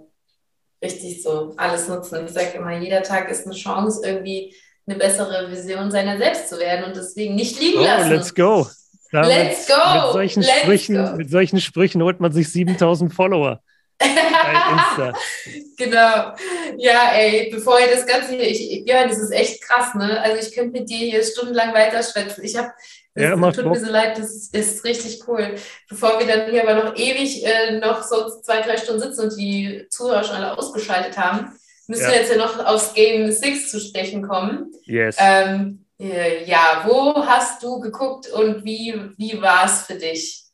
Richtig 0.82 1.22
so. 1.22 1.54
Alles 1.56 1.88
nutzen. 1.88 2.24
Ich 2.24 2.32
sage 2.32 2.56
immer, 2.56 2.78
jeder 2.78 3.02
Tag 3.02 3.30
ist 3.30 3.46
eine 3.46 3.54
Chance, 3.54 4.00
irgendwie 4.04 4.54
eine 4.86 4.98
bessere 4.98 5.50
Vision 5.50 5.90
seiner 5.90 6.16
selbst 6.16 6.48
zu 6.48 6.58
werden 6.58 6.84
und 6.84 6.96
deswegen 6.96 7.34
nicht 7.34 7.60
liegen 7.60 7.80
oh, 7.80 7.84
lassen. 7.84 8.10
Let's 8.10 8.34
go. 8.34 8.66
Da 9.12 9.26
Let's 9.26 9.68
mit, 9.68 9.76
go! 9.76 9.94
Mit 9.94 10.12
solchen, 10.12 10.42
Let's 10.42 10.60
Sprüchen, 10.60 10.94
go. 10.96 11.16
mit 11.16 11.30
solchen 11.30 11.60
Sprüchen 11.60 12.02
holt 12.02 12.20
man 12.20 12.32
sich 12.32 12.50
7000 12.50 13.12
Follower. 13.12 13.60
genau. 15.76 16.32
Ja, 16.78 17.12
ey, 17.14 17.50
bevor 17.52 17.78
ihr 17.80 17.94
das 17.94 18.06
Ganze 18.06 18.34
hier, 18.34 18.48
ich, 18.48 18.86
ja, 18.86 19.06
das 19.06 19.18
ist 19.18 19.32
echt 19.32 19.60
krass, 19.62 19.94
ne? 19.94 20.20
Also 20.22 20.38
ich 20.38 20.54
könnte 20.54 20.80
mit 20.80 20.88
dir 20.88 20.98
hier 20.98 21.22
stundenlang 21.22 21.74
weiterschwätzen. 21.74 22.42
Ich 22.44 22.56
habe, 22.56 22.70
das 23.14 23.24
ja, 23.24 23.36
tut 23.36 23.64
Bock. 23.64 23.72
mir 23.74 23.80
so 23.80 23.90
leid, 23.90 24.16
das 24.16 24.30
ist, 24.30 24.54
ist, 24.54 24.84
richtig 24.84 25.28
cool. 25.28 25.54
Bevor 25.88 26.18
wir 26.18 26.26
dann 26.26 26.50
hier 26.50 26.66
aber 26.66 26.82
noch 26.82 26.96
ewig 26.96 27.44
äh, 27.44 27.78
noch 27.78 28.02
so 28.02 28.40
zwei, 28.40 28.62
drei 28.62 28.78
Stunden 28.78 29.02
sitzen 29.02 29.24
und 29.24 29.36
die 29.36 29.86
Zuhörer 29.90 30.24
schon 30.24 30.36
alle 30.36 30.56
ausgeschaltet 30.56 31.18
haben, 31.18 31.52
müssen 31.86 32.04
ja. 32.04 32.10
wir 32.10 32.16
jetzt 32.20 32.30
ja 32.30 32.38
noch 32.38 32.64
aufs 32.64 32.94
Game 32.94 33.30
6 33.30 33.70
zu 33.70 33.80
sprechen 33.80 34.26
kommen. 34.26 34.72
Yes. 34.84 35.16
Ähm, 35.18 35.84
äh, 35.84 35.89
ja, 36.00 36.84
wo 36.86 37.14
hast 37.26 37.62
du 37.62 37.78
geguckt 37.80 38.28
und 38.32 38.64
wie, 38.64 38.94
wie 39.16 39.40
war 39.40 39.66
es 39.66 39.82
für 39.82 39.94
dich? 39.94 40.44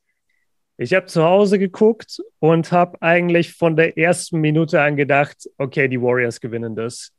Ich 0.79 0.93
habe 0.93 1.07
zu 1.07 1.23
Hause 1.23 1.59
geguckt 1.59 2.20
und 2.39 2.70
habe 2.73 3.01
eigentlich 3.01 3.55
von 3.55 3.77
der 3.77 3.97
ersten 3.97 4.41
Minute 4.41 4.81
an 4.81 4.97
gedacht, 4.97 5.49
okay, 5.57 5.89
die 5.89 6.03
Warriors 6.03 6.41
gewinnen 6.41 6.77
das, 6.77 7.12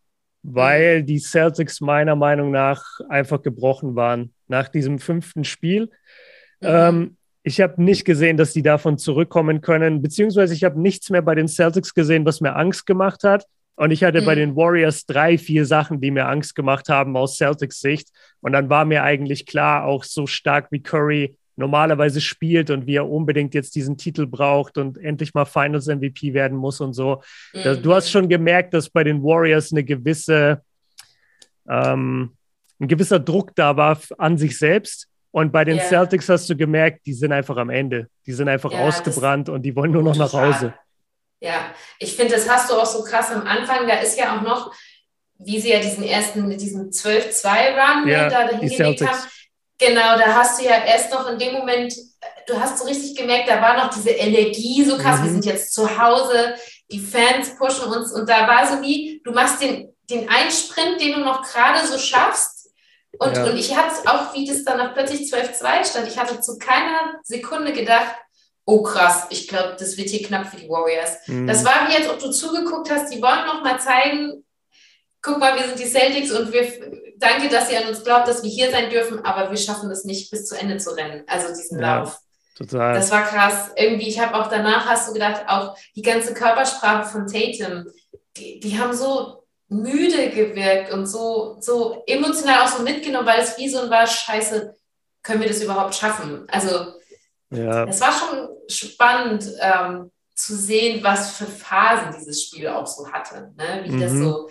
weil 0.44 1.04
die 1.04 1.20
Celtics 1.20 1.82
meiner 1.82 2.16
Meinung 2.16 2.52
nach 2.52 2.84
einfach 3.10 3.42
gebrochen 3.42 3.96
waren 3.96 4.34
nach 4.48 4.68
diesem 4.68 5.00
fünften 5.00 5.44
Spiel. 5.44 5.90
Mhm. 6.60 6.68
Ähm, 6.68 7.18
ich 7.44 7.62
habe 7.62 7.82
nicht 7.82 8.04
gesehen, 8.04 8.36
dass 8.36 8.52
die 8.52 8.62
davon 8.62 8.98
zurückkommen 8.98 9.62
können, 9.62 10.02
beziehungsweise 10.02 10.54
ich 10.54 10.66
habe 10.66 10.80
nichts 10.80 11.10
mehr 11.10 11.22
bei 11.22 11.34
den 11.34 11.48
Celtics 11.48 11.94
gesehen, 11.94 12.26
was 12.26 12.42
mir 12.42 12.58
Angst 12.58 12.86
gemacht 12.86 13.24
hat. 13.24 13.46
Und 13.78 13.92
ich 13.92 14.04
hatte 14.04 14.22
mhm. 14.22 14.26
bei 14.26 14.36
den 14.36 14.56
Warriors 14.56 15.06
drei, 15.06 15.38
vier 15.38 15.66
Sachen, 15.66 16.02
die 16.02 16.12
mir 16.12 16.28
Angst 16.28 16.56
gemacht 16.56 16.90
haben 16.90 17.16
aus 17.16 17.38
Celtics 17.38 17.80
Sicht. 17.80 18.10
Und 18.42 18.52
dann 18.52 18.70
war 18.70 18.86
mir 18.86 19.04
eigentlich 19.04 19.46
klar, 19.46 19.86
auch 19.86 20.04
so 20.04 20.26
stark 20.26 20.72
wie 20.72 20.82
Curry 20.82 21.38
normalerweise 21.56 22.20
spielt 22.20 22.72
und 22.72 22.88
wie 22.88 22.96
er 22.96 23.08
unbedingt 23.08 23.54
jetzt 23.54 23.76
diesen 23.76 23.98
Titel 23.98 24.26
braucht 24.26 24.78
und 24.78 24.98
endlich 24.98 25.34
mal 25.34 25.46
Finals 25.46 25.88
MVP 25.88 26.34
werden 26.34 26.58
muss 26.58 26.82
und 26.82 26.94
so. 26.94 27.22
Mhm. 27.54 27.84
Du 27.84 27.94
hast 27.94 28.10
schon 28.10 28.28
gemerkt, 28.28 28.74
dass 28.74 28.90
bei 28.90 29.04
den 29.04 29.22
Warriors 29.24 29.72
eine 29.72 29.84
gewisse, 29.84 30.62
ähm, 31.70 32.36
ein 32.80 32.88
gewisser 32.88 33.20
Druck 33.20 33.56
da 33.56 33.78
war 33.78 34.00
an 34.18 34.38
sich 34.40 34.58
selbst. 34.58 35.08
Und 35.30 35.52
bei 35.52 35.64
den 35.64 35.78
ja. 35.78 35.84
Celtics 35.84 36.30
hast 36.30 36.50
du 36.50 36.56
gemerkt, 36.56 37.06
die 37.06 37.14
sind 37.14 37.32
einfach 37.32 37.58
am 37.58 37.70
Ende. 37.70 38.08
Die 38.26 38.34
sind 38.34 38.50
einfach 38.50 38.72
ja, 38.72 38.80
ausgebrannt 38.80 39.50
und 39.50 39.62
die 39.62 39.76
wollen 39.76 39.92
nur 39.92 40.02
noch 40.02 40.18
nach 40.18 40.34
Hause. 40.34 40.74
Ja, 41.40 41.74
ich 42.00 42.16
finde, 42.16 42.36
das 42.36 42.50
hast 42.50 42.70
du 42.70 42.76
auch 42.76 42.86
so 42.86 43.04
krass 43.04 43.32
am 43.32 43.46
Anfang. 43.46 43.88
Da 43.88 43.96
ist 43.96 44.18
ja 44.18 44.36
auch 44.36 44.42
noch, 44.42 44.74
wie 45.40 45.60
sie 45.60 45.72
ja 45.72 45.80
diesen 45.80 46.04
ersten, 46.04 46.50
diesen 46.58 46.90
12-2-Run 46.90 48.08
ja, 48.08 48.30
da 48.30 48.50
hingelegt 48.50 49.08
haben. 49.08 49.20
Genau, 49.80 50.18
da 50.18 50.36
hast 50.36 50.60
du 50.60 50.66
ja 50.66 50.84
erst 50.84 51.12
noch 51.12 51.30
in 51.30 51.38
dem 51.38 51.54
Moment, 51.54 51.94
du 52.48 52.60
hast 52.60 52.80
so 52.80 52.86
richtig 52.86 53.16
gemerkt, 53.16 53.48
da 53.48 53.62
war 53.62 53.78
noch 53.78 53.94
diese 53.94 54.10
Energie 54.10 54.84
so 54.84 54.98
krass, 54.98 55.20
mhm. 55.20 55.24
wir 55.26 55.32
sind 55.32 55.46
jetzt 55.46 55.74
zu 55.74 56.02
Hause, 56.02 56.56
die 56.90 57.00
Fans 57.00 57.56
pushen 57.58 57.86
uns 57.86 58.12
und 58.12 58.28
da 58.28 58.48
war 58.48 58.66
so 58.66 58.82
wie, 58.82 59.22
du 59.24 59.32
machst 59.32 59.62
den, 59.62 59.94
den 60.10 60.28
Einsprint, 60.30 61.00
den 61.00 61.14
du 61.14 61.20
noch 61.20 61.44
gerade 61.44 61.86
so 61.86 62.00
schaffst 62.00 62.72
und, 63.20 63.36
ja. 63.36 63.46
und 63.46 63.58
ich 63.58 63.76
hatte 63.76 64.10
auch, 64.10 64.34
wie 64.34 64.46
das 64.46 64.64
dann 64.64 64.78
noch 64.80 64.94
plötzlich 64.94 65.32
12-2 65.32 65.90
stand, 65.90 66.08
ich 66.08 66.18
hatte 66.18 66.42
zu 66.42 66.58
keiner 66.58 67.20
Sekunde 67.24 67.72
gedacht, 67.72 68.16
oh 68.68 68.84
krass, 68.84 69.28
ich 69.30 69.48
glaube, 69.48 69.78
das 69.80 69.98
wird 69.98 70.10
hier 70.10 70.22
knapp 70.22 70.48
für 70.48 70.58
die 70.58 70.68
Warriors. 70.68 71.26
Mhm. 71.26 71.48
Das 71.48 71.64
war 71.64 71.88
wie, 71.88 71.96
als 71.96 72.10
ob 72.10 72.20
du 72.20 72.30
zugeguckt 72.30 72.92
hast, 72.92 73.12
die 73.12 73.22
wollen 73.22 73.46
noch 73.46 73.64
mal 73.64 73.80
zeigen, 73.80 74.44
guck 75.22 75.40
mal, 75.40 75.58
wir 75.58 75.66
sind 75.66 75.80
die 75.80 75.86
Celtics 75.86 76.32
und 76.32 76.52
wir 76.52 76.68
danke, 77.18 77.48
dass 77.48 77.72
ihr 77.72 77.80
an 77.80 77.88
uns 77.88 78.04
glaubt, 78.04 78.28
dass 78.28 78.44
wir 78.44 78.50
hier 78.50 78.70
sein 78.70 78.90
dürfen, 78.90 79.24
aber 79.24 79.50
wir 79.50 79.58
schaffen 79.58 79.90
es 79.90 80.04
nicht 80.04 80.30
bis 80.32 80.46
zu 80.46 80.56
Ende 80.56 80.78
zu 80.78 80.92
rennen. 80.92 81.24
Also 81.28 81.48
diesen 81.48 81.80
ja, 81.80 82.00
Lauf. 82.00 82.20
Total. 82.58 82.94
Das 82.94 83.10
war 83.10 83.24
krass. 83.24 83.72
Irgendwie, 83.78 84.10
ich 84.10 84.20
habe 84.20 84.36
auch 84.36 84.48
danach, 84.48 84.86
hast 84.86 85.08
du 85.08 85.14
gedacht, 85.14 85.46
auch 85.48 85.78
die 85.96 86.02
ganze 86.02 86.34
Körpersprache 86.34 87.10
von 87.10 87.26
Tatum, 87.26 87.86
die, 88.36 88.60
die 88.60 88.78
haben 88.78 88.94
so 88.94 89.46
müde 89.70 90.30
gewirkt 90.30 90.92
und 90.92 91.06
so, 91.06 91.56
so 91.62 92.04
emotional 92.06 92.66
auch 92.66 92.68
so 92.68 92.84
mitgenommen, 92.84 93.28
weil 93.28 93.40
es 93.40 93.58
wie 93.58 93.70
so 93.70 93.80
ein 93.80 93.90
war, 93.90 94.06
scheiße, 94.06 94.76
können 95.24 95.40
wir 95.40 95.48
das 95.48 95.62
überhaupt 95.62 95.96
schaffen? 95.96 96.46
Also 96.50 96.94
ja. 97.50 97.86
es 97.86 98.02
war 98.02 98.12
schon 98.12 98.57
spannend 98.70 99.50
ähm, 99.62 100.12
zu 100.36 100.56
sehen, 100.56 101.04
was 101.04 101.36
für 101.38 101.46
Phasen 101.46 102.16
dieses 102.18 102.44
Spiel 102.44 102.68
auch 102.68 102.88
so 102.88 103.12
hatte, 103.12 103.54
ne? 103.58 103.84
wie 103.86 103.92
mhm. 103.92 104.02
das 104.02 104.12
so 104.12 104.50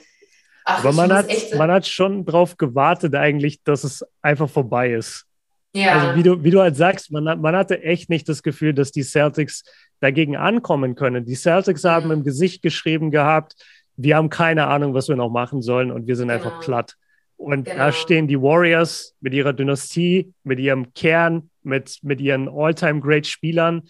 Ach, 0.68 0.80
Aber 0.80 0.92
man 0.92 1.12
hat, 1.12 1.28
man 1.56 1.70
hat 1.70 1.86
schon 1.86 2.24
drauf 2.24 2.56
gewartet, 2.56 3.14
eigentlich, 3.14 3.62
dass 3.62 3.84
es 3.84 4.04
einfach 4.20 4.50
vorbei 4.50 4.90
ist. 4.94 5.24
Ja. 5.72 5.92
Also 5.92 6.16
wie 6.16 6.22
du, 6.24 6.42
wie 6.42 6.50
du 6.50 6.60
halt 6.60 6.74
sagst, 6.76 7.12
man, 7.12 7.40
man 7.40 7.54
hatte 7.54 7.82
echt 7.84 8.10
nicht 8.10 8.28
das 8.28 8.42
Gefühl, 8.42 8.74
dass 8.74 8.90
die 8.90 9.04
Celtics 9.04 9.62
dagegen 10.00 10.36
ankommen 10.36 10.96
können. 10.96 11.24
Die 11.24 11.36
Celtics 11.36 11.84
haben 11.84 12.10
im 12.10 12.24
Gesicht 12.24 12.62
geschrieben 12.62 13.12
gehabt, 13.12 13.54
wir 13.96 14.16
haben 14.16 14.28
keine 14.28 14.66
Ahnung, 14.66 14.92
was 14.92 15.08
wir 15.08 15.14
noch 15.14 15.30
machen 15.30 15.62
sollen 15.62 15.92
und 15.92 16.08
wir 16.08 16.16
sind 16.16 16.28
genau. 16.28 16.42
einfach 16.42 16.60
platt. 16.60 16.96
Und 17.36 17.64
genau. 17.64 17.76
da 17.76 17.92
stehen 17.92 18.26
die 18.26 18.40
Warriors 18.40 19.14
mit 19.20 19.34
ihrer 19.34 19.52
Dynastie, 19.52 20.32
mit 20.42 20.58
ihrem 20.58 20.92
Kern, 20.94 21.50
mit, 21.62 21.98
mit 22.02 22.20
ihren 22.20 22.48
All-Time-Great-Spielern. 22.48 23.82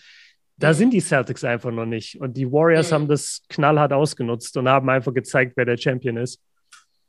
Da 0.57 0.69
mhm. 0.69 0.75
sind 0.75 0.91
die 0.91 1.01
Celtics 1.01 1.45
einfach 1.45 1.71
noch 1.71 1.87
nicht. 1.87 2.21
Und 2.21 2.37
die 2.37 2.51
Warriors 2.51 2.91
mhm. 2.91 2.95
haben 2.95 3.09
das 3.09 3.43
knallhart 3.49 3.93
ausgenutzt 3.93 4.57
und 4.57 4.69
haben 4.69 4.89
einfach 4.89 5.15
gezeigt, 5.15 5.53
wer 5.57 5.65
der 5.65 5.77
Champion 5.77 6.17
ist. 6.17 6.41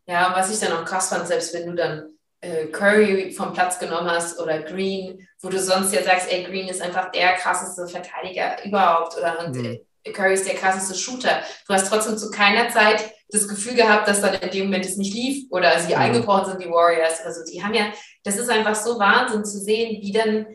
Ja, 0.06 0.32
was 0.36 0.54
ich 0.54 0.60
dann 0.60 0.78
auch 0.78 0.86
krass 0.86 1.10
fand, 1.10 1.28
selbst 1.28 1.54
wenn 1.54 1.68
du 1.68 1.76
dann 1.76 2.10
äh, 2.42 2.68
Curry 2.68 3.32
vom 3.32 3.52
Platz 3.54 3.80
genommen 3.80 4.10
hast 4.10 4.40
oder 4.40 4.62
Green, 4.62 5.28
wo 5.42 5.50
du 5.50 5.60
sonst 5.60 5.94
ja 5.94 6.04
sagst, 6.04 6.32
ey, 6.32 6.44
Green 6.44 6.68
ist 6.68 6.82
einfach 6.82 7.12
der 7.12 7.34
krasseste 7.34 7.88
Verteidiger 7.88 8.64
überhaupt 8.64 9.18
oder 9.18 9.46
und, 9.46 9.56
mhm. 9.56 9.80
äh, 10.04 10.12
Curry 10.12 10.34
ist 10.34 10.48
der 10.48 10.56
krasseste 10.56 10.96
Shooter. 10.96 11.42
Du 11.68 11.74
hast 11.74 11.90
trotzdem 11.90 12.18
zu 12.18 12.30
keiner 12.32 12.70
Zeit 12.70 13.12
das 13.30 13.48
Gefühl 13.48 13.76
gehabt, 13.76 14.08
dass 14.08 14.22
dann 14.22 14.36
in 14.36 14.50
dem 14.50 14.66
Moment 14.66 14.86
es 14.86 14.98
nicht 14.98 15.14
lief 15.14 15.46
oder 15.50 15.80
sie 15.80 15.94
mhm. 15.94 16.02
eingebrochen 16.02 16.52
sind, 16.52 16.64
die 16.64 16.70
Warriors. 16.70 17.22
Also 17.26 17.42
die 17.44 17.64
haben 17.64 17.74
ja, 17.74 17.92
das 18.24 18.38
ist 18.38 18.50
einfach 18.50 18.76
so 18.76 19.00
Wahnsinn 19.00 19.44
zu 19.44 19.60
sehen, 19.60 20.02
wie 20.02 20.12
dann 20.12 20.46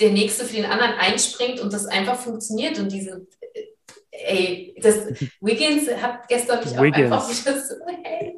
der 0.00 0.10
Nächste 0.10 0.44
für 0.44 0.56
den 0.56 0.64
anderen 0.64 0.94
einspringt 0.94 1.60
und 1.60 1.72
das 1.72 1.86
einfach 1.86 2.18
funktioniert 2.18 2.78
und 2.78 2.90
diese 2.90 3.26
ey, 4.12 4.74
das 4.80 4.96
Wiggins 5.40 5.88
hat 6.00 6.28
gestern 6.28 6.60
mich 6.60 6.76
auch 6.76 6.82
Wiggins. 6.82 7.12
einfach 7.12 7.28
wieder 7.28 7.60
so, 7.60 7.74
hey, 8.02 8.34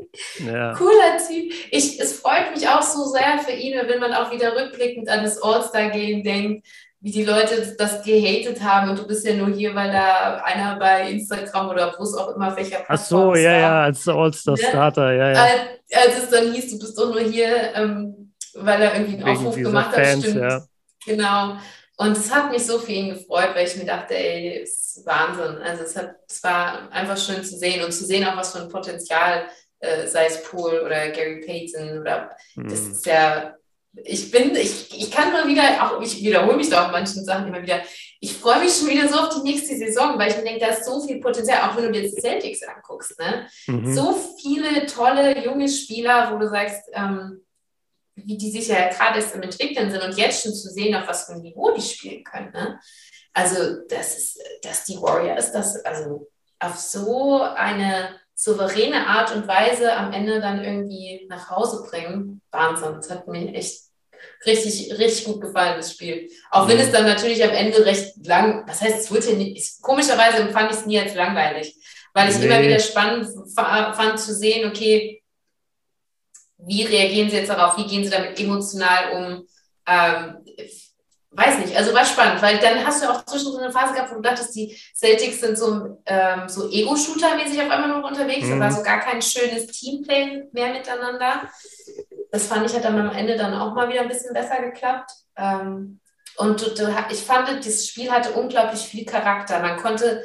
ja. 0.47 0.73
cooler 0.75 1.19
Typ. 1.27 1.53
Ich, 1.71 2.01
es 2.01 2.15
freut 2.15 2.55
mich 2.55 2.69
auch 2.69 2.83
so 2.83 3.05
sehr 3.05 3.39
für 3.39 3.53
ihn, 3.53 3.75
wenn 3.87 4.01
man 4.01 4.15
auch 4.15 4.33
wieder 4.33 4.55
rückblickend 4.57 5.09
an 5.09 5.25
das 5.25 5.43
All-Star-Game 5.43 6.23
denkt, 6.23 6.67
wie 7.05 7.11
die 7.11 7.25
Leute 7.25 7.77
das 7.77 8.03
gehatet 8.03 8.63
haben 8.63 8.89
und 8.89 8.99
du 8.99 9.07
bist 9.07 9.27
ja 9.27 9.35
nur 9.35 9.55
hier, 9.55 9.75
weil 9.75 9.93
da 9.93 10.37
einer 10.37 10.79
bei 10.79 11.11
Instagram 11.11 11.69
oder 11.69 11.95
wo 11.99 12.03
es 12.03 12.15
auch 12.15 12.35
immer 12.35 12.57
welcher 12.57 12.79
Ach 12.89 12.99
so, 12.99 13.35
ja, 13.35 13.59
ja, 13.59 13.83
als 13.83 14.09
All-Star-Starter, 14.09 15.13
ja, 15.13 15.33
ja. 15.33 15.43
Als, 15.43 15.53
als, 15.93 16.25
es 16.25 16.31
dann 16.31 16.51
hieß, 16.55 16.71
du 16.71 16.79
bist 16.79 16.99
doch 16.99 17.13
nur 17.13 17.21
hier, 17.21 17.75
ähm, 17.75 18.33
weil 18.55 18.81
er 18.81 18.95
irgendwie 18.95 19.17
einen 19.17 19.27
Wegen 19.27 19.37
Aufruf 19.37 19.55
gemacht 19.55 19.95
hat, 19.95 20.07
stimmt. 20.19 20.37
Ja. 20.37 20.67
Genau. 21.05 21.59
Und 21.99 22.17
es 22.17 22.35
hat 22.35 22.51
mich 22.51 22.65
so 22.65 22.79
für 22.79 22.93
ihn 22.93 23.11
gefreut, 23.11 23.51
weil 23.53 23.67
ich 23.67 23.77
mir 23.77 23.85
dachte, 23.85 24.17
ey, 24.17 24.63
es 24.63 24.97
ist 24.97 25.07
Wahnsinn. 25.07 25.59
Also 25.63 25.83
es, 25.83 25.95
hat, 25.97 26.15
es 26.27 26.43
war 26.43 26.91
einfach 26.91 27.19
schön 27.19 27.45
zu 27.45 27.59
sehen 27.59 27.85
und 27.85 27.93
zu 27.93 28.07
sehen 28.07 28.27
auch, 28.27 28.39
was 28.39 28.53
für 28.53 28.63
ein 28.63 28.71
Potenzial, 28.71 29.45
äh, 29.81 30.07
sei 30.07 30.25
es 30.25 30.43
Poole 30.43 30.83
oder 30.83 31.11
Gary 31.11 31.43
Payton 31.45 32.01
oder 32.01 32.31
mhm. 32.55 32.71
das 32.71 32.81
ist 32.81 33.05
ja, 33.05 33.57
ich 34.03 34.31
bin, 34.31 34.55
ich, 34.57 34.97
ich 34.97 35.11
kann 35.11 35.33
mal 35.33 35.47
wieder, 35.47 35.63
auch 35.83 36.01
ich 36.01 36.23
wiederhole 36.23 36.57
mich 36.57 36.71
da 36.71 36.87
auf 36.87 36.93
manchen 36.93 37.25
Sachen 37.25 37.47
immer 37.49 37.63
wieder, 37.63 37.81
ich 38.21 38.35
freue 38.35 38.61
mich 38.61 38.75
schon 38.75 38.89
wieder 38.89 39.09
so 39.09 39.19
auf 39.19 39.29
die 39.35 39.43
nächste 39.43 39.77
Saison, 39.77 40.19
weil 40.19 40.31
ich 40.31 40.37
mir 40.37 40.45
denke, 40.45 40.61
da 40.61 40.69
ist 40.69 40.85
so 40.85 41.01
viel 41.07 41.21
Potenzial, 41.21 41.69
auch 41.69 41.77
wenn 41.77 41.85
du 41.85 41.93
dir 41.93 42.03
die 42.03 42.21
Celtics 42.21 42.63
anguckst, 42.63 43.19
ne? 43.19 43.47
Mhm. 43.67 43.95
So 43.95 44.19
viele 44.41 44.87
tolle 44.87 45.45
junge 45.45 45.69
Spieler, 45.69 46.33
wo 46.33 46.39
du 46.39 46.49
sagst, 46.49 46.83
ähm, 46.93 47.45
wie 48.17 48.39
die 48.39 48.51
sich 48.51 48.69
ja 48.69 48.89
gerade 48.89 49.19
erst 49.19 49.35
im 49.35 49.43
Entwickeln 49.43 49.91
sind 49.91 50.03
und 50.03 50.17
jetzt 50.17 50.43
schon 50.43 50.55
zu 50.55 50.71
sehen, 50.71 50.95
auf 50.95 51.09
was 51.09 51.25
für 51.25 51.33
ein 51.33 51.43
Niveau 51.43 51.73
die 51.73 51.83
spielen 51.83 52.25
können. 52.25 52.53
Ne? 52.53 52.79
Also, 53.33 53.81
das 53.89 54.17
ist, 54.17 54.41
dass 54.63 54.85
die 54.85 54.97
Warriors 55.01 55.53
das 55.53 55.85
also 55.85 56.31
auf 56.61 56.77
so 56.77 57.43
eine 57.43 58.21
souveräne 58.35 59.07
Art 59.07 59.35
und 59.35 59.47
Weise 59.47 59.95
am 59.95 60.13
Ende 60.13 60.41
dann 60.41 60.63
irgendwie 60.63 61.27
nach 61.29 61.51
Hause 61.51 61.85
bringen. 61.89 62.41
Wahnsinn. 62.51 62.95
Das 62.95 63.11
hat 63.11 63.29
mir 63.29 63.53
echt 63.55 63.84
richtig, 64.47 64.99
richtig 64.99 65.25
gut 65.25 65.41
gefallen, 65.41 65.77
das 65.77 65.93
Spiel. 65.93 66.31
Auch 66.51 66.69
wenn 66.69 66.79
es 66.79 66.91
dann 66.91 67.05
natürlich 67.05 67.43
am 67.43 67.51
Ende 67.51 67.85
recht 67.85 68.15
lang, 68.27 68.67
was 68.67 68.81
heißt, 68.81 69.01
es 69.01 69.11
wurde 69.11 69.35
nicht, 69.35 69.83
komischerweise 69.83 70.39
empfand 70.39 70.73
ich 70.73 70.79
es 70.79 70.87
nie 70.87 70.99
als 70.99 71.15
langweilig, 71.15 71.75
weil 72.13 72.31
ich 72.31 72.39
nee. 72.39 72.47
immer 72.47 72.63
wieder 72.63 72.79
spannend 72.81 73.29
fand 73.55 74.21
zu 74.21 74.35
sehen, 74.35 74.69
okay, 74.69 75.23
wie 76.59 76.83
reagieren 76.83 77.31
sie 77.31 77.37
jetzt 77.37 77.51
darauf? 77.51 77.77
Wie 77.77 77.87
gehen 77.87 78.05
sie 78.05 78.11
damit 78.11 78.39
emotional 78.41 79.13
um? 79.13 79.47
Ähm, 79.87 80.37
weiß 81.37 81.59
nicht, 81.59 81.77
also 81.77 81.93
war 81.93 82.05
spannend, 82.05 82.41
weil 82.43 82.59
dann 82.59 82.87
hast 82.87 83.03
du 83.03 83.11
auch 83.11 83.25
zwischen 83.25 83.53
so 83.53 83.59
eine 83.59 83.73
Phase 83.73 83.93
gehabt, 83.93 84.11
wo 84.11 84.17
du 84.17 84.23
dachtest, 84.23 84.55
die 84.55 84.77
Celtics 84.95 85.41
sind 85.41 85.59
so, 85.59 85.99
ähm, 86.07 86.49
so 86.49 86.71
Ego-Shooter-mäßig 86.71 87.61
auf 87.61 87.71
einmal 87.71 87.89
noch 87.89 88.09
unterwegs. 88.09 88.47
Mhm. 88.47 88.61
Da 88.61 88.61
war 88.61 88.73
so 88.73 88.83
gar 88.83 89.01
kein 89.01 89.21
schönes 89.21 89.67
Teamplay 89.67 90.45
mehr 90.53 90.73
miteinander. 90.73 91.51
Das 92.35 92.49
fand 92.49 92.69
ich 92.69 92.75
hat 92.75 92.85
dann 92.85 92.99
am 92.99 93.15
Ende 93.15 93.37
dann 93.37 93.55
auch 93.55 93.77
mal 93.77 93.89
wieder 93.89 94.01
ein 94.01 94.09
bisschen 94.09 94.35
besser 94.35 94.61
geklappt. 94.61 95.09
Ähm, 95.37 96.01
und 96.37 96.61
du, 96.61 96.75
du, 96.75 96.93
ich 97.09 97.21
fand, 97.21 97.65
das 97.65 97.87
Spiel 97.87 98.11
hatte 98.11 98.33
unglaublich 98.33 98.81
viel 98.81 99.05
Charakter. 99.05 99.61
Man 99.61 99.77
konnte 99.77 100.25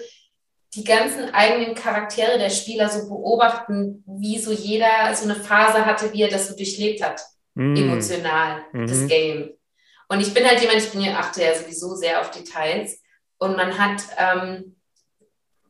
die 0.73 0.84
ganzen 0.84 1.31
eigenen 1.36 1.76
Charaktere 1.76 2.40
der 2.40 2.49
Spieler 2.49 2.90
so 2.90 3.07
beobachten, 3.07 4.03
wie 4.07 4.40
so 4.40 4.52
jeder 4.52 5.14
so 5.14 5.26
eine 5.26 5.36
Phase 5.36 5.86
hatte, 5.86 6.11
wie 6.11 6.23
er 6.23 6.30
das 6.30 6.48
so 6.48 6.56
durchlebt 6.56 7.03
hat, 7.03 7.22
mm. 7.53 7.76
emotional, 7.76 8.64
mm 8.72 8.88
das 8.88 9.07
Game. 9.07 9.52
Und 10.07 10.19
ich 10.19 10.34
bin 10.34 10.48
halt 10.48 10.61
jemand, 10.61 10.80
ich 10.80 10.90
bin 10.90 11.02
ja, 11.02 11.19
achte 11.19 11.44
ja 11.44 11.53
sowieso 11.53 11.94
sehr 11.94 12.22
auf 12.22 12.31
Details. 12.31 13.03
Und 13.38 13.56
man 13.56 13.77
hat 13.77 14.02
ähm, 14.18 14.77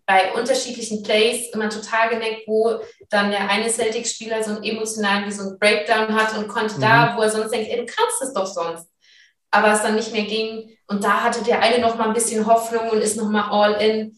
bei 0.10 0.34
unterschiedlichen 0.34 1.04
Plays 1.04 1.54
immer 1.54 1.70
total 1.70 2.10
gemerkt, 2.10 2.48
wo 2.48 2.80
dann 3.12 3.30
der 3.30 3.48
eine 3.48 3.70
Celtic-Spieler 3.70 4.44
so 4.44 4.56
einen 4.56 4.64
emotionalen, 4.64 5.28
wie 5.28 5.32
so 5.32 5.44
einen 5.44 5.60
Breakdown 5.60 6.16
hat 6.16 6.36
und 6.36 6.48
konnte 6.48 6.80
mm. 6.80 6.82
da, 6.82 7.12
mhm. 7.12 7.18
wo 7.18 7.22
er 7.22 7.30
sonst 7.30 7.52
denkt, 7.52 7.70
ey, 7.70 7.78
du 7.78 7.86
kannst 7.86 8.20
es 8.24 8.34
doch 8.34 8.48
sonst. 8.48 8.88
Aber 9.52 9.72
es 9.72 9.84
dann 9.84 9.94
nicht 9.94 10.12
mehr 10.12 10.24
ging. 10.24 10.76
Und 10.88 11.04
da 11.04 11.22
hatte 11.22 11.44
der 11.44 11.60
eine 11.62 11.78
noch 11.78 11.96
mal 11.96 12.08
ein 12.08 12.16
bisschen 12.16 12.48
Hoffnung 12.48 12.90
und 12.90 13.02
ist 13.02 13.18
noch 13.18 13.30
mal 13.30 13.52
all 13.52 13.80
in. 13.80 14.18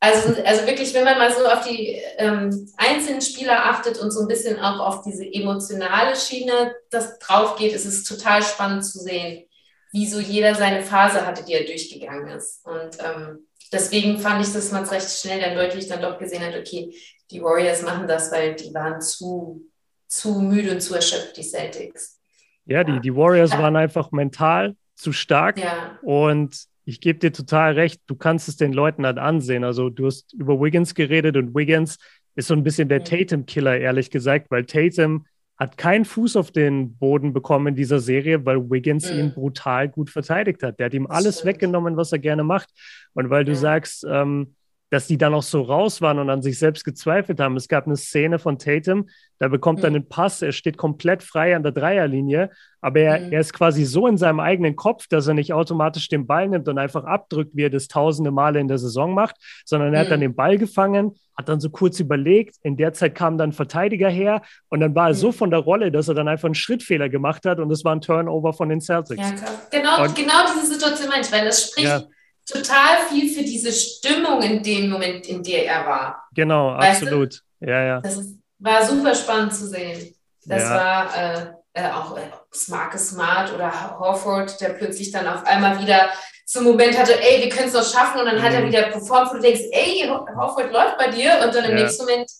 Also, 0.00 0.42
also 0.44 0.66
wirklich, 0.66 0.92
wenn 0.92 1.04
man 1.04 1.18
mal 1.18 1.32
so 1.32 1.46
auf 1.46 1.64
die 1.68 2.02
ähm, 2.16 2.68
einzelnen 2.76 3.20
Spieler 3.20 3.66
achtet 3.66 4.00
und 4.00 4.10
so 4.10 4.22
ein 4.22 4.28
bisschen 4.28 4.58
auch 4.58 4.80
auf 4.80 5.02
diese 5.02 5.24
emotionale 5.24 6.16
Schiene 6.16 6.74
das 6.90 7.20
drauf 7.20 7.54
geht, 7.54 7.72
ist 7.74 7.86
es 7.86 8.02
total 8.02 8.42
spannend 8.42 8.84
zu 8.84 8.98
sehen, 8.98 9.44
wie 9.92 10.08
so 10.08 10.18
jeder 10.18 10.56
seine 10.56 10.82
Phase 10.82 11.24
hatte, 11.24 11.44
die 11.44 11.52
er 11.52 11.64
durchgegangen 11.64 12.26
ist. 12.36 12.66
Und 12.66 12.98
ähm, 12.98 13.46
deswegen 13.72 14.18
fand 14.18 14.46
ich, 14.46 14.52
dass 14.52 14.70
man 14.72 14.84
es 14.84 14.92
recht 14.92 15.10
schnell 15.10 15.40
dann 15.40 15.54
deutlich 15.54 15.88
dann 15.88 16.02
doch 16.02 16.18
gesehen 16.18 16.44
hat, 16.44 16.54
okay, 16.56 16.94
die 17.30 17.42
Warriors 17.42 17.82
machen 17.82 18.06
das, 18.06 18.30
weil 18.30 18.54
die 18.54 18.72
waren 18.74 19.00
zu, 19.00 19.66
zu 20.06 20.40
müde 20.40 20.72
und 20.72 20.80
zu 20.80 20.94
erschöpft, 20.94 21.36
die 21.36 21.42
Celtics. 21.42 22.20
Ja, 22.66 22.84
die, 22.84 23.00
die 23.00 23.14
Warriors 23.14 23.52
ja. 23.52 23.58
waren 23.58 23.76
einfach 23.76 24.12
mental 24.12 24.76
zu 24.94 25.12
stark 25.12 25.58
ja. 25.58 25.98
und 26.02 26.66
ich 26.84 27.00
gebe 27.00 27.18
dir 27.18 27.32
total 27.32 27.74
recht, 27.74 28.00
du 28.06 28.14
kannst 28.16 28.48
es 28.48 28.56
den 28.56 28.72
Leuten 28.72 29.06
halt 29.06 29.18
ansehen. 29.18 29.64
Also 29.64 29.88
du 29.88 30.06
hast 30.06 30.32
über 30.32 30.60
Wiggins 30.60 30.94
geredet 30.94 31.36
und 31.36 31.54
Wiggins 31.54 31.96
ist 32.34 32.48
so 32.48 32.54
ein 32.54 32.64
bisschen 32.64 32.88
der 32.88 33.04
Tatum-Killer, 33.04 33.78
ehrlich 33.78 34.10
gesagt, 34.10 34.50
weil 34.50 34.64
Tatum 34.64 35.26
hat 35.58 35.76
keinen 35.76 36.04
Fuß 36.04 36.36
auf 36.36 36.50
den 36.50 36.96
Boden 36.96 37.32
bekommen 37.32 37.68
in 37.68 37.76
dieser 37.76 38.00
Serie, 38.00 38.44
weil 38.44 38.70
Wiggins 38.70 39.12
mhm. 39.12 39.18
ihn 39.18 39.34
brutal 39.34 39.88
gut 39.88 40.10
verteidigt 40.10 40.62
hat. 40.62 40.78
Der 40.78 40.86
hat 40.86 40.94
ihm 40.94 41.06
alles 41.06 41.44
weggenommen, 41.44 41.96
was 41.96 42.12
er 42.12 42.18
gerne 42.18 42.42
macht. 42.42 42.68
Und 43.14 43.30
weil 43.30 43.44
du 43.44 43.52
ja. 43.52 43.58
sagst, 43.58 44.04
ähm, 44.08 44.54
dass 44.92 45.06
die 45.06 45.16
dann 45.16 45.32
auch 45.32 45.42
so 45.42 45.62
raus 45.62 46.02
waren 46.02 46.18
und 46.18 46.28
an 46.28 46.42
sich 46.42 46.58
selbst 46.58 46.84
gezweifelt 46.84 47.40
haben. 47.40 47.56
Es 47.56 47.66
gab 47.66 47.86
eine 47.86 47.96
Szene 47.96 48.38
von 48.38 48.58
Tatum, 48.58 49.08
da 49.38 49.48
bekommt 49.48 49.78
mhm. 49.78 49.84
er 49.84 49.86
einen 49.88 50.08
Pass, 50.10 50.42
er 50.42 50.52
steht 50.52 50.76
komplett 50.76 51.22
frei 51.22 51.56
an 51.56 51.62
der 51.62 51.72
Dreierlinie, 51.72 52.50
aber 52.82 53.00
er, 53.00 53.18
mhm. 53.18 53.32
er 53.32 53.40
ist 53.40 53.54
quasi 53.54 53.86
so 53.86 54.06
in 54.06 54.18
seinem 54.18 54.38
eigenen 54.38 54.76
Kopf, 54.76 55.08
dass 55.08 55.26
er 55.26 55.32
nicht 55.32 55.54
automatisch 55.54 56.10
den 56.10 56.26
Ball 56.26 56.46
nimmt 56.46 56.68
und 56.68 56.76
einfach 56.76 57.04
abdrückt, 57.04 57.52
wie 57.54 57.64
er 57.64 57.70
das 57.70 57.88
tausende 57.88 58.30
Male 58.30 58.60
in 58.60 58.68
der 58.68 58.76
Saison 58.76 59.14
macht, 59.14 59.36
sondern 59.64 59.94
er 59.94 60.00
mhm. 60.00 60.04
hat 60.04 60.10
dann 60.10 60.20
den 60.20 60.34
Ball 60.34 60.58
gefangen, 60.58 61.12
hat 61.38 61.48
dann 61.48 61.58
so 61.58 61.70
kurz 61.70 61.98
überlegt, 61.98 62.56
in 62.62 62.76
der 62.76 62.92
Zeit 62.92 63.14
kam 63.14 63.38
dann 63.38 63.52
Verteidiger 63.52 64.10
her 64.10 64.42
und 64.68 64.80
dann 64.80 64.94
war 64.94 65.08
er 65.08 65.14
so 65.14 65.28
mhm. 65.28 65.32
von 65.32 65.50
der 65.50 65.60
Rolle, 65.60 65.90
dass 65.90 66.08
er 66.08 66.14
dann 66.14 66.28
einfach 66.28 66.48
einen 66.48 66.54
Schrittfehler 66.54 67.08
gemacht 67.08 67.46
hat 67.46 67.60
und 67.60 67.70
es 67.70 67.82
war 67.82 67.94
ein 67.94 68.02
Turnover 68.02 68.52
von 68.52 68.68
den 68.68 68.82
Celtics. 68.82 69.22
Ja, 69.22 69.30
genau, 69.70 70.12
genau 70.12 70.34
diese 70.54 70.74
Situation 70.74 71.08
meine 71.08 71.22
ich, 71.22 71.32
weil 71.32 71.46
das 71.46 71.70
spricht 71.70 71.88
ja 71.88 72.02
total 72.46 72.98
viel 73.08 73.32
für 73.32 73.42
diese 73.42 73.72
Stimmung 73.72 74.42
in 74.42 74.62
dem 74.62 74.90
Moment, 74.90 75.26
in 75.26 75.42
der 75.42 75.66
er 75.66 75.86
war. 75.86 76.28
Genau, 76.34 76.76
weißt 76.76 77.02
absolut. 77.02 77.42
Du? 77.60 77.70
Ja, 77.70 77.84
ja. 77.84 78.00
Das 78.00 78.16
ist, 78.16 78.38
war 78.58 78.84
super 78.84 79.14
spannend 79.14 79.54
zu 79.54 79.66
sehen. 79.68 80.14
Das 80.44 80.62
ja. 80.62 80.74
war 80.74 81.16
äh, 81.16 81.46
äh, 81.74 81.90
auch 81.90 82.16
äh, 82.16 82.30
Marcus 82.68 83.08
Smart 83.08 83.52
oder 83.54 83.98
Horford, 83.98 84.60
der 84.60 84.70
plötzlich 84.70 85.10
dann 85.10 85.26
auf 85.26 85.44
einmal 85.46 85.80
wieder 85.80 86.10
zum 86.44 86.64
Moment 86.64 86.98
hatte, 86.98 87.18
ey, 87.18 87.42
wir 87.42 87.48
können 87.48 87.68
es 87.68 87.72
doch 87.72 87.84
schaffen 87.84 88.20
und 88.20 88.26
dann 88.26 88.38
mhm. 88.38 88.42
hat 88.42 88.52
er 88.52 88.60
mhm. 88.60 88.68
wieder 88.68 88.82
performt, 88.82 89.30
wo 89.30 89.36
du 89.36 89.40
denkst, 89.40 89.62
ey, 89.70 90.06
Horford 90.08 90.72
läuft 90.72 90.98
bei 90.98 91.10
dir 91.10 91.40
und 91.44 91.54
dann 91.54 91.64
im 91.64 91.76
ja. 91.76 91.84
nächsten 91.84 92.04
Moment, 92.04 92.30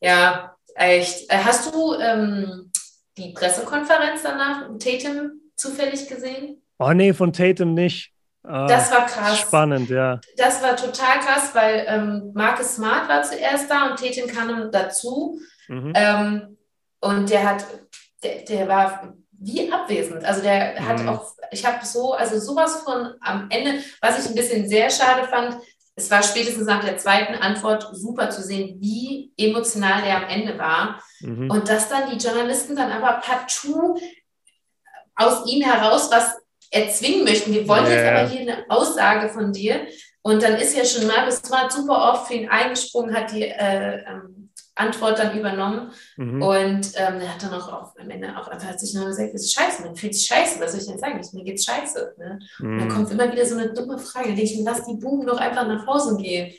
ja, 0.00 0.56
echt. 0.74 1.30
Äh, 1.30 1.38
hast 1.38 1.72
du 1.72 1.94
ähm, 1.94 2.72
die 3.18 3.32
Pressekonferenz 3.32 4.22
danach 4.22 4.68
Tatum 4.78 5.32
zufällig 5.56 6.08
gesehen? 6.08 6.62
Oh 6.78 6.92
nee, 6.92 7.12
von 7.12 7.32
Tatum 7.32 7.74
nicht. 7.74 8.11
Ah, 8.44 8.66
das 8.66 8.90
war 8.90 9.06
krass. 9.06 9.38
Spannend, 9.38 9.88
ja. 9.88 10.20
Das 10.36 10.62
war 10.62 10.74
total 10.76 11.20
krass, 11.20 11.50
weil 11.54 11.84
ähm, 11.86 12.32
Marcus 12.34 12.76
Smart 12.76 13.08
war 13.08 13.22
zuerst 13.22 13.70
da 13.70 13.90
und 13.90 13.96
Tetin 13.98 14.26
kam 14.26 14.70
dazu. 14.72 15.40
Mhm. 15.68 15.92
Ähm, 15.94 16.58
und 17.00 17.30
der 17.30 17.48
hat, 17.48 17.64
der, 18.22 18.42
der 18.42 18.68
war 18.68 19.14
wie 19.30 19.72
abwesend. 19.72 20.24
Also 20.24 20.42
der 20.42 20.80
mhm. 20.80 20.88
hat 20.88 21.06
auch, 21.06 21.34
ich 21.50 21.64
habe 21.64 21.84
so, 21.84 22.14
also 22.14 22.38
sowas 22.38 22.82
von 22.82 23.14
am 23.20 23.46
Ende, 23.50 23.82
was 24.00 24.18
ich 24.18 24.28
ein 24.28 24.34
bisschen 24.34 24.68
sehr 24.68 24.90
schade 24.90 25.28
fand, 25.28 25.56
es 25.94 26.10
war 26.10 26.22
spätestens 26.22 26.66
nach 26.66 26.82
der 26.82 26.96
zweiten 26.96 27.34
Antwort 27.34 27.88
super 27.92 28.30
zu 28.30 28.42
sehen, 28.42 28.80
wie 28.80 29.32
emotional 29.36 30.02
der 30.02 30.16
am 30.16 30.24
Ende 30.24 30.58
war. 30.58 31.02
Mhm. 31.20 31.50
Und 31.50 31.68
dass 31.68 31.88
dann 31.88 32.10
die 32.10 32.16
Journalisten 32.16 32.74
dann 32.74 32.90
aber 32.90 33.20
partout 33.20 34.00
aus 35.14 35.46
ihm 35.46 35.62
heraus 35.62 36.10
was 36.10 36.41
erzwingen 36.72 37.24
möchten. 37.24 37.52
Wir 37.52 37.68
wollen 37.68 37.86
yeah. 37.86 37.94
jetzt 37.94 38.08
aber 38.08 38.28
hier 38.28 38.40
eine 38.40 38.70
Aussage 38.70 39.28
von 39.28 39.52
dir. 39.52 39.86
Und 40.22 40.42
dann 40.42 40.54
ist 40.54 40.76
ja 40.76 40.84
schon 40.84 41.06
Markus 41.06 41.36
Smart 41.36 41.72
super 41.72 42.12
oft 42.12 42.28
für 42.28 42.34
ihn 42.34 42.48
eingesprungen, 42.48 43.14
hat 43.14 43.32
die 43.32 43.42
äh, 43.42 44.04
ähm, 44.06 44.50
Antwort 44.74 45.18
dann 45.18 45.36
übernommen. 45.36 45.90
Mhm. 46.16 46.42
Und 46.42 46.92
ähm, 46.96 47.20
er 47.20 47.34
hat 47.34 47.42
dann 47.42 47.52
auch 47.52 47.72
auf, 47.72 47.92
am 48.00 48.08
Ende 48.08 48.28
auch 48.38 48.48
einfach 48.48 48.78
sich 48.78 48.94
noch 48.94 49.04
gesagt, 49.06 49.34
das 49.34 49.42
ist 49.42 49.52
scheiße, 49.52 49.82
man 49.82 49.96
fühlt 49.96 50.14
sich 50.14 50.26
scheiße, 50.26 50.60
was 50.60 50.72
soll 50.72 50.80
ich 50.80 50.86
denn 50.86 50.98
sagen? 50.98 51.20
Mir 51.32 51.44
geht's 51.44 51.64
scheiße. 51.64 52.14
Ne? 52.18 52.38
Mhm. 52.60 52.66
Und 52.66 52.78
dann 52.78 52.88
mhm. 52.88 52.92
kommt 52.92 53.10
immer 53.10 53.30
wieder 53.30 53.44
so 53.44 53.56
eine 53.56 53.72
dumme 53.72 53.98
Frage. 53.98 54.28
Da 54.28 54.34
denke 54.34 54.50
ich 54.50 54.56
mir, 54.56 54.64
lass 54.64 54.86
die 54.86 54.94
Buben 54.94 55.26
doch 55.26 55.38
einfach 55.38 55.66
nach 55.66 55.86
Hause 55.86 56.16
gehen. 56.16 56.52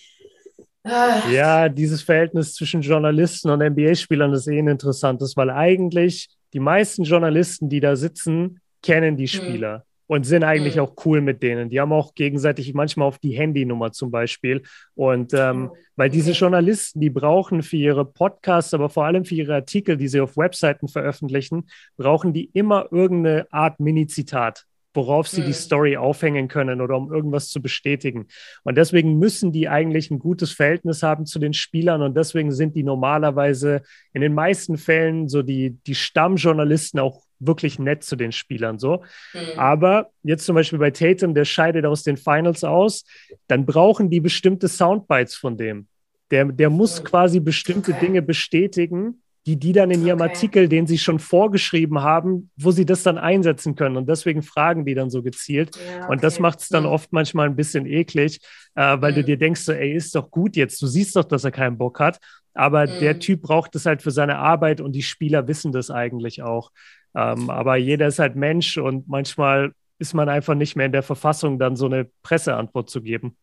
Ah. 0.84 1.22
Ja, 1.32 1.70
dieses 1.70 2.02
Verhältnis 2.02 2.56
zwischen 2.56 2.82
Journalisten 2.82 3.50
und 3.50 3.62
NBA-Spielern 3.62 4.34
ist 4.34 4.48
eh 4.48 4.60
ein 4.60 4.68
interessantes, 4.68 5.38
weil 5.38 5.50
eigentlich 5.50 6.28
die 6.52 6.60
meisten 6.60 7.04
Journalisten, 7.04 7.70
die 7.70 7.80
da 7.80 7.96
sitzen, 7.96 8.60
kennen 8.82 9.16
die 9.16 9.24
mhm. 9.24 9.28
Spieler. 9.28 9.78
Mhm 9.78 9.93
und 10.08 10.26
sind 10.26 10.44
eigentlich 10.44 10.76
mhm. 10.76 10.82
auch 10.82 10.94
cool 11.06 11.22
mit 11.22 11.44
denen. 11.44 11.70
Die 11.70 11.80
haben 11.80 11.94
auch 11.94 12.16
gegenseitig 12.16 12.74
manchmal 12.74 13.08
auf 13.08 13.20
die 13.20 13.32
Handynummer 13.32 13.92
zum 13.92 14.12
Beispiel. 14.12 14.64
Und 14.96 15.34
ähm, 15.34 15.70
oh, 15.72 15.78
weil 15.96 16.10
diese 16.10 16.32
Journalisten, 16.32 17.00
die 17.00 17.10
brauchen 17.10 17.64
für 17.64 17.78
ihre 17.78 18.06
Podcasts, 18.06 18.74
aber 18.74 18.90
vor 18.90 19.06
allem 19.06 19.26
für 19.26 19.36
ihre 19.36 19.56
Artikel, 19.56 19.98
die 19.98 20.08
sie 20.08 20.20
auf 20.20 20.38
Webseiten 20.38 20.88
veröffentlichen, 20.88 21.68
brauchen 21.98 22.34
die 22.34 22.46
immer 22.54 22.88
irgendeine 22.92 23.48
Art 23.52 23.80
Mini-Zitat 23.80 24.66
worauf 24.94 25.28
sie 25.28 25.42
mhm. 25.42 25.46
die 25.46 25.54
Story 25.54 25.98
aufhängen 25.98 26.48
können 26.48 26.82
oder 26.82 26.96
um 26.96 27.12
irgendwas 27.12 27.50
zu 27.50 27.62
bestätigen. 27.62 28.28
Und 28.64 28.78
deswegen 28.78 29.18
müssen 29.18 29.52
die 29.52 29.70
eigentlich 29.70 30.12
ein 30.12 30.20
gutes 30.20 30.52
Verhältnis 30.52 31.04
haben 31.04 31.26
zu 31.26 31.40
den 31.40 31.54
Spielern 31.54 32.02
und 32.02 32.16
deswegen 32.16 32.52
sind 32.52 32.76
die 32.76 32.84
normalerweise 32.84 33.82
in 34.14 34.22
den 34.22 34.34
meisten 34.34 34.78
Fällen 34.78 35.28
so 35.28 35.42
die, 35.42 35.78
die 35.88 35.96
Stammjournalisten 35.96 37.00
auch 37.00 37.24
wirklich 37.48 37.80
nett 37.80 38.04
zu 38.04 38.16
den 38.16 38.32
Spielern 38.32 38.80
so. 38.80 39.04
Mhm. 39.34 39.60
Aber 39.60 40.10
jetzt 40.24 40.46
zum 40.46 40.56
Beispiel 40.56 40.80
bei 40.80 40.92
Tatum, 40.92 41.34
der 41.34 41.46
scheidet 41.46 41.86
aus 41.86 42.04
den 42.04 42.18
Finals 42.18 42.64
aus, 42.64 43.06
dann 43.48 43.66
brauchen 43.66 44.10
die 44.10 44.20
bestimmte 44.20 44.68
Soundbites 44.68 45.36
von 45.36 45.58
dem. 45.58 45.88
Der, 46.32 46.46
der 46.46 46.70
muss 46.70 47.02
mhm. 47.02 47.06
quasi 47.06 47.40
bestimmte 47.40 47.92
okay. 47.92 48.06
Dinge 48.06 48.22
bestätigen, 48.22 49.22
die 49.46 49.58
die 49.58 49.74
dann 49.74 49.92
in 49.92 50.06
ihrem 50.06 50.22
okay. 50.22 50.30
Artikel, 50.30 50.70
den 50.70 50.88
sie 50.88 50.98
schon 50.98 51.20
vorgeschrieben 51.20 52.02
haben, 52.02 52.50
wo 52.56 52.72
sie 52.72 52.86
das 52.86 53.04
dann 53.04 53.18
einsetzen 53.18 53.76
können. 53.76 53.98
Und 53.98 54.08
deswegen 54.08 54.42
fragen 54.42 54.86
die 54.86 54.96
dann 54.96 55.10
so 55.10 55.22
gezielt. 55.22 55.76
Ja, 55.76 56.04
okay. 56.04 56.12
Und 56.12 56.24
das 56.24 56.40
macht 56.40 56.62
es 56.62 56.70
dann 56.70 56.84
mhm. 56.84 56.90
oft 56.90 57.12
manchmal 57.12 57.48
ein 57.48 57.56
bisschen 57.56 57.86
eklig, 57.86 58.40
äh, 58.76 58.98
weil 59.02 59.12
mhm. 59.12 59.16
du 59.16 59.24
dir 59.26 59.38
denkst, 59.38 59.62
so, 59.62 59.74
ey, 59.74 59.94
ist 59.94 60.16
doch 60.16 60.32
gut 60.32 60.56
jetzt. 60.56 60.82
Du 60.82 60.88
siehst 60.88 61.16
doch, 61.16 61.26
dass 61.26 61.44
er 61.44 61.52
keinen 61.52 61.78
Bock 61.78 62.00
hat. 62.00 62.20
Aber 62.54 62.88
mhm. 62.88 63.00
der 63.00 63.20
Typ 63.20 63.42
braucht 63.42 63.76
es 63.76 63.86
halt 63.86 64.02
für 64.02 64.12
seine 64.12 64.38
Arbeit 64.38 64.80
und 64.80 64.94
die 64.94 65.04
Spieler 65.04 65.48
wissen 65.48 65.72
das 65.72 65.90
eigentlich 65.90 66.42
auch. 66.42 66.72
Ähm, 67.16 67.50
aber 67.50 67.76
jeder 67.76 68.08
ist 68.08 68.20
halt 68.20 68.36
Mensch 68.36 68.78
und 68.78 69.08
manchmal 69.08 69.74
ist 70.00 70.14
man 70.14 70.30
einfach 70.30 70.56
nicht 70.56 70.76
mehr 70.76 70.88
in 70.88 70.92
der 70.92 71.04
Verfassung, 71.04 71.60
dann 71.60 71.76
so 71.76 71.86
eine 71.86 72.06
Presseantwort 72.24 72.90
zu 72.90 73.02
geben. 73.02 73.38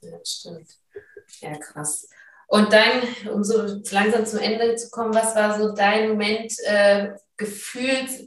Ja, 0.00 0.18
stimmt. 0.24 0.68
Ja, 1.40 1.56
krass. 1.58 2.08
Und 2.48 2.72
dann, 2.72 3.02
um 3.32 3.44
so 3.44 3.80
langsam 3.92 4.26
zum 4.26 4.40
Ende 4.40 4.74
zu 4.74 4.90
kommen, 4.90 5.14
was 5.14 5.36
war 5.36 5.56
so 5.58 5.74
dein 5.74 6.08
Moment, 6.08 6.52
äh, 6.64 7.10
Gefühls, 7.36 8.24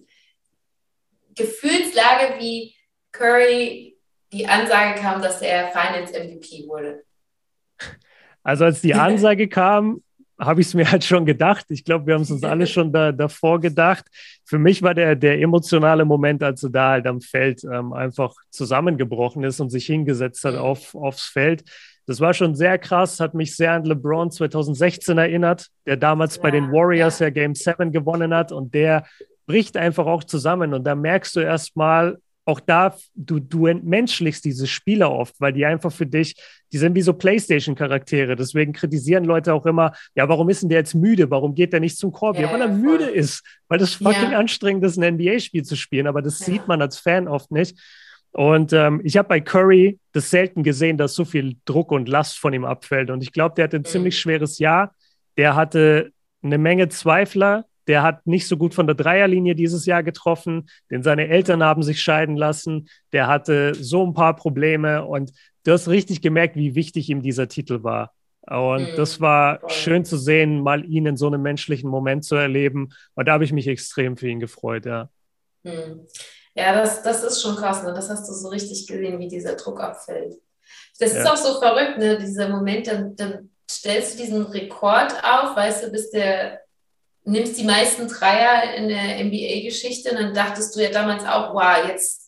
Gefühlslage, 1.36 2.40
wie 2.40 2.76
Curry 3.12 3.98
die 4.32 4.48
Ansage 4.48 5.00
kam, 5.00 5.22
dass 5.22 5.42
er 5.42 5.72
Finals 5.72 6.12
MVP 6.12 6.68
wurde? 6.68 7.04
Also 8.44 8.66
als 8.66 8.82
die 8.82 8.94
Ansage 8.94 9.50
kam, 9.50 10.03
habe 10.40 10.62
ich 10.62 10.68
es 10.68 10.74
mir 10.74 10.90
halt 10.92 11.04
schon 11.04 11.26
gedacht. 11.26 11.66
Ich 11.70 11.84
glaube, 11.84 12.08
wir 12.08 12.16
haben 12.16 12.22
es 12.22 12.32
uns 12.32 12.44
alle 12.44 12.68
schon 12.68 12.92
da, 12.92 13.12
davor 13.12 13.60
gedacht. 13.60 14.06
Für 14.46 14.60
mich 14.60 14.82
war 14.82 14.94
der, 14.94 15.16
der 15.16 15.40
emotionale 15.42 16.06
Moment, 16.06 16.44
als 16.44 16.64
er 16.64 16.70
da 16.70 16.90
halt 16.92 17.08
am 17.08 17.22
Feld 17.22 17.64
ähm, 17.64 17.94
einfach 17.94 18.34
zusammengebrochen 18.50 19.44
ist 19.44 19.60
und 19.60 19.70
sich 19.70 19.86
hingesetzt 19.86 20.44
hat 20.44 20.56
auf, 20.56 20.96
aufs 20.96 21.26
Feld. 21.26 21.64
Das 22.06 22.20
war 22.20 22.34
schon 22.34 22.54
sehr 22.54 22.78
krass, 22.78 23.20
hat 23.20 23.34
mich 23.34 23.56
sehr 23.56 23.72
an 23.72 23.86
LeBron 23.86 24.30
2016 24.30 25.18
erinnert, 25.18 25.68
der 25.86 25.96
damals 25.96 26.36
ja, 26.36 26.42
bei 26.42 26.52
den 26.52 26.72
Warriors 26.72 27.20
ja. 27.20 27.28
ja 27.28 27.30
Game 27.32 27.56
7 27.56 27.92
gewonnen 27.92 28.34
hat 28.34 28.52
und 28.52 28.74
der 28.74 29.06
bricht 29.46 29.78
einfach 29.78 30.06
auch 30.06 30.24
zusammen 30.24 30.74
und 30.74 30.84
da 30.84 30.96
merkst 30.96 31.36
du 31.36 31.40
erstmal, 31.40 32.18
auch 32.46 32.60
da, 32.60 32.96
du, 33.16 33.40
du 33.40 33.68
entmenschlichst 33.68 34.44
diese 34.44 34.68
Spieler 34.68 35.12
oft, 35.12 35.40
weil 35.40 35.54
die 35.54 35.66
einfach 35.66 35.92
für 35.92 36.06
dich, 36.06 36.36
die 36.74 36.80
sind 36.80 36.96
wie 36.96 37.02
so 37.02 37.14
Playstation-Charaktere. 37.14 38.36
Deswegen 38.36 38.74
kritisieren 38.74 39.26
Leute 39.26 39.54
auch 39.54 39.68
immer, 39.68 39.94
ja, 40.16 40.28
warum 40.28 40.50
ist 40.50 40.64
denn 40.64 40.70
der 40.70 40.80
jetzt 40.80 40.96
müde? 40.96 41.30
Warum 41.30 41.54
geht 41.54 41.72
der 41.72 41.80
nicht 41.80 42.00
zum 42.00 42.12
Korb? 42.12 42.40
Ja, 42.40 42.52
weil 42.52 42.62
er 42.62 42.68
voll. 42.68 42.78
müde 42.78 43.06
ist, 43.06 43.44
weil 43.68 43.78
das 43.78 43.94
fucking 43.94 44.32
ja. 44.32 44.40
anstrengend 44.40 44.84
ist, 44.84 44.98
ein 44.98 45.14
NBA-Spiel 45.16 45.64
zu 45.64 45.76
spielen. 45.76 46.08
Aber 46.08 46.24
das 46.24 46.40
ja. 46.40 46.48
sieht 46.48 46.68
man 46.68 46.82
als 46.82 46.98
Fan 46.98 47.28
oft 47.28 47.52
nicht. 47.52 47.80
Und 48.32 48.74
ähm, 48.74 49.02
ich 49.04 49.18
habe 49.18 49.28
bei 49.28 49.40
Curry 49.40 50.00
das 50.14 50.32
selten 50.32 50.64
gesehen, 50.64 50.98
dass 50.98 51.14
so 51.14 51.24
viel 51.24 51.58
Druck 51.66 51.92
und 51.92 52.10
Last 52.10 52.40
von 52.40 52.52
ihm 52.54 52.66
abfällt. 52.66 53.12
Und 53.12 53.22
ich 53.22 53.32
glaube, 53.32 53.54
der 53.54 53.66
hat 53.66 53.76
ein 53.76 53.82
mhm. 53.82 53.86
ziemlich 53.86 54.20
schweres 54.20 54.58
Jahr. 54.58 54.96
Der 55.38 55.56
hatte 55.56 56.12
eine 56.42 56.58
Menge 56.58 56.90
Zweifler, 56.90 57.66
der 57.88 58.02
hat 58.02 58.26
nicht 58.26 58.48
so 58.48 58.58
gut 58.58 58.74
von 58.74 58.88
der 58.88 58.96
Dreierlinie 58.96 59.56
dieses 59.56 59.86
Jahr 59.86 60.04
getroffen, 60.04 60.70
denn 60.90 61.04
seine 61.04 61.28
Eltern 61.28 61.64
haben 61.64 61.84
sich 61.84 62.02
scheiden 62.02 62.36
lassen. 62.36 62.88
Der 63.12 63.28
hatte 63.28 63.76
so 63.76 64.06
ein 64.06 64.14
paar 64.14 64.36
Probleme 64.36 65.06
und 65.06 65.32
du 65.64 65.72
hast 65.72 65.88
richtig 65.88 66.22
gemerkt, 66.22 66.56
wie 66.56 66.76
wichtig 66.76 67.10
ihm 67.10 67.22
dieser 67.22 67.48
Titel 67.48 67.84
war. 67.84 68.14
Und 68.46 68.92
mhm. 68.92 68.96
das 68.98 69.22
war 69.22 69.62
schön 69.70 70.04
zu 70.04 70.18
sehen, 70.18 70.62
mal 70.62 70.84
ihn 70.86 71.06
in 71.06 71.18
so 71.18 71.28
einem 71.28 71.42
menschlichen 71.42 71.90
Moment 71.90 72.26
zu 72.26 72.36
erleben. 72.36 72.94
Und 73.16 73.28
da 73.28 73.34
habe 73.34 73.46
ich 73.46 73.54
mich 73.54 73.68
extrem 73.68 74.18
für 74.18 74.28
ihn 74.28 74.40
gefreut, 74.40 74.86
ja. 74.86 75.10
Mhm. 75.64 76.08
Ja, 76.56 76.74
das, 76.74 77.02
das 77.02 77.24
ist 77.24 77.42
schon 77.42 77.56
krass, 77.56 77.84
ne? 77.84 77.94
Das 77.94 78.10
hast 78.10 78.28
du 78.28 78.34
so 78.34 78.50
richtig 78.50 78.86
gesehen, 78.86 79.18
wie 79.20 79.28
dieser 79.28 79.56
Druck 79.56 79.80
abfällt. 79.80 80.36
Das 81.00 81.14
ja. 81.14 81.22
ist 81.22 81.28
auch 81.28 81.38
so 81.38 81.60
verrückt, 81.60 81.98
ne? 81.98 82.18
Dieser 82.18 82.50
Moment, 82.50 82.88
dann, 82.88 83.16
dann 83.16 83.50
stellst 83.70 84.14
du 84.14 84.24
diesen 84.24 84.44
Rekord 84.44 85.14
auf, 85.24 85.56
weißt 85.56 85.86
du, 85.86 85.92
bist 85.92 86.14
der 86.14 86.60
nimmst 87.26 87.58
die 87.58 87.64
meisten 87.64 88.08
Dreier 88.08 88.76
in 88.76 88.90
der 88.90 89.24
NBA-Geschichte, 89.24 90.14
dann 90.14 90.34
dachtest 90.34 90.76
du 90.76 90.84
ja 90.84 90.90
damals 90.90 91.24
auch, 91.24 91.54
wow, 91.54 91.88
jetzt 91.88 92.23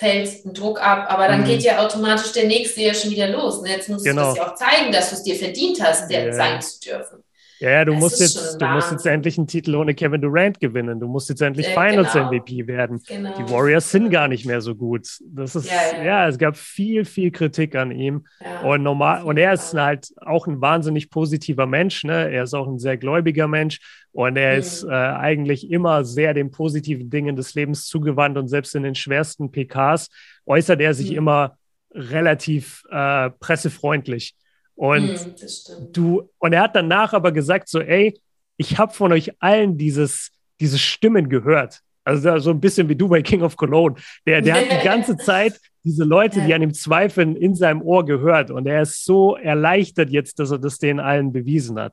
fällt 0.00 0.46
ein 0.46 0.54
Druck 0.54 0.80
ab, 0.80 1.06
aber 1.10 1.28
dann 1.28 1.42
mhm. 1.42 1.44
geht 1.44 1.62
ja 1.62 1.84
automatisch 1.84 2.32
der 2.32 2.46
nächste 2.46 2.80
ja 2.80 2.94
schon 2.94 3.10
wieder 3.10 3.28
los. 3.28 3.60
Ne? 3.60 3.68
Jetzt 3.68 3.90
musst 3.90 4.06
genau. 4.06 4.22
du 4.22 4.28
das 4.28 4.36
ja 4.38 4.50
auch 4.50 4.54
zeigen, 4.54 4.90
dass 4.90 5.10
du 5.10 5.16
es 5.16 5.22
dir 5.22 5.36
verdient 5.36 5.78
hast, 5.82 6.10
der 6.10 6.24
ja. 6.24 6.32
sein 6.32 6.62
zu 6.62 6.80
dürfen. 6.80 7.22
Ja, 7.60 7.70
ja 7.70 7.84
du, 7.84 7.92
musst 7.92 8.20
jetzt, 8.20 8.60
du 8.60 8.66
musst 8.66 8.90
jetzt 8.90 9.06
endlich 9.06 9.36
einen 9.36 9.46
Titel 9.46 9.74
ohne 9.74 9.94
Kevin 9.94 10.20
Durant 10.20 10.58
gewinnen. 10.60 10.98
Du 10.98 11.06
musst 11.06 11.28
jetzt 11.28 11.42
endlich 11.42 11.68
äh, 11.68 11.72
Finals 11.72 12.12
genau. 12.14 12.28
MVP 12.28 12.66
werden. 12.66 13.02
Genau. 13.06 13.34
Die 13.36 13.52
Warriors 13.52 13.90
sind 13.90 14.10
gar 14.10 14.28
nicht 14.28 14.46
mehr 14.46 14.62
so 14.62 14.74
gut. 14.74 15.06
Das 15.20 15.54
ist, 15.54 15.70
ja, 15.70 15.98
ja. 15.98 16.04
ja 16.04 16.28
es 16.28 16.38
gab 16.38 16.56
viel, 16.56 17.04
viel 17.04 17.30
Kritik 17.30 17.76
an 17.76 17.90
ihm. 17.90 18.24
Ja, 18.40 18.62
und 18.62 18.82
normal, 18.82 19.22
und 19.24 19.36
er 19.36 19.52
ist 19.52 19.74
halt 19.74 20.08
auch 20.16 20.46
ein 20.46 20.60
wahnsinnig 20.62 21.10
positiver 21.10 21.66
Mensch. 21.66 22.02
Ne? 22.02 22.30
Er 22.30 22.44
ist 22.44 22.54
auch 22.54 22.66
ein 22.66 22.78
sehr 22.78 22.96
gläubiger 22.96 23.46
Mensch. 23.46 23.78
Und 24.12 24.36
er 24.36 24.54
mhm. 24.54 24.58
ist 24.58 24.84
äh, 24.84 24.88
eigentlich 24.88 25.70
immer 25.70 26.04
sehr 26.04 26.32
den 26.32 26.50
positiven 26.50 27.10
Dingen 27.10 27.36
des 27.36 27.54
Lebens 27.54 27.86
zugewandt 27.86 28.38
und 28.38 28.48
selbst 28.48 28.74
in 28.74 28.82
den 28.82 28.94
schwersten 28.94 29.52
PKs 29.52 30.08
äußert 30.46 30.80
er 30.80 30.94
sich 30.94 31.10
mhm. 31.10 31.18
immer 31.18 31.56
relativ 31.92 32.82
äh, 32.90 33.30
pressefreundlich. 33.38 34.34
Und 34.80 35.12
mm, 35.12 35.92
du, 35.92 36.30
und 36.38 36.54
er 36.54 36.62
hat 36.62 36.74
danach 36.74 37.12
aber 37.12 37.32
gesagt: 37.32 37.68
so, 37.68 37.80
ey, 37.80 38.18
ich 38.56 38.78
habe 38.78 38.94
von 38.94 39.12
euch 39.12 39.30
allen 39.38 39.76
dieses, 39.76 40.30
diese 40.58 40.78
Stimmen 40.78 41.28
gehört. 41.28 41.80
Also 42.02 42.38
so 42.38 42.50
ein 42.50 42.60
bisschen 42.60 42.88
wie 42.88 42.96
du 42.96 43.06
bei 43.06 43.20
King 43.20 43.42
of 43.42 43.58
Cologne. 43.58 43.96
Der, 44.26 44.40
der 44.40 44.54
hat 44.54 44.72
die 44.72 44.84
ganze 44.88 45.18
Zeit 45.18 45.60
diese 45.84 46.04
Leute, 46.04 46.40
die 46.40 46.54
an 46.54 46.62
ihm 46.62 46.72
zweifeln, 46.72 47.36
in 47.36 47.54
seinem 47.54 47.82
Ohr 47.82 48.06
gehört. 48.06 48.50
Und 48.50 48.66
er 48.66 48.80
ist 48.80 49.04
so 49.04 49.36
erleichtert 49.36 50.08
jetzt, 50.08 50.38
dass 50.38 50.50
er 50.50 50.58
das 50.58 50.78
denen 50.78 50.98
allen 50.98 51.30
bewiesen 51.30 51.78
hat. 51.78 51.92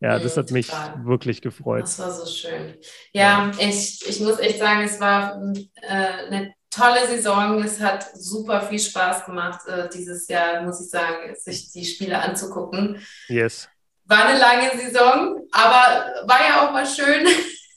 Ja, 0.00 0.20
das 0.20 0.36
hat 0.36 0.52
mich 0.52 0.68
Total. 0.68 1.04
wirklich 1.06 1.42
gefreut. 1.42 1.82
Das 1.82 1.98
war 1.98 2.12
so 2.12 2.24
schön. 2.24 2.74
Ja, 3.12 3.50
ja, 3.58 3.68
Ich, 3.68 4.08
ich 4.08 4.20
muss 4.20 4.38
echt 4.38 4.60
sagen, 4.60 4.82
es 4.84 5.00
war 5.00 5.42
äh, 5.82 6.26
eine 6.28 6.54
tolle 6.70 7.06
Saison. 7.06 7.62
Es 7.62 7.80
hat 7.80 8.06
super 8.14 8.62
viel 8.62 8.78
Spaß 8.78 9.24
gemacht, 9.26 9.66
äh, 9.66 9.88
dieses 9.88 10.28
Jahr, 10.28 10.62
muss 10.62 10.80
ich 10.80 10.90
sagen, 10.90 11.34
sich 11.36 11.72
die 11.72 11.84
Spiele 11.84 12.20
anzugucken. 12.20 13.00
Yes. 13.28 13.68
War 14.04 14.26
eine 14.26 14.38
lange 14.38 14.70
Saison, 14.78 15.46
aber 15.52 16.26
war 16.26 16.40
ja 16.40 16.66
auch 16.66 16.72
mal 16.72 16.86
schön. 16.86 17.26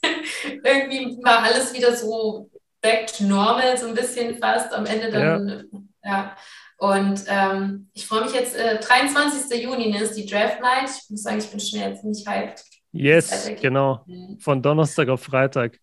Irgendwie 0.64 1.18
war 1.24 1.44
alles 1.44 1.74
wieder 1.74 1.96
so 1.96 2.50
back 2.82 3.08
to 3.08 3.24
normal, 3.26 3.78
so 3.78 3.88
ein 3.88 3.94
bisschen 3.94 4.38
fast 4.38 4.74
am 4.74 4.86
Ende 4.86 5.12
dann. 5.12 5.70
Ja. 6.04 6.10
ja. 6.10 6.38
Und 6.78 7.26
ähm, 7.28 7.90
ich 7.94 8.08
freue 8.08 8.24
mich 8.24 8.34
jetzt, 8.34 8.56
äh, 8.56 8.80
23. 8.80 9.62
Juni 9.62 9.92
ne, 9.92 10.02
ist 10.02 10.16
die 10.16 10.26
Draft 10.26 10.62
Night. 10.62 10.90
Ich 10.90 11.10
muss 11.12 11.22
sagen, 11.22 11.38
ich 11.38 11.50
bin 11.50 11.60
schon 11.60 11.80
jetzt 11.80 12.02
ziemlich 12.02 12.28
hyped. 12.28 12.64
Yes, 12.92 13.52
genau. 13.62 14.04
Mhm. 14.08 14.40
Von 14.40 14.62
Donnerstag 14.62 15.08
auf 15.10 15.22
Freitag. 15.22 15.78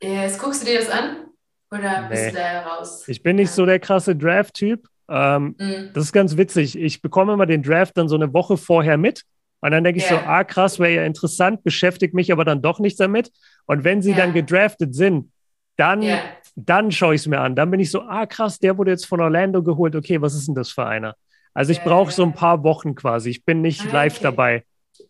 Yes. 0.00 0.38
Guckst 0.38 0.62
du 0.62 0.66
dir 0.66 0.78
das 0.78 0.90
an? 0.90 1.27
Oder 1.70 2.02
nee. 2.02 2.08
bist 2.10 2.30
du 2.30 2.34
da 2.34 2.60
raus? 2.60 3.08
Ich 3.08 3.22
bin 3.22 3.36
nicht 3.36 3.50
so 3.50 3.66
der 3.66 3.78
krasse 3.78 4.16
Draft-Typ. 4.16 4.86
Ähm, 5.08 5.54
mm. 5.58 5.92
Das 5.94 6.04
ist 6.04 6.12
ganz 6.12 6.36
witzig. 6.36 6.78
Ich 6.78 7.02
bekomme 7.02 7.32
immer 7.32 7.46
den 7.46 7.62
Draft 7.62 7.96
dann 7.96 8.08
so 8.08 8.16
eine 8.16 8.32
Woche 8.32 8.56
vorher 8.56 8.96
mit. 8.96 9.22
Und 9.60 9.72
dann 9.72 9.82
denke 9.82 9.98
ich 9.98 10.08
yeah. 10.08 10.20
so, 10.20 10.26
ah, 10.26 10.44
krass, 10.44 10.78
wäre 10.78 10.92
ja 10.92 11.04
interessant, 11.04 11.64
beschäftigt 11.64 12.14
mich 12.14 12.30
aber 12.30 12.44
dann 12.44 12.62
doch 12.62 12.78
nicht 12.78 12.98
damit. 13.00 13.32
Und 13.66 13.84
wenn 13.84 14.02
sie 14.02 14.10
yeah. 14.10 14.20
dann 14.20 14.32
gedraftet 14.32 14.94
sind, 14.94 15.32
dann, 15.76 16.02
yeah. 16.02 16.20
dann 16.54 16.92
schaue 16.92 17.14
ich 17.14 17.22
es 17.22 17.26
mir 17.26 17.40
an. 17.40 17.56
Dann 17.56 17.70
bin 17.70 17.80
ich 17.80 17.90
so, 17.90 18.02
ah, 18.02 18.26
krass, 18.26 18.58
der 18.58 18.78
wurde 18.78 18.92
jetzt 18.92 19.06
von 19.06 19.20
Orlando 19.20 19.62
geholt. 19.62 19.96
Okay, 19.96 20.20
was 20.20 20.34
ist 20.34 20.46
denn 20.46 20.54
das 20.54 20.70
für 20.70 20.86
einer? 20.86 21.16
Also 21.54 21.72
ich 21.72 21.82
brauche 21.82 22.12
so 22.12 22.22
ein 22.22 22.34
paar 22.34 22.62
Wochen 22.62 22.94
quasi. 22.94 23.30
Ich 23.30 23.44
bin 23.44 23.62
nicht 23.62 23.84
ah, 23.88 23.92
live 23.92 24.14
okay. 24.14 24.22
dabei. 24.22 24.64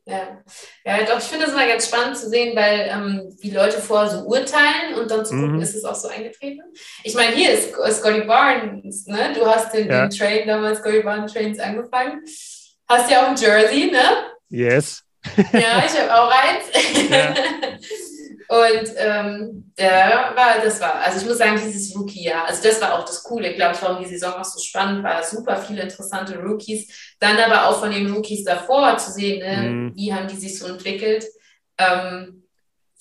Ja. 0.06 0.42
ja, 0.84 1.04
doch, 1.04 1.18
ich 1.18 1.24
finde 1.24 1.46
es 1.46 1.52
immer 1.52 1.66
ganz 1.66 1.86
spannend 1.86 2.16
zu 2.16 2.30
sehen, 2.30 2.56
weil 2.56 2.88
ähm, 2.90 3.36
die 3.42 3.50
Leute 3.50 3.78
vorher 3.78 4.08
so 4.10 4.24
urteilen 4.24 4.94
und 4.98 5.10
dann 5.10 5.24
zu 5.24 5.34
gucken, 5.34 5.56
mhm. 5.56 5.62
ist 5.62 5.74
es 5.74 5.84
auch 5.84 5.94
so 5.94 6.08
eingetreten. 6.08 6.62
Ich 7.04 7.14
meine, 7.14 7.36
hier 7.36 7.52
ist 7.52 7.74
Scotty 7.74 8.22
Barnes, 8.22 9.06
ne? 9.06 9.34
Du 9.34 9.44
hast 9.46 9.74
den, 9.74 9.88
ja. 9.88 10.06
den 10.06 10.10
Trade 10.10 10.46
damals, 10.46 10.78
Scotty 10.78 11.02
Barnes 11.02 11.32
Trains 11.32 11.58
angefangen. 11.58 12.22
Hast 12.88 13.10
ja 13.10 13.22
auch 13.22 13.28
ein 13.28 13.36
Jersey, 13.36 13.90
ne? 13.90 14.02
Yes. 14.48 15.02
ja, 15.52 15.84
ich 15.84 16.00
habe 16.00 16.14
auch 16.14 16.30
eins. 16.30 17.10
Ja. 17.10 17.34
Und 18.48 18.94
ähm, 18.96 19.72
ja, 19.78 20.32
war, 20.34 20.64
das 20.64 20.80
war, 20.80 21.02
also 21.02 21.20
ich 21.20 21.26
muss 21.26 21.36
sagen, 21.36 21.60
dieses 21.62 21.94
Rookie-Jahr, 21.94 22.46
also 22.46 22.62
das 22.62 22.80
war 22.80 22.94
auch 22.94 23.04
das 23.04 23.22
Coole, 23.22 23.52
glaube 23.52 23.74
ich, 23.74 23.82
warum 23.82 24.02
die 24.02 24.08
Saison 24.08 24.32
auch 24.32 24.44
so 24.44 24.58
spannend 24.58 25.04
war. 25.04 25.22
Super 25.22 25.58
viele 25.58 25.82
interessante 25.82 26.38
Rookies. 26.38 27.14
Dann 27.20 27.36
aber 27.36 27.68
auch 27.68 27.78
von 27.80 27.90
den 27.90 28.10
Rookies 28.10 28.44
davor 28.44 28.96
zu 28.96 29.12
sehen, 29.12 29.40
ne? 29.40 29.68
mhm. 29.68 29.92
wie 29.94 30.14
haben 30.14 30.28
die 30.28 30.36
sich 30.36 30.58
so 30.58 30.66
entwickelt. 30.66 31.26
Ähm, 31.76 32.44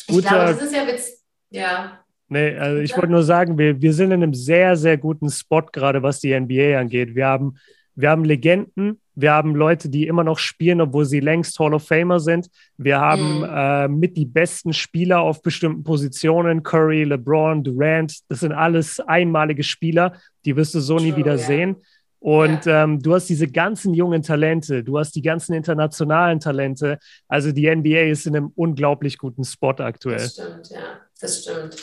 ich 0.07 0.18
glaube, 0.18 0.45
das 0.45 0.61
ist 0.61 0.76
ja 0.76 0.86
Witz, 0.86 1.24
ja. 1.49 2.03
Nee, 2.28 2.57
also 2.57 2.82
ich 2.82 2.94
wollte 2.95 3.11
nur 3.11 3.24
sagen, 3.24 3.57
wir, 3.57 3.82
wir 3.82 3.94
sind 3.94 4.11
in 4.11 4.24
einem 4.24 4.34
sehr, 4.34 4.76
sehr 4.76 4.98
guten 4.98 5.30
Spot 5.30 5.61
gerade, 5.61 6.03
was 6.03 6.19
die 6.19 6.38
NBA 6.38 6.78
angeht. 6.78 7.15
Wir 7.15 7.28
haben, 7.28 7.57
wir 7.95 8.10
haben 8.10 8.26
Legenden, 8.26 8.99
wir 9.19 9.34
haben 9.34 9.56
Leute, 9.56 9.89
die 9.89 10.06
immer 10.06 10.23
noch 10.23 10.38
spielen, 10.38 10.80
obwohl 10.80 11.03
sie 11.03 11.19
längst 11.19 11.57
Hall 11.57 11.73
of 11.73 11.88
Famer 11.88 12.19
sind. 12.19 12.49
Wir 12.77 12.99
haben 12.99 13.39
mhm. 13.39 13.45
äh, 13.49 13.88
mit 13.88 14.15
die 14.15 14.26
besten 14.26 14.73
Spieler 14.73 15.22
auf 15.22 15.41
bestimmten 15.41 15.84
Positionen. 15.84 16.61
Curry, 16.61 17.03
LeBron, 17.03 17.64
Durant. 17.64 18.19
Das 18.30 18.41
sind 18.41 18.52
alles 18.52 18.99
einmalige 18.99 19.64
Spieler. 19.64 20.14
Die 20.45 20.56
wirst 20.56 20.76
du 20.76 20.81
so 20.81 20.98
True, 20.98 21.07
nie 21.07 21.15
wieder 21.15 21.34
yeah. 21.34 21.45
sehen. 21.45 21.76
Und 22.19 22.68
yeah. 22.68 22.84
ähm, 22.84 23.02
du 23.02 23.15
hast 23.15 23.27
diese 23.27 23.48
ganzen 23.48 23.95
jungen 23.95 24.22
Talente, 24.22 24.84
du 24.84 24.99
hast 24.99 25.15
die 25.15 25.23
ganzen 25.23 25.53
internationalen 25.53 26.39
Talente. 26.39 26.99
Also 27.27 27.52
die 27.52 27.76
NBA 27.76 28.11
ist 28.11 28.27
in 28.27 28.35
einem 28.35 28.52
unglaublich 28.53 29.18
guten 29.18 29.44
Spot 29.44 29.73
aktuell. 29.80 30.18
Das 30.18 30.34
stimmt, 30.34 30.69
ja, 30.69 30.99
das 31.19 31.41
stimmt. 31.41 31.76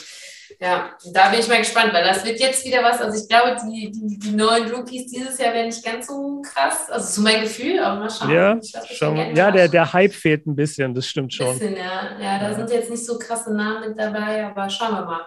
Ja, 0.59 0.91
da 1.13 1.29
bin 1.29 1.39
ich 1.39 1.47
mal 1.47 1.59
gespannt, 1.59 1.93
weil 1.93 2.03
das 2.03 2.23
wird 2.23 2.39
jetzt 2.39 2.65
wieder 2.65 2.83
was. 2.83 3.01
Also 3.01 3.21
ich 3.21 3.27
glaube, 3.27 3.57
die, 3.65 3.91
die, 3.91 4.19
die 4.19 4.31
neuen 4.31 4.69
Rookies 4.71 5.11
dieses 5.11 5.37
Jahr 5.37 5.53
werden 5.53 5.67
nicht 5.67 5.83
ganz 5.83 6.07
so 6.07 6.41
krass. 6.41 6.89
Also 6.89 7.07
so 7.07 7.21
mein 7.21 7.41
Gefühl, 7.41 7.79
aber 7.79 7.99
mal 7.99 8.09
schauen. 8.09 8.31
Ja, 8.31 8.59
schauen. 8.91 9.35
ja 9.35 9.51
der, 9.51 9.67
der 9.67 9.91
Hype 9.91 10.13
fehlt 10.13 10.47
ein 10.47 10.55
bisschen, 10.55 10.93
das 10.93 11.07
stimmt 11.07 11.33
schon. 11.33 11.57
Bisschen, 11.59 11.75
ja. 11.75 12.17
ja, 12.19 12.39
da 12.39 12.49
ja. 12.49 12.53
sind 12.55 12.69
jetzt 12.69 12.89
nicht 12.89 13.05
so 13.05 13.19
krasse 13.19 13.53
Namen 13.53 13.89
mit 13.89 13.99
dabei, 13.99 14.45
aber 14.45 14.69
schauen 14.69 14.93
wir 14.93 15.05
mal. 15.05 15.21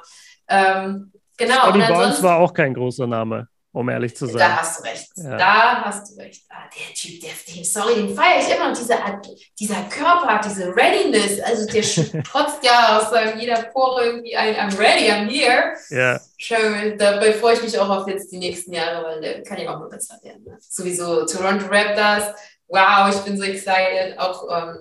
Ähm, 0.49 1.13
genau. 1.37 1.55
Scotty 1.55 1.79
Barnes 1.81 2.23
war 2.23 2.39
auch 2.39 2.55
kein 2.55 2.75
großer 2.75 3.07
Name 3.07 3.49
um 3.79 3.89
ehrlich 3.89 4.17
zu 4.17 4.27
sein. 4.27 4.39
Da 4.39 4.57
hast 4.57 4.81
du 4.81 4.83
recht. 4.83 5.09
Ja. 5.15 5.37
Da 5.37 5.85
hast 5.85 6.11
du 6.11 6.21
recht. 6.21 6.43
Ah, 6.49 6.65
der 6.77 6.95
Typ, 6.95 7.21
der, 7.21 7.31
der, 7.47 7.65
sorry, 7.65 7.95
den 7.95 8.13
feiere 8.13 8.41
ich 8.41 8.53
immer. 8.53 8.69
Und 8.71 8.77
dieser, 8.77 9.23
dieser 9.57 9.83
Körper, 9.85 10.41
diese 10.45 10.75
Readiness, 10.75 11.41
also 11.41 11.65
der 11.65 12.23
trotzt 12.25 12.65
ja 12.65 12.99
aus 12.99 13.11
seinem 13.11 13.39
jeder 13.39 13.63
Pore 13.63 14.05
irgendwie 14.05 14.35
ein 14.35 14.57
I'm 14.57 14.77
ready, 14.77 15.09
I'm 15.09 15.31
here. 15.31 15.75
Ja. 15.91 16.21
Schön, 16.37 16.99
dabei 16.99 17.33
freue 17.33 17.55
ich 17.55 17.63
mich 17.63 17.79
auch 17.79 17.89
auf 17.89 18.09
jetzt 18.09 18.33
die 18.33 18.39
nächsten 18.39 18.73
Jahre, 18.73 19.05
weil 19.05 19.21
der 19.21 19.43
kann 19.45 19.61
ja 19.61 19.73
auch 19.73 19.79
nur 19.79 19.89
besser 19.89 20.19
werden. 20.25 20.43
Ne? 20.43 20.59
Sowieso 20.61 21.25
Toronto 21.25 21.67
Raptors, 21.71 22.35
wow, 22.67 23.15
ich 23.15 23.21
bin 23.21 23.37
so 23.37 23.45
excited. 23.45 24.19
Auch 24.19 24.45
ähm, 24.51 24.79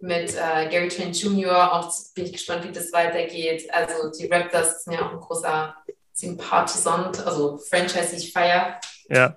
mit 0.00 0.34
äh, 0.34 0.68
Gary 0.68 0.88
Trent 0.88 1.16
Jr., 1.22 1.72
auch 1.72 1.88
bin 2.16 2.26
ich 2.26 2.32
gespannt, 2.32 2.64
wie 2.66 2.72
das 2.72 2.92
weitergeht. 2.92 3.72
Also 3.72 4.10
die 4.10 4.26
Raptors 4.26 4.82
sind 4.82 4.94
ja 4.94 5.06
auch 5.06 5.12
ein 5.12 5.20
großer 5.20 5.72
Sympathisant, 6.20 7.26
also 7.26 7.58
Franchise, 7.58 8.10
die 8.12 8.16
ich 8.16 8.32
feiere. 8.32 8.76
Ja. 9.08 9.36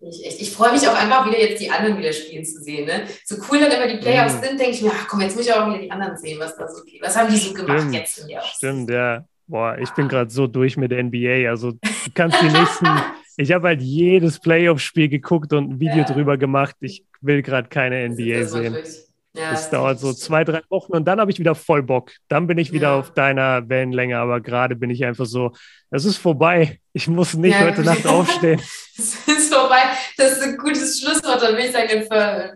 Ich, 0.00 0.24
ich, 0.24 0.42
ich 0.42 0.50
freue 0.52 0.72
mich 0.72 0.86
auch 0.86 0.94
einfach 0.94 1.26
wieder 1.26 1.40
jetzt 1.40 1.60
die 1.60 1.70
anderen 1.70 1.98
wieder 1.98 2.12
spielen 2.12 2.44
zu 2.44 2.62
sehen. 2.62 2.86
Ne? 2.86 3.02
So 3.24 3.36
cool 3.50 3.58
dann 3.58 3.72
immer 3.72 3.88
die 3.88 3.98
Playoffs 3.98 4.36
mhm. 4.36 4.44
sind, 4.44 4.60
denke 4.60 4.76
ich 4.76 4.82
mir, 4.82 4.92
ach 4.94 5.08
komm, 5.08 5.22
jetzt 5.22 5.36
muss 5.36 5.46
ich 5.46 5.52
auch 5.52 5.66
wieder 5.68 5.82
die 5.82 5.90
anderen 5.90 6.16
sehen, 6.16 6.38
was 6.38 6.56
da 6.56 6.68
so 6.68 6.84
geht. 6.84 7.02
Was 7.02 7.16
haben 7.16 7.32
die 7.32 7.38
so 7.38 7.52
gemacht 7.52 7.80
Stimmt. 7.80 7.94
jetzt 7.94 8.18
in 8.18 8.28
der 8.28 8.42
Stimmt, 8.42 8.90
ja. 8.90 9.24
Boah, 9.48 9.78
ich 9.78 9.90
bin 9.90 10.08
gerade 10.08 10.30
so 10.30 10.46
durch 10.46 10.76
mit 10.76 10.92
der 10.92 11.02
NBA. 11.02 11.48
Also 11.48 11.72
du 11.72 11.78
kannst 12.14 12.40
die 12.40 12.46
nächsten, 12.46 12.86
ich 13.36 13.50
habe 13.50 13.68
halt 13.68 13.82
jedes 13.82 14.38
Playoff-Spiel 14.38 15.08
geguckt 15.08 15.52
und 15.52 15.70
ein 15.70 15.80
Video 15.80 15.98
ja. 15.98 16.04
drüber 16.04 16.36
gemacht. 16.36 16.76
Ich 16.80 17.04
will 17.20 17.42
gerade 17.42 17.68
keine 17.68 18.08
NBA 18.08 18.44
sehen. 18.44 18.74
Wirklich. 18.74 19.08
Ja, 19.34 19.50
das 19.52 19.70
dauert 19.70 20.00
so 20.00 20.12
zwei, 20.12 20.42
drei 20.42 20.62
Wochen 20.68 20.92
und 20.92 21.06
dann 21.06 21.20
habe 21.20 21.30
ich 21.30 21.38
wieder 21.38 21.54
voll 21.54 21.82
Bock. 21.82 22.12
Dann 22.28 22.46
bin 22.46 22.58
ich 22.58 22.72
wieder 22.72 22.88
ja. 22.88 22.98
auf 22.98 23.12
deiner 23.12 23.68
Wellenlänge, 23.68 24.18
aber 24.18 24.40
gerade 24.40 24.74
bin 24.74 24.90
ich 24.90 25.04
einfach 25.04 25.26
so, 25.26 25.52
es 25.90 26.04
ist 26.04 26.18
vorbei. 26.18 26.80
Ich 26.92 27.08
muss 27.08 27.34
nicht 27.34 27.58
ja. 27.58 27.66
heute 27.66 27.82
Nacht 27.82 28.06
aufstehen. 28.06 28.60
es 28.98 29.14
ist 29.26 29.52
vorbei. 29.52 29.82
Das 30.16 30.32
ist 30.32 30.42
ein 30.42 30.56
gutes 30.56 31.00
Schlusswort. 31.00 31.42
Dann 31.42 31.56
will 31.56 31.64
ich 31.64 31.72
sagen, 31.72 32.06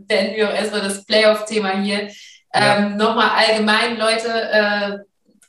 beenden 0.07 0.37
wir 0.37 0.49
auch 0.49 0.55
erstmal 0.55 0.83
das 0.83 1.05
Playoff-Thema 1.05 1.81
hier. 1.81 2.11
Ähm, 2.55 2.97
Nochmal 2.97 3.31
allgemein, 3.31 3.97
Leute, 3.99 4.29
äh, 4.29 4.99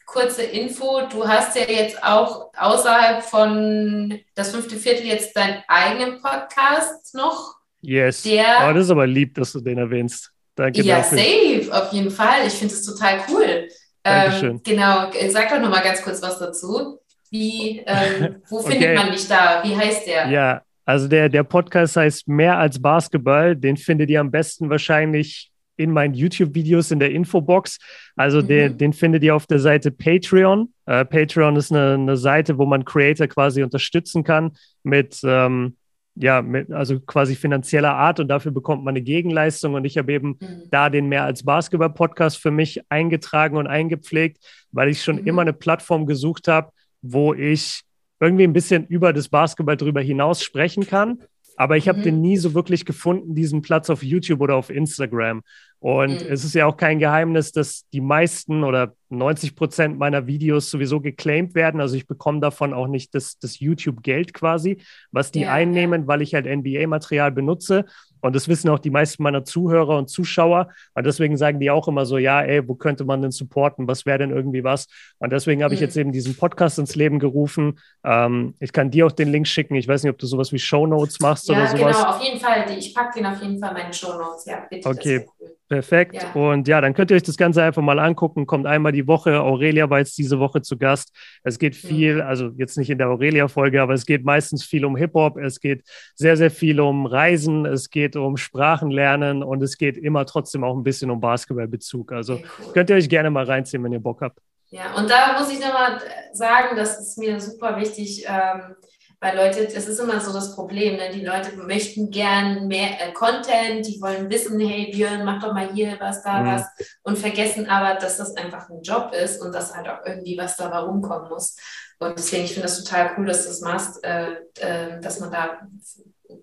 kurze 0.06 0.44
Info. 0.44 1.02
Du 1.12 1.28
hast 1.28 1.56
ja 1.56 1.64
jetzt 1.68 2.02
auch 2.04 2.52
außerhalb 2.56 3.24
von 3.24 4.20
das 4.36 4.52
fünfte 4.52 4.78
Viertel 4.78 5.06
jetzt 5.06 5.36
deinen 5.36 5.64
eigenen 5.68 6.22
Podcast 6.22 7.14
noch. 7.16 7.56
Yes. 7.82 8.24
Der, 8.24 8.70
oh, 8.70 8.74
das 8.74 8.86
ist 8.86 8.92
aber 8.92 9.06
lieb, 9.06 9.36
dass 9.36 9.52
du 9.52 9.60
den 9.60 9.78
erwähnst. 9.78 10.32
Danke 10.56 10.82
ja, 10.84 10.98
dafür. 10.98 11.18
safe, 11.18 11.70
auf 11.74 11.92
jeden 11.92 12.12
Fall. 12.12 12.48
Ich 12.48 12.54
finde 12.54 12.74
es 12.74 12.86
total 12.86 13.22
cool. 13.30 13.68
Ähm, 14.06 14.62
genau, 14.64 15.12
sag 15.30 15.50
doch 15.50 15.60
nochmal 15.60 15.84
ganz 15.84 16.02
kurz 16.02 16.22
was 16.22 16.38
dazu. 16.38 17.00
Wie, 17.34 17.82
ähm, 17.88 18.36
wo 18.50 18.60
okay. 18.60 18.74
findet 18.74 18.96
man 18.96 19.12
dich 19.12 19.28
da? 19.28 19.64
Wie 19.64 19.76
heißt 19.76 20.06
der? 20.08 20.30
Ja, 20.30 20.62
also 20.86 21.08
der, 21.08 21.30
der 21.30 21.44
Podcast 21.44 21.96
heißt 21.96 22.28
Mehr 22.28 22.60
als 22.60 22.80
Basketball. 22.80 23.56
Den 23.56 23.76
findet 23.76 24.12
ihr 24.12 24.22
am 24.22 24.30
besten 24.30 24.70
wahrscheinlich 24.70 25.50
in 25.76 25.90
meinen 25.90 26.14
YouTube-Videos 26.14 26.92
in 26.92 27.00
der 27.00 27.10
Infobox. 27.10 27.80
Also 28.16 28.44
mhm. 28.44 28.48
den, 28.48 28.78
den 28.78 28.94
findet 28.94 29.24
ihr 29.24 29.36
auf 29.36 29.48
der 29.48 29.58
Seite 29.58 29.90
Patreon. 29.90 30.72
Äh, 30.86 31.06
Patreon 31.06 31.56
ist 31.56 31.72
eine, 31.72 31.96
eine 31.96 32.18
Seite, 32.18 32.60
wo 32.60 32.68
man 32.68 32.86
Creator 32.86 33.26
quasi 33.26 33.64
unterstützen 33.64 34.24
kann 34.24 34.52
mit 34.84 35.20
ähm, 35.24 35.76
ja, 36.16 36.44
mit, 36.44 36.72
also 36.72 37.00
quasi 37.00 37.36
finanzieller 37.36 37.96
Art 37.96 38.20
und 38.20 38.28
dafür 38.28 38.52
bekommt 38.52 38.84
man 38.84 38.92
eine 38.92 39.02
Gegenleistung. 39.02 39.74
Und 39.74 39.86
ich 39.86 39.98
habe 39.98 40.14
eben 40.14 40.38
mhm. 40.40 40.70
da 40.70 40.92
den 40.92 41.08
mehr 41.08 41.24
als 41.24 41.44
Basketball-Podcast 41.44 42.38
für 42.38 42.52
mich 42.52 42.82
eingetragen 42.90 43.58
und 43.58 43.66
eingepflegt, 43.66 44.38
weil 44.72 44.90
ich 44.90 45.02
schon 45.02 45.16
mhm. 45.16 45.26
immer 45.26 45.42
eine 45.42 45.54
Plattform 45.54 46.06
gesucht 46.06 46.48
habe, 46.48 46.70
wo 47.04 47.34
ich 47.36 47.84
irgendwie 48.20 48.46
ein 48.46 48.54
bisschen 48.54 48.88
über 48.88 49.14
das 49.14 49.30
Basketball 49.30 49.78
drüber 49.78 50.02
hinaus 50.02 50.42
sprechen 50.42 50.88
kann. 50.88 51.20
Aber 51.56 51.78
ich 51.78 51.88
habe 51.88 52.00
mhm. 52.00 52.04
den 52.04 52.22
nie 52.22 52.38
so 52.38 52.56
wirklich 52.56 52.84
gefunden, 52.86 53.36
diesen 53.36 53.62
Platz 53.62 53.90
auf 53.92 54.02
YouTube 54.02 54.42
oder 54.42 54.56
auf 54.56 54.72
Instagram. 54.72 55.44
Und 55.80 56.24
mhm. 56.24 56.32
es 56.32 56.44
ist 56.44 56.56
ja 56.56 56.66
auch 56.66 56.78
kein 56.78 56.98
Geheimnis, 56.98 57.52
dass 57.52 57.88
die 57.92 58.02
meisten 58.02 58.64
oder 58.64 58.96
90 59.10 59.56
Prozent 59.56 60.00
meiner 60.00 60.26
Videos 60.26 60.72
sowieso 60.72 61.00
geclaimed 61.00 61.54
werden. 61.54 61.80
Also 61.80 61.96
ich 61.96 62.08
bekomme 62.08 62.40
davon 62.40 62.74
auch 62.74 62.88
nicht 62.88 63.14
das, 63.14 63.38
das 63.38 63.60
YouTube-Geld 63.60 64.34
quasi, 64.34 64.78
was 65.12 65.32
die 65.32 65.42
ja, 65.42 65.54
einnehmen, 65.54 66.02
ja. 66.02 66.08
weil 66.08 66.22
ich 66.22 66.34
halt 66.34 66.46
NBA-Material 66.46 67.32
benutze. 67.32 67.86
Und 68.24 68.34
das 68.34 68.48
wissen 68.48 68.70
auch 68.70 68.80
die 68.80 68.90
meisten 68.90 69.22
meiner 69.22 69.44
Zuhörer 69.44 69.98
und 69.98 70.10
Zuschauer. 70.10 70.70
Und 70.94 71.06
deswegen 71.06 71.36
sagen 71.36 71.60
die 71.60 71.70
auch 71.70 71.90
immer 71.90 72.06
so, 72.06 72.18
ja, 72.18 72.42
ey, 72.42 72.66
wo 72.66 72.74
könnte 72.74 73.04
man 73.04 73.22
denn 73.22 73.32
supporten? 73.32 73.86
Was 73.86 74.06
wäre 74.06 74.18
denn 74.18 74.32
irgendwie 74.32 74.64
was? 74.64 74.88
Und 75.20 75.34
deswegen 75.34 75.62
habe 75.62 75.74
mhm. 75.74 75.76
ich 75.76 75.82
jetzt 75.82 75.98
eben 75.98 76.14
diesen 76.14 76.38
Podcast 76.38 76.80
ins 76.80 76.96
Leben 76.96 77.20
gerufen. 77.20 77.80
Ähm, 78.06 78.56
ich 78.62 78.72
kann 78.72 78.92
dir 78.92 79.08
auch 79.08 79.12
den 79.12 79.30
Link 79.30 79.46
schicken. 79.46 79.76
Ich 79.76 79.90
weiß 79.90 80.04
nicht, 80.04 80.10
ob 80.10 80.18
du 80.18 80.26
sowas 80.26 80.54
wie 80.54 80.60
Show 80.60 80.88
Notes 80.88 81.20
machst 81.20 81.50
ja, 81.50 81.56
oder 81.56 81.68
sowas. 81.68 81.98
Ja, 81.98 82.04
genau, 82.04 82.16
auf 82.16 82.24
jeden 82.24 82.40
Fall. 82.40 82.66
Ich 82.78 82.96
packe 82.96 83.20
den 83.20 83.26
auf 83.26 83.42
jeden 83.42 83.60
Fall 83.60 83.72
in 83.72 83.78
meine 83.78 83.94
Show 83.94 84.14
Notes. 84.14 84.46
Ja, 84.46 84.66
bitte. 84.70 84.88
Okay. 84.88 85.26
Perfekt. 85.74 86.14
Ja. 86.14 86.32
Und 86.34 86.68
ja, 86.68 86.82
dann 86.82 86.94
könnt 86.94 87.10
ihr 87.10 87.16
euch 87.16 87.24
das 87.24 87.36
Ganze 87.36 87.64
einfach 87.64 87.82
mal 87.82 87.98
angucken. 87.98 88.46
Kommt 88.46 88.68
einmal 88.68 88.92
die 88.92 89.08
Woche. 89.08 89.42
Aurelia 89.42 89.90
war 89.90 89.98
jetzt 89.98 90.16
diese 90.20 90.40
Woche 90.40 90.62
zu 90.62 90.78
Gast. 90.78 91.12
Es 91.44 91.58
geht 91.58 91.74
mhm. 91.84 91.88
viel, 91.88 92.22
also 92.22 92.52
jetzt 92.58 92.78
nicht 92.78 92.92
in 92.92 93.00
der 93.00 93.10
Aurelia-Folge, 93.10 93.82
aber 93.82 93.94
es 93.94 94.06
geht 94.06 94.24
meistens 94.24 94.64
viel 94.64 94.86
um 94.86 94.96
Hip-Hop. 94.96 95.38
Es 95.38 95.60
geht 95.60 95.84
sehr, 96.14 96.38
sehr 96.38 96.52
viel 96.52 96.80
um 96.80 97.08
Reisen. 97.08 97.66
Es 97.66 97.90
geht 97.90 98.16
um 98.16 98.38
Sprachenlernen 98.38 99.42
und 99.42 99.64
es 99.64 99.80
geht 99.80 99.98
immer 99.98 100.28
trotzdem 100.28 100.64
auch 100.64 100.78
ein 100.78 100.84
bisschen 100.84 101.10
um 101.10 101.20
Basketballbezug. 101.20 102.12
Also 102.12 102.34
cool. 102.34 102.74
könnt 102.74 102.92
ihr 102.92 102.96
euch 102.96 103.10
gerne 103.10 103.32
mal 103.32 103.46
reinziehen, 103.46 103.84
wenn 103.84 103.94
ihr 103.94 104.00
Bock 104.00 104.22
habt. 104.22 104.38
Ja, 104.70 104.94
und 104.96 105.10
da 105.10 105.40
muss 105.40 105.52
ich 105.52 105.60
nochmal 105.60 106.00
sagen, 106.34 106.76
das 106.76 107.00
ist 107.00 107.18
mir 107.18 107.40
super 107.40 107.78
wichtig. 107.78 108.26
Ähm, 108.28 108.76
weil 109.24 109.38
Leute, 109.38 109.66
das 109.74 109.88
ist 109.88 110.00
immer 110.00 110.20
so 110.20 110.34
das 110.34 110.54
Problem, 110.54 110.98
ne? 110.98 111.10
die 111.14 111.24
Leute 111.24 111.56
möchten 111.56 112.12
gern 112.12 112.68
mehr 112.68 112.90
äh, 113.00 113.14
Content, 113.14 113.88
die 113.88 114.02
wollen 114.02 114.30
wissen, 114.30 114.60
hey 114.60 114.92
Björn, 114.92 115.24
mach 115.24 115.42
doch 115.42 115.54
mal 115.54 115.72
hier 115.74 115.96
was, 115.98 116.22
da 116.24 116.42
mhm. 116.42 116.48
was 116.48 116.66
und 117.04 117.18
vergessen 117.18 117.70
aber, 117.70 117.98
dass 117.98 118.18
das 118.18 118.36
einfach 118.36 118.70
ein 118.70 118.82
Job 118.82 119.14
ist 119.14 119.42
und 119.42 119.56
dass 119.56 119.74
halt 119.74 119.88
auch 119.88 120.06
irgendwie 120.06 120.38
was 120.38 120.58
dabei 120.58 120.80
rumkommen 120.80 121.30
muss. 121.30 121.56
Und 122.00 122.18
deswegen, 122.20 122.44
ich 122.44 122.52
finde 122.52 122.68
das 122.68 122.84
total 122.84 123.12
cool, 123.18 123.26
dass 123.26 123.44
du 123.44 123.48
das 123.48 123.62
machst, 123.62 124.04
äh, 124.04 124.34
äh, 124.60 125.00
dass 125.00 125.22
man 125.22 125.32
da 125.32 125.58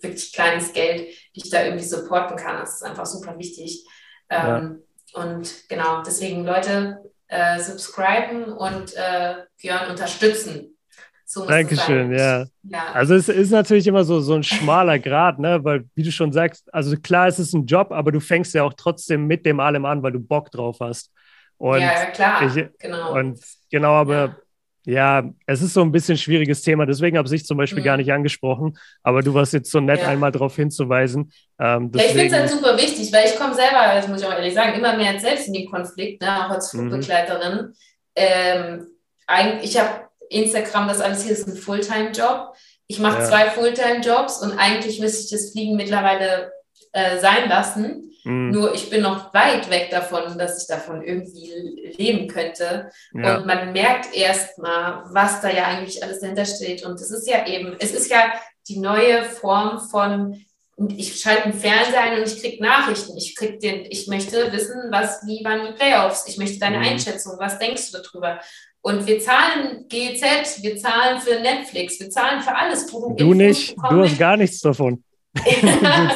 wirklich 0.01 0.33
kleines 0.33 0.73
Geld 0.73 1.07
dich 1.37 1.51
da 1.51 1.63
irgendwie 1.63 1.85
supporten 1.85 2.39
kann. 2.39 2.61
Das 2.61 2.77
ist 2.77 2.83
einfach 2.83 3.05
super 3.05 3.37
wichtig. 3.37 3.87
Ähm, 4.31 4.85
ja. 5.13 5.23
Und 5.23 5.69
genau, 5.69 6.03
deswegen 6.03 6.47
Leute, 6.47 7.03
äh, 7.29 7.61
subscriben 7.61 8.45
und 8.55 8.95
äh, 8.97 9.35
Björn 9.61 9.91
unterstützen. 9.91 10.79
So 11.33 11.47
Dankeschön, 11.47 12.11
ja. 12.11 12.45
ja. 12.65 12.87
Also 12.93 13.15
es 13.15 13.29
ist 13.29 13.53
natürlich 13.53 13.87
immer 13.87 14.03
so, 14.03 14.19
so 14.19 14.35
ein 14.35 14.43
schmaler 14.43 14.99
Grad, 14.99 15.39
ne? 15.39 15.63
Weil, 15.63 15.85
wie 15.95 16.03
du 16.03 16.11
schon 16.11 16.33
sagst, 16.33 16.75
also 16.75 16.97
klar, 16.97 17.29
es 17.29 17.39
ist 17.39 17.55
ein 17.55 17.67
Job, 17.67 17.93
aber 17.93 18.11
du 18.11 18.19
fängst 18.19 18.53
ja 18.53 18.65
auch 18.65 18.75
trotzdem 18.77 19.29
mit 19.29 19.47
dem 19.47 19.61
allem 19.61 19.85
an, 19.85 20.03
weil 20.03 20.11
du 20.11 20.19
Bock 20.19 20.51
drauf 20.51 20.79
hast. 20.81 21.13
Und 21.57 21.83
ja, 21.83 22.07
klar, 22.07 22.43
ich, 22.45 22.67
genau. 22.81 23.17
Und 23.17 23.39
genau, 23.71 23.93
aber 23.93 24.39
ja. 24.85 25.21
ja. 25.21 25.31
es 25.47 25.63
ist 25.63 25.73
so 25.73 25.83
ein 25.83 25.93
bisschen 25.93 26.19
schwieriges 26.19 26.63
Thema, 26.63 26.85
deswegen 26.85 27.17
habe 27.17 27.33
ich 27.33 27.47
zum 27.47 27.59
Beispiel 27.59 27.79
mhm. 27.79 27.85
gar 27.85 27.97
nicht 27.97 28.13
angesprochen, 28.13 28.77
aber 29.05 29.23
du 29.23 29.33
warst 29.33 29.53
jetzt 29.53 29.71
so 29.71 29.79
nett, 29.79 30.01
ja. 30.01 30.09
einmal 30.09 30.33
darauf 30.33 30.57
hinzuweisen. 30.57 31.31
Ähm, 31.61 31.93
ich 31.95 32.03
finde 32.03 32.27
es 32.27 32.33
halt 32.33 32.51
super 32.51 32.77
wichtig, 32.77 33.13
weil 33.13 33.27
ich 33.27 33.37
komme 33.37 33.55
selber, 33.55 33.95
das 33.95 34.09
muss 34.09 34.21
ich 34.21 34.27
auch 34.27 34.35
ehrlich 34.35 34.55
sagen, 34.55 34.77
immer 34.77 34.97
mehr 34.97 35.17
selbst 35.21 35.47
in 35.47 35.53
den 35.53 35.71
Konflikt, 35.71 36.23
ne? 36.23 36.45
auch 36.45 36.51
als 36.51 36.75
mhm. 36.75 36.89
Flugbegleiterin. 36.89 37.67
Mhm. 37.67 37.75
Ähm, 38.17 38.87
ich 39.63 39.79
habe 39.79 40.10
Instagram, 40.31 40.89
das 40.89 41.01
alles 41.01 41.25
hier 41.25 41.33
ist 41.33 41.47
ein 41.47 41.57
Fulltime-Job. 41.57 42.55
Ich 42.87 42.99
mache 42.99 43.19
ja. 43.21 43.25
zwei 43.25 43.51
Fulltime-Jobs 43.51 44.43
und 44.43 44.59
eigentlich 44.59 45.01
müsste 45.01 45.25
ich 45.25 45.31
das 45.31 45.53
Fliegen 45.53 45.77
mittlerweile 45.77 46.53
äh, 46.93 47.19
sein 47.19 47.49
lassen. 47.49 48.11
Mhm. 48.25 48.51
Nur 48.51 48.75
ich 48.75 48.91
bin 48.91 49.03
noch 49.03 49.33
weit 49.35 49.71
weg 49.71 49.91
davon, 49.91 50.39
dass 50.39 50.63
ich 50.63 50.69
davon 50.69 51.03
irgendwie 51.03 51.93
leben 51.97 52.29
könnte. 52.29 52.91
Ja. 53.13 53.37
Und 53.37 53.47
man 53.47 53.73
merkt 53.73 54.15
erst 54.15 54.59
mal, 54.59 55.05
was 55.11 55.41
da 55.41 55.51
ja 55.51 55.65
eigentlich 55.65 56.03
alles 56.03 56.21
dahinter 56.21 56.45
steht. 56.45 56.85
Und 56.85 57.01
es 57.01 57.11
ist 57.11 57.29
ja 57.29 57.47
eben, 57.47 57.77
es 57.79 57.93
ist 57.93 58.11
ja 58.11 58.33
die 58.69 58.79
neue 58.79 59.25
Form 59.25 59.81
von 59.81 60.45
ich 60.89 61.21
schalte 61.21 61.45
einen 61.45 61.53
Fernseher 61.53 62.01
ein 62.01 62.19
und 62.21 62.27
ich 62.27 62.41
kriege 62.41 62.63
Nachrichten. 62.63 63.17
Ich 63.17 63.37
krieg 63.37 63.61
den, 63.61 63.85
ich 63.91 64.07
möchte 64.09 64.51
wissen, 64.53 64.91
was, 64.91 65.21
wie 65.27 65.45
waren 65.45 65.67
die 65.67 65.73
Playoffs? 65.73 66.25
Ich 66.27 66.39
möchte 66.39 66.59
deine 66.59 66.79
mhm. 66.79 66.85
Einschätzung. 66.85 67.35
Was 67.39 67.59
denkst 67.59 67.93
du 67.93 67.99
darüber? 67.99 68.41
Und 68.83 69.07
wir 69.07 69.21
zahlen 69.21 69.87
GZ, 69.89 70.63
wir 70.63 70.77
zahlen 70.79 71.21
für 71.21 71.39
Netflix, 71.41 72.01
wir 72.01 72.09
zahlen 72.09 72.41
für 72.41 72.55
alles. 72.57 72.87
du 72.87 73.15
Infos 73.15 73.37
nicht, 73.37 73.77
du 73.77 74.03
hast 74.03 74.19
gar 74.19 74.39
nichts 74.39 74.61
davon. 74.61 75.05
du 75.35 75.41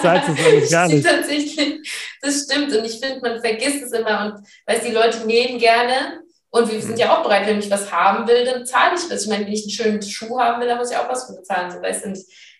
zahlst 0.00 0.28
das 0.28 0.46
alles 0.46 0.70
gar 0.70 0.88
nicht. 0.88 1.06
Tatsächlich, 1.06 2.16
das 2.22 2.44
stimmt. 2.44 2.72
Und 2.74 2.84
ich 2.84 2.98
finde, 2.98 3.20
man 3.20 3.40
vergisst 3.40 3.82
es 3.82 3.92
immer. 3.92 4.24
Und 4.24 4.46
weil 4.66 4.80
die 4.80 4.92
Leute 4.92 5.26
nähen 5.26 5.58
gerne. 5.58 6.22
Und 6.48 6.70
wir 6.70 6.80
sind 6.80 6.98
ja 6.98 7.14
auch 7.14 7.22
bereit, 7.22 7.46
wenn 7.48 7.58
ich 7.58 7.70
was 7.70 7.90
haben 7.92 8.28
will, 8.28 8.44
dann 8.44 8.64
zahle 8.64 8.94
ich 8.94 9.08
das. 9.08 9.24
Ich 9.24 9.28
meine, 9.28 9.44
wenn 9.44 9.52
ich 9.52 9.62
einen 9.62 9.70
schönen 9.70 10.02
Schuh 10.02 10.38
haben 10.38 10.60
will, 10.60 10.68
dann 10.68 10.78
muss 10.78 10.90
ich 10.90 10.96
auch 10.96 11.08
was 11.08 11.26
für 11.26 11.34
bezahlen. 11.34 11.70
So, 11.70 11.82
weißt 11.82 12.06
du? 12.06 12.14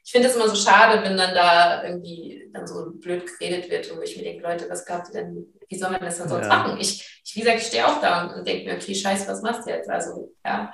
Ich 0.05 0.12
finde 0.12 0.28
es 0.28 0.36
immer 0.36 0.48
so 0.48 0.55
schade, 0.55 1.02
wenn 1.02 1.16
dann 1.16 1.35
da 1.35 1.82
irgendwie 1.82 2.51
dann 2.52 2.66
so 2.66 2.90
blöd 2.93 3.24
geredet 3.39 3.70
wird, 3.70 3.97
wo 3.97 4.02
ich 4.02 4.16
mir 4.16 4.22
denke, 4.22 4.43
Leute, 4.43 4.66
was 4.68 4.85
glaubt 4.85 5.09
ihr 5.09 5.22
denn, 5.22 5.47
wie 5.68 5.78
soll 5.78 5.90
man 5.90 6.01
das 6.01 6.18
dann 6.18 6.28
sonst 6.28 6.47
ja. 6.47 6.56
machen? 6.56 6.78
Ich, 6.78 7.22
ich, 7.24 7.35
wie 7.35 7.40
gesagt, 7.40 7.60
ich 7.60 7.66
stehe 7.66 7.86
auch 7.86 8.01
da 8.02 8.24
und, 8.24 8.35
und 8.35 8.47
denke 8.47 8.66
mir, 8.66 8.76
okay, 8.76 8.94
scheiße, 8.94 9.26
was 9.26 9.40
machst 9.40 9.66
du 9.66 9.70
jetzt? 9.70 9.89
Also, 9.89 10.32
ja, 10.44 10.72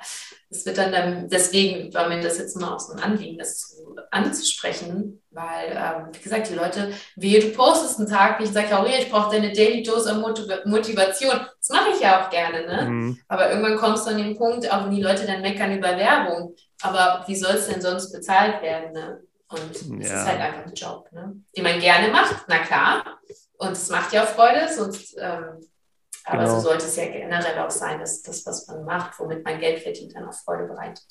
das 0.49 0.65
wird 0.65 0.77
dann, 0.77 0.91
dann 0.91 1.29
deswegen 1.29 1.93
war 1.93 2.09
mir 2.09 2.19
das 2.19 2.37
jetzt 2.37 2.57
immer 2.57 2.75
auch 2.75 2.79
so 2.79 2.93
ein 2.93 2.99
Anliegen, 2.99 3.39
das 3.39 3.57
zu, 3.57 3.95
anzusprechen, 4.11 5.21
weil, 5.31 5.71
ähm, 5.71 6.09
wie 6.11 6.21
gesagt, 6.21 6.49
die 6.49 6.55
Leute, 6.55 6.91
wie 7.15 7.39
du 7.39 7.51
postest 7.51 7.99
einen 7.99 8.09
Tag, 8.09 8.39
wie 8.39 8.43
ich 8.43 8.51
sage, 8.51 8.77
Aurelia, 8.77 8.99
ich 8.99 9.09
brauche 9.09 9.33
deine 9.33 9.53
Daily 9.53 9.81
Dose 9.81 10.11
an 10.11 10.19
Motivation. 10.19 11.39
Das 11.57 11.69
mache 11.69 11.91
ich 11.95 12.01
ja 12.01 12.21
auch 12.21 12.29
gerne, 12.29 12.67
ne? 12.67 12.89
Mhm. 12.89 13.19
Aber 13.29 13.49
irgendwann 13.49 13.77
kommst 13.77 14.05
du 14.05 14.11
an 14.11 14.17
den 14.17 14.37
Punkt, 14.37 14.69
auch 14.69 14.85
wenn 14.85 14.95
die 14.95 15.01
Leute 15.01 15.25
dann 15.25 15.41
meckern 15.41 15.77
über 15.77 15.95
Werbung, 15.97 16.53
aber 16.81 17.23
wie 17.27 17.35
soll 17.35 17.55
es 17.55 17.67
denn 17.67 17.81
sonst 17.81 18.11
bezahlt 18.11 18.61
werden, 18.61 18.91
ne? 18.93 19.23
Und 19.49 19.71
es 19.75 20.09
ja. 20.09 20.21
ist 20.21 20.27
halt 20.27 20.39
einfach 20.39 20.65
ein 20.65 20.73
Job, 20.73 21.11
ne? 21.11 21.35
den 21.55 21.63
man 21.63 21.79
gerne 21.79 22.07
macht, 22.09 22.45
na 22.47 22.59
klar. 22.59 23.19
Und 23.57 23.73
es 23.73 23.89
macht 23.89 24.13
ja 24.13 24.23
auch 24.23 24.27
Freude, 24.27 24.73
sonst, 24.73 25.17
ähm, 25.19 25.59
aber 26.23 26.43
genau. 26.43 26.55
so 26.55 26.61
sollte 26.61 26.85
es 26.85 26.95
ja 26.95 27.05
generell 27.07 27.59
auch 27.59 27.69
sein, 27.69 27.99
dass 27.99 28.21
das, 28.21 28.45
was 28.45 28.67
man 28.67 28.85
macht, 28.85 29.19
womit 29.19 29.43
man 29.43 29.59
Geld 29.59 29.83
verdient, 29.83 30.15
dann 30.15 30.27
auch 30.27 30.33
Freude 30.33 30.67
bereitet. 30.67 31.05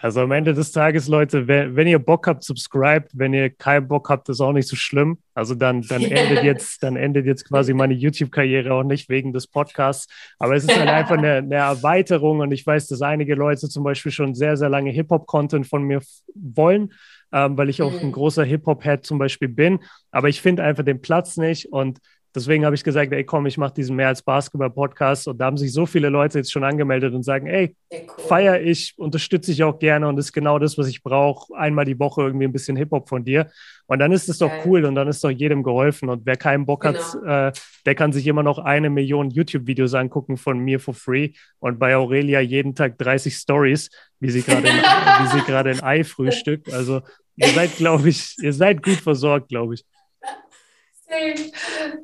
Also 0.00 0.20
am 0.20 0.32
Ende 0.32 0.52
des 0.52 0.72
Tages, 0.72 1.06
Leute, 1.06 1.46
wenn, 1.46 1.76
wenn 1.76 1.86
ihr 1.86 1.98
Bock 1.98 2.26
habt, 2.26 2.42
subscribe. 2.42 3.06
Wenn 3.12 3.32
ihr 3.32 3.50
keinen 3.50 3.86
Bock 3.86 4.08
habt, 4.08 4.28
ist 4.28 4.40
auch 4.40 4.52
nicht 4.52 4.68
so 4.68 4.76
schlimm. 4.76 5.18
Also 5.34 5.54
dann, 5.54 5.82
dann 5.82 6.02
endet 6.04 6.42
jetzt, 6.42 6.82
dann 6.82 6.96
endet 6.96 7.26
jetzt 7.26 7.48
quasi 7.48 7.72
meine 7.72 7.94
YouTube-Karriere 7.94 8.72
auch 8.72 8.82
nicht 8.82 9.08
wegen 9.08 9.32
des 9.32 9.46
Podcasts. 9.46 10.12
Aber 10.38 10.56
es 10.56 10.64
ist 10.64 10.78
halt 10.78 10.88
einfach 10.88 11.18
eine, 11.18 11.34
eine 11.34 11.54
Erweiterung 11.54 12.40
und 12.40 12.52
ich 12.52 12.66
weiß, 12.66 12.88
dass 12.88 13.02
einige 13.02 13.34
Leute 13.34 13.68
zum 13.68 13.84
Beispiel 13.84 14.12
schon 14.12 14.34
sehr, 14.34 14.56
sehr 14.56 14.68
lange 14.68 14.90
Hip-Hop-Content 14.90 15.66
von 15.66 15.82
mir 15.82 16.00
wollen 16.34 16.90
ähm, 17.32 17.58
weil 17.58 17.68
ich 17.68 17.82
auch 17.82 17.92
ein 17.92 18.06
mhm. 18.06 18.12
großer 18.12 18.44
Hip-Hop-Head 18.44 19.04
zum 19.04 19.18
Beispiel 19.18 19.48
bin. 19.48 19.80
Aber 20.10 20.28
ich 20.28 20.40
finde 20.40 20.62
einfach 20.62 20.84
den 20.84 21.00
Platz 21.00 21.36
nicht 21.36 21.72
und 21.72 21.98
Deswegen 22.36 22.66
habe 22.66 22.74
ich 22.74 22.84
gesagt, 22.84 23.12
ey, 23.12 23.24
komm, 23.24 23.46
ich 23.46 23.56
mache 23.56 23.72
diesen 23.72 23.96
mehr 23.96 24.08
als 24.08 24.20
Basketball-Podcast. 24.20 25.26
Und 25.26 25.38
da 25.38 25.46
haben 25.46 25.56
sich 25.56 25.72
so 25.72 25.86
viele 25.86 26.10
Leute 26.10 26.36
jetzt 26.36 26.52
schon 26.52 26.64
angemeldet 26.64 27.14
und 27.14 27.22
sagen, 27.22 27.46
ey, 27.46 27.74
cool. 27.90 28.24
feier 28.28 28.60
ich, 28.60 28.92
unterstütze 28.98 29.52
ich 29.52 29.64
auch 29.64 29.78
gerne 29.78 30.06
und 30.06 30.18
ist 30.18 30.34
genau 30.34 30.58
das, 30.58 30.76
was 30.76 30.86
ich 30.86 31.02
brauche. 31.02 31.56
Einmal 31.56 31.86
die 31.86 31.98
Woche 31.98 32.20
irgendwie 32.20 32.44
ein 32.44 32.52
bisschen 32.52 32.76
Hip-Hop 32.76 33.08
von 33.08 33.24
dir. 33.24 33.50
Und 33.86 34.00
dann 34.00 34.12
ist 34.12 34.28
es 34.28 34.36
doch 34.36 34.50
cool 34.66 34.84
und 34.84 34.96
dann 34.96 35.08
ist 35.08 35.24
doch 35.24 35.30
jedem 35.30 35.62
geholfen. 35.62 36.10
Und 36.10 36.26
wer 36.26 36.36
keinen 36.36 36.66
Bock 36.66 36.82
genau. 36.82 36.98
hat, 36.98 37.54
äh, 37.54 37.58
der 37.86 37.94
kann 37.94 38.12
sich 38.12 38.26
immer 38.26 38.42
noch 38.42 38.58
eine 38.58 38.90
Million 38.90 39.30
YouTube-Videos 39.30 39.94
angucken 39.94 40.36
von 40.36 40.58
mir 40.58 40.78
for 40.78 40.92
free. 40.92 41.30
Und 41.58 41.78
bei 41.78 41.96
Aurelia 41.96 42.40
jeden 42.40 42.74
Tag 42.74 42.98
30 42.98 43.34
Stories, 43.34 43.88
wie 44.20 44.28
sie 44.28 44.42
gerade 44.42 44.68
wie 45.22 45.26
sie 45.28 45.44
gerade 45.46 45.70
ein 45.70 45.82
Ei 45.82 46.04
frühstückt. 46.04 46.70
Also 46.70 47.00
ihr 47.36 47.48
seid, 47.48 47.76
glaube 47.76 48.10
ich, 48.10 48.36
ihr 48.42 48.52
seid 48.52 48.82
gut 48.82 48.96
versorgt, 48.96 49.48
glaube 49.48 49.72
ich. 49.72 49.86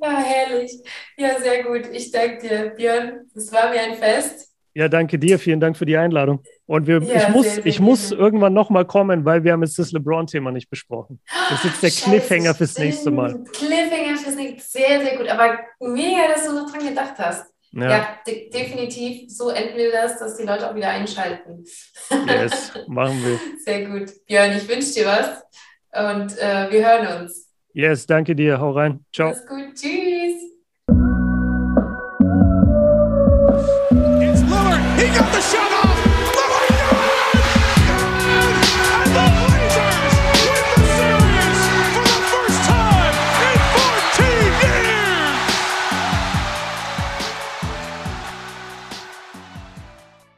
Ja, 0.02 0.18
herrlich. 0.18 0.72
Ja, 1.16 1.40
sehr 1.40 1.64
gut. 1.64 1.88
Ich 1.92 2.10
danke 2.10 2.48
dir, 2.48 2.70
Björn. 2.70 3.30
Es 3.34 3.52
war 3.52 3.70
mir 3.70 3.80
ein 3.80 3.94
Fest. 3.94 4.52
Ja, 4.74 4.88
danke 4.88 5.18
dir. 5.18 5.38
Vielen 5.38 5.60
Dank 5.60 5.76
für 5.76 5.84
die 5.84 5.96
Einladung. 5.96 6.42
Und 6.66 6.86
wir, 6.86 7.02
ja, 7.02 7.16
ich 7.16 7.28
muss, 7.28 7.44
sehr, 7.44 7.54
sehr 7.54 7.66
ich 7.66 7.80
muss 7.80 8.10
irgendwann 8.10 8.54
nochmal 8.54 8.86
kommen, 8.86 9.24
weil 9.24 9.44
wir 9.44 9.52
haben 9.52 9.62
jetzt 9.62 9.78
das 9.78 9.92
LeBron-Thema 9.92 10.50
nicht 10.50 10.70
besprochen. 10.70 11.20
Das 11.50 11.58
ist 11.58 11.64
jetzt 11.64 11.82
der 11.82 11.88
Scheiße, 11.88 12.10
Cliffhanger 12.10 12.54
fürs 12.54 12.70
stimmt. 12.70 12.86
nächste 12.86 13.10
Mal. 13.10 13.44
Cliffhanger 13.52 14.16
fürs 14.16 14.34
nächste 14.34 14.78
Mal. 14.78 14.88
Sehr, 14.88 15.00
sehr 15.04 15.18
gut. 15.18 15.28
Aber 15.28 15.58
mega, 15.80 16.28
dass 16.32 16.46
du 16.46 16.54
noch 16.54 16.70
dran 16.70 16.86
gedacht 16.86 17.14
hast. 17.18 17.52
Ja, 17.72 17.88
ja 17.88 18.18
de 18.26 18.50
definitiv. 18.50 19.30
So 19.30 19.50
enden 19.50 19.76
wir 19.76 19.92
das, 19.92 20.18
dass 20.18 20.36
die 20.36 20.44
Leute 20.44 20.70
auch 20.70 20.74
wieder 20.74 20.88
einschalten. 20.88 21.64
Yes, 22.26 22.72
machen 22.86 23.22
wir. 23.24 23.38
Sehr 23.64 23.86
gut. 23.86 24.10
Björn, 24.26 24.56
ich 24.56 24.68
wünsche 24.68 24.92
dir 24.94 25.06
was. 25.06 25.42
Und 25.92 26.38
äh, 26.38 26.70
wir 26.70 26.86
hören 26.86 27.22
uns. 27.22 27.51
Yes, 27.74 28.06
danke 28.06 28.34
dir. 28.34 28.60
Hau 28.60 28.72
rein. 28.72 29.04
Ciao. 29.12 29.28
Alles 29.28 29.46
gut. 29.46 29.74
Tschüss. 29.74 30.52
It's 34.20 34.42
Lillard. 34.42 34.80
He 34.98 35.06
got 35.16 35.32
the 35.32 35.40
shot. 35.40 35.71